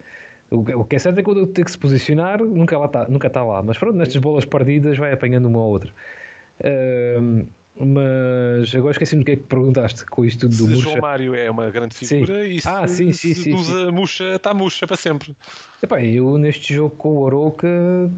O 0.52 0.86
que 0.86 0.96
é 0.96 1.00
certo 1.00 1.18
é 1.18 1.24
que 1.24 1.26
quando 1.26 1.48
tem 1.48 1.66
que 1.66 1.72
se 1.72 1.78
posicionar, 1.78 2.44
nunca, 2.44 2.78
lá 2.78 2.86
está, 2.86 3.08
nunca 3.10 3.26
está 3.26 3.44
lá. 3.44 3.64
Mas 3.64 3.80
pronto, 3.80 3.98
nestas 3.98 4.22
bolas 4.22 4.46
perdidas 4.46 4.96
vai 4.96 5.12
apanhando 5.12 5.48
uma 5.48 5.58
ou 5.58 5.72
outra. 5.72 5.90
Uh, 6.62 7.48
mas 7.80 8.74
agora 8.76 8.92
esqueci-me 8.92 9.24
do 9.24 9.26
que 9.26 9.32
é 9.32 9.36
que 9.36 9.44
perguntaste 9.44 10.06
com 10.06 10.26
isto 10.26 10.42
tudo 10.42 10.52
do 10.52 10.56
se 10.56 10.64
Murcha. 10.64 10.82
João 10.82 11.02
Mário 11.02 11.36
é 11.36 11.50
uma 11.50 11.70
grande 11.70 11.96
figura 11.96 12.44
sim. 12.44 12.50
e 12.50 12.62
se, 12.62 12.68
ah, 12.68 12.88
sim, 12.88 13.14
sim, 13.14 13.34
se 13.34 13.44
sim, 13.44 13.54
usa 13.54 13.92
murcha, 13.92 14.36
está 14.36 14.54
murcha 14.54 14.88
para 14.88 14.98
sempre. 14.98 15.36
Epá, 15.82 16.02
eu 16.04 16.38
neste 16.38 16.74
jogo 16.74 16.96
com 16.96 17.18
o 17.18 17.28
Aroca 17.28 17.68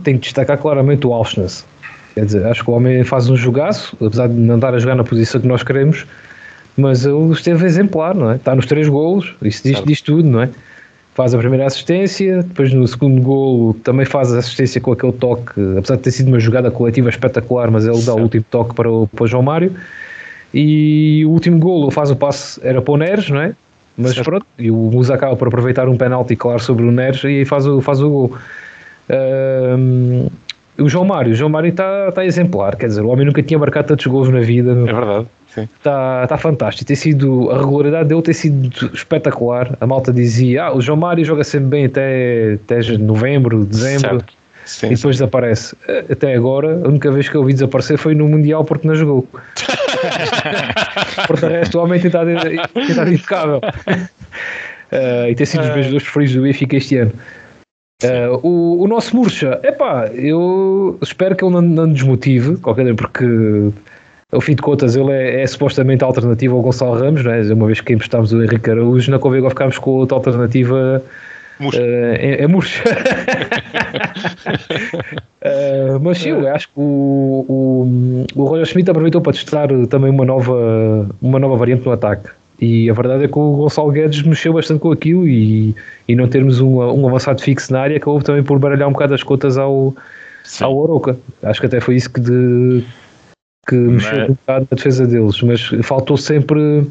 tenho 0.03 0.18
que 0.18 0.24
destacar 0.24 0.57
claramente 0.57 1.05
o 1.05 1.14
Auschwitz. 1.14 1.66
Quer 2.14 2.26
dizer, 2.26 2.45
acho 2.45 2.64
que 2.64 2.70
o 2.70 2.74
homem 2.74 3.03
faz 3.03 3.30
um 3.30 3.36
jogaço, 3.36 3.95
apesar 4.01 4.28
de 4.28 4.34
não 4.34 4.55
estar 4.55 4.74
a 4.74 4.80
jogar 4.80 4.95
na 4.95 5.03
posição 5.03 5.39
que 5.39 5.47
nós 5.47 5.64
queremos, 5.64 6.05
mas 6.76 7.05
ele 7.05 7.32
esteve 7.32 7.66
exemplar, 7.66 8.16
não 8.16 8.32
é? 8.32 8.36
Está 8.36 8.55
nos 8.55 8.66
três 8.66 8.88
golos, 8.88 9.34
isso 9.41 9.64
diz, 9.64 9.84
diz 9.84 10.01
tudo, 10.01 10.28
não 10.28 10.41
é? 10.41 10.49
Faz 11.20 11.36
a 11.36 11.38
primeira 11.38 11.65
assistência, 11.65 12.41
depois 12.43 12.74
no 12.74 12.88
segundo 12.88 13.22
gol 13.22 13.74
também 13.84 14.05
faz 14.05 14.34
a 14.34 14.39
assistência 14.39 14.80
com 14.80 14.93
aquele 14.93 15.11
toque, 15.11 15.51
apesar 15.78 15.97
de 15.97 16.01
ter 16.03 16.11
sido 16.11 16.30
uma 16.30 16.39
jogada 16.39 16.72
coletiva 16.72 17.09
espetacular, 17.09 17.70
mas 17.70 17.86
ele 17.86 18.01
dá 18.03 18.15
o 18.15 18.22
último 18.22 18.45
toque 18.49 18.74
para 18.74 18.89
o, 18.89 19.05
para 19.05 19.26
o 19.26 19.28
João 19.28 19.43
Mário. 19.43 19.74
E 20.53 21.26
o 21.26 21.32
último 21.32 21.59
gol 21.59 21.91
faz 21.91 22.09
o 22.09 22.15
passe, 22.15 22.61
era 22.63 22.82
para 22.82 22.93
o 22.93 22.95
Neres, 22.95 23.30
não 23.30 23.41
é? 23.41 23.53
Mas 23.97 24.13
certo. 24.13 24.28
pronto, 24.28 24.45
e 24.57 24.72
o 24.72 24.76
Musa 24.78 25.13
acaba 25.13 25.36
por 25.36 25.49
aproveitar 25.49 25.89
um 25.89 25.97
penalti 25.97 26.38
claro 26.38 26.61
sobre 26.61 26.86
o 26.86 26.91
Neres 26.91 27.22
e 27.26 27.43
faz 27.43 27.67
o, 27.67 27.82
faz 27.82 28.01
o 28.01 28.09
gol. 28.09 28.38
Um, 29.09 30.30
o 30.78 30.88
João 30.88 31.03
Mário, 31.03 31.34
o 31.34 31.36
João 31.36 31.49
Mário 31.49 31.67
está 31.67 32.13
tá 32.13 32.24
exemplar, 32.24 32.78
quer 32.78 32.88
dizer, 32.88 33.01
o 33.01 33.09
homem 33.09 33.26
nunca 33.26 33.43
tinha 33.43 33.59
marcado 33.59 33.89
tantos 33.89 34.05
gols 34.05 34.30
na 34.30 34.39
vida. 34.39 34.72
É 34.72 34.93
verdade. 34.93 35.28
Está 35.58 36.28
tá 36.28 36.38
fantástico. 36.38 36.86
Tem 36.86 36.95
sido, 36.95 37.50
a 37.52 37.58
regularidade 37.58 38.10
dele 38.10 38.22
tem 38.22 38.34
sido 38.34 38.70
espetacular. 38.93 39.76
A 39.80 39.88
malta 39.88 40.12
dizia: 40.12 40.66
ah, 40.66 40.76
o 40.76 40.82
João 40.82 40.97
Mário 40.97 41.26
joga 41.26 41.43
sempre 41.43 41.68
bem 41.68 41.86
até, 41.86 42.60
até 42.64 42.97
novembro, 42.97 43.66
dezembro. 43.66 44.24
Sim, 44.66 44.88
e 44.88 44.95
depois 44.95 45.16
sim. 45.16 45.24
desaparece. 45.24 45.76
Até 46.12 46.36
agora, 46.36 46.80
a 46.86 46.88
única 46.88 47.12
vez 47.12 47.28
que 47.28 47.36
eu 47.36 47.43
vi 47.43 47.54
desaparecer 47.54 47.97
foi 47.97 48.14
no 48.14 48.28
Mundial 48.28 48.64
porque 48.64 48.88
não 48.88 48.93
jogou. 48.93 49.28
Por 51.26 51.39
resto, 51.39 51.80
o 51.80 51.84
homem 51.84 52.00
tem 52.00 52.08
estado, 52.08 52.30
tem 52.74 52.84
estado 52.84 53.12
impecável. 53.12 53.58
Uh, 53.58 55.30
e 55.30 55.36
tem 55.36 55.45
sido 55.45 55.64
os 55.64 55.74
meus 55.74 55.88
dois 55.88 56.04
preferidos 56.04 56.36
do 56.36 56.41
Benfica 56.43 56.78
este 56.78 56.97
ano. 56.97 57.12
Uh, 58.04 58.47
o, 58.47 58.84
o 58.84 58.88
nosso 58.88 59.16
Murcha, 59.16 59.60
epá, 59.64 60.08
eu 60.14 60.97
espero 61.02 61.36
que 61.36 61.43
ele 61.43 61.54
não, 61.54 61.62
não 61.62 61.91
desmotive, 61.91 62.56
qualquer 62.58 62.95
porque 62.95 63.26
ao 64.32 64.41
fim 64.41 64.53
de 64.53 64.61
contas, 64.61 64.95
ele 64.95 65.11
é, 65.11 65.41
é 65.41 65.47
supostamente 65.47 66.03
a 66.03 66.07
alternativa 66.07 66.53
ao 66.53 66.61
Gonçalo 66.61 66.99
Ramos, 66.99 67.23
não 67.23 67.32
é? 67.32 67.41
Uma 67.53 67.65
vez 67.65 67.82
que 67.82 67.93
emprestámos 67.93 68.32
o 68.32 68.43
Henrique 68.43 68.69
Araújo, 68.69 69.09
na 69.09 69.17
Convega 69.17 69.49
ficámos 69.49 69.77
com 69.80 69.91
outra 69.91 70.17
alternativa. 70.17 71.03
Murcha. 71.59 71.82
Uh, 71.82 72.15
é, 72.19 72.43
é 72.43 72.47
murcha. 72.47 72.84
uh, 75.43 75.99
mas 76.01 76.19
sim, 76.19 76.30
eu 76.30 76.47
acho 76.47 76.67
que 76.67 76.73
o, 76.77 77.45
o, 77.49 78.25
o 78.36 78.43
Roger 78.45 78.65
Schmidt 78.65 78.89
aproveitou 78.89 79.19
para 79.19 79.34
testar 79.34 79.67
também 79.89 80.11
uma 80.11 80.23
nova, 80.23 81.09
uma 81.21 81.39
nova 81.39 81.57
variante 81.57 81.86
no 81.86 81.91
ataque. 81.91 82.30
E 82.61 82.89
a 82.89 82.93
verdade 82.93 83.23
é 83.23 83.27
que 83.27 83.39
o 83.39 83.53
Gonçalo 83.53 83.91
Guedes 83.91 84.21
mexeu 84.21 84.53
bastante 84.53 84.80
com 84.82 84.91
aquilo 84.91 85.27
e, 85.27 85.73
e 86.07 86.15
não 86.15 86.27
termos 86.27 86.59
um, 86.59 86.80
um 86.80 87.07
avançado 87.07 87.41
fixo 87.41 87.71
na 87.71 87.82
área 87.82 87.97
acabou 87.97 88.21
também 88.21 88.43
por 88.43 88.59
baralhar 88.59 88.88
um 88.88 88.91
bocado 88.91 89.13
as 89.13 89.23
contas 89.23 89.57
ao, 89.57 89.95
ao 90.61 90.77
Oroca. 90.77 91.17
Acho 91.41 91.61
que 91.61 91.65
até 91.65 91.80
foi 91.80 91.95
isso 91.95 92.11
que, 92.11 92.19
de, 92.19 92.84
que 93.70 93.76
mexeu 93.76 94.17
mas... 94.17 94.30
um 94.30 94.34
bocado 94.34 94.67
na 94.72 94.76
defesa 94.76 95.07
deles, 95.07 95.41
mas 95.41 95.61
faltou 95.84 96.17
sempre 96.17 96.88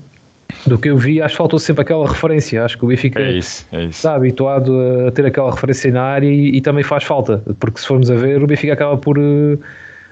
do 0.66 0.78
que 0.78 0.88
eu 0.88 0.96
vi, 0.96 1.20
acho 1.20 1.34
que 1.34 1.38
faltou 1.38 1.58
sempre 1.58 1.82
aquela 1.82 2.06
referência. 2.06 2.64
Acho 2.64 2.78
que 2.78 2.84
o 2.84 2.88
Benfica 2.88 3.20
é 3.20 3.32
isso, 3.32 3.66
é 3.72 3.84
isso. 3.84 3.90
está 3.90 4.14
habituado 4.14 4.72
a 5.06 5.10
ter 5.10 5.26
aquela 5.26 5.50
referência 5.50 5.90
na 5.92 6.02
área 6.02 6.26
e, 6.26 6.56
e, 6.56 6.60
também 6.60 6.82
faz 6.82 7.04
falta, 7.04 7.42
porque 7.58 7.80
se 7.80 7.86
formos 7.86 8.10
a 8.10 8.14
ver, 8.14 8.42
o 8.42 8.46
Benfica 8.46 8.72
acaba 8.72 8.96
por 8.96 9.18
uh, 9.18 9.58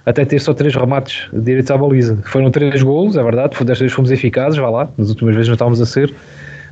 até 0.05 0.25
ter 0.25 0.39
só 0.41 0.53
três 0.53 0.75
remates 0.75 1.29
direitos 1.33 1.71
à 1.71 1.79
baliza. 1.79 2.19
Foram 2.25 2.51
três 2.51 2.83
golos, 2.83 3.17
é 3.17 3.23
verdade, 3.23 3.57
desta 3.65 3.85
vez 3.85 3.93
fomos 3.93 4.11
eficazes, 4.11 4.59
vá 4.59 4.69
lá, 4.69 4.89
nas 4.99 5.09
últimas 5.09 5.35
vezes 5.35 5.49
não 5.49 5.55
estávamos 5.55 5.81
a 5.81 5.87
ser, 5.87 6.13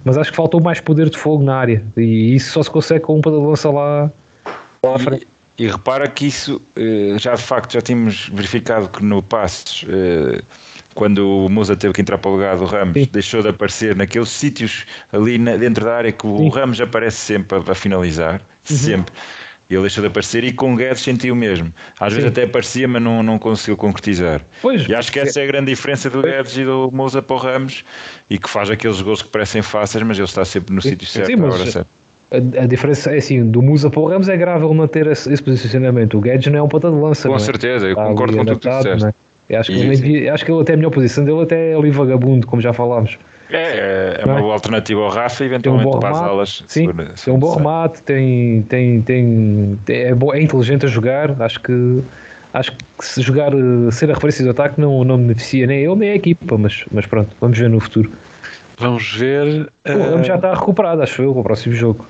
mas 0.05 0.19
acho 0.19 0.31
que 0.31 0.37
faltou 0.37 0.61
mais 0.61 0.81
poder 0.81 1.09
de 1.09 1.17
fogo 1.17 1.43
na 1.43 1.57
área 1.57 1.83
e 1.97 2.35
isso 2.35 2.53
só 2.53 2.63
se 2.63 2.71
consegue 2.71 3.01
com 3.01 3.17
um 3.17 3.21
para 3.21 3.33
lança 3.33 3.71
lá, 3.71 4.11
lá 4.85 4.97
à 4.97 4.99
frente. 4.99 5.27
E 5.57 5.69
repara 5.69 6.09
que 6.09 6.27
isso, 6.27 6.61
eh, 6.75 7.17
já 7.19 7.35
de 7.35 7.43
facto, 7.43 7.75
já 7.75 7.81
tínhamos 7.81 8.29
verificado 8.33 8.89
que 8.89 9.05
no 9.05 9.23
Passos, 9.23 9.85
eh, 9.89 10.43
quando 10.95 11.47
o 11.47 11.49
Musa 11.49 11.77
teve 11.77 11.93
que 11.93 12.01
entrar 12.01 12.19
para 12.19 12.31
o 12.31 12.35
lugar 12.35 12.57
do 12.57 12.65
Ramos, 12.65 12.95
Sim. 12.95 13.09
deixou 13.13 13.43
de 13.43 13.49
aparecer 13.49 13.95
naqueles 13.95 14.31
sítios 14.31 14.85
ali 15.13 15.39
dentro 15.39 15.85
da 15.85 15.97
área 15.97 16.13
que 16.13 16.27
o 16.27 16.39
Sim. 16.39 16.49
Ramos 16.49 16.81
aparece 16.81 17.19
sempre 17.19 17.59
a, 17.71 17.75
finalizar, 17.75 18.41
uhum. 18.69 18.77
sempre. 18.77 19.15
ele 19.71 19.81
deixou 19.83 20.03
de 20.03 20.09
aparecer 20.09 20.43
e 20.43 20.53
com 20.53 20.75
o 20.75 20.77
Guedes 20.77 21.03
sentiu 21.03 21.37
mesmo. 21.37 21.73
Às 22.01 22.13
Sim. 22.13 22.17
vezes 22.17 22.31
até 22.33 22.45
aparecia, 22.45 22.89
mas 22.89 23.03
não, 23.03 23.23
não 23.23 23.39
conseguiu 23.39 23.77
concretizar. 23.77 24.41
Pois, 24.61 24.89
e 24.89 24.95
acho 24.95 25.13
que 25.13 25.21
essa 25.21 25.41
é 25.41 25.45
a 25.45 25.47
grande 25.47 25.71
diferença 25.71 26.11
do 26.11 26.21
Guedes 26.21 26.57
e 26.57 26.65
do 26.65 26.91
Mousa 26.93 27.23
para 27.23 27.37
o 27.37 27.39
Ramos 27.39 27.85
e 28.29 28.39
que 28.39 28.51
faz 28.51 28.71
aqueles 28.71 29.01
gols 29.01 29.23
que 29.23 29.29
parecem 29.29 29.63
fáceis, 29.63 30.03
mas 30.03 30.17
ele 30.17 30.27
está 30.27 30.45
sempre 30.45 30.75
no 30.75 30.83
sítio 30.83 31.07
certo, 31.07 31.29
Sim, 31.29 31.41
hora 31.43 31.71
certa. 31.71 32.04
A, 32.31 32.63
a, 32.63 32.67
diferença 32.67 33.13
é 33.13 33.19
assim, 33.19 33.49
do 33.49 33.63
Musa 33.63 33.89
para 33.91 34.01
o 34.01 34.07
Ramos 34.07 34.29
é 34.29 34.37
grave 34.37 34.65
ele 34.65 34.75
manter 34.75 35.07
esse, 35.07 35.33
esse 35.33 35.43
posicionamento. 35.43 36.19
O 36.19 36.21
Guedes 36.21 36.51
não 36.51 36.59
é 36.59 36.63
um 36.63 36.69
ponta 36.69 36.91
de 36.91 36.97
lança. 36.97 37.29
Com 37.29 37.37
é? 37.37 37.39
certeza, 37.39 37.87
eu 37.87 37.95
concordo 37.95 38.37
com 38.37 38.45
tudo 38.45 38.59
que 38.59 38.69
disseste. 38.69 39.07
É? 39.07 39.15
Eu 39.49 39.61
acho, 39.61 39.71
que 39.71 39.79
ele, 39.79 40.29
acho 40.29 40.45
que 40.45 40.51
ele 40.51 40.61
até 40.63 40.73
a 40.73 40.77
melhor 40.77 40.91
posição 40.91 41.25
dele 41.25 41.43
até 41.43 41.73
é 41.73 41.77
ali 41.77 41.91
vagabundo, 41.91 42.47
como 42.47 42.63
já 42.63 42.73
falámos. 42.73 43.19
É, 43.51 43.57
é, 43.57 44.21
é 44.23 44.25
uma 44.25 44.41
boa 44.41 44.55
alternativa 44.55 45.01
ao 45.03 45.11
Rafa, 45.11 45.45
eventualmente 45.45 45.87
um 45.87 46.01
para 46.01 46.11
as 46.11 46.23
alas. 46.23 46.65
Sim, 46.67 46.89
tem 47.23 47.35
um 47.35 47.39
bom 47.39 47.55
remate, 47.55 48.03
tem, 48.03 48.63
tem, 48.63 49.03
tem, 49.03 49.79
é, 49.89 50.15
bom, 50.15 50.33
é 50.33 50.43
inteligente 50.43 50.87
a 50.87 50.89
jogar. 50.89 51.41
Acho 51.43 51.61
que 51.61 52.03
acho 52.55 52.73
que 52.73 52.79
se 53.01 53.21
jogar, 53.21 53.53
ser 53.91 54.11
a 54.11 54.15
referência 54.15 54.45
do 54.45 54.51
ataque 54.51 54.81
não, 54.81 55.05
não 55.05 55.19
beneficia 55.19 55.67
nem 55.67 55.85
ele 55.85 55.97
nem 55.97 56.11
a 56.11 56.15
equipa, 56.15 56.57
mas, 56.57 56.85
mas 56.91 57.05
pronto, 57.05 57.31
vamos 57.41 57.59
ver 57.59 57.69
no 57.69 57.81
futuro. 57.81 58.11
Vamos 58.79 59.13
ver. 59.13 59.71
O 59.87 59.89
Ramos 59.89 60.21
uh... 60.21 60.25
já 60.25 60.37
está 60.37 60.55
recuperado, 60.55 61.03
acho 61.03 61.23
eu, 61.23 61.33
para 61.33 61.41
o 61.41 61.45
próximo 61.45 61.75
jogo. 61.75 62.07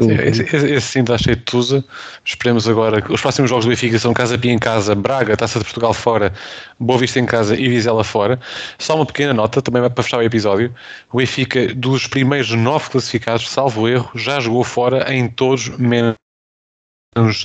Esse, 0.00 0.42
esse 0.42 0.80
sim 0.80 1.00
está 1.00 1.18
cheio 1.18 1.36
de 1.36 1.42
Tusa. 1.42 1.84
Esperemos 2.24 2.68
agora. 2.68 3.04
Os 3.10 3.20
próximos 3.20 3.50
jogos 3.50 3.64
do 3.64 3.70
Benfica 3.70 3.98
são 3.98 4.12
Casa 4.14 4.38
Pia 4.38 4.52
em 4.52 4.58
casa, 4.58 4.94
Braga, 4.94 5.36
Taça 5.36 5.58
de 5.58 5.64
Portugal 5.64 5.92
fora, 5.92 6.32
Boa 6.78 6.98
Vista 6.98 7.18
em 7.18 7.26
casa 7.26 7.56
e 7.56 7.68
Vizela 7.68 8.04
fora. 8.04 8.38
Só 8.78 8.94
uma 8.94 9.06
pequena 9.06 9.34
nota, 9.34 9.60
também 9.60 9.82
para 9.90 10.02
fechar 10.02 10.18
o 10.18 10.22
episódio. 10.22 10.72
O 11.12 11.18
Benfica, 11.18 11.74
dos 11.74 12.06
primeiros 12.06 12.50
nove 12.52 12.90
classificados, 12.90 13.50
salvo 13.50 13.88
erro, 13.88 14.10
já 14.14 14.38
jogou 14.38 14.62
fora 14.62 15.12
em 15.12 15.28
todos 15.28 15.68
menos 15.78 16.14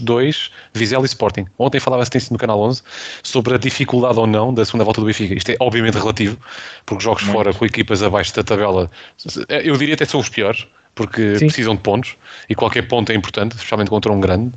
dois, 0.01 0.51
Vizela 0.73 1.03
e 1.03 1.07
Sporting. 1.07 1.45
Ontem 1.57 1.79
falava-se 1.79 2.31
no 2.31 2.37
Canal 2.37 2.61
11 2.61 2.81
sobre 3.21 3.55
a 3.55 3.57
dificuldade 3.57 4.19
ou 4.19 4.27
não 4.27 4.53
da 4.53 4.65
segunda 4.65 4.83
volta 4.83 5.01
do 5.01 5.07
Benfica. 5.07 5.33
Isto 5.33 5.51
é 5.51 5.57
obviamente 5.59 5.97
relativo, 5.97 6.37
porque 6.85 7.03
jogos 7.03 7.23
Muito. 7.23 7.35
fora 7.35 7.53
com 7.53 7.65
equipas 7.65 8.03
abaixo 8.03 8.35
da 8.35 8.43
tabela, 8.43 8.89
eu 9.49 9.77
diria 9.77 9.95
até 9.95 10.05
são 10.05 10.19
os 10.19 10.29
piores 10.29 10.67
porque 10.95 11.37
Sim. 11.39 11.47
precisam 11.47 11.75
de 11.75 11.81
pontos 11.81 12.15
e 12.49 12.55
qualquer 12.55 12.87
ponto 12.87 13.11
é 13.11 13.15
importante, 13.15 13.53
especialmente 13.53 13.89
contra 13.89 14.11
um 14.11 14.19
grande. 14.19 14.53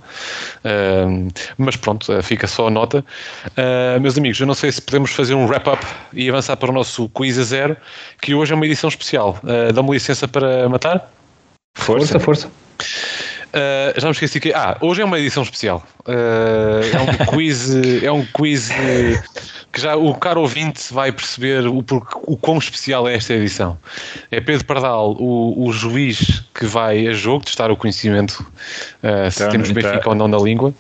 Uh, 0.65 1.29
mas 1.57 1.77
pronto, 1.77 2.13
uh, 2.13 2.23
fica 2.23 2.47
só 2.47 2.69
a 2.69 2.71
nota. 2.71 3.05
Uh, 3.47 4.01
meus 4.01 4.19
amigos, 4.19 4.39
eu 4.39 4.47
não 4.47 4.55
sei 4.55 4.71
se 4.71 4.83
podemos 4.83 5.13
fazer 5.13 5.35
um 5.35 5.47
wrap-up 5.47 5.85
e 6.13 6.29
avançar 6.29 6.57
para 6.57 6.71
o 6.71 6.73
nosso 6.73 7.09
quiz 7.11 7.39
a 7.39 7.43
zero, 7.43 7.77
que 8.21 8.35
hoje 8.35 8.53
é 8.53 8.55
uma 8.55 8.67
edição 8.67 8.89
especial. 8.89 9.39
Uh, 9.43 9.73
Dá-me 9.73 9.91
licença 9.93 10.29
para 10.29 10.69
matar? 10.69 11.11
Força, 11.75 12.19
força. 12.21 12.51
Uh, 13.47 14.01
já 14.01 14.07
me 14.09 14.13
esqueci 14.13 14.41
que. 14.41 14.53
Ah, 14.53 14.77
hoje 14.81 15.03
é 15.03 15.05
uma 15.05 15.19
edição 15.19 15.43
especial. 15.43 15.83
Uh, 16.01 16.83
é 16.93 17.01
um 17.01 17.27
quiz. 17.33 17.75
é 18.03 18.13
um 18.13 18.25
quiz 18.25 18.71
que 19.73 19.81
já 19.81 19.97
o 19.97 20.15
caro 20.15 20.41
ouvinte 20.41 20.93
vai 20.93 21.13
perceber 21.13 21.67
o, 21.67 21.85
o 22.23 22.37
quão 22.37 22.59
especial 22.59 23.09
é 23.09 23.15
esta 23.15 23.35
edição. 23.35 23.79
É 24.31 24.41
Pedro 24.41 24.65
Pardal, 24.65 25.13
o, 25.13 25.67
o 25.67 25.73
juiz 25.73 26.43
que 26.55 26.67
vai 26.67 27.07
a 27.07 27.13
jogo 27.13 27.45
testar 27.45 27.71
o 27.71 27.77
conhecimento 27.77 28.41
uh, 29.03 29.31
se 29.31 29.43
então, 29.43 29.53
temos 29.53 29.71
então, 29.71 29.83
Benfica 29.83 30.09
ou 30.09 30.15
não 30.15 30.29
na 30.29 30.39
língua. 30.39 30.75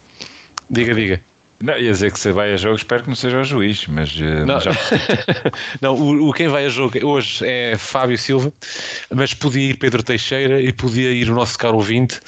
Diga, 0.71 0.95
diga. 0.95 1.21
Não, 1.61 1.79
ia 1.79 1.91
dizer 1.91 2.13
que 2.13 2.21
você 2.21 2.33
vai 2.33 2.53
a 2.53 2.57
jogo, 2.57 2.77
espero 2.77 3.03
que 3.03 3.09
não 3.09 3.17
seja 3.17 3.41
o 3.41 3.45
juiz, 3.45 3.87
mas, 3.87 4.15
uh, 4.17 4.45
não, 4.45 4.61
já... 4.61 4.73
não 5.81 5.95
o, 5.95 6.29
o, 6.29 6.33
quem 6.33 6.49
vai 6.49 6.67
a 6.67 6.69
jogo 6.69 6.99
hoje 7.03 7.47
é 7.47 7.79
Fábio 7.79 8.19
Silva, 8.19 8.53
mas 9.11 9.33
podia 9.33 9.71
ir 9.71 9.75
Pedro 9.75 10.03
Teixeira 10.03 10.61
e 10.61 10.71
podia 10.71 11.13
ir 11.13 11.31
o 11.31 11.35
nosso 11.35 11.59
caro 11.59 11.77
ouvinte, 11.77 12.21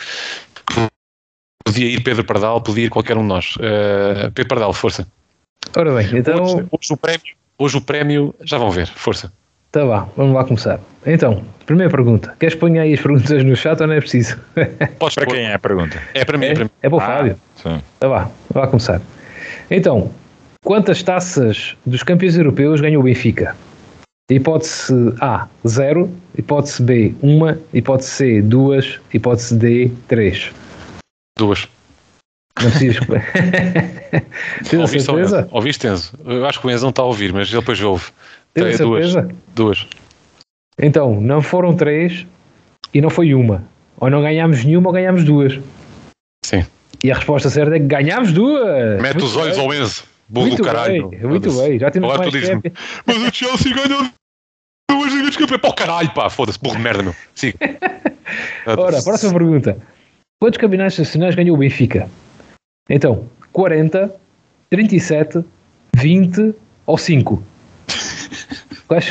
podia 1.63 1.87
ir 1.87 2.01
Pedro 2.01 2.25
Pardal, 2.25 2.61
podia 2.63 2.87
ir 2.87 2.91
qualquer 2.91 3.19
um 3.19 3.23
de 3.23 3.29
nós. 3.29 3.57
Uh, 3.57 4.33
Pedro 4.33 4.49
Pardal, 4.49 4.73
força. 4.73 5.07
Ora 5.77 5.95
bem, 5.95 6.09
então. 6.19 6.43
Hoje, 6.43 6.67
hoje, 6.71 6.93
o 6.93 6.97
prémio, 6.97 7.37
hoje 7.59 7.77
o 7.77 7.81
prémio, 7.83 8.35
já 8.45 8.57
vão 8.57 8.71
ver, 8.71 8.87
força. 8.87 9.31
Tá 9.71 9.85
bom, 9.85 10.11
vamos 10.17 10.35
lá 10.35 10.45
começar. 10.45 10.81
Então, 11.05 11.45
primeira 11.67 11.91
pergunta. 11.91 12.35
Queres 12.41 12.55
pôr 12.55 12.71
aí 12.79 12.95
as 12.95 13.01
perguntas 13.01 13.45
no 13.45 13.55
chat 13.55 13.79
ou 13.79 13.87
não 13.87 13.95
é 13.95 14.01
preciso? 14.01 14.39
Podes 14.99 15.17
para 15.17 15.27
quem 15.27 15.45
é 15.45 15.53
a 15.53 15.59
pergunta? 15.59 16.01
É 16.15 16.25
para 16.25 16.39
mim. 16.39 16.47
É, 16.47 16.51
é 16.51 16.55
para, 16.55 16.65
mim. 16.65 16.71
É 16.83 16.89
para 16.89 16.97
o 16.97 17.01
ah, 17.01 17.07
Fábio. 17.07 17.41
Sim. 17.57 17.83
Tá 18.01 18.09
bom, 18.09 18.15
vamos 18.15 18.33
lá 18.55 18.67
começar. 18.69 19.03
Então, 19.71 20.11
quantas 20.65 21.03
taças 21.03 21.77
dos 21.85 22.03
campeões 22.03 22.37
europeus 22.37 22.81
ganhou 22.81 23.01
o 23.01 23.05
Benfica? 23.05 23.55
Hipótese 24.31 24.93
A, 25.21 25.49
0. 25.67 26.11
Hipótese 26.37 26.83
B, 26.83 27.15
1. 27.23 27.39
Hipótese 27.73 28.11
C, 28.11 28.43
2. 28.43 29.01
Hipótese 29.15 29.57
D, 29.57 29.91
3. 30.07 30.53
Duas. 31.39 31.69
Não 32.61 32.71
precisas. 32.71 33.07
Tens 34.69 34.83
a 34.83 34.87
certeza? 34.87 35.49
Ouviste, 35.51 35.87
Enzo? 35.87 36.13
Eu 36.25 36.45
acho 36.47 36.61
que 36.61 36.67
o 36.67 36.71
Enzo 36.71 36.85
não 36.85 36.91
está 36.91 37.03
a 37.03 37.07
ouvir, 37.07 37.33
mas 37.33 37.49
ele 37.49 37.61
depois 37.61 37.81
ouve. 37.81 38.07
Tens 38.53 38.77
certeza? 38.77 39.23
Duas. 39.23 39.37
duas. 39.55 39.87
Então, 40.79 41.21
não 41.21 41.41
foram 41.41 41.75
três 41.75 42.27
e 42.93 43.01
não 43.01 43.11
foi 43.11 43.35
uma. 43.35 43.65
Ou 43.99 44.11
não 44.11 44.21
ganhámos 44.23 44.65
nenhuma 44.65 44.89
ou 44.89 44.93
ganhámos 44.93 45.25
duas. 45.25 45.59
Sim. 46.45 46.65
E 47.03 47.13
a 47.13 47.15
resposta 47.15 47.49
certa 47.49 47.77
é 47.77 47.79
que 47.79 47.87
ganhámos 47.87 48.33
duas. 48.33 49.01
Mete 49.01 49.15
muito 49.15 49.27
os 49.27 49.37
olhos 49.37 49.57
bem. 49.57 49.67
ao 49.67 49.75
Enzo. 49.75 50.05
Burro 50.29 50.57
do 50.57 50.63
caralho. 50.63 51.09
Bem, 51.09 51.21
muito 51.21 51.51
bem. 51.53 51.79
Já 51.79 51.91
temos 51.91 52.17
mais 52.17 52.31
tu 52.31 52.73
Mas 53.07 53.17
o 53.17 53.35
Chelsea 53.35 53.75
ganhou 53.75 54.07
duas 54.91 55.13
ligas 55.13 55.31
de 55.31 55.39
campeão. 55.39 55.59
Pá, 55.59 55.73
caralho, 55.73 56.11
pá. 56.11 56.29
Foda-se, 56.29 56.59
burro 56.59 56.77
de 56.77 56.83
merda, 56.83 57.03
meu. 57.03 57.15
Siga. 57.35 57.59
Ora, 58.67 59.03
próxima 59.03 59.33
pergunta. 59.33 59.79
Quantos 60.41 60.59
campeonatos 60.59 60.99
nacionais 60.99 61.35
ganhou 61.35 61.57
o 61.57 61.59
Benfica? 61.59 62.09
Então, 62.91 63.27
40, 63.53 64.15
37, 64.71 65.45
20 65.97 66.55
ou 66.87 66.99
5? 66.99 67.43
Quais? 68.87 69.07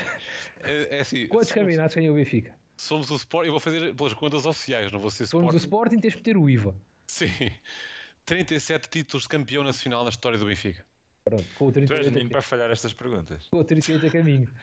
É, 0.62 0.98
é 0.98 1.00
assim, 1.02 1.28
Quantos 1.28 1.52
campeonatos 1.52 1.96
ganhou 1.96 2.14
o 2.14 2.18
Benfica? 2.18 2.56
Somos 2.78 3.10
o 3.10 3.16
Sporting, 3.16 3.48
eu 3.48 3.54
vou 3.54 3.60
fazer 3.60 3.96
pelas 3.96 4.14
contas 4.14 4.46
oficiais, 4.46 4.92
não 4.92 5.00
vou 5.00 5.10
ser 5.10 5.26
Somos 5.26 5.54
o 5.54 5.58
Sporting, 5.58 6.00
tens 6.00 6.14
de 6.14 6.18
meter 6.18 6.38
o 6.38 6.50
IVA. 6.50 6.76
Sim. 7.08 7.30
37 8.26 8.90
títulos 8.90 9.24
de 9.24 9.30
campeão 9.30 9.64
nacional 9.64 10.04
na 10.04 10.10
história 10.10 10.38
do 10.38 10.46
Benfica. 10.46 10.84
Pronto, 11.24 11.46
com 11.58 11.68
o 11.68 11.72
38 11.72 12.12
tu 12.12 12.20
és 12.20 12.30
para 12.30 12.42
falhar 12.42 12.70
estas 12.72 12.94
perguntas. 12.94 13.48
Com 13.52 13.60
o 13.60 13.64
38 13.64 14.06
a 14.06 14.10
caminho. 14.10 14.54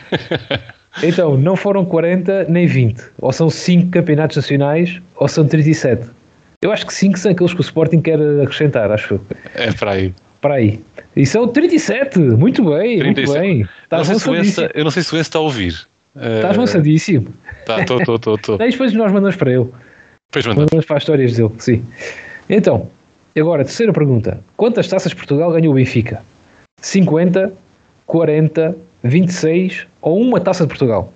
então, 1.03 1.35
não 1.35 1.55
foram 1.55 1.83
40 1.83 2.45
nem 2.47 2.67
20. 2.67 3.03
Ou 3.19 3.31
são 3.31 3.49
5 3.49 3.89
campeonatos 3.89 4.37
nacionais 4.37 5.01
ou 5.15 5.27
são 5.27 5.47
37. 5.47 6.07
Eu 6.61 6.71
acho 6.71 6.85
que 6.85 6.93
5 6.93 7.17
são 7.17 7.31
aqueles 7.31 7.53
que 7.53 7.59
o 7.59 7.61
Sporting 7.61 8.01
quer 8.01 8.19
acrescentar, 8.41 8.91
acho. 8.91 9.19
É 9.55 9.71
para 9.71 9.91
aí. 9.91 10.13
Para 10.41 10.55
aí. 10.55 10.79
E 11.15 11.25
são 11.25 11.47
37, 11.47 12.19
muito 12.19 12.63
bem, 12.63 12.99
37. 12.99 13.15
muito 13.15 13.33
bem. 13.33 13.69
Estás 13.83 14.09
não 14.09 14.19
sei 14.19 14.69
eu 14.75 14.83
não 14.83 14.91
sei 14.91 15.03
se 15.03 15.13
o 15.13 15.17
Enzo 15.17 15.21
está 15.21 15.39
a 15.39 15.41
ouvir. 15.41 15.87
Estás 16.15 16.55
uh... 16.55 16.59
lançadíssimo. 16.59 17.33
Tá, 17.65 17.81
estou, 17.81 17.99
estou, 17.99 18.15
estou, 18.15 18.35
estou. 18.35 18.57
Depois 18.57 18.93
nós 18.93 19.11
mandamos 19.11 19.35
para 19.35 19.51
ele. 19.51 19.69
Depois 20.31 20.45
mandamos. 20.45 20.71
mandamos 20.71 20.85
para 20.85 20.97
as 20.97 21.03
histórias 21.03 21.35
dele, 21.35 21.51
sim. 21.57 21.83
Então, 22.49 22.89
agora, 23.37 23.63
terceira 23.63 23.91
pergunta. 23.91 24.39
Quantas 24.55 24.87
taças 24.87 25.13
Portugal 25.13 25.51
ganhou 25.51 25.73
o 25.73 25.75
Benfica? 25.75 26.21
50, 26.79 27.51
40, 28.05 28.77
26 29.05 29.85
ou 30.01 30.19
uma 30.19 30.39
taça 30.39 30.63
de 30.63 30.69
Portugal? 30.69 31.13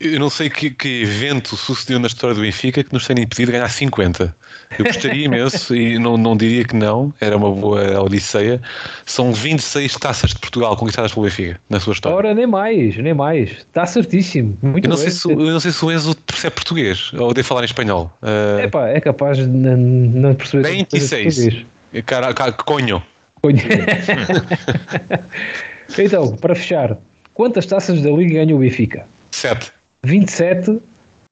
Eu 0.00 0.18
não 0.18 0.30
sei 0.30 0.48
que, 0.48 0.70
que, 0.70 1.02
evento 1.02 1.56
sucedeu 1.56 1.98
na 1.98 2.06
história 2.06 2.34
do 2.34 2.40
Benfica 2.40 2.82
que 2.82 2.92
nos 2.92 3.06
tenha 3.06 3.22
impedido 3.22 3.50
de 3.50 3.58
ganhar 3.58 3.68
50. 3.68 4.34
Eu 4.78 4.84
gostaria 4.84 5.26
imenso 5.26 5.74
e 5.74 5.98
não, 5.98 6.16
não 6.16 6.36
diria 6.36 6.64
que 6.64 6.74
não, 6.74 7.12
era 7.20 7.36
uma 7.36 7.50
boa 7.50 8.00
odisseia. 8.00 8.60
São 9.04 9.32
26 9.32 9.94
taças 9.96 10.30
de 10.30 10.38
Portugal 10.38 10.76
conquistadas 10.76 11.12
pelo 11.12 11.24
Benfica 11.24 11.60
na 11.68 11.80
sua 11.80 11.92
história. 11.92 12.16
Ora, 12.16 12.34
nem 12.34 12.46
mais, 12.46 12.96
nem 12.96 13.14
mais. 13.14 13.50
Está 13.50 13.86
certíssimo. 13.86 14.56
Muito 14.62 14.86
eu, 14.86 14.90
não 14.90 14.96
sei 14.96 15.10
se, 15.10 15.30
eu 15.30 15.36
não 15.36 15.60
sei 15.60 15.72
se 15.72 15.84
o 15.84 15.90
Enzo 15.90 16.16
percebe 16.16 16.54
português 16.54 17.12
ou 17.14 17.34
de 17.34 17.42
falar 17.42 17.62
em 17.62 17.66
espanhol. 17.66 18.10
Uh... 18.22 18.60
Epá, 18.60 18.88
é 18.88 19.00
capaz 19.00 19.38
de 19.38 19.46
não, 19.46 19.76
não 19.76 20.34
perceber. 20.34 20.68
26. 20.68 21.64
Cara, 22.06 22.32
cara, 22.32 22.52
conho. 22.52 23.02
Conho. 23.42 23.58
então, 25.98 26.36
para 26.36 26.54
fechar, 26.54 26.96
Quantas 27.34 27.66
taças 27.66 28.02
da 28.02 28.10
Liga 28.10 28.34
ganha 28.34 28.54
o 28.54 28.58
Benfica? 28.58 29.06
7. 29.30 29.72
27, 30.04 30.78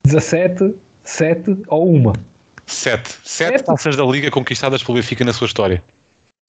17, 0.05 0.75
7 1.05 1.57
ou 1.69 1.91
uma? 1.91 2.13
7. 2.67 3.19
7 3.23 3.65
taças 3.65 3.97
da 3.97 4.05
Liga 4.05 4.31
conquistadas 4.31 4.83
pelo 4.83 4.97
Benfica 4.97 5.25
na 5.25 5.33
sua 5.33 5.47
história. 5.47 5.83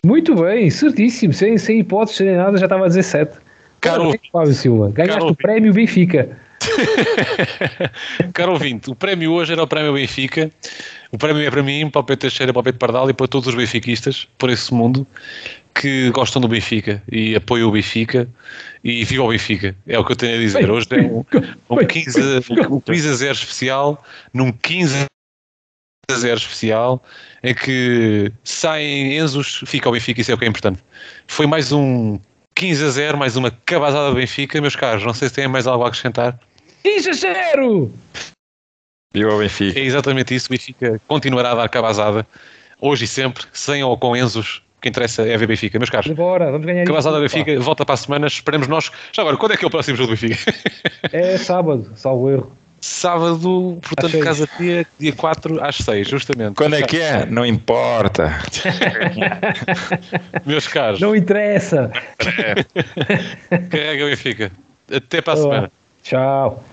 Muito 0.06 0.36
bem, 0.36 0.70
certíssimo. 0.70 1.34
Sem, 1.34 1.58
sem 1.58 1.80
hipóteses, 1.80 2.18
sem 2.18 2.36
nada, 2.36 2.58
já 2.58 2.66
estava 2.66 2.86
a 2.86 2.88
dizer 2.88 3.04
7. 3.04 3.38
Caro 3.82 4.14
Fábio 4.32 4.54
Silva, 4.54 4.92
ganhaste 4.92 5.32
o 5.32 5.36
prémio 5.36 5.74
Benfica. 5.74 6.38
Caro 8.34 8.54
ouvinte, 8.54 8.92
o 8.92 8.96
prémio 8.96 9.32
hoje 9.32 9.54
era 9.54 9.64
o 9.64 9.68
prémio 9.68 9.94
Benfica. 9.94 10.52
O 11.12 11.18
prémio 11.18 11.46
é 11.46 11.50
para 11.50 11.64
mim, 11.64 11.90
para 11.90 12.00
o 12.00 12.04
Pedro 12.04 12.22
Teixeira, 12.22 12.54
para 12.54 12.60
o 12.60 12.64
Pedro 12.64 12.80
Pardal 12.80 13.10
e 13.10 13.14
para 13.14 13.28
todos 13.28 13.48
os 13.48 13.56
benfiquistas 13.56 14.28
por 14.38 14.50
esse 14.50 14.74
mundo 14.74 15.06
que 15.74 16.10
gostam 16.12 16.42
do 16.42 16.48
Benfica 16.48 17.02
e 17.12 17.36
apoiam 17.36 17.68
o 17.68 17.72
Benfica 17.72 18.28
e 18.84 19.04
viva 19.06 19.24
o 19.24 19.30
Benfica. 19.30 19.76
É 19.88 19.98
o 19.98 20.06
que 20.06 20.12
eu 20.12 20.16
tenho 20.16 20.36
a 20.36 20.40
dizer. 20.40 20.70
Hoje 20.70 20.88
é 20.92 21.02
um, 21.02 21.26
um, 21.70 21.86
15, 21.86 22.20
um 22.70 22.80
15 22.80 23.10
a 23.10 23.14
0 23.14 23.32
especial, 23.34 24.04
num 24.34 24.52
15 24.52 25.06
a 26.10 26.16
0 26.16 26.38
especial 26.38 27.04
em 27.44 27.54
que 27.54 28.32
saem 28.44 29.18
Enzos, 29.18 29.64
fica 29.66 29.90
o 29.90 29.92
Benfica, 29.92 30.22
isso 30.22 30.32
é 30.32 30.36
o 30.36 30.38
que 30.38 30.46
é 30.46 30.48
importante. 30.48 30.84
Foi 31.28 31.48
mais 31.48 31.72
um 31.72 32.20
15 32.56 32.86
a 32.86 32.90
0, 32.90 33.18
mais 33.18 33.36
uma 33.36 33.52
cabazada 33.66 34.10
do 34.10 34.16
Benfica, 34.16 34.60
meus 34.62 34.76
caros. 34.76 35.04
Não 35.04 35.14
sei 35.14 35.30
se 35.30 35.36
têm 35.36 35.48
mais 35.48 35.68
algo 35.68 35.84
a 35.84 35.88
acrescentar. 35.88 36.40
15 36.84 37.10
a 37.10 37.14
0! 37.14 37.92
Viva 39.14 39.34
o 39.34 39.40
Benfica. 39.40 39.80
É 39.80 39.84
exatamente 39.84 40.36
isso. 40.36 40.48
O 40.48 40.52
Benfica 40.52 41.02
continuará 41.08 41.52
a 41.52 41.56
dar 41.56 41.70
cabazada 41.70 42.26
hoje 42.80 43.06
e 43.06 43.08
sempre, 43.08 43.46
sem 43.54 43.84
ou 43.84 43.98
com 43.98 44.16
Enzos. 44.16 44.62
O 44.82 44.86
que 44.90 44.90
interessa 44.90 45.22
é 45.22 45.38
ver 45.38 45.46
Benfica, 45.46 45.78
meus 45.78 45.92
caros. 45.92 46.12
Bora, 46.14 46.50
vamos 46.52 46.66
ganhar 46.66 46.84
Cabazada 46.86 47.20
Benfica, 47.20 47.54
pá. 47.54 47.60
volta 47.60 47.86
para 47.86 47.94
a 47.94 47.98
semana. 47.98 48.26
Esperemos 48.26 48.68
nós. 48.68 48.92
Já 49.14 49.22
agora, 49.22 49.38
quando 49.38 49.52
é 49.52 49.58
que 49.58 49.64
é 49.64 49.68
o 49.68 49.70
próximo 49.70 49.96
jogo 49.96 50.16
do 50.16 50.20
Benfica? 50.20 50.52
É 51.14 51.38
sábado, 51.38 51.92
salvo 51.96 52.32
erro. 52.32 52.52
Sábado, 52.80 53.78
portanto, 53.80 54.18
Casa 54.22 54.48
Tia, 54.58 54.88
dia 54.98 55.14
4 55.14 55.64
às 55.64 55.76
6, 55.76 56.08
justamente. 56.10 56.56
Quando 56.56 56.78
é 56.78 56.82
que 56.82 57.00
é? 57.00 57.28
Não 57.28 57.46
importa. 57.46 58.40
Meus 60.48 60.68
caros. 60.68 61.00
Não 61.00 61.16
interessa. 61.16 61.92
É. 62.20 63.60
Carrega 63.70 64.06
o 64.06 64.08
Benfica. 64.08 64.52
Até 64.92 65.22
para 65.22 65.34
a 65.34 65.38
semana. 65.38 65.72
Tchau. 66.02 66.64